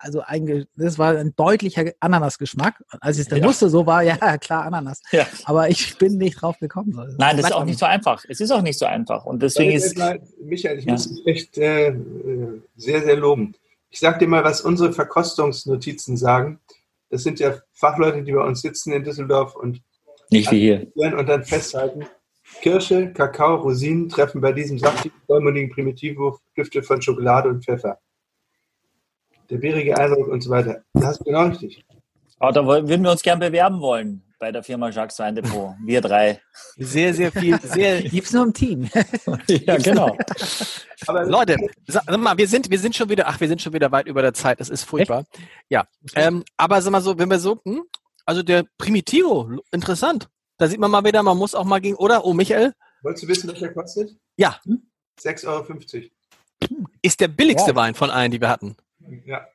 also 0.01 0.21
ein, 0.25 0.65
das 0.75 0.97
war 0.97 1.15
ein 1.15 1.33
deutlicher 1.35 1.91
Ananasgeschmack. 1.99 2.83
Als 2.99 3.17
ich 3.17 3.23
es 3.23 3.27
dann 3.27 3.39
ja. 3.39 3.47
wusste, 3.47 3.69
so 3.69 3.85
war, 3.85 4.01
ja, 4.03 4.37
klar, 4.37 4.65
Ananas. 4.65 5.01
Ja. 5.11 5.27
Aber 5.45 5.69
ich 5.69 5.97
bin 5.97 6.17
nicht 6.17 6.41
drauf 6.41 6.57
gekommen. 6.59 6.93
Nein, 7.17 7.37
das 7.37 7.47
ist 7.47 7.53
auch 7.53 7.65
nicht 7.65 7.79
so 7.79 7.85
einfach. 7.85 8.23
Es 8.27 8.39
ist 8.39 8.51
auch 8.51 8.61
nicht 8.61 8.77
so 8.77 8.85
einfach. 8.85 9.25
Und 9.25 9.41
deswegen 9.41 9.71
ist. 9.71 9.97
Michael, 10.43 10.79
ich 10.79 10.85
ja. 10.85 10.93
muss 10.93 11.07
dich 11.07 11.25
echt 11.25 11.57
äh, 11.57 11.93
sehr, 12.75 13.03
sehr 13.03 13.15
loben. 13.15 13.53
Ich 13.89 13.99
sag 13.99 14.19
dir 14.19 14.27
mal, 14.27 14.43
was 14.43 14.61
unsere 14.61 14.91
Verkostungsnotizen 14.91 16.17
sagen. 16.17 16.59
Das 17.09 17.23
sind 17.23 17.39
ja 17.39 17.55
Fachleute, 17.73 18.23
die 18.23 18.31
bei 18.31 18.43
uns 18.43 18.61
sitzen 18.61 18.93
in 18.93 19.03
Düsseldorf 19.03 19.55
und 19.55 19.81
Nicht 20.29 20.49
wie 20.51 20.59
hier. 20.59 20.87
Und 20.95 21.27
dann 21.27 21.43
festhalten. 21.43 22.05
Kirsche, 22.61 23.11
Kakao, 23.13 23.55
Rosinen 23.57 24.09
treffen 24.09 24.41
bei 24.41 24.51
diesem 24.51 24.79
saftigen, 24.79 25.15
vollmundigen 25.27 25.69
Primitivwurf 25.71 26.39
Düfte 26.57 26.83
von 26.83 27.01
Schokolade 27.01 27.49
und 27.49 27.63
Pfeffer. 27.63 27.99
Der 29.51 29.57
bärige 29.57 29.97
Eindruck 29.97 30.29
und 30.29 30.41
so 30.41 30.49
weiter. 30.49 30.81
Das 30.93 31.17
ist 31.17 31.25
genau 31.25 31.47
richtig. 31.47 31.85
Oh, 32.39 32.51
da 32.51 32.65
würden 32.65 33.03
wir 33.03 33.11
uns 33.11 33.21
gern 33.21 33.37
bewerben 33.37 33.81
wollen 33.81 34.23
bei 34.39 34.49
der 34.49 34.63
Firma 34.63 34.89
Jacques 34.89 35.19
Weindepot. 35.19 35.75
Wir 35.83 35.99
drei. 35.99 36.41
Sehr, 36.77 37.13
sehr 37.13 37.33
viel. 37.33 37.59
Sehr, 37.61 38.01
Gibt's 38.01 38.31
nur 38.31 38.45
im 38.45 38.53
Team. 38.53 38.89
ja, 39.47 39.77
genau. 39.77 40.17
Aber 41.05 41.25
Leute, 41.25 41.57
sag 41.85 42.17
mal, 42.17 42.37
wir 42.37 42.47
sind, 42.47 42.71
wir 42.71 42.79
sind 42.79 42.95
schon 42.95 43.09
wieder, 43.09 43.27
ach, 43.27 43.41
wir 43.41 43.49
sind 43.49 43.61
schon 43.61 43.73
wieder 43.73 43.91
weit 43.91 44.07
über 44.07 44.21
der 44.21 44.33
Zeit. 44.33 44.61
Das 44.61 44.69
ist 44.69 44.85
furchtbar. 44.85 45.19
Echt? 45.19 45.39
Ja. 45.69 45.85
Ähm, 46.15 46.45
aber 46.55 46.81
sag 46.81 46.91
mal 46.91 47.01
so, 47.01 47.19
wenn 47.19 47.29
wir 47.29 47.37
so, 47.37 47.59
hm, 47.65 47.83
also 48.25 48.43
der 48.43 48.63
Primitivo, 48.77 49.59
interessant. 49.71 50.29
Da 50.57 50.67
sieht 50.69 50.79
man 50.79 50.91
mal 50.91 51.03
wieder, 51.03 51.21
man 51.23 51.37
muss 51.37 51.55
auch 51.55 51.65
mal 51.65 51.81
gegen, 51.81 51.97
oder? 51.97 52.23
Oh, 52.23 52.33
Michael? 52.33 52.73
Wolltest 53.03 53.25
du 53.25 53.27
wissen, 53.27 53.51
was 53.51 53.59
der 53.59 53.73
kostet? 53.73 54.15
Ja. 54.37 54.59
6,50 55.19 55.47
Euro. 55.47 56.07
Ist 57.01 57.19
der 57.19 57.27
billigste 57.27 57.71
ja. 57.71 57.75
Wein 57.75 57.95
von 57.95 58.09
allen, 58.09 58.31
die 58.31 58.39
wir 58.39 58.49
hatten. 58.49 58.77
Ja. 59.25 59.47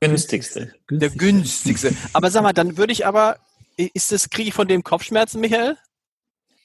Günstigste. 0.00 0.74
Der 0.90 1.10
günstigste. 1.10 1.94
Aber 2.12 2.30
sag 2.30 2.42
mal, 2.42 2.52
dann 2.52 2.76
würde 2.76 2.92
ich 2.92 3.06
aber 3.06 3.36
ist 3.76 4.12
das, 4.12 4.28
kriege 4.30 4.48
ich 4.48 4.54
von 4.54 4.68
dem 4.68 4.82
Kopfschmerzen, 4.82 5.40
Michael? 5.40 5.76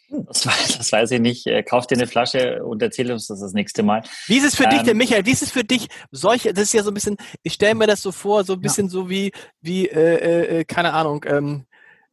Das 0.09 0.45
weiß, 0.45 0.77
das 0.77 0.91
weiß 0.91 1.11
ich 1.11 1.19
nicht. 1.19 1.45
Kauf 1.69 1.85
dir 1.85 1.95
eine 1.95 2.07
Flasche 2.07 2.63
und 2.63 2.81
erzähl 2.81 3.11
uns 3.11 3.27
das 3.27 3.41
das 3.41 3.53
nächste 3.53 3.83
Mal. 3.83 4.03
Wie 4.27 4.37
ist 4.37 4.45
es 4.45 4.55
für 4.55 4.63
ähm, 4.63 4.69
dich, 4.69 4.83
der 4.83 4.95
Michael? 4.95 5.25
Wie 5.25 5.31
ist 5.31 5.41
es 5.41 5.51
für 5.51 5.65
dich? 5.65 5.87
Solche, 6.11 6.53
das 6.53 6.65
ist 6.65 6.73
ja 6.73 6.83
so 6.83 6.91
ein 6.91 6.93
bisschen, 6.93 7.17
ich 7.43 7.53
stelle 7.53 7.75
mir 7.75 7.87
das 7.87 8.01
so 8.01 8.13
vor, 8.13 8.45
so 8.45 8.53
ein 8.53 8.61
bisschen 8.61 8.85
ja. 8.85 8.91
so 8.91 9.09
wie, 9.09 9.31
wie 9.61 9.87
äh, 9.87 10.59
äh, 10.59 10.65
keine 10.65 10.93
Ahnung, 10.93 11.25
ähm, 11.27 11.65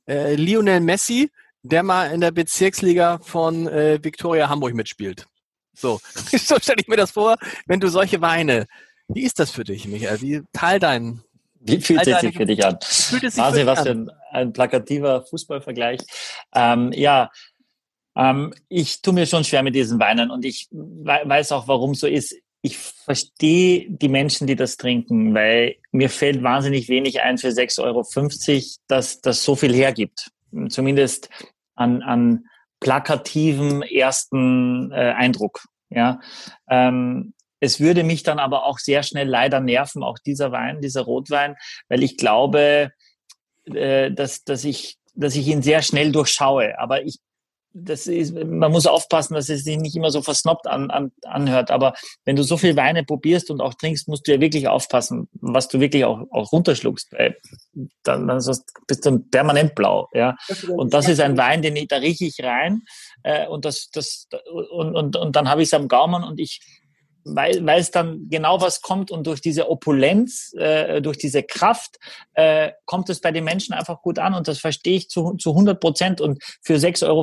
äh, 0.08 0.34
Lionel 0.34 0.80
Messi, 0.80 1.30
der 1.62 1.82
mal 1.84 2.10
in 2.10 2.20
der 2.20 2.32
Bezirksliga 2.32 3.20
von 3.22 3.68
äh, 3.68 4.02
Viktoria 4.02 4.48
Hamburg 4.48 4.74
mitspielt. 4.74 5.26
So, 5.72 6.00
so 6.14 6.56
stelle 6.58 6.80
ich 6.80 6.88
mir 6.88 6.96
das 6.96 7.12
vor, 7.12 7.36
wenn 7.66 7.78
du 7.78 7.88
solche 7.88 8.20
Weine. 8.20 8.66
Wie 9.08 9.22
ist 9.22 9.38
das 9.38 9.50
für 9.50 9.64
dich, 9.64 9.86
Michael? 9.86 10.20
Wie 10.20 10.42
teil 10.52 10.78
deinen 10.78 11.22
wie 11.66 11.80
fühlt 11.80 12.06
es 12.06 12.20
sich 12.20 12.36
für 12.36 12.44
dich 12.44 12.64
an? 12.64 12.74
Wahnsinn, 12.74 13.66
was 13.66 13.82
für 13.82 13.90
ein, 13.90 14.10
ein 14.30 14.52
plakativer 14.52 15.22
Fußballvergleich. 15.22 16.00
Ähm, 16.54 16.92
ja, 16.92 17.30
ähm, 18.16 18.52
ich 18.68 19.00
tue 19.00 19.14
mir 19.14 19.26
schon 19.26 19.44
schwer 19.44 19.62
mit 19.62 19.74
diesen 19.74 19.98
Weinen 19.98 20.30
und 20.30 20.44
ich 20.44 20.68
weiß 20.70 21.52
auch, 21.52 21.66
warum 21.66 21.94
so 21.94 22.06
ist. 22.06 22.36
Ich 22.60 22.78
verstehe 22.78 23.86
die 23.88 24.08
Menschen, 24.08 24.46
die 24.46 24.56
das 24.56 24.76
trinken, 24.76 25.34
weil 25.34 25.76
mir 25.90 26.10
fällt 26.10 26.42
wahnsinnig 26.42 26.88
wenig 26.88 27.22
ein 27.22 27.38
für 27.38 27.48
6,50 27.48 27.82
Euro, 27.82 28.06
dass 28.86 29.20
das 29.20 29.44
so 29.44 29.56
viel 29.56 29.74
hergibt. 29.74 30.30
Zumindest 30.68 31.28
an, 31.74 32.02
an 32.02 32.44
plakativem 32.80 33.82
ersten 33.82 34.92
äh, 34.92 35.14
Eindruck. 35.16 35.64
Ja, 35.90 36.20
ähm, 36.68 37.34
es 37.64 37.80
würde 37.80 38.04
mich 38.04 38.22
dann 38.22 38.38
aber 38.38 38.64
auch 38.64 38.78
sehr 38.78 39.02
schnell 39.02 39.28
leider 39.28 39.60
nerven, 39.60 40.02
auch 40.02 40.18
dieser 40.18 40.52
Wein, 40.52 40.80
dieser 40.80 41.02
Rotwein, 41.02 41.56
weil 41.88 42.02
ich 42.02 42.16
glaube, 42.16 42.92
äh, 43.64 44.10
dass, 44.10 44.44
dass, 44.44 44.64
ich, 44.64 44.98
dass 45.14 45.34
ich 45.36 45.48
ihn 45.48 45.62
sehr 45.62 45.82
schnell 45.82 46.12
durchschaue. 46.12 46.78
Aber 46.78 47.02
ich 47.02 47.18
das 47.74 48.06
ist, 48.06 48.32
man 48.34 48.70
muss 48.70 48.86
aufpassen, 48.86 49.34
dass 49.34 49.48
es 49.48 49.64
sich 49.64 49.76
nicht 49.76 49.96
immer 49.96 50.12
so 50.12 50.22
versnoppt 50.22 50.68
an, 50.68 50.92
an, 50.92 51.10
anhört. 51.24 51.72
Aber 51.72 51.94
wenn 52.24 52.36
du 52.36 52.44
so 52.44 52.56
viel 52.56 52.76
Weine 52.76 53.02
probierst 53.02 53.50
und 53.50 53.60
auch 53.60 53.74
trinkst, 53.74 54.06
musst 54.06 54.28
du 54.28 54.32
ja 54.32 54.40
wirklich 54.40 54.68
aufpassen, 54.68 55.28
was 55.32 55.66
du 55.66 55.80
wirklich 55.80 56.04
auch, 56.04 56.20
auch 56.30 56.52
runterschluckst. 56.52 57.12
Weil 57.12 57.36
dann, 58.04 58.28
dann 58.28 58.40
bist 58.86 59.04
du 59.04 59.18
permanent 59.18 59.74
blau. 59.74 60.08
Ja. 60.12 60.36
Und 60.68 60.94
das 60.94 61.08
ist 61.08 61.20
ein 61.20 61.36
Wein, 61.36 61.62
den 61.62 61.74
ich, 61.74 61.88
da 61.88 61.96
rieche 61.96 62.26
ich 62.26 62.42
rein. 62.44 62.82
Äh, 63.24 63.48
und, 63.48 63.64
das, 63.64 63.90
das, 63.90 64.28
und, 64.70 64.94
und, 64.94 65.16
und 65.16 65.34
dann 65.34 65.48
habe 65.48 65.62
ich 65.62 65.68
es 65.68 65.74
am 65.74 65.88
Gaumen 65.88 66.22
und 66.22 66.38
ich, 66.38 66.60
weil, 67.24 67.64
weil 67.64 67.80
es 67.80 67.90
dann 67.90 68.28
genau 68.28 68.60
was 68.60 68.82
kommt 68.82 69.10
und 69.10 69.26
durch 69.26 69.40
diese 69.40 69.70
Opulenz, 69.70 70.52
äh, 70.56 71.00
durch 71.00 71.18
diese 71.18 71.42
Kraft 71.42 71.96
äh, 72.34 72.72
kommt 72.84 73.10
es 73.10 73.20
bei 73.20 73.32
den 73.32 73.44
Menschen 73.44 73.74
einfach 73.74 74.02
gut 74.02 74.18
an 74.18 74.34
und 74.34 74.46
das 74.48 74.58
verstehe 74.58 74.96
ich 74.96 75.08
zu, 75.08 75.34
zu 75.34 75.50
100 75.50 75.80
Prozent 75.80 76.20
und 76.20 76.42
für 76.62 76.74
6,50 76.74 77.06
Euro 77.06 77.22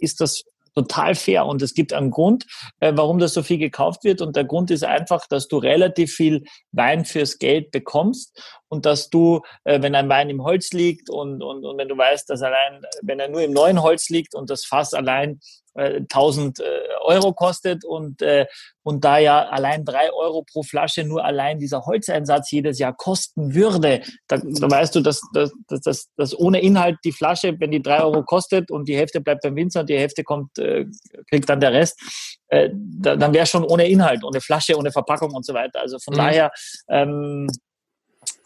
ist 0.00 0.20
das 0.20 0.44
total 0.74 1.14
fair 1.14 1.46
und 1.46 1.62
es 1.62 1.74
gibt 1.74 1.92
einen 1.92 2.10
Grund, 2.10 2.46
äh, 2.80 2.92
warum 2.94 3.18
das 3.18 3.34
so 3.34 3.42
viel 3.42 3.58
gekauft 3.58 4.04
wird 4.04 4.20
und 4.20 4.36
der 4.36 4.44
Grund 4.44 4.70
ist 4.70 4.84
einfach, 4.84 5.26
dass 5.26 5.48
du 5.48 5.58
relativ 5.58 6.14
viel 6.14 6.44
Wein 6.72 7.04
fürs 7.04 7.38
Geld 7.38 7.70
bekommst 7.70 8.40
und 8.68 8.86
dass 8.86 9.10
du, 9.10 9.42
äh, 9.64 9.82
wenn 9.82 9.94
ein 9.94 10.08
Wein 10.08 10.30
im 10.30 10.42
Holz 10.42 10.72
liegt 10.72 11.10
und, 11.10 11.42
und, 11.42 11.64
und 11.64 11.78
wenn 11.78 11.88
du 11.88 11.96
weißt, 11.96 12.28
dass 12.30 12.42
allein, 12.42 12.82
wenn 13.02 13.20
er 13.20 13.28
nur 13.28 13.42
im 13.42 13.52
neuen 13.52 13.82
Holz 13.82 14.08
liegt 14.08 14.34
und 14.34 14.48
das 14.50 14.64
Fass 14.64 14.94
allein 14.94 15.40
1000 15.74 16.60
äh, 16.60 16.64
Euro 17.02 17.32
kostet 17.32 17.84
und, 17.84 18.20
äh, 18.22 18.46
und 18.82 19.04
da 19.04 19.18
ja 19.18 19.48
allein 19.48 19.84
drei 19.84 20.12
Euro 20.12 20.44
pro 20.50 20.62
Flasche 20.62 21.04
nur 21.04 21.24
allein 21.24 21.58
dieser 21.58 21.84
Holzeinsatz 21.86 22.50
jedes 22.50 22.78
Jahr 22.78 22.94
kosten 22.94 23.54
würde, 23.54 24.02
da, 24.28 24.36
da 24.38 24.70
weißt 24.70 24.94
du, 24.94 25.00
dass, 25.00 25.20
dass, 25.32 25.52
dass, 25.68 26.08
dass 26.16 26.38
ohne 26.38 26.60
Inhalt 26.60 26.98
die 27.04 27.12
Flasche, 27.12 27.54
wenn 27.58 27.70
die 27.70 27.82
drei 27.82 28.02
Euro 28.02 28.22
kostet 28.22 28.70
und 28.70 28.88
die 28.88 28.96
Hälfte 28.96 29.20
bleibt 29.20 29.42
beim 29.42 29.56
Winzer 29.56 29.80
und 29.80 29.88
die 29.88 29.98
Hälfte 29.98 30.24
kommt, 30.24 30.58
äh, 30.58 30.86
kriegt 31.28 31.48
dann 31.48 31.60
der 31.60 31.72
Rest, 31.72 32.00
äh, 32.48 32.70
da, 32.72 33.16
dann 33.16 33.32
wäre 33.32 33.46
schon 33.46 33.64
ohne 33.64 33.88
Inhalt, 33.88 34.24
ohne 34.24 34.40
Flasche, 34.40 34.76
ohne 34.76 34.92
Verpackung 34.92 35.32
und 35.32 35.46
so 35.46 35.54
weiter. 35.54 35.80
Also 35.80 35.98
von 35.98 36.14
mhm. 36.14 36.18
daher 36.18 36.52
ähm, 36.88 37.48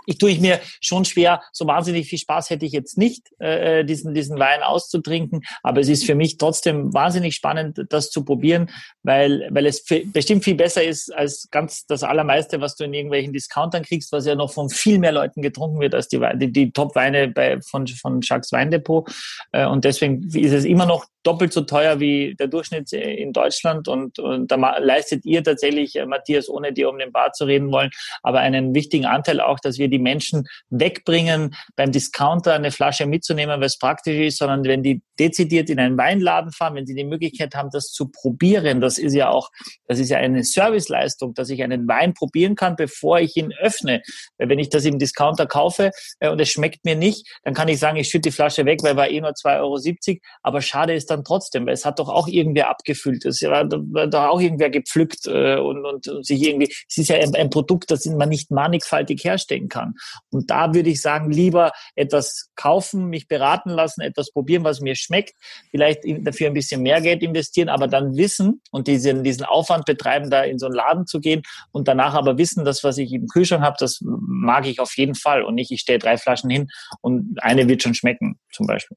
ich 0.07 0.19
tue 0.19 0.31
ich 0.31 0.41
mir 0.41 0.61
schon 0.81 1.05
schwer, 1.05 1.43
so 1.53 1.67
wahnsinnig 1.67 2.09
viel 2.09 2.19
Spaß 2.19 2.51
hätte 2.51 2.65
ich 2.65 2.73
jetzt 2.73 2.97
nicht, 2.97 3.29
äh, 3.39 3.85
diesen, 3.85 4.15
diesen 4.15 4.39
Wein 4.39 4.63
auszutrinken. 4.63 5.43
Aber 5.63 5.81
es 5.81 5.89
ist 5.89 6.07
für 6.07 6.15
mich 6.15 6.39
trotzdem 6.39 6.95
wahnsinnig 6.95 7.35
spannend, 7.35 7.85
das 7.91 8.11
zu 8.11 8.25
probieren, 8.25 8.71
weil, 9.03 9.49
weil 9.51 9.67
es 9.67 9.85
bestimmt 9.85 10.45
viel 10.45 10.55
besser 10.55 10.83
ist 10.83 11.15
als 11.15 11.49
ganz 11.51 11.87
das 11.87 12.03
Allermeiste, 12.03 12.61
was 12.61 12.77
du 12.77 12.85
in 12.85 12.95
irgendwelchen 12.95 13.33
Discountern 13.33 13.83
kriegst, 13.83 14.13
was 14.13 14.27
ja 14.27 14.35
noch 14.35 14.53
von 14.53 14.71
viel 14.71 14.99
mehr 14.99 15.13
Leuten 15.13 15.43
getrunken 15.43 15.81
wird 15.81 15.95
als 15.95 16.09
die, 16.09 16.21
die, 16.37 16.53
die 16.53 16.73
Top-Weine 16.73 17.33
von, 17.69 17.87
von 17.87 18.21
Jacques 18.23 18.53
Weindepot. 18.53 19.11
Äh, 19.53 19.67
und 19.67 19.85
deswegen 19.85 20.27
ist 20.35 20.53
es 20.53 20.65
immer 20.65 20.87
noch 20.87 21.07
doppelt 21.27 21.53
so 21.53 21.63
teuer 21.63 21.99
wie 21.99 22.37
der 22.37 22.47
Durchschnitt 22.47 22.93
in 22.93 23.33
Deutschland 23.33 23.89
und, 23.89 24.19
und 24.19 24.51
da 24.51 24.79
leistet 24.79 25.25
ihr 25.25 25.43
tatsächlich, 25.43 25.97
äh, 25.97 26.07
Matthias, 26.07 26.49
ohne 26.49 26.73
dir 26.73 26.89
um 26.89 26.99
den 26.99 27.11
Bar 27.11 27.33
zu 27.33 27.45
reden 27.45 27.73
wollen, 27.73 27.91
aber 28.23 28.41
einen 28.41 28.75
wichtigen 28.75 29.07
Anteil 29.07 29.41
auch, 29.41 29.59
dass 29.59 29.79
wir 29.79 29.89
die 29.89 29.96
Menschen 29.99 30.45
wegbringen, 30.71 31.55
beim 31.77 31.93
Discounter 31.93 32.55
eine 32.55 32.71
Flasche 32.71 33.07
mitzunehmen, 33.07 33.61
weil 33.61 33.67
es 33.67 33.79
praktisch 33.79 34.19
ist, 34.19 34.39
sondern 34.39 34.65
wenn 34.65 34.83
die 34.83 35.03
dezidiert 35.19 35.71
in 35.71 35.79
einen 35.79 35.97
Weinladen 35.97 36.53
fahren, 36.53 36.75
wenn 36.75 36.87
sie 36.87 36.95
die 36.95 37.05
Möglichkeit 37.05 37.55
haben, 37.55 37.71
das 37.71 37.93
zu 37.93 38.09
probieren, 38.09 38.81
das 38.81 38.99
ist 38.99 39.15
ja 39.15 39.31
auch, 39.31 39.51
das 39.87 39.99
ist 39.99 40.11
ja 40.11 40.19
eine 40.19 40.45
Serviceleistung, 40.45 41.35
dass 41.35 41.49
ich 41.49 41.63
einen 41.63 41.89
Wein 41.89 42.13
probieren 42.13 42.55
kann, 42.55 42.77
bevor 42.77 43.21
ich 43.21 43.37
ihn 43.37 43.53
öffne. 43.61 44.03
Wenn 44.39 44.59
ich 44.59 44.69
das 44.69 44.85
im 44.85 44.99
Discounter 44.99 45.47
kaufe 45.47 45.91
äh, 46.21 46.29
und 46.29 46.41
es 46.41 46.51
schmeckt 46.51 46.85
mir 46.85 46.97
nicht, 46.97 47.27
dann 47.45 47.55
kann 47.55 47.69
ich 47.69 47.79
sagen, 47.79 47.97
ich 47.97 48.09
schütte 48.09 48.27
die 48.27 48.33
Flasche 48.33 48.65
weg, 48.65 48.83
weil 48.83 48.97
war 48.97 49.09
eh 49.09 49.21
nur 49.21 49.31
2,70 49.31 50.09
Euro, 50.09 50.19
aber 50.43 50.63
schade 50.63 50.95
ist 50.95 51.11
dann 51.11 51.25
trotzdem, 51.25 51.67
weil 51.67 51.75
es 51.75 51.85
hat 51.85 51.99
doch 51.99 52.09
auch 52.09 52.27
irgendwer 52.27 52.69
abgefüllt, 52.69 53.25
es 53.25 53.43
hat 53.43 53.73
da 54.11 54.29
auch 54.29 54.41
irgendwer 54.41 54.71
gepflückt 54.71 55.27
äh, 55.27 55.57
und, 55.57 55.85
und, 55.85 56.09
und 56.09 56.27
sich 56.27 56.43
irgendwie, 56.43 56.73
es 56.89 56.99
ist 56.99 57.09
ja 57.09 57.17
ein, 57.17 57.35
ein 57.35 57.51
Produkt, 57.51 57.91
das 57.91 58.05
man 58.07 58.29
nicht 58.29 58.51
mannigfaltig 58.51 59.23
herstellen 59.25 59.69
kann. 59.69 59.86
Und 60.31 60.51
da 60.51 60.75
würde 60.75 60.91
ich 60.91 61.01
sagen, 61.01 61.31
lieber 61.31 61.73
etwas 61.95 62.51
kaufen, 62.57 63.07
mich 63.07 63.29
beraten 63.29 63.71
lassen, 63.71 64.01
etwas 64.01 64.31
probieren, 64.31 64.65
was 64.65 64.81
mir 64.81 64.95
schmeckt, 64.95 65.35
vielleicht 65.71 66.01
dafür 66.05 66.49
ein 66.49 66.55
bisschen 66.55 66.83
mehr 66.83 67.01
Geld 67.01 67.23
investieren, 67.23 67.69
aber 67.69 67.89
dann 67.89 68.17
wissen 68.17 68.63
und 68.71 68.89
diesen, 68.89 69.25
diesen 69.25 69.45
Aufwand 69.45 69.85
betreiben, 69.85 70.31
da 70.31 70.43
in 70.43 70.59
so 70.59 70.67
einen 70.67 70.75
Laden 70.75 71.07
zu 71.07 71.21
gehen 71.21 71.43
und 71.73 71.89
danach 71.89 72.15
aber 72.15 72.39
wissen, 72.39 72.65
das, 72.65 72.85
was 72.85 72.99
ich 72.99 73.13
im 73.13 73.27
Kühlschrank 73.29 73.63
habe, 73.63 73.77
das 73.79 73.99
mag 74.03 74.67
ich 74.67 74.81
auf 74.81 74.97
jeden 74.97 75.15
Fall 75.15 75.43
und 75.43 75.55
nicht, 75.55 75.71
ich 75.71 75.81
stelle 75.81 75.99
drei 75.99 76.17
Flaschen 76.17 76.51
hin 76.51 76.69
und 77.01 77.37
eine 77.43 77.69
wird 77.69 77.83
schon 77.83 77.95
schmecken, 77.95 78.39
zum 78.53 78.67
Beispiel. 78.67 78.97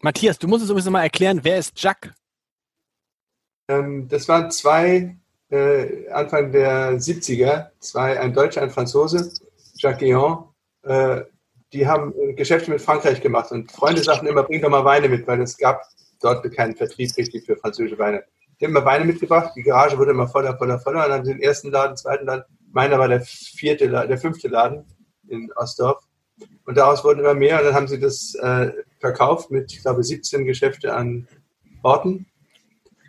Matthias, 0.00 0.38
du 0.38 0.46
musst 0.46 0.62
uns 0.62 0.68
sowieso 0.68 0.90
mal 0.90 1.02
erklären, 1.02 1.40
wer 1.42 1.58
ist 1.58 1.80
Jacques? 1.82 2.12
Ähm, 3.68 4.08
das 4.08 4.28
waren 4.28 4.50
zwei, 4.50 5.16
äh, 5.50 6.08
Anfang 6.10 6.52
der 6.52 6.98
70er, 6.98 7.70
zwei, 7.80 8.18
ein 8.18 8.32
Deutscher, 8.32 8.62
ein 8.62 8.70
Franzose, 8.70 9.32
Jacques 9.78 10.00
Guillon, 10.00 10.44
äh, 10.82 11.22
die 11.72 11.86
haben 11.86 12.14
Geschäfte 12.36 12.70
mit 12.70 12.80
Frankreich 12.80 13.20
gemacht 13.20 13.52
und 13.52 13.70
Freunde 13.70 14.02
sagten 14.02 14.26
immer, 14.26 14.42
bring 14.42 14.62
doch 14.62 14.70
mal 14.70 14.84
Weine 14.84 15.08
mit, 15.08 15.26
weil 15.26 15.40
es 15.42 15.56
gab 15.56 15.82
dort 16.20 16.50
keinen 16.54 16.74
Vertrieb 16.74 17.16
richtig 17.16 17.44
für 17.44 17.56
französische 17.56 17.98
Weine. 17.98 18.24
Die 18.58 18.64
haben 18.64 18.72
immer 18.72 18.84
Weine 18.84 19.04
mitgebracht, 19.04 19.52
die 19.54 19.62
Garage 19.62 19.98
wurde 19.98 20.12
immer 20.12 20.26
voller, 20.26 20.56
voller, 20.56 20.80
voller 20.80 21.04
und 21.04 21.10
dann 21.10 21.24
den 21.24 21.40
ersten 21.40 21.70
Laden, 21.70 21.96
zweiten 21.96 22.26
Laden, 22.26 22.44
meiner 22.72 22.98
war 22.98 23.08
der 23.08 23.20
vierte, 23.20 23.88
der 23.88 24.18
fünfte 24.18 24.48
Laden 24.48 24.84
in 25.28 25.52
Ostdorf 25.56 26.08
und 26.64 26.76
daraus 26.76 27.04
wurden 27.04 27.20
immer 27.20 27.34
mehr 27.34 27.58
und 27.58 27.66
dann 27.66 27.74
haben 27.74 27.88
sie 27.88 28.00
das 28.00 28.34
äh, 28.34 28.72
verkauft 29.00 29.50
mit, 29.50 29.72
ich 29.72 29.82
glaube, 29.82 30.02
17 30.02 30.44
Geschäfte 30.44 30.94
an 30.94 31.26
Orten. 31.82 32.26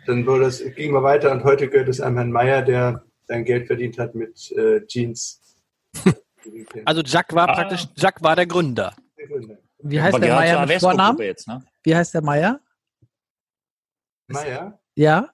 Dann 0.06 0.26
wurde 0.26 0.46
es, 0.46 0.64
ging 0.74 0.92
mal 0.92 1.02
weiter 1.02 1.30
und 1.30 1.44
heute 1.44 1.68
gehört 1.68 1.88
es 1.88 2.00
einem 2.00 2.16
Herrn 2.16 2.32
Meyer, 2.32 2.62
der 2.62 3.04
sein 3.26 3.44
Geld 3.44 3.66
verdient 3.66 3.98
hat 3.98 4.14
mit 4.14 4.50
äh, 4.52 4.84
Jeans. 4.86 5.40
Also 6.84 7.02
Jack 7.02 7.34
war 7.34 7.48
ah. 7.48 7.54
praktisch, 7.54 7.86
Jack 7.96 8.22
war 8.22 8.36
der 8.36 8.46
Gründer. 8.46 8.94
Der 9.18 9.26
Gründer. 9.26 9.58
Wie 9.78 10.00
heißt 10.00 10.18
der 10.18 10.34
Meier 10.34 10.66
mit 10.66 10.80
Vornamen? 10.80 11.18
Jetzt, 11.20 11.48
ne? 11.48 11.62
Wie 11.82 11.94
heißt 11.94 12.14
der 12.14 12.22
Meier? 12.22 12.60
Meier? 14.28 14.78
Ja. 14.94 15.30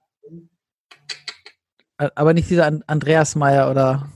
Aber 1.96 2.34
nicht 2.34 2.48
dieser 2.50 2.80
Andreas 2.86 3.34
Meier 3.34 3.70
oder. 3.70 4.08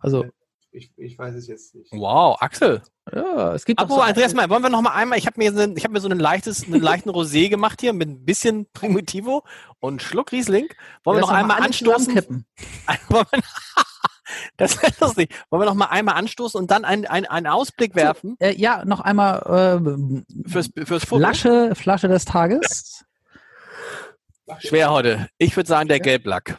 Also. 0.00 0.26
Ich, 0.72 0.92
ich 0.96 1.16
weiß 1.16 1.34
es 1.36 1.46
jetzt 1.46 1.74
nicht. 1.74 1.92
Wow, 1.92 2.36
Axel. 2.40 2.82
Ja, 3.12 3.54
es 3.54 3.64
gibt 3.64 3.78
Apropos 3.78 4.02
so 4.02 4.08
Andreas 4.08 4.34
Meier, 4.34 4.50
wollen 4.50 4.62
wir 4.62 4.70
noch 4.70 4.80
mal 4.80 4.94
einmal, 4.94 5.18
ich 5.18 5.26
habe 5.26 5.38
mir, 5.38 5.52
so, 5.52 5.60
hab 5.60 5.90
mir 5.90 6.00
so 6.00 6.08
ein 6.08 6.18
leichtes, 6.18 6.64
einen 6.64 6.80
leichten 6.80 7.10
Rosé 7.10 7.48
gemacht 7.48 7.80
hier 7.80 7.92
mit 7.92 8.08
ein 8.08 8.24
bisschen 8.24 8.66
Primitivo 8.72 9.44
und 9.78 10.02
Schluck 10.02 10.32
Riesling. 10.32 10.68
Wollen 11.04 11.18
ja, 11.18 11.22
wir 11.22 11.26
noch 11.28 11.38
einmal 11.38 11.62
anstoßen? 11.62 12.44
das 14.56 14.82
wäre 14.82 14.92
lustig. 15.00 15.34
Wollen 15.50 15.62
wir 15.62 15.66
noch 15.66 15.74
mal 15.74 15.86
einmal 15.86 16.16
anstoßen 16.16 16.60
und 16.60 16.70
dann 16.70 16.84
einen, 16.84 17.06
einen, 17.06 17.26
einen 17.26 17.46
Ausblick 17.46 17.94
werfen? 17.94 18.36
Äh, 18.38 18.54
ja, 18.54 18.84
noch 18.84 19.00
einmal 19.00 19.40
äh, 19.40 20.48
fürs, 20.48 20.70
fürs 20.84 21.04
Foto. 21.04 21.20
Flasche, 21.20 21.74
Flasche 21.74 22.08
des 22.08 22.24
Tages. 22.24 23.04
Schwer 24.58 24.90
heute. 24.90 25.28
Ich 25.38 25.56
würde 25.56 25.68
sagen, 25.68 25.88
der 25.88 26.00
Gelblack. 26.00 26.58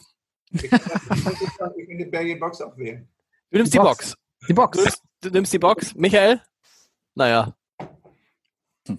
Ich 0.51 0.63
will 0.63 1.97
die 1.97 2.05
Berge 2.05 2.35
Box 2.37 2.61
auch 2.61 2.77
wählen. 2.77 3.07
Du 3.51 3.57
nimmst 3.57 3.73
die, 3.73 3.77
die 3.77 3.83
Box. 3.83 3.97
Box. 3.97 4.47
Die 4.47 4.53
Box. 4.53 4.77
Du 4.77 4.83
nimmst, 4.83 5.03
du 5.21 5.29
nimmst, 5.29 5.53
die 5.53 5.59
Box. 5.59 5.95
Michael? 5.95 6.41
Naja. 7.13 7.55
Ich 8.87 8.95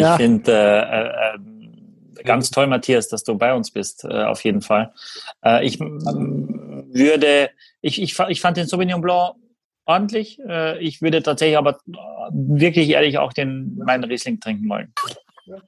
ja. 0.00 0.16
finde 0.16 0.52
äh, 0.52 1.34
äh, 1.34 2.24
ganz 2.24 2.50
toll, 2.50 2.66
Matthias, 2.66 3.08
dass 3.08 3.24
du 3.24 3.36
bei 3.36 3.54
uns 3.54 3.70
bist, 3.70 4.04
äh, 4.04 4.24
auf 4.24 4.42
jeden 4.44 4.62
Fall. 4.62 4.92
Äh, 5.44 5.66
ich 5.66 5.78
würde, 6.94 7.50
ich, 7.80 8.00
ich, 8.00 8.18
ich 8.18 8.40
fand 8.40 8.56
den 8.56 8.66
Sauvignon 8.66 9.00
Blanc 9.00 9.36
ordentlich. 9.84 10.38
Äh, 10.40 10.78
ich 10.78 11.02
würde 11.02 11.22
tatsächlich 11.22 11.58
aber 11.58 11.78
wirklich 12.30 12.88
ehrlich 12.90 13.18
auch 13.18 13.32
den 13.32 13.76
meinen 13.76 14.04
Riesling 14.04 14.40
trinken 14.40 14.68
wollen. 14.68 14.92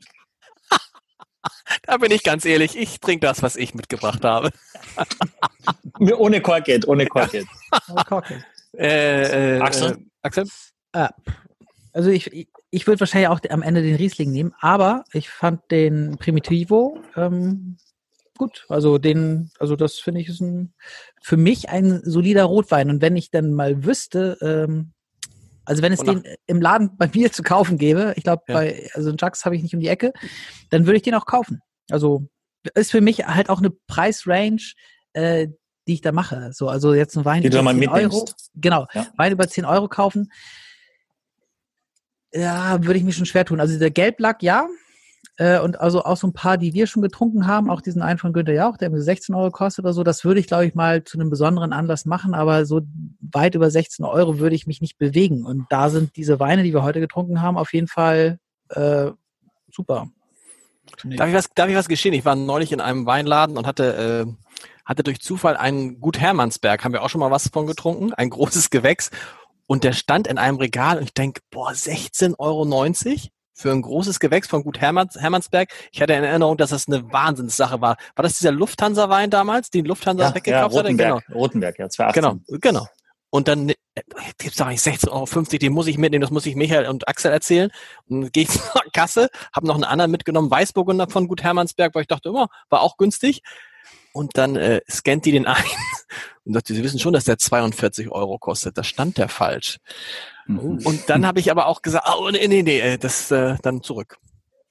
Da 1.86 1.98
bin 1.98 2.10
ich 2.10 2.22
ganz 2.22 2.44
ehrlich, 2.44 2.76
ich 2.76 3.00
trinke 3.00 3.26
das, 3.26 3.42
was 3.42 3.56
ich 3.56 3.74
mitgebracht 3.74 4.24
habe. 4.24 4.50
ohne 6.18 6.40
Korket, 6.40 6.86
ohne 6.88 7.06
Korket. 7.06 7.46
ohne 7.88 8.04
Korket. 8.04 8.44
Äh, 8.76 9.56
äh, 9.56 9.60
Axel? 9.60 9.92
Äh, 9.92 9.96
Axel? 10.22 10.44
Äh, 10.92 11.08
also 11.92 12.10
ich, 12.10 12.32
ich, 12.32 12.48
ich 12.70 12.86
würde 12.86 13.00
wahrscheinlich 13.00 13.28
auch 13.28 13.40
am 13.50 13.62
Ende 13.62 13.82
den 13.82 13.96
Riesling 13.96 14.30
nehmen, 14.30 14.54
aber 14.60 15.04
ich 15.12 15.28
fand 15.28 15.70
den 15.70 16.16
Primitivo 16.18 17.00
ähm, 17.16 17.76
gut. 18.36 18.66
Also 18.68 18.98
den, 18.98 19.50
also 19.58 19.76
das 19.76 19.98
finde 19.98 20.20
ich 20.20 20.28
ist 20.28 20.40
ein, 20.40 20.74
für 21.22 21.36
mich 21.36 21.68
ein 21.68 22.00
solider 22.04 22.44
Rotwein. 22.44 22.90
Und 22.90 23.02
wenn 23.02 23.16
ich 23.16 23.30
dann 23.30 23.52
mal 23.52 23.84
wüsste, 23.84 24.38
ähm, 24.40 24.92
also 25.64 25.82
wenn 25.82 25.92
es 25.92 26.00
den 26.00 26.24
im 26.46 26.60
Laden 26.60 26.96
bei 26.96 27.10
mir 27.14 27.32
zu 27.32 27.42
kaufen 27.42 27.78
gäbe, 27.78 28.12
ich 28.16 28.24
glaube, 28.24 28.42
ja. 28.48 28.54
bei, 28.54 28.90
also 28.94 29.08
einen 29.08 29.18
Jacks 29.18 29.44
habe 29.44 29.56
ich 29.56 29.62
nicht 29.62 29.74
um 29.74 29.80
die 29.80 29.88
Ecke, 29.88 30.12
dann 30.70 30.86
würde 30.86 30.96
ich 30.96 31.02
den 31.02 31.14
auch 31.14 31.26
kaufen. 31.26 31.60
Also 31.90 32.28
ist 32.74 32.90
für 32.90 33.00
mich 33.00 33.26
halt 33.26 33.50
auch 33.50 33.58
eine 33.58 33.70
Preisrange, 33.70 34.72
äh, 35.12 35.48
die 35.86 35.94
ich 35.94 36.00
da 36.00 36.12
mache. 36.12 36.50
So, 36.52 36.68
also 36.68 36.94
jetzt 36.94 37.16
ein 37.16 37.24
Wein 37.24 37.42
die 37.42 37.48
über 37.48 37.62
10 37.64 37.88
Euro. 37.88 38.28
Genau, 38.54 38.86
ja. 38.92 39.06
Wein 39.16 39.32
über 39.32 39.48
10 39.48 39.64
Euro 39.64 39.88
kaufen. 39.88 40.32
Ja, 42.32 42.82
würde 42.82 42.98
ich 42.98 43.04
mir 43.04 43.12
schon 43.12 43.26
schwer 43.26 43.44
tun. 43.44 43.60
Also 43.60 43.78
der 43.78 43.90
Gelblack, 43.90 44.42
ja. 44.42 44.66
Äh, 45.36 45.58
und 45.58 45.80
also 45.80 46.04
auch 46.04 46.16
so 46.16 46.28
ein 46.28 46.32
paar, 46.32 46.58
die 46.58 46.74
wir 46.74 46.86
schon 46.86 47.02
getrunken 47.02 47.46
haben, 47.46 47.68
auch 47.68 47.80
diesen 47.80 48.02
einen 48.02 48.18
von 48.18 48.32
Günther 48.32 48.54
Jauch, 48.54 48.76
der 48.76 48.90
mir 48.90 49.02
16 49.02 49.34
Euro 49.34 49.50
kostet 49.50 49.84
oder 49.84 49.92
so, 49.92 50.04
das 50.04 50.24
würde 50.24 50.38
ich, 50.38 50.46
glaube 50.46 50.66
ich, 50.66 50.74
mal 50.74 51.02
zu 51.02 51.18
einem 51.18 51.28
besonderen 51.28 51.72
Anlass 51.72 52.04
machen, 52.04 52.34
aber 52.34 52.66
so 52.66 52.82
weit 53.20 53.56
über 53.56 53.70
16 53.70 54.04
Euro 54.04 54.38
würde 54.38 54.54
ich 54.54 54.66
mich 54.66 54.80
nicht 54.80 54.96
bewegen. 54.96 55.44
Und 55.44 55.66
da 55.70 55.90
sind 55.90 56.16
diese 56.16 56.38
Weine, 56.38 56.62
die 56.62 56.72
wir 56.72 56.84
heute 56.84 57.00
getrunken 57.00 57.42
haben, 57.42 57.58
auf 57.58 57.72
jeden 57.72 57.88
Fall 57.88 58.38
äh, 58.68 59.10
super. 59.70 60.08
Darf 61.02 61.28
ich, 61.28 61.34
was, 61.34 61.48
darf 61.54 61.68
ich 61.68 61.76
was 61.76 61.88
geschehen? 61.88 62.14
Ich 62.14 62.24
war 62.24 62.36
neulich 62.36 62.70
in 62.70 62.80
einem 62.80 63.06
Weinladen 63.06 63.56
und 63.56 63.66
hatte, 63.66 64.26
äh, 64.26 64.32
hatte 64.84 65.02
durch 65.02 65.20
Zufall 65.20 65.56
einen 65.56 66.00
Gut 66.00 66.20
Hermannsberg, 66.20 66.84
haben 66.84 66.92
wir 66.92 67.02
auch 67.02 67.10
schon 67.10 67.20
mal 67.20 67.30
was 67.30 67.48
von 67.48 67.66
getrunken, 67.66 68.12
ein 68.14 68.30
großes 68.30 68.70
Gewächs. 68.70 69.10
Und 69.66 69.82
der 69.82 69.92
stand 69.92 70.26
in 70.26 70.38
einem 70.38 70.58
Regal 70.58 70.98
und 70.98 71.04
ich 71.04 71.14
denke, 71.14 71.40
boah, 71.50 71.70
16,90 71.70 72.38
Euro 72.38 72.64
für 73.54 73.70
ein 73.70 73.82
großes 73.82 74.20
Gewächs 74.20 74.48
von 74.48 74.62
Gut 74.62 74.80
Hermanns, 74.80 75.16
Hermannsberg. 75.16 75.70
Ich 75.92 76.02
hatte 76.02 76.12
in 76.12 76.24
Erinnerung, 76.24 76.56
dass 76.56 76.70
das 76.70 76.88
eine 76.88 77.10
Wahnsinnssache 77.12 77.80
war. 77.80 77.96
War 78.16 78.22
das 78.22 78.38
dieser 78.38 78.52
Lufthansa-Wein 78.52 79.30
damals, 79.30 79.70
den 79.70 79.84
Lufthansa 79.84 80.24
ja, 80.24 80.34
weggekauft 80.34 80.74
ja, 80.74 80.80
Rotenberg, 80.80 81.14
hatte? 81.14 81.24
Genau. 81.26 81.38
Rotenberg, 81.38 81.78
ja, 81.78 81.88
2018. 81.88 82.44
Genau, 82.48 82.58
genau. 82.60 82.86
Und 83.30 83.48
dann 83.48 83.72
gibt's 84.38 84.58
doch 84.58 84.68
nicht 84.68 84.84
16,50 84.84 85.10
Euro, 85.10 85.58
den 85.58 85.72
muss 85.72 85.86
ich 85.86 85.98
mitnehmen, 85.98 86.22
das 86.22 86.30
muss 86.30 86.46
ich 86.46 86.54
Michael 86.54 86.86
und 86.86 87.08
Axel 87.08 87.32
erzählen. 87.32 87.70
Und 88.08 88.20
dann 88.20 88.32
gehe 88.32 88.42
ich 88.44 88.50
zur 88.50 88.82
Kasse, 88.92 89.28
habe 89.52 89.66
noch 89.66 89.74
einen 89.74 89.84
anderen 89.84 90.10
mitgenommen, 90.10 90.50
Weißburgunder 90.50 91.08
von 91.08 91.28
Gut 91.28 91.42
Hermannsberg, 91.42 91.94
weil 91.94 92.02
ich 92.02 92.08
dachte 92.08 92.28
immer, 92.28 92.48
war 92.70 92.82
auch 92.82 92.96
günstig. 92.96 93.42
Und 94.14 94.38
dann 94.38 94.54
äh, 94.54 94.80
scannt 94.88 95.24
die 95.24 95.32
den 95.32 95.46
ein 95.46 95.64
und 96.44 96.52
dachte, 96.52 96.72
sie 96.72 96.84
wissen 96.84 97.00
schon, 97.00 97.12
dass 97.12 97.24
der 97.24 97.36
42 97.36 98.12
Euro 98.12 98.38
kostet. 98.38 98.78
Da 98.78 98.84
stand 98.84 99.18
der 99.18 99.28
falsch. 99.28 99.78
Mhm. 100.46 100.80
Und 100.84 101.10
dann 101.10 101.26
habe 101.26 101.40
ich 101.40 101.50
aber 101.50 101.66
auch 101.66 101.82
gesagt, 101.82 102.06
oh, 102.16 102.30
nee, 102.30 102.46
nee, 102.46 102.62
nee, 102.62 102.78
äh, 102.78 102.96
das 102.96 103.32
äh, 103.32 103.56
dann 103.62 103.82
zurück. 103.82 104.18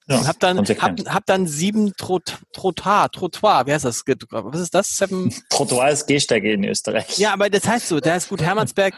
Ja, 0.08 0.18
und 0.18 0.28
hab 0.28 0.40
dann, 0.40 0.58
hab, 0.60 1.00
hab 1.08 1.26
dann 1.26 1.46
sieben 1.48 1.94
Trot, 1.98 2.40
Trottoir, 2.54 3.10
Trottoir, 3.12 3.66
wie 3.68 3.74
heißt 3.74 3.86
das? 3.86 4.04
Was 4.06 4.62
ist 4.62 4.74
das? 4.74 4.98
Seven? 4.98 5.34
Trottoir 5.50 5.90
ist 5.90 6.08
Gehsteige 6.08 6.54
in 6.54 6.64
Österreich. 6.64 7.18
Ja, 7.18 7.34
aber 7.34 7.50
das 7.50 7.68
heißt 7.68 7.90
so, 7.90 8.00
der 8.00 8.18
ist 8.18 8.30
gut 8.30 8.42
Hermannsberg 8.42 8.94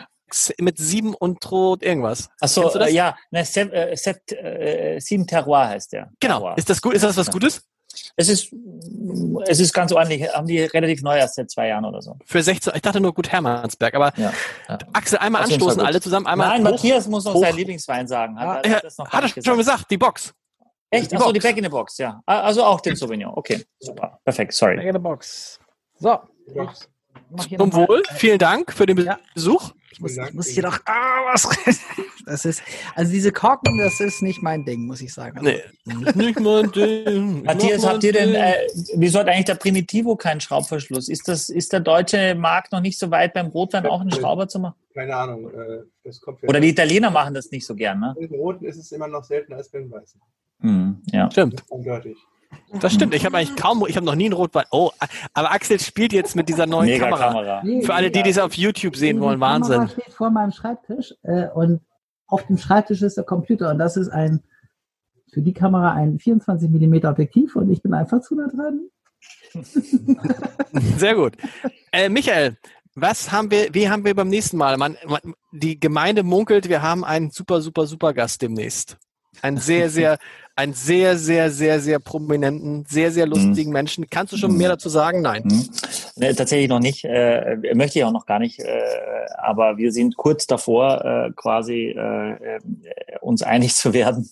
mit 0.59 0.77
sieben 0.77 1.15
und 1.15 1.41
Trot 1.41 1.84
irgendwas. 1.84 2.30
Achso, 2.39 2.69
äh, 2.80 2.91
ja, 2.91 3.15
ne, 3.31 3.45
sept, 3.45 3.73
äh, 3.73 3.95
sept, 3.95 4.31
äh, 4.31 4.99
sieben 4.99 5.27
Terroir 5.27 5.69
heißt 5.69 5.93
der. 5.93 6.11
Genau. 6.19 6.39
Terroir. 6.39 6.57
Ist 6.57 6.69
das 6.69 6.81
gut? 6.81 6.93
Ist 6.93 7.03
das 7.03 7.17
was 7.17 7.31
Gutes? 7.31 7.63
Es 8.15 8.30
ist, 8.30 8.53
es 9.47 9.59
ist 9.59 9.73
ganz 9.73 9.91
ordentlich. 9.91 10.27
Haben 10.34 10.47
die 10.47 10.61
relativ 10.61 11.01
neu 11.01 11.17
erst 11.17 11.35
seit 11.35 11.49
zwei 11.49 11.67
Jahren 11.67 11.85
oder 11.85 12.01
so. 12.01 12.17
Für 12.26 12.41
16, 12.41 12.73
ich 12.76 12.81
dachte 12.81 12.99
nur 12.99 13.13
gut 13.13 13.31
Hermannsberg, 13.31 13.93
aber 13.95 14.13
ja, 14.17 14.31
ja. 14.69 14.77
Axel, 14.93 15.19
einmal 15.19 15.43
anstoßen, 15.43 15.81
alle 15.81 16.01
zusammen. 16.01 16.27
Einmal 16.27 16.49
Nein, 16.49 16.65
hoch, 16.65 16.72
Matthias 16.72 17.07
muss 17.07 17.26
noch 17.26 17.34
hoch. 17.34 17.41
seinen 17.41 17.57
Lieblingswein 17.57 18.07
sagen. 18.07 18.39
Hat, 18.39 18.65
ja, 18.65 18.76
hat, 18.76 18.84
hat 18.84 19.13
er 19.13 19.22
gesagt. 19.22 19.45
schon 19.45 19.57
gesagt, 19.57 19.91
die 19.91 19.97
Box. 19.97 20.34
Echt? 20.89 21.13
Achso, 21.13 21.31
die 21.31 21.39
Back 21.39 21.57
in 21.57 21.63
the 21.63 21.69
Box, 21.69 21.97
ja. 21.97 22.22
Also 22.26 22.63
auch 22.63 22.80
den 22.81 22.95
Sauvignon. 22.95 23.34
Okay, 23.35 23.65
super. 23.80 24.19
Perfekt, 24.23 24.53
sorry. 24.53 24.77
Back 24.77 24.85
in 24.85 24.93
the 24.93 24.99
Box. 24.99 25.59
So. 25.99 26.19
Zum 27.57 27.73
Wohl. 27.73 28.03
Vielen 28.13 28.39
Dank 28.39 28.72
für 28.72 28.85
den 28.85 29.07
Besuch. 29.34 29.72
Ich 29.95 30.01
muss, 30.01 30.17
ich 30.17 30.34
muss 30.34 30.47
hier 30.47 30.63
doch, 30.63 30.77
ah, 30.88 31.31
was, 31.31 31.47
das 32.26 32.43
ist, 32.43 32.61
also 32.95 33.13
diese 33.13 33.31
Korken, 33.31 33.77
das 33.77 34.01
ist 34.01 34.22
nicht 34.22 34.43
mein 34.43 34.65
Ding, 34.65 34.85
muss 34.85 34.99
ich 34.99 35.13
sagen. 35.13 35.39
Nee, 35.41 35.61
nicht 36.15 36.38
mein 36.41 36.69
Ding. 36.73 37.43
Matthias, 37.43 37.85
habt 37.85 38.03
ihr 38.03 38.11
denn, 38.11 38.35
äh, 38.35 38.55
wieso 38.95 39.19
hat 39.19 39.30
eigentlich 39.30 39.45
der 39.45 39.55
Primitivo 39.55 40.17
keinen 40.17 40.41
Schraubverschluss? 40.41 41.07
Ist 41.07 41.30
das, 41.30 41.47
ist 41.47 41.72
der 41.72 41.80
deutsche 41.80 42.35
Markt 42.35 42.73
noch 42.73 42.81
nicht 42.81 42.99
so 42.99 43.09
weit, 43.09 43.34
beim 43.34 43.47
Rotwein 43.47 43.85
auch 43.85 44.01
einen 44.01 44.11
Schrauber 44.11 44.49
zu 44.49 44.59
machen? 44.59 44.76
Keine 44.93 45.15
Ahnung. 45.15 45.49
Äh, 45.49 45.84
das 46.03 46.19
kommt 46.19 46.43
Oder 46.43 46.59
die 46.59 46.69
Italiener 46.69 47.09
machen 47.09 47.34
das 47.34 47.49
nicht 47.51 47.65
so 47.65 47.73
gern, 47.73 48.01
ne? 48.01 48.15
Im 48.19 48.34
Roten 48.34 48.65
ist 48.65 48.77
es 48.77 48.91
immer 48.91 49.07
noch 49.07 49.23
seltener 49.23 49.57
als 49.57 49.69
beim 49.69 49.89
Weißen. 49.89 50.19
Hm, 50.59 51.01
ja. 51.13 51.31
Stimmt. 51.31 51.63
Eindeutig. 51.72 52.17
Das 52.80 52.94
stimmt. 52.94 53.14
Ich 53.14 53.26
habe 53.26 53.38
eigentlich 53.38 53.56
kaum, 53.56 53.86
ich 53.88 53.95
habe 53.95 54.06
noch 54.06 54.15
nie 54.15 54.26
einen 54.26 54.34
Rotwein. 54.34 54.65
Oh, 54.72 54.91
aber 55.34 55.52
Axel 55.52 55.80
spielt 55.80 56.14
jetzt 56.14 56.36
mit 56.36 56.49
dieser 56.49 56.65
neuen 56.65 56.88
Mega 56.88 57.10
Kamera. 57.10 57.61
Kamera. 57.61 57.82
Für 57.82 57.94
alle, 57.94 58.11
die 58.11 58.23
das 58.23 58.38
auf 58.38 58.53
YouTube 58.53 58.95
sehen 58.95 59.19
wollen, 59.19 59.40
Wahnsinn. 59.40 59.73
Die 59.73 59.77
Kamera 59.88 60.02
steht 60.02 60.14
vor 60.14 60.30
meinem 60.30 60.52
Schreibtisch 60.52 61.14
äh, 61.23 61.48
und 61.53 61.82
auf 62.27 62.45
dem 62.48 62.57
Schreibtisch 62.57 63.02
ist 63.02 63.18
der 63.18 63.23
Computer 63.23 63.69
und 63.69 63.80
das 63.80 63.98
ist 63.98 64.10
ein 64.10 64.41
für 65.32 65.41
die 65.41 65.53
Kamera 65.53 65.94
ein 65.94 66.18
24 66.18 66.69
mm 66.69 67.06
Objektiv 67.06 67.56
und 67.56 67.69
ich 67.69 67.82
bin 67.82 67.94
einfach 67.94 68.22
zu 68.22 68.36
nah 68.36 68.48
dran. 68.48 68.90
Sehr 70.98 71.15
gut. 71.15 71.36
Äh, 71.91 72.10
Michael, 72.10 72.57
was 72.95 73.32
haben 73.32 73.52
wir, 73.52 73.73
wie 73.73 73.90
haben 73.90 74.06
wir 74.06 74.15
beim 74.15 74.30
nächsten 74.30 74.57
Mal? 74.57 74.77
Man, 74.77 74.95
man, 75.06 75.19
die 75.52 75.77
Gemeinde 75.77 76.23
munkelt, 76.23 76.69
wir 76.69 76.82
haben 76.82 77.03
einen 77.03 77.32
super, 77.32 77.61
super, 77.61 77.86
super 77.86 78.14
Gast 78.14 78.41
demnächst. 78.41 78.98
Ein 79.41 79.57
sehr, 79.57 79.90
sehr 79.90 80.18
einen 80.57 80.73
sehr, 80.73 81.18
sehr, 81.18 81.52
sehr, 81.52 81.82
sehr 81.82 81.99
prominenten, 81.99 82.86
sehr, 82.88 83.11
sehr 83.11 83.27
lustigen 83.27 83.72
mhm. 83.72 83.73
Menschen. 83.73 84.10
Kannst 84.10 84.32
du 84.32 84.38
schon 84.38 84.56
mehr 84.56 84.69
dazu 84.69 84.88
sagen? 84.88 85.22
Nein. 85.22 85.44
Mhm. 85.45 85.69
Nee, 86.15 86.34
tatsächlich 86.34 86.69
noch 86.69 86.80
nicht. 86.80 87.03
Äh, 87.03 87.57
möchte 87.73 87.99
ich 87.99 88.06
auch 88.06 88.14
noch 88.14 88.26
gar 88.26 88.40
nicht. 88.40 88.60
Äh, 88.60 88.82
aber 89.38 89.77
wir 89.77 89.91
sind 89.91 90.15
kurz 90.15 90.48
davor, 90.48 91.03
äh, 91.03 91.32
quasi 91.36 91.94
äh, 91.98 92.56
äh 92.56 92.60
uns 93.19 93.41
einig 93.41 93.73
zu 93.73 93.91
werden. 93.94 94.30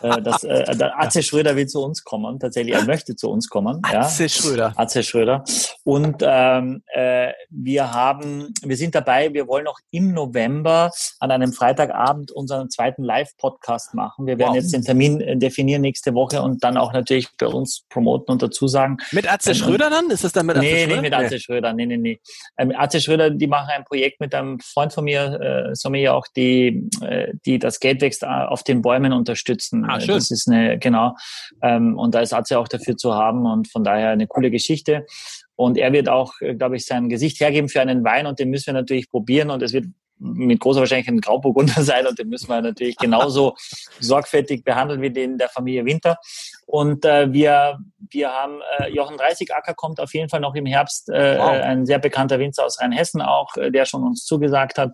äh, 0.00 0.22
dass, 0.22 0.44
Atze 0.96 1.22
Schröder 1.22 1.56
will 1.56 1.66
zu 1.66 1.82
uns 1.82 2.04
kommen. 2.04 2.38
Tatsächlich, 2.38 2.74
er 2.74 2.84
möchte 2.84 3.16
zu 3.16 3.28
uns 3.28 3.48
kommen. 3.48 3.80
Atze 3.82 4.22
ja. 4.22 4.28
Schröder. 4.28 4.72
Atze 4.76 5.02
Schröder. 5.02 5.44
Und 5.84 6.22
ähm, 6.22 6.82
äh, 6.94 7.32
wir 7.50 7.92
haben, 7.92 8.54
wir 8.62 8.76
sind 8.76 8.94
dabei, 8.94 9.34
wir 9.34 9.48
wollen 9.48 9.64
noch 9.64 9.80
im 9.90 10.12
November 10.12 10.90
an 11.18 11.30
einem 11.32 11.52
Freitagabend 11.52 12.30
unseren 12.30 12.70
zweiten 12.70 13.02
Live-Podcast 13.02 13.94
machen. 13.94 14.26
Wir 14.26 14.38
werden 14.38 14.50
wow. 14.50 14.56
jetzt 14.56 14.72
den 14.72 14.82
Termin 14.82 15.40
definieren 15.40 15.65
definieren 15.66 15.82
nächste 15.82 16.14
Woche 16.14 16.42
und 16.42 16.62
dann 16.62 16.76
auch 16.76 16.92
natürlich 16.92 17.28
bei 17.38 17.46
uns 17.46 17.84
promoten 17.88 18.32
und 18.32 18.42
dazu 18.42 18.68
sagen. 18.68 18.98
Mit 19.12 19.30
Atze 19.30 19.50
ähm, 19.50 19.56
Schröder 19.56 19.90
dann? 19.90 20.10
Ist 20.10 20.24
das 20.24 20.32
dann 20.32 20.46
mit 20.46 20.56
Atze 20.56 20.66
nee, 20.66 20.84
Schröder? 20.84 20.86
Nee, 20.86 20.92
nicht 20.92 21.02
mit 21.02 21.14
Atze 21.14 21.34
nee. 21.34 21.40
Schröder. 21.40 21.72
Nee, 21.72 21.86
nee, 21.86 21.96
nee. 21.96 22.20
Ähm, 22.58 22.72
Atze 22.76 23.00
Schröder, 23.00 23.30
die 23.30 23.46
machen 23.46 23.68
ein 23.70 23.84
Projekt 23.84 24.20
mit 24.20 24.34
einem 24.34 24.60
Freund 24.60 24.92
von 24.92 25.04
mir, 25.04 25.68
äh, 25.70 25.74
Sommelier 25.74 26.14
auch, 26.14 26.26
die, 26.36 26.88
äh, 27.02 27.32
die 27.44 27.58
das 27.58 27.80
Geldwächst, 27.80 28.24
auf 28.26 28.62
den 28.62 28.82
Bäumen 28.82 29.12
unterstützen. 29.12 29.84
Ah, 29.88 30.00
schön. 30.00 30.14
Das 30.14 30.30
ist 30.30 30.48
eine, 30.48 30.78
genau. 30.78 31.14
Ähm, 31.62 31.98
und 31.98 32.14
da 32.14 32.20
ist 32.20 32.32
Atze 32.32 32.58
auch 32.58 32.68
dafür 32.68 32.96
zu 32.96 33.14
haben 33.14 33.46
und 33.46 33.68
von 33.68 33.84
daher 33.84 34.10
eine 34.10 34.26
coole 34.26 34.50
Geschichte. 34.50 35.06
Und 35.54 35.78
er 35.78 35.92
wird 35.92 36.08
auch, 36.08 36.34
äh, 36.40 36.54
glaube 36.54 36.76
ich, 36.76 36.84
sein 36.84 37.08
Gesicht 37.08 37.40
hergeben 37.40 37.68
für 37.68 37.80
einen 37.80 38.04
Wein 38.04 38.26
und 38.26 38.38
den 38.38 38.50
müssen 38.50 38.66
wir 38.66 38.74
natürlich 38.74 39.10
probieren 39.10 39.50
und 39.50 39.62
es 39.62 39.72
wird 39.72 39.86
mit 40.18 40.60
großer 40.60 40.80
Wahrscheinlichkeit 40.80 41.14
ein 41.14 41.20
Grauburgunder 41.20 41.74
sein 41.82 42.06
und 42.06 42.18
den 42.18 42.28
müssen 42.28 42.48
wir 42.48 42.60
natürlich 42.60 42.96
genauso 42.96 43.54
sorgfältig 44.00 44.64
behandeln 44.64 45.02
wie 45.02 45.10
den 45.10 45.38
der 45.38 45.48
Familie 45.48 45.84
Winter. 45.84 46.18
Und 46.66 47.04
äh, 47.04 47.32
wir, 47.32 47.78
wir 48.10 48.30
haben 48.30 48.60
äh, 48.78 48.88
Jochen 48.90 49.16
30 49.16 49.54
Acker 49.54 49.74
kommt 49.74 50.00
auf 50.00 50.12
jeden 50.14 50.28
Fall 50.28 50.40
noch 50.40 50.54
im 50.56 50.66
Herbst, 50.66 51.08
äh, 51.08 51.38
wow. 51.38 51.50
ein 51.50 51.86
sehr 51.86 52.00
bekannter 52.00 52.40
Winzer 52.40 52.64
aus 52.64 52.80
Rheinhessen 52.80 53.22
auch, 53.22 53.56
äh, 53.56 53.70
der 53.70 53.84
schon 53.84 54.02
uns 54.02 54.24
zugesagt 54.24 54.76
hat. 54.76 54.92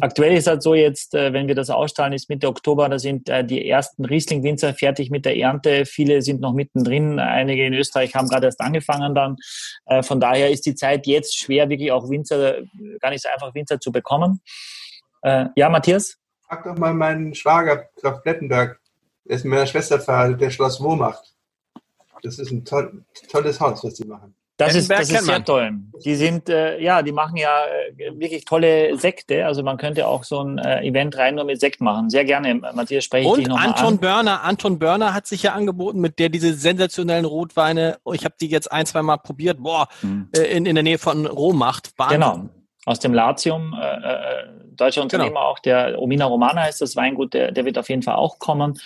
Aktuell 0.00 0.32
ist 0.32 0.40
es 0.40 0.46
halt 0.48 0.62
so 0.62 0.74
jetzt, 0.74 1.14
äh, 1.14 1.32
wenn 1.32 1.46
wir 1.46 1.54
das 1.54 1.70
ausstrahlen, 1.70 2.12
ist 2.12 2.28
Mitte 2.28 2.48
Oktober, 2.48 2.88
da 2.88 2.98
sind 2.98 3.28
äh, 3.28 3.44
die 3.44 3.68
ersten 3.68 4.04
Riesling-Winzer 4.04 4.74
fertig 4.74 5.10
mit 5.10 5.24
der 5.24 5.36
Ernte. 5.36 5.86
Viele 5.86 6.22
sind 6.22 6.40
noch 6.40 6.54
mittendrin, 6.54 7.20
einige 7.20 7.64
in 7.66 7.74
Österreich 7.74 8.16
haben 8.16 8.28
gerade 8.28 8.46
erst 8.46 8.60
angefangen 8.60 9.14
dann. 9.14 9.36
Äh, 9.86 10.02
von 10.02 10.18
daher 10.18 10.50
ist 10.50 10.66
die 10.66 10.74
Zeit 10.74 11.06
jetzt 11.06 11.38
schwer, 11.38 11.68
wirklich 11.68 11.92
auch 11.92 12.10
Winzer, 12.10 12.62
gar 13.00 13.10
nicht 13.10 13.22
so 13.22 13.28
einfach 13.28 13.54
Winzer 13.54 13.78
zu 13.78 13.92
bekommen. 13.92 14.40
Äh, 15.22 15.46
ja, 15.56 15.68
Matthias? 15.68 16.18
Frag 16.46 16.64
doch 16.64 16.76
mal 16.76 16.92
meinen 16.94 17.34
Schwager 17.34 17.88
Klaus 17.98 18.22
Plettenberg, 18.22 18.80
der 19.24 19.36
ist 19.36 19.44
mit 19.44 19.54
meiner 19.54 19.66
Schwester 19.66 20.00
verheiratet, 20.00 20.40
der 20.40 20.50
Schloss 20.50 20.82
Wo 20.82 20.94
macht. 20.94 21.32
Das 22.22 22.38
ist 22.38 22.50
ein 22.50 22.64
toll, 22.64 23.04
tolles 23.30 23.60
Haus, 23.60 23.82
was 23.82 23.94
die 23.94 24.04
machen. 24.06 24.34
Das 24.58 24.76
ist, 24.76 24.90
das 24.90 25.10
ist 25.10 25.24
sehr 25.24 25.44
toll. 25.44 25.72
Die 26.04 26.14
sind, 26.14 26.48
äh, 26.48 26.78
ja, 26.78 27.02
die 27.02 27.10
machen 27.10 27.36
ja 27.36 27.64
äh, 27.96 28.12
wirklich 28.20 28.44
tolle 28.44 28.96
Sekte. 28.96 29.46
Also 29.46 29.62
man 29.62 29.76
könnte 29.76 30.06
auch 30.06 30.22
so 30.22 30.40
ein 30.40 30.58
äh, 30.58 30.86
Event 30.86 31.16
rein 31.16 31.34
nur 31.34 31.44
mit 31.44 31.58
Sekt 31.58 31.80
machen. 31.80 32.10
Sehr 32.10 32.24
gerne, 32.24 32.54
Matthias, 32.54 33.04
spreche 33.04 33.26
ich 33.26 33.32
Und 33.32 33.48
noch 33.48 33.58
Anton 33.58 33.94
an. 33.94 33.98
Börner, 33.98 34.44
Anton 34.44 34.78
Börner 34.78 35.14
hat 35.14 35.26
sich 35.26 35.42
ja 35.42 35.54
angeboten, 35.54 36.00
mit 36.00 36.18
der 36.18 36.28
diese 36.28 36.54
sensationellen 36.54 37.24
Rotweine, 37.24 37.98
ich 38.12 38.24
habe 38.24 38.34
die 38.40 38.48
jetzt 38.48 38.70
ein, 38.70 38.86
zwei 38.86 39.02
Mal 39.02 39.16
probiert, 39.16 39.58
boah, 39.58 39.88
hm. 40.00 40.28
äh, 40.36 40.42
in, 40.42 40.66
in 40.66 40.76
der 40.76 40.84
Nähe 40.84 40.98
von 40.98 41.26
Rom 41.26 41.58
macht. 41.58 41.90
Wahnsinn. 41.96 42.20
Genau 42.20 42.48
aus 42.84 42.98
dem 42.98 43.14
Latium, 43.14 43.74
äh, 43.80 43.94
äh, 43.94 44.44
deutscher 44.74 45.02
Unternehmer 45.02 45.30
genau. 45.30 45.40
auch, 45.40 45.58
der 45.60 46.00
Omina 46.00 46.24
Romana 46.24 46.62
heißt 46.62 46.80
das 46.80 46.96
Weingut, 46.96 47.34
der, 47.34 47.52
der 47.52 47.64
wird 47.64 47.78
auf 47.78 47.88
jeden 47.88 48.02
Fall 48.02 48.16
auch 48.16 48.38
kommen. 48.38 48.78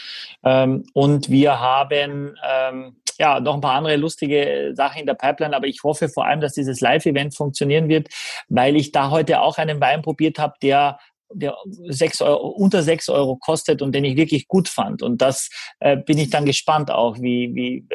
Ähm, 0.44 0.84
und 0.92 1.30
wir 1.30 1.60
haben 1.60 2.34
ähm, 2.46 2.96
ja 3.18 3.40
noch 3.40 3.54
ein 3.54 3.60
paar 3.60 3.74
andere 3.74 3.96
lustige 3.96 4.72
Sachen 4.74 5.00
in 5.00 5.06
der 5.06 5.14
Pipeline, 5.14 5.56
aber 5.56 5.66
ich 5.66 5.82
hoffe 5.82 6.08
vor 6.08 6.26
allem, 6.26 6.40
dass 6.40 6.52
dieses 6.52 6.80
Live-Event 6.80 7.34
funktionieren 7.34 7.88
wird, 7.88 8.08
weil 8.48 8.76
ich 8.76 8.92
da 8.92 9.10
heute 9.10 9.40
auch 9.40 9.58
einen 9.58 9.80
Wein 9.80 10.02
probiert 10.02 10.38
habe, 10.38 10.54
der 10.60 10.98
der 11.32 11.56
sechs 11.88 12.20
Euro, 12.20 12.48
unter 12.48 12.82
sechs 12.82 13.08
Euro 13.08 13.36
kostet 13.36 13.82
und 13.82 13.92
den 13.92 14.04
ich 14.04 14.16
wirklich 14.16 14.48
gut 14.48 14.68
fand. 14.68 15.02
Und 15.02 15.22
das 15.22 15.50
äh, 15.80 15.96
bin 15.96 16.18
ich 16.18 16.30
dann 16.30 16.44
gespannt 16.44 16.90
auch, 16.90 17.16
wie, 17.20 17.54
wie, 17.54 17.86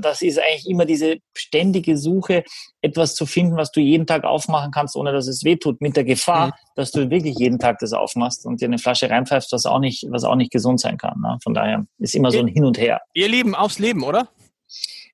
das 0.00 0.22
ist 0.22 0.38
eigentlich 0.38 0.68
immer 0.68 0.84
diese 0.84 1.18
ständige 1.36 1.96
Suche, 1.96 2.44
etwas 2.80 3.14
zu 3.14 3.26
finden, 3.26 3.56
was 3.56 3.72
du 3.72 3.80
jeden 3.80 4.06
Tag 4.06 4.24
aufmachen 4.24 4.70
kannst, 4.70 4.96
ohne 4.96 5.12
dass 5.12 5.26
es 5.26 5.44
wehtut, 5.44 5.80
mit 5.80 5.96
der 5.96 6.04
Gefahr, 6.04 6.48
mhm. 6.48 6.52
dass 6.76 6.92
du 6.92 7.10
wirklich 7.10 7.36
jeden 7.38 7.58
Tag 7.58 7.78
das 7.80 7.92
aufmachst 7.92 8.46
und 8.46 8.60
dir 8.60 8.66
eine 8.66 8.78
Flasche 8.78 9.10
reinpfeifst, 9.10 9.52
was 9.52 9.66
auch 9.66 9.80
nicht, 9.80 10.06
was 10.10 10.24
auch 10.24 10.36
nicht 10.36 10.52
gesund 10.52 10.80
sein 10.80 10.96
kann. 10.96 11.20
Ne? 11.20 11.38
Von 11.42 11.54
daher 11.54 11.86
ist 11.98 12.14
immer 12.14 12.30
so 12.30 12.38
ein 12.38 12.48
Hin 12.48 12.64
und 12.64 12.78
Her. 12.78 13.00
Ihr 13.14 13.28
Lieben, 13.28 13.54
aufs 13.54 13.78
Leben, 13.78 14.02
oder? 14.02 14.28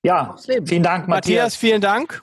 Ja, 0.03 0.35
vielen 0.37 0.83
Dank, 0.83 1.07
Matthias. 1.07 1.07
Matthias, 1.07 1.55
vielen 1.55 1.81
Dank. 1.81 2.21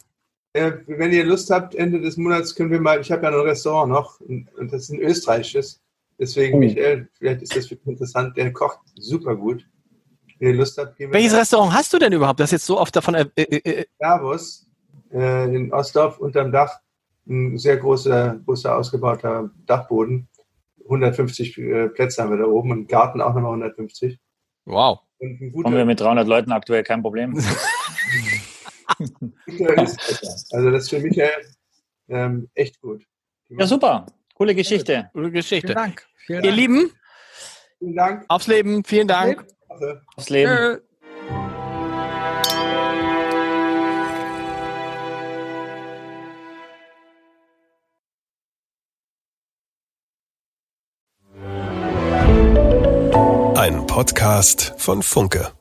Äh, 0.54 0.72
wenn 0.86 1.12
ihr 1.12 1.24
Lust 1.24 1.50
habt, 1.50 1.74
Ende 1.74 2.00
des 2.00 2.16
Monats 2.16 2.54
können 2.54 2.70
wir 2.70 2.80
mal, 2.80 3.00
ich 3.00 3.10
habe 3.10 3.24
ja 3.24 3.30
noch 3.30 3.40
ein 3.40 3.46
Restaurant 3.46 3.90
noch 3.90 4.20
und, 4.20 4.48
das 4.58 4.82
ist 4.82 4.90
ein 4.90 5.00
österreichisches. 5.00 5.80
Deswegen, 6.18 6.56
oh. 6.56 6.58
Michael, 6.58 7.08
vielleicht 7.14 7.42
ist 7.42 7.56
das 7.56 7.66
für 7.68 7.76
dich 7.76 7.86
interessant, 7.86 8.36
der 8.36 8.52
kocht 8.52 8.80
super 8.96 9.34
gut. 9.34 9.66
Wenn 10.38 10.50
ihr 10.50 10.54
Lust 10.56 10.76
habt, 10.76 10.96
gehen 10.96 11.10
wir 11.10 11.14
Welches 11.14 11.34
Restaurant 11.34 11.72
hast 11.72 11.92
du 11.92 11.98
denn 11.98 12.12
überhaupt, 12.12 12.40
das 12.40 12.50
jetzt 12.50 12.66
so 12.66 12.78
oft 12.78 12.94
davon... 12.94 13.14
Äh, 13.14 13.26
äh, 13.36 13.56
äh 13.56 13.84
Davos, 13.98 14.66
äh, 15.10 15.54
in 15.54 15.72
Ostdorf 15.72 16.18
unterm 16.18 16.52
Dach, 16.52 16.80
ein 17.26 17.56
sehr 17.56 17.78
großer, 17.78 18.40
großer 18.44 18.76
ausgebauter 18.76 19.50
Dachboden. 19.64 20.28
150 20.84 21.58
äh, 21.58 21.88
Plätze 21.88 22.22
haben 22.22 22.30
wir 22.30 22.38
da 22.38 22.44
oben 22.44 22.72
und 22.72 22.88
Garten 22.88 23.20
auch 23.20 23.34
nochmal 23.34 23.52
150. 23.52 24.18
Wow. 24.66 25.00
Kommen 25.18 25.76
wir 25.76 25.84
mit 25.84 26.00
300 26.00 26.26
Leuten 26.26 26.52
aktuell 26.52 26.82
kein 26.82 27.00
Problem. 27.00 27.40
also 30.52 30.70
das 30.70 30.84
ist 30.84 30.90
für 30.90 31.00
mich 31.00 31.20
ähm, 32.08 32.48
echt 32.54 32.80
gut. 32.80 33.04
Ja, 33.48 33.66
super. 33.66 34.06
Coole 34.34 34.54
Geschichte. 34.54 35.10
Coole 35.12 35.30
Geschichte. 35.30 35.68
Vielen 35.68 35.76
Dank. 35.76 36.06
Vielen 36.26 36.44
Ihr 36.44 36.52
Lieben, 36.52 36.92
vielen 37.78 37.96
Dank. 37.96 38.24
Aufs 38.28 38.46
Leben. 38.46 38.84
Vielen 38.84 39.08
Dank. 39.08 39.44
Aufs 40.16 40.30
Leben. 40.30 40.80
Ein 53.56 53.86
Podcast 53.86 54.74
von 54.76 55.02
Funke. 55.02 55.52